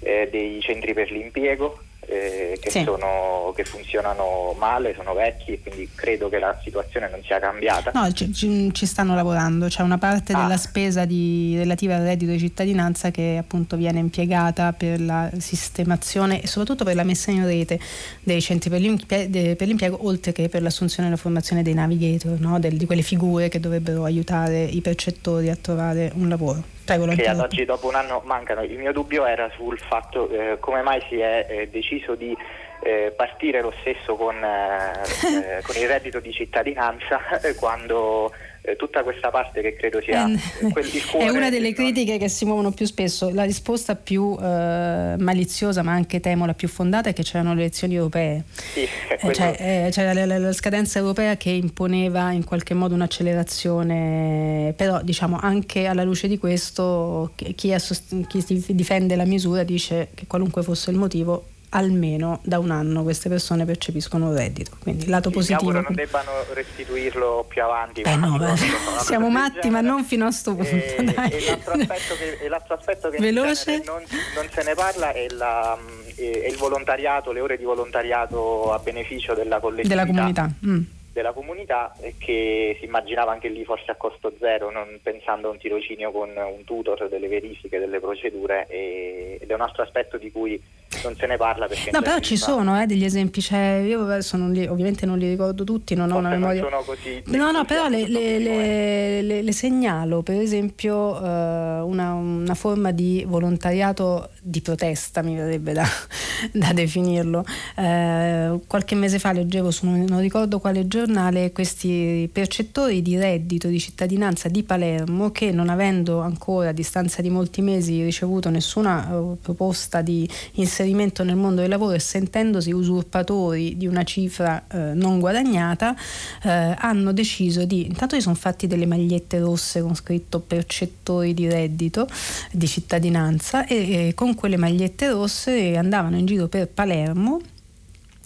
eh, 0.01 0.29
dei 0.31 0.61
centri 0.61 0.93
per 0.93 1.11
l'impiego 1.11 1.79
eh, 2.09 2.59
che, 2.61 2.71
sì. 2.71 2.83
sono, 2.85 3.53
che, 3.55 3.65
funzionano 3.65 4.55
male, 4.59 4.95
sono 4.95 5.13
vecchi 5.13 5.53
e 5.53 5.61
quindi 5.61 5.89
credo 5.95 6.29
che 6.29 6.39
la 6.39 6.59
situazione 6.63 7.09
non 7.11 7.21
sia 7.25 7.41
cambiata. 7.41 7.91
No, 7.93 8.11
ci, 8.13 8.33
ci 8.73 8.87
stanno 8.87 9.15
lavorando, 9.15 9.67
c'è 9.67 9.83
una 9.83 9.99
parte 9.99 10.33
ah. 10.33 10.43
della 10.43 10.57
spesa 10.57 11.05
di, 11.05 11.55
relativa 11.57 11.97
al 11.97 12.03
reddito 12.03 12.31
di 12.31 12.39
cittadinanza 12.39 13.11
che 13.11 13.37
appunto 13.39 13.77
viene 13.77 13.99
impiegata 13.99 14.73
per 14.73 15.01
la 15.01 15.31
sistemazione 15.39 16.41
e 16.41 16.47
soprattutto 16.47 16.85
per 16.85 16.95
la 16.95 17.05
messa 17.05 17.31
in 17.31 17.45
rete 17.45 17.79
dei 18.23 18.41
centri 18.41 18.71
per 18.71 18.81
l'impiego, 18.81 19.57
per 19.57 19.67
l'impiego 19.67 20.07
oltre 20.07 20.33
che 20.33 20.49
per 20.49 20.63
l'assunzione 20.63 21.09
e 21.09 21.11
la 21.11 21.17
formazione 21.17 21.63
dei 21.63 21.75
navigator, 21.75 22.39
no? 22.39 22.59
Del, 22.61 22.77
di 22.77 22.87
quelle 22.87 23.03
figure 23.03 23.49
che 23.49 23.59
dovrebbero 23.59 24.05
aiutare 24.05 24.63
i 24.63 24.81
percettori 24.81 25.51
a 25.51 25.57
trovare 25.57 26.13
un 26.15 26.29
lavoro. 26.29 26.75
Che 27.23 27.29
ad 27.29 27.41
oggi 27.41 27.65
dopo 27.65 27.89
un 27.89 27.97
anno 27.97 28.23
mancano. 28.25 28.63
Il 28.63 28.79
mio 28.79 28.93
dubbio 28.93 29.27
era 29.27 29.51
sul 29.57 29.79
fatto 29.79 30.31
eh, 30.31 30.59
come 30.61 30.83
mai 30.83 31.03
si 31.09 31.19
è 31.19 31.47
eh, 31.49 31.69
deciso 31.69 32.15
di 32.15 32.37
eh, 32.83 33.13
partire 33.17 33.61
lo 33.61 33.73
stesso 33.81 34.15
con, 34.15 34.37
eh, 34.43 34.93
eh, 35.59 35.63
con, 35.63 35.77
il 35.77 35.89
reddito 35.89 36.21
di 36.21 36.33
cittadinanza 36.33 37.21
quando 37.59 38.33
eh, 38.67 38.75
tutta 38.75 39.05
questa 39.05 39.31
parte 39.31 39.61
che 39.61 39.77
credo 39.77 40.01
sia 40.03 40.29
eh, 40.29 40.71
quel. 40.73 40.85
È 41.17 41.29
una 41.29 41.51
delle 41.51 41.73
critiche 41.73 42.19
che 42.19 42.29
si 42.29 42.45
muovono 42.45 42.73
più 42.73 42.85
spesso. 42.85 43.31
La 43.33 43.45
risposta 43.45 43.95
più 43.95 44.37
eh, 44.41 45.15
maliziosa, 45.19 45.83
ma 45.83 45.93
anche 45.93 46.19
temo 46.19 46.47
la 46.47 46.55
più 46.55 46.67
fondata, 46.67 47.11
è 47.11 47.13
che 47.13 47.23
c'erano 47.23 47.55
le 47.55 47.61
elezioni 47.61 47.95
europee. 47.95 48.43
Sì, 48.55 48.81
eh, 48.81 49.33
cioè, 49.33 49.57
eh, 49.87 49.91
c'era 49.93 50.13
la, 50.13 50.27
la, 50.27 50.39
la, 50.39 50.53
scadenza 50.53 50.99
europea 50.99 51.37
che 51.37 51.51
imponeva 51.51 52.33
in 52.33 52.43
qualche 52.43 52.75
modo 52.75 52.95
un'accelerazione, 52.95 54.75
però 54.77 55.01
diciamo 55.01 55.39
anche 55.41 55.87
alla 55.87 56.03
luce 56.03 56.27
di 56.27 56.39
questo 56.39 57.33
chi, 57.35 57.79
sost- 57.79 58.27
chi 58.27 58.65
difende 58.75 59.15
la 59.15 59.25
misura 59.25 59.63
dice 59.63 60.09
che 60.15 60.27
qualunque 60.27 60.63
fosse 60.63 60.91
il 60.91 60.97
motivo 60.97 61.55
almeno 61.77 62.41
da 62.43 62.59
un 62.59 62.71
anno 62.71 63.03
queste 63.03 63.29
persone 63.29 63.65
percepiscono 63.65 64.33
reddito. 64.33 64.77
Quindi 64.81 65.07
lato 65.07 65.29
sì, 65.29 65.35
positivo. 65.35 65.73
non 65.73 65.87
debbano 65.91 66.31
restituirlo 66.55 67.45
più 67.47 67.63
avanti. 67.63 68.03
Beh, 68.03 68.17
no, 68.17 68.39
beh, 68.39 68.57
siamo 69.01 69.29
matti, 69.29 69.69
ma 69.69 69.81
non 69.81 70.03
fino 70.05 70.25
a 70.25 70.29
questo 70.29 70.55
punto. 70.55 70.71
E, 70.71 71.37
e, 71.37 71.45
l'altro 71.47 71.73
aspetto 71.75 72.15
che, 72.17 72.49
l'altro 72.49 72.75
aspetto 72.75 73.11
che 73.11 73.31
non, 73.31 73.45
non, 73.45 74.49
se 74.51 74.63
ne 74.65 74.75
parla 74.75 75.13
è, 75.13 75.27
la, 75.31 75.77
è, 76.15 76.49
il 76.49 76.57
volontariato, 76.57 77.33
le 77.33 77.41
ore 77.41 77.59
di 77.59 77.65
volontariato 77.65 78.73
a 78.73 78.79
beneficio 78.79 79.35
della 79.35 79.61
collettività. 79.61 80.05
Della 80.05 80.07
comunità. 80.07 80.51
Mm 80.67 80.83
della 81.17 81.33
comunità 81.33 81.95
e 81.99 82.17
che 82.19 82.77
si 82.79 82.85
immaginava 82.85 83.33
anche 83.33 83.49
lì 83.49 83.65
forse 83.65 83.91
a 83.91 83.95
costo 83.95 84.35
zero, 84.39 84.71
non 84.71 84.99
pensando 85.03 85.49
a 85.49 85.51
un 85.51 85.57
tirocinio 85.57 86.11
con 86.11 86.29
un 86.29 86.63
tutor, 86.65 87.09
delle 87.09 87.27
verifiche, 87.27 87.79
delle 87.79 88.01
procedure 88.01 88.67
ed 88.69 89.49
è 89.49 89.55
un 89.55 89.63
altro 89.63 89.83
aspetto 89.83 90.19
di 90.19 90.31
cui 90.31 90.63
non 91.03 91.17
se 91.17 91.27
ne 91.27 91.37
parla 91.37 91.67
perché 91.67 91.91
no 91.93 92.01
però 92.01 92.19
ci 92.21 92.37
sono 92.37 92.81
eh, 92.81 92.87
degli 92.87 93.05
esempi 93.05 93.41
cioè, 93.41 93.83
io 93.85 94.05
non 94.33 94.53
li, 94.53 94.67
ovviamente 94.67 95.05
non 95.05 95.19
li 95.19 95.29
ricordo 95.29 95.65
tutti 95.65 95.95
non 95.95 96.11
ho 96.11 96.19
una 96.19 96.31
memoria 96.31 96.63
non 96.63 96.71
sono 96.71 96.83
così 96.83 97.23
no 97.27 97.51
no 97.51 97.65
però 97.65 97.89
le, 97.89 98.09
le, 98.09 98.39
le, 98.39 99.43
le, 99.43 99.53
segnalo 99.53 100.23
per 100.23 100.41
esempio 100.41 100.97
uh, 100.97 101.87
una, 101.87 102.13
una, 102.13 102.55
forma 102.55 102.93
di 102.93 103.25
volontariato 103.27 104.31
di 104.41 104.61
protesta 104.61 105.23
mi 105.23 105.35
verrebbe 105.35 105.73
da, 105.73 105.85
da 106.53 106.73
definirlo. 106.73 107.45
Uh, 107.77 108.63
qualche 108.67 108.95
mese 108.95 109.19
fa 109.19 109.33
leggevo 109.33 109.71
su 109.71 109.87
non 109.87 110.21
ricordo 110.21 110.59
quale 110.59 110.87
giornale 110.87 111.53
questi 111.53 112.29
percettori 112.33 113.03
di 113.03 113.17
reddito 113.17 113.69
di 113.69 113.81
cittadinanza 113.81 114.49
di 114.49 114.63
Palermo 114.63 115.31
che 115.31 115.51
non 115.53 115.69
avendo 115.69 116.21
ancora 116.21 116.71
a 116.71 116.73
distanza 116.73 117.23
di 117.23 117.31
molti 117.31 117.63
mesi 117.63 118.03
ricevuto 118.03 118.51
nessuna 118.51 119.17
uh, 119.17 119.39
proposta 119.41 120.03
di 120.03 120.29
inserimento 120.53 120.76
nel 121.23 121.37
mondo 121.37 121.61
del 121.61 121.71
lavoro 121.71 121.93
e 121.93 121.99
sentendosi 121.99 122.73
usurpatori 122.73 123.77
di 123.77 123.87
una 123.87 124.05
cifra 124.05 124.65
uh, 124.73 124.77
non 124.95 125.21
guadagnata 125.21 125.91
uh, 125.91 126.49
hanno 126.77 127.13
deciso 127.13 127.65
di 127.65 127.87
intanto 127.87 128.15
si 128.15 128.21
sono 128.21 128.35
fatti 128.35 128.67
delle 128.67 128.87
magliette 128.87 129.39
rosse 129.39 129.81
con 129.81 129.95
scritto 129.95 130.41
percettori 130.41 131.35
di 131.35 131.49
reddito 131.49 132.09
di 132.53 132.67
cittadinanza 132.67 133.67
e, 133.67 134.09
e 134.09 134.15
con 134.15 134.35
quelle 134.35 134.57
magliette 134.57 135.11
rosse 135.11 135.77
andavano 135.77 136.17
in 136.17 136.27
giro 136.27 136.49
per 136.49 136.69
Palermo 136.69 137.41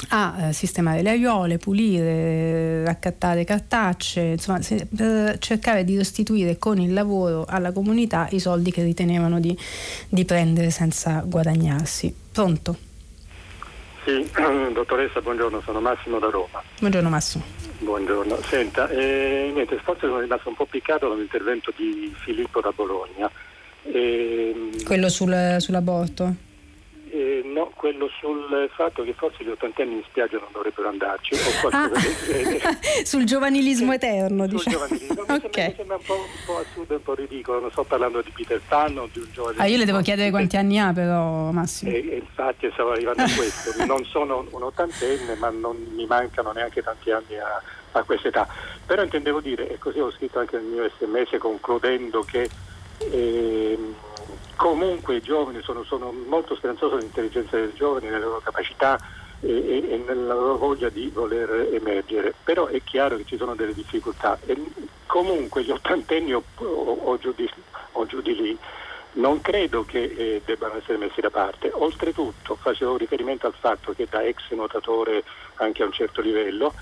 a 0.08 0.48
eh, 0.48 0.52
sistemare 0.52 1.02
le 1.02 1.10
aiuole, 1.10 1.58
pulire, 1.58 2.84
raccattare 2.84 3.44
cartacce, 3.44 4.22
insomma, 4.22 4.60
per 4.94 5.38
cercare 5.38 5.84
di 5.84 5.96
restituire 5.96 6.58
con 6.58 6.78
il 6.78 6.92
lavoro 6.92 7.44
alla 7.46 7.72
comunità 7.72 8.26
i 8.30 8.40
soldi 8.40 8.70
che 8.70 8.82
ritenevano 8.82 9.40
di, 9.40 9.56
di 10.08 10.24
prendere 10.24 10.70
senza 10.70 11.22
guadagnarsi. 11.26 12.14
Pronto? 12.40 12.74
Sì, 14.02 14.26
dottoressa, 14.72 15.20
buongiorno, 15.20 15.60
sono 15.60 15.78
Massimo 15.78 16.18
da 16.18 16.30
Roma. 16.30 16.62
Buongiorno 16.78 17.10
Massimo. 17.10 17.44
Buongiorno, 17.80 18.38
senta, 18.48 18.88
eh, 18.88 19.50
niente, 19.52 19.76
forse 19.84 20.06
sono 20.06 20.20
rimasto 20.20 20.48
un 20.48 20.54
po' 20.54 20.64
piccato 20.64 21.06
dall'intervento 21.06 21.70
di 21.76 22.10
Filippo 22.24 22.62
da 22.62 22.72
Bologna. 22.74 23.30
Eh, 23.82 24.70
Quello 24.86 25.10
sul, 25.10 25.56
sull'aborto? 25.58 26.34
Eh, 27.12 27.42
no, 27.44 27.72
quello 27.74 28.08
sul 28.20 28.70
fatto 28.72 29.02
che 29.02 29.12
forse 29.14 29.42
gli 29.42 29.48
ottantenni 29.48 29.94
in 29.94 30.02
spiaggia 30.04 30.38
non 30.38 30.48
dovrebbero 30.52 30.88
andarci. 30.88 31.34
Ah, 31.70 31.90
sul 33.02 33.24
giovanilismo 33.24 33.92
eterno, 33.92 34.46
sul 34.46 34.58
diciamo. 34.58 34.76
Giovanilismo. 34.76 35.24
Mi, 35.26 35.34
okay. 35.34 35.50
sembra, 35.50 35.66
mi 35.66 35.74
sembra 35.74 35.96
un 35.96 36.02
po', 36.02 36.14
un 36.14 36.44
po' 36.46 36.58
assurdo 36.58 36.92
e 36.92 36.96
un 36.96 37.02
po' 37.02 37.14
ridicolo. 37.14 37.60
Non 37.60 37.70
sto 37.72 37.82
parlando 37.82 38.22
di 38.22 38.30
Peter 38.30 38.60
Pan 38.66 38.96
o 38.98 39.08
di 39.12 39.18
un 39.18 39.28
giovane. 39.32 39.56
Ah, 39.58 39.66
io 39.66 39.76
le 39.76 39.84
devo 39.84 40.00
chiedere 40.02 40.30
quanti 40.30 40.56
anni 40.56 40.78
ha, 40.78 40.92
però, 40.92 41.50
Massimo. 41.50 41.90
E, 41.90 41.96
e 41.96 42.16
infatti 42.18 42.70
stavo 42.72 42.92
arrivando 42.92 43.22
a 43.22 43.28
questo. 43.34 43.84
non 43.84 44.04
sono 44.04 44.46
un 44.48 44.62
ottantenne, 44.62 45.34
ma 45.34 45.50
non 45.50 45.76
mi 45.92 46.06
mancano 46.06 46.52
neanche 46.52 46.80
tanti 46.80 47.10
anni 47.10 47.36
a, 47.38 47.60
a 47.90 48.02
questa 48.04 48.28
età. 48.28 48.46
Però 48.86 49.02
intendevo 49.02 49.40
dire, 49.40 49.68
e 49.68 49.78
così 49.78 49.98
ho 49.98 50.12
scritto 50.12 50.38
anche 50.38 50.56
nel 50.56 50.66
mio 50.66 50.90
sms 50.96 51.38
concludendo 51.38 52.22
che 52.22 52.48
eh, 53.10 53.78
comunque 54.60 55.16
i 55.16 55.22
giovani 55.22 55.62
sono, 55.62 55.84
sono 55.84 56.12
molto 56.28 56.54
speranzoso 56.54 56.96
dell'intelligenza 56.96 57.56
dei 57.56 57.72
giovani, 57.72 58.08
nelle 58.08 58.26
loro 58.26 58.42
capacità 58.44 59.00
e, 59.40 59.48
e, 59.48 59.92
e, 59.92 60.02
nella 60.06 60.34
loro 60.34 60.58
voglia 60.58 60.90
di 60.90 61.08
voler 61.08 61.70
emergere, 61.72 62.34
però 62.44 62.66
è 62.66 62.82
chiaro 62.84 63.16
che 63.16 63.24
ci 63.24 63.38
sono 63.38 63.54
delle 63.54 63.72
difficoltà 63.72 64.38
e 64.44 64.62
comunque 65.06 65.62
gli 65.62 65.70
ottantenni 65.70 66.34
o, 66.34 66.42
o, 66.56 66.64
o, 66.64 67.16
giù, 67.16 67.32
di, 67.34 67.48
o 67.92 68.04
giù 68.04 68.20
di 68.20 68.34
lì 68.34 68.58
non 69.12 69.40
credo 69.40 69.86
che 69.86 70.02
eh, 70.02 70.42
debbano 70.44 70.76
essere 70.76 70.98
messi 70.98 71.22
da 71.22 71.30
parte. 71.30 71.70
Oltretutto 71.72 72.54
facevo 72.54 72.98
riferimento 72.98 73.46
al 73.46 73.54
fatto 73.58 73.94
che 73.94 74.06
da 74.10 74.22
ex 74.22 74.50
nuotatore 74.50 75.24
anche 75.54 75.82
a 75.82 75.86
un 75.86 75.92
certo 75.92 76.20
livello 76.20 76.74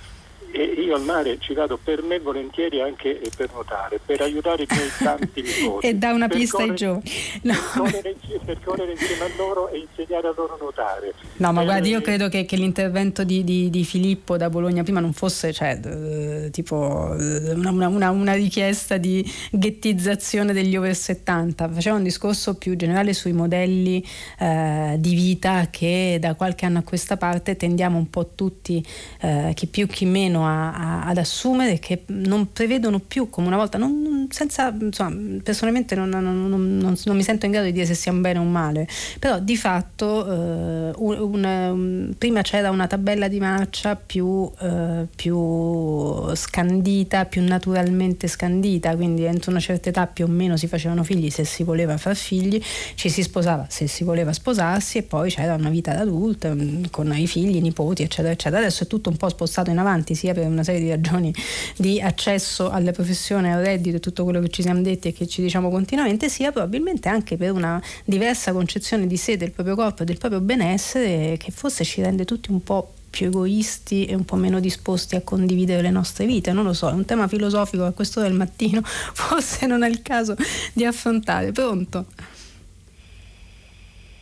e 0.51 0.63
io 0.63 0.95
al 0.95 1.03
mare 1.03 1.39
ci 1.39 1.53
vado 1.53 1.79
per 1.83 2.03
me 2.03 2.19
volentieri 2.19 2.81
anche 2.81 3.21
per 3.37 3.51
nuotare, 3.53 4.01
per 4.05 4.21
aiutare 4.21 4.63
i 4.63 4.67
miei 4.71 4.89
tanti 4.99 5.43
nipoti. 5.43 5.87
e 5.87 5.95
da 5.95 6.13
una 6.13 6.29
pista 6.29 6.63
ai 6.63 6.75
giovani. 6.75 7.03
No. 7.43 7.53
Per, 7.53 7.83
correre, 7.83 8.17
per, 8.45 8.61
correre, 8.63 8.93
insieme 8.93 9.25
a 9.25 9.29
loro 9.37 9.69
e 9.69 9.79
insegnare 9.79 10.29
a 10.29 10.35
loro 10.37 10.55
a 10.55 10.59
nuotare. 10.61 11.13
No, 11.37 11.53
ma 11.53 11.63
eh, 11.63 11.65
guardi, 11.65 11.89
io 11.91 12.01
credo 12.01 12.29
che, 12.29 12.45
che 12.45 12.57
l'intervento 12.57 13.25
di, 13.25 13.45
di, 13.45 13.71
di, 13.71 13.85
Filippo 13.85 14.37
da 14.37 14.49
Bologna 14.49 14.83
prima 14.83 15.01
non 15.01 15.13
fosse 15.13 15.53
cioè, 15.53 15.81
eh, 15.85 16.51
tipo 16.51 16.77
una, 16.77 17.89
una, 17.89 18.11
una, 18.11 18.33
richiesta 18.33 18.97
di 18.97 19.25
ghettizzazione 19.51 20.53
degli 20.53 20.77
over 20.77 20.95
70, 20.95 21.69
faceva 21.69 21.97
un 21.97 22.03
discorso 22.03 22.57
più 22.57 22.77
generale 22.77 23.13
sui 23.13 23.33
modelli 23.33 24.05
eh, 24.39 24.97
di 24.99 25.15
vita 25.15 25.69
che 25.71 26.19
da 26.21 26.35
qualche 26.35 26.67
anno 26.67 26.79
a 26.79 26.83
questa 26.83 27.17
parte 27.17 27.57
tendiamo 27.57 27.99
un 27.99 28.11
po' 28.11 28.35
tutti, 28.35 28.85
eh, 29.21 29.53
chi 29.55 29.67
più 29.67 29.87
chi 29.87 30.05
meno, 30.05 30.38
a, 30.45 30.73
a, 30.73 31.05
ad 31.07 31.19
assumere 31.19 31.79
che 31.79 32.05
non 32.07 32.53
prevedono 32.53 32.99
più 32.99 33.31
come 33.31 33.47
una 33.47 33.57
volta, 33.57 33.79
non, 33.79 34.27
senza, 34.31 34.75
insomma, 34.79 35.41
personalmente 35.43 35.95
non, 35.95 36.09
non, 36.09 36.49
non, 36.79 37.17
mi 37.17 37.23
sento 37.23 37.47
in 37.47 37.53
grado 37.53 37.67
di 37.67 37.73
dire 37.73 37.87
se 37.87 37.95
sia 37.95 38.13
un 38.13 38.21
bene 38.21 38.39
o 38.39 38.43
un 38.43 38.51
male, 38.51 38.89
però 39.19 39.39
di 39.39 39.57
fatto 39.57 40.27
eh, 40.27 40.93
un, 40.97 41.45
un, 41.45 42.15
prima 42.17 42.43
c'era 42.43 42.71
una 42.71 42.87
tabella 42.87 43.29
di 43.29 43.41
marcia 43.41 43.97
più, 43.97 44.51
eh, 44.61 45.07
più 45.15 46.35
scandita, 46.35 47.25
più 47.27 47.43
naturalmente 47.43 48.29
scandita, 48.29 48.95
quindi 48.97 49.25
entro 49.25 49.51
una 49.51 49.61
certa 49.61 49.89
età 49.89 50.07
più 50.07 50.25
o 50.25 50.29
meno 50.29 50.57
si 50.57 50.67
facevano 50.67 51.03
figli 51.03 51.31
se 51.31 51.45
si 51.45 51.63
voleva 51.63 51.97
far 51.97 52.17
figli, 52.17 52.61
ci 52.95 53.09
si 53.09 53.23
sposava 53.23 53.67
se 53.69 53.87
si 53.87 54.05
voleva 54.05 54.33
sposarsi 54.33 54.99
e 54.99 55.03
poi 55.03 55.31
c'era 55.31 55.55
una 55.55 55.71
vita 55.71 55.93
da 55.93 56.01
adulto 56.01 56.49
mm, 56.49 56.85
con 56.91 57.13
i 57.17 57.27
figli, 57.27 57.57
i 57.57 57.61
nipoti, 57.61 58.03
eccetera, 58.03 58.33
eccetera. 58.33 58.61
Adesso 58.61 58.85
è 58.85 58.87
tutto 58.87 59.11
un 59.11 59.17
po' 59.17 59.29
spostato 59.29 59.71
in 59.71 59.79
avanti, 59.79 60.15
sia 60.29 60.35
per 60.35 60.47
una 60.47 60.63
serie 60.63 60.81
di 60.81 60.91
ragioni 60.91 61.35
di 61.77 62.01
accesso 62.01 62.71
alle 62.71 62.93
professioni, 62.93 63.53
al 63.53 63.63
reddito 63.63 63.97
e 63.97 64.01
tutto 64.01 64.25
quello 64.25 64.41
che 64.41 64.49
ci 64.49 64.63
siamo 64.63 64.81
detti 64.83 65.09
e 65.09 65.13
che 65.13 65.27
ci 65.27 65.41
diciamo 65.43 65.71
continuamente, 65.71 66.29
sia 66.29 66.53
probabilmente 66.53 67.09
anche 67.09 67.37
per 67.37 67.53
una 67.53 67.81
diversa 68.05 68.53
concezione 68.53 69.07
di 69.07 69.17
sé, 69.17 69.37
del 69.37 69.53
proprio 69.53 69.75
corpo 69.75 70.03
e 70.03 70.05
del 70.05 70.19
proprio 70.19 70.41
benessere 70.41 71.37
che 71.39 71.51
forse 71.51 71.85
ci 71.85 72.03
rende 72.03 72.25
tutti 72.25 72.51
un 72.51 72.63
po' 72.63 72.93
più 73.11 73.27
egoisti 73.29 74.05
e 74.05 74.15
un 74.15 74.25
po' 74.25 74.37
meno 74.37 74.61
disposti 74.61 75.17
a 75.17 75.23
condividere 75.23 75.81
le 75.81 75.91
nostre 75.91 76.27
vite. 76.27 76.53
Non 76.53 76.65
lo 76.65 76.75
so, 76.75 76.91
è 76.91 76.93
un 76.93 77.05
tema 77.05 77.27
filosofico 77.27 77.85
a 77.85 77.93
questo 77.93 78.21
del 78.21 78.35
mattino 78.35 78.83
forse 78.85 79.67
non 79.67 79.83
è 79.83 79.89
il 79.89 80.03
caso 80.03 80.37
di 80.75 80.85
affrontare. 80.85 81.53
Pronto? 81.53 82.07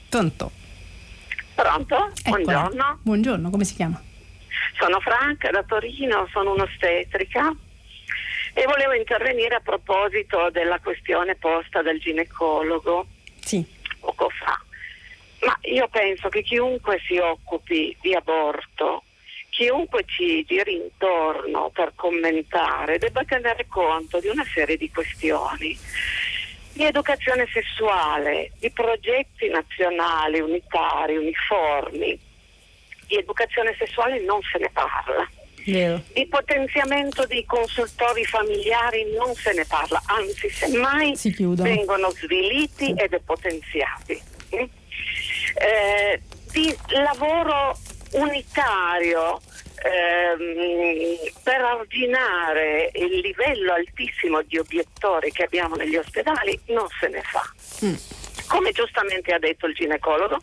Pronto? 0.09 0.53
Pronto? 1.55 2.13
Eccola. 2.23 2.69
Buongiorno. 2.69 2.99
Buongiorno, 3.03 3.51
come 3.51 3.65
si 3.65 3.75
chiama? 3.75 4.01
Sono 4.75 5.01
Franca 5.01 5.51
da 5.51 5.63
Torino, 5.63 6.29
sono 6.33 6.53
un'ostetrica 6.53 7.55
e 8.53 8.65
volevo 8.65 8.93
intervenire 8.93 9.57
a 9.57 9.61
proposito 9.61 10.51
della 10.51 10.79
questione 10.81 11.35
posta 11.35 11.83
dal 11.83 11.99
ginecologo 11.99 13.07
sì. 13.41 13.65
poco 14.01 14.29
fa. 14.31 14.59
Ma 15.47 15.59
io 15.63 15.89
penso 15.89 16.29
che 16.29 16.43
chiunque 16.43 17.01
si 17.07 17.19
occupi 17.19 17.97
di 18.01 18.15
aborto, 18.15 19.05
chiunque 19.51 20.05
ci 20.07 20.45
giri 20.45 20.75
intorno 20.75 21.71
per 21.71 21.93
commentare, 21.95 22.99
debba 22.99 23.25
tenere 23.25 23.67
conto 23.67 24.21
di 24.21 24.29
una 24.29 24.45
serie 24.45 24.77
di 24.77 24.91
questioni 24.91 25.79
di 26.77 26.85
educazione 26.85 27.49
sessuale, 27.51 28.53
di 28.59 28.71
progetti 28.71 29.49
nazionali, 29.49 30.41
unitari, 30.41 31.17
uniformi, 31.17 32.21
di 33.07 33.17
educazione 33.17 33.75
sessuale 33.79 34.21
non 34.21 34.41
se 34.43 34.59
ne 34.59 34.71
parla. 34.73 35.29
Vero. 35.67 36.01
Di 36.13 36.27
potenziamento 36.27 37.27
dei 37.27 37.45
consultori 37.45 38.25
familiari 38.25 39.13
non 39.17 39.35
se 39.35 39.53
ne 39.53 39.65
parla, 39.65 40.01
anzi 40.07 40.49
semmai 40.49 41.19
vengono 41.57 42.11
sviliti 42.11 42.95
e 42.95 43.09
depotenziati. 43.09 44.23
Mm? 44.55 44.65
Eh, 45.55 46.23
di 46.53 46.77
lavoro 46.89 47.77
unitario 48.13 49.41
ehm, 49.83 51.17
per 51.43 51.61
arginare 51.61 52.91
il 52.95 53.19
livello 53.19 53.73
altissimo 53.73 54.43
di 54.43 54.59
obiettori 54.59 55.33
che 55.33 55.45
abbiamo 55.45 55.75
negli 55.75 55.97
ospedali 55.97 56.59
non 56.67 56.87
se 57.01 57.09
ne 57.09 57.23
fa. 57.23 57.43
Mm. 57.85 57.95
Come 58.47 58.71
giustamente 58.71 59.33
ha 59.33 59.39
detto 59.41 59.67
il 59.67 59.75
ginecologo, 59.75 60.39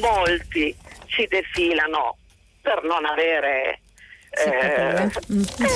molti 0.00 0.74
si 1.10 1.26
defilano 1.26 2.16
per 2.60 2.82
non 2.84 3.04
avere 3.04 3.80
eh, 4.30 5.04
eh, 5.04 5.10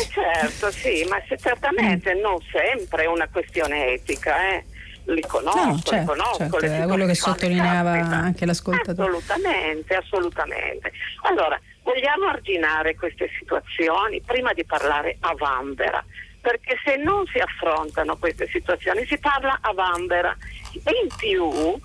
certo, 0.08 0.70
sì, 0.70 1.04
ma 1.08 1.20
se, 1.26 1.36
certamente 1.38 2.14
mm. 2.14 2.20
non 2.20 2.38
sempre 2.52 3.02
è 3.02 3.06
una 3.06 3.28
questione 3.28 3.88
etica, 3.94 4.52
eh. 4.52 4.64
Li 5.06 5.20
conosco, 5.20 5.64
no, 5.64 5.80
certo, 5.82 5.94
li 5.94 6.04
conosco. 6.06 6.60
Certo, 6.60 6.82
è 6.82 6.86
quello 6.86 7.04
che 7.04 7.14
sottolineava 7.14 7.90
anche 7.90 8.46
l'ascoltatore. 8.46 9.10
Assolutamente, 9.10 9.94
assolutamente. 9.96 10.92
Allora, 11.22 11.60
vogliamo 11.82 12.28
arginare 12.28 12.94
queste 12.94 13.28
situazioni 13.38 14.22
prima 14.22 14.54
di 14.54 14.64
parlare 14.64 15.18
a 15.20 15.34
Vanvera, 15.36 16.02
perché 16.40 16.78
se 16.82 16.96
non 16.96 17.26
si 17.26 17.38
affrontano 17.38 18.16
queste 18.16 18.48
situazioni 18.48 19.04
si 19.04 19.18
parla 19.18 19.58
a 19.60 19.74
Vanvera 19.74 20.34
e 20.72 20.90
in 21.02 21.08
più 21.14 21.78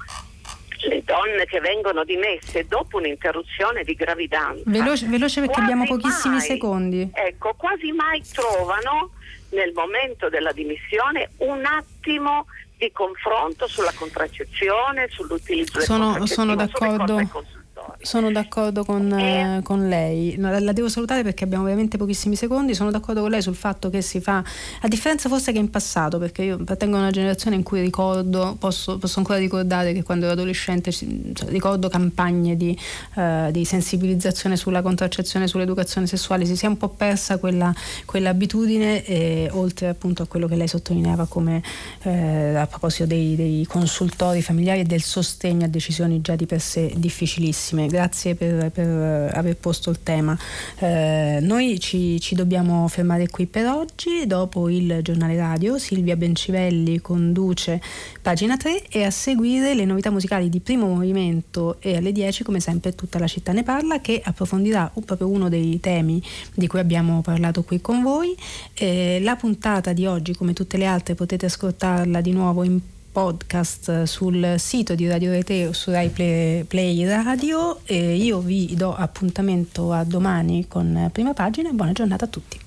le 0.87 1.03
donne 1.03 1.45
che 1.45 1.59
vengono 1.59 2.03
dimesse 2.03 2.65
dopo 2.67 2.97
un'interruzione 2.97 3.83
di 3.83 3.93
gravidanza. 3.93 4.63
Veloce, 4.65 5.07
veloce 5.07 5.41
perché 5.41 5.59
abbiamo 5.59 5.85
pochissimi 5.85 6.35
mai, 6.35 6.43
secondi. 6.45 7.09
Ecco, 7.13 7.53
quasi 7.57 7.91
mai 7.91 8.23
trovano 8.31 9.11
nel 9.49 9.71
momento 9.73 10.29
della 10.29 10.51
dimissione 10.51 11.31
un 11.37 11.65
attimo 11.65 12.45
di 12.77 12.91
confronto 12.91 13.67
sulla 13.67 13.91
contraccezione, 13.93 15.07
sull'utilizzo 15.09 15.81
sono, 15.81 16.13
del 16.13 16.27
sono 16.27 16.55
d'accordo 16.55 17.57
sono 18.01 18.31
d'accordo 18.31 18.83
con, 18.85 19.11
eh, 19.11 19.61
con 19.63 19.87
lei. 19.87 20.35
La, 20.37 20.59
la, 20.59 20.71
devo 20.71 20.89
salutare 20.89 21.23
perché 21.23 21.43
abbiamo 21.43 21.63
veramente 21.63 21.97
pochissimi 21.97 22.35
secondi. 22.35 22.73
Sono 22.73 22.91
d'accordo 22.91 23.21
con 23.21 23.29
lei 23.29 23.41
sul 23.41 23.55
fatto 23.55 23.89
che 23.89 24.01
si 24.01 24.19
fa, 24.19 24.43
a 24.81 24.87
differenza 24.87 25.29
forse 25.29 25.51
che 25.51 25.57
in 25.57 25.69
passato, 25.69 26.17
perché 26.17 26.43
io 26.43 26.55
appartengo 26.55 26.97
a 26.97 26.99
una 26.99 27.11
generazione 27.11 27.55
in 27.55 27.63
cui 27.63 27.81
ricordo, 27.81 28.55
posso, 28.59 28.97
posso 28.97 29.19
ancora 29.19 29.39
ricordare 29.39 29.93
che 29.93 30.03
quando 30.03 30.25
ero 30.25 30.33
adolescente 30.33 30.91
cioè, 30.91 31.07
ricordo 31.47 31.89
campagne 31.89 32.55
di, 32.55 32.77
uh, 33.15 33.51
di, 33.51 33.65
sensibilizzazione 33.65 34.55
sulla 34.55 34.81
contraccezione, 34.81 35.47
sull'educazione 35.47 36.07
sessuale, 36.07 36.45
si 36.45 36.55
sia 36.55 36.69
un 36.69 36.77
po' 36.77 36.89
persa 36.89 37.37
quella, 37.37 37.73
quell'abitudine, 38.05 39.05
e, 39.05 39.49
oltre 39.51 39.87
appunto 39.87 40.23
a 40.23 40.27
quello 40.27 40.47
che 40.47 40.55
lei 40.55 40.67
sottolineava 40.67 41.25
come 41.27 41.61
eh, 42.03 42.55
a 42.55 42.67
proposito 42.67 43.05
dei, 43.05 43.35
dei 43.35 43.65
consultori 43.67 44.41
familiari 44.41 44.81
e 44.81 44.83
del 44.83 45.01
sostegno 45.01 45.65
a 45.65 45.67
decisioni 45.67 46.21
già 46.21 46.35
di 46.35 46.45
per 46.45 46.61
sé 46.61 46.93
difficilissime 46.95 47.78
carissime, 47.79 47.87
grazie 47.87 48.35
per, 48.35 48.71
per 48.71 49.31
aver 49.33 49.55
posto 49.55 49.89
il 49.89 49.99
tema. 50.03 50.37
Eh, 50.79 51.39
noi 51.41 51.79
ci, 51.79 52.19
ci, 52.19 52.35
dobbiamo 52.35 52.87
fermare 52.87 53.27
qui 53.29 53.45
per 53.45 53.67
oggi, 53.67 54.25
dopo 54.25 54.69
il 54.69 54.99
giornale 55.01 55.37
radio 55.37 55.77
Silvia 55.77 56.15
Bencivelli 56.15 56.99
conduce 56.99 57.81
pagina 58.21 58.57
3 58.57 58.83
e 58.89 59.03
a 59.03 59.11
seguire 59.11 59.73
le 59.73 59.85
novità 59.85 60.09
musicali 60.09 60.49
di 60.49 60.59
primo 60.59 60.87
movimento 60.87 61.77
e 61.79 61.97
alle 61.97 62.11
10 62.11 62.43
come 62.43 62.59
sempre 62.59 62.95
tutta 62.95 63.19
la 63.19 63.27
città 63.27 63.51
ne 63.51 63.63
parla 63.63 64.01
che 64.01 64.21
approfondirà 64.23 64.91
proprio 65.05 65.29
uno 65.29 65.49
dei 65.49 65.79
temi 65.79 66.21
di 66.53 66.67
cui 66.67 66.79
abbiamo 66.79 67.21
parlato 67.21 67.63
qui 67.63 67.79
con 67.81 68.01
voi. 68.01 68.35
Eh, 68.73 69.19
la 69.21 69.35
puntata 69.35 69.93
di 69.93 70.05
oggi 70.05 70.35
come 70.35 70.53
tutte 70.53 70.77
le 70.77 70.85
altre 70.85 71.15
potete 71.15 71.45
ascoltarla 71.45 72.21
di 72.21 72.31
nuovo 72.31 72.63
in 72.63 72.79
podcast 73.19 74.03
sul 74.03 74.55
sito 74.57 74.95
di 74.95 75.05
Radio 75.05 75.31
Rete 75.31 75.67
o 75.67 75.73
su 75.73 75.91
Rai 75.91 76.07
Play, 76.07 76.63
Play 76.63 77.05
Radio. 77.05 77.81
E 77.83 78.15
io 78.15 78.39
vi 78.39 78.73
do 78.77 78.95
appuntamento 78.95 79.91
a 79.91 80.05
domani 80.05 80.67
con 80.69 81.09
prima 81.11 81.33
pagina 81.33 81.67
e 81.67 81.73
buona 81.73 81.91
giornata 81.91 82.23
a 82.23 82.27
tutti. 82.29 82.59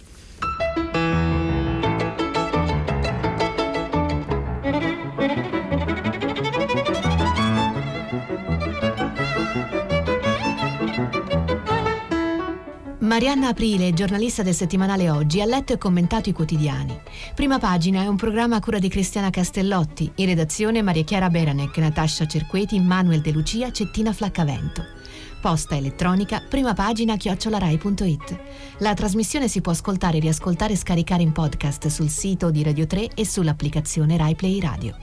Marianna 13.13 13.49
Aprile, 13.49 13.93
giornalista 13.93 14.43
del 14.43 14.55
settimanale 14.55 15.11
Oggi, 15.11 15.43
ha 15.43 15.45
letto 15.45 15.75
e 15.75 15.77
commentato 15.77 16.31
i 16.31 16.33
quotidiani. 16.33 16.99
Prima 17.35 17.59
pagina 17.59 18.01
è 18.01 18.07
un 18.07 18.17
programma 18.17 18.57
a 18.57 18.61
cura 18.61 18.79
di 18.79 18.89
Cristiana 18.89 19.29
Castellotti, 19.29 20.11
in 20.15 20.25
redazione 20.25 20.81
Maria 20.81 21.05
Chiara 21.05 21.29
Beranec, 21.29 21.77
Natascia 21.77 22.27
Cerqueti, 22.27 22.81
Manuel 22.81 23.21
De 23.21 23.31
Lucia, 23.31 23.71
Cettina 23.71 24.15
Flaccavento. 24.15 24.83
Posta 25.43 25.77
elettronica, 25.77 26.43
prima 26.49 26.73
pagina 26.73 27.19
chiocciolarai.it. 27.19 28.39
La 28.79 28.95
trasmissione 28.95 29.47
si 29.47 29.61
può 29.61 29.73
ascoltare, 29.73 30.19
riascoltare 30.19 30.73
e 30.73 30.77
scaricare 30.77 31.23
in 31.23 31.33
podcast 31.33 31.89
sul 31.89 32.09
sito 32.09 32.51
di 32.51 32.63
Radio 32.63 32.87
3 32.87 33.11
e 33.15 33.27
sull'applicazione 33.27 34.17
RaiPlay 34.17 34.59
Radio. 34.59 34.97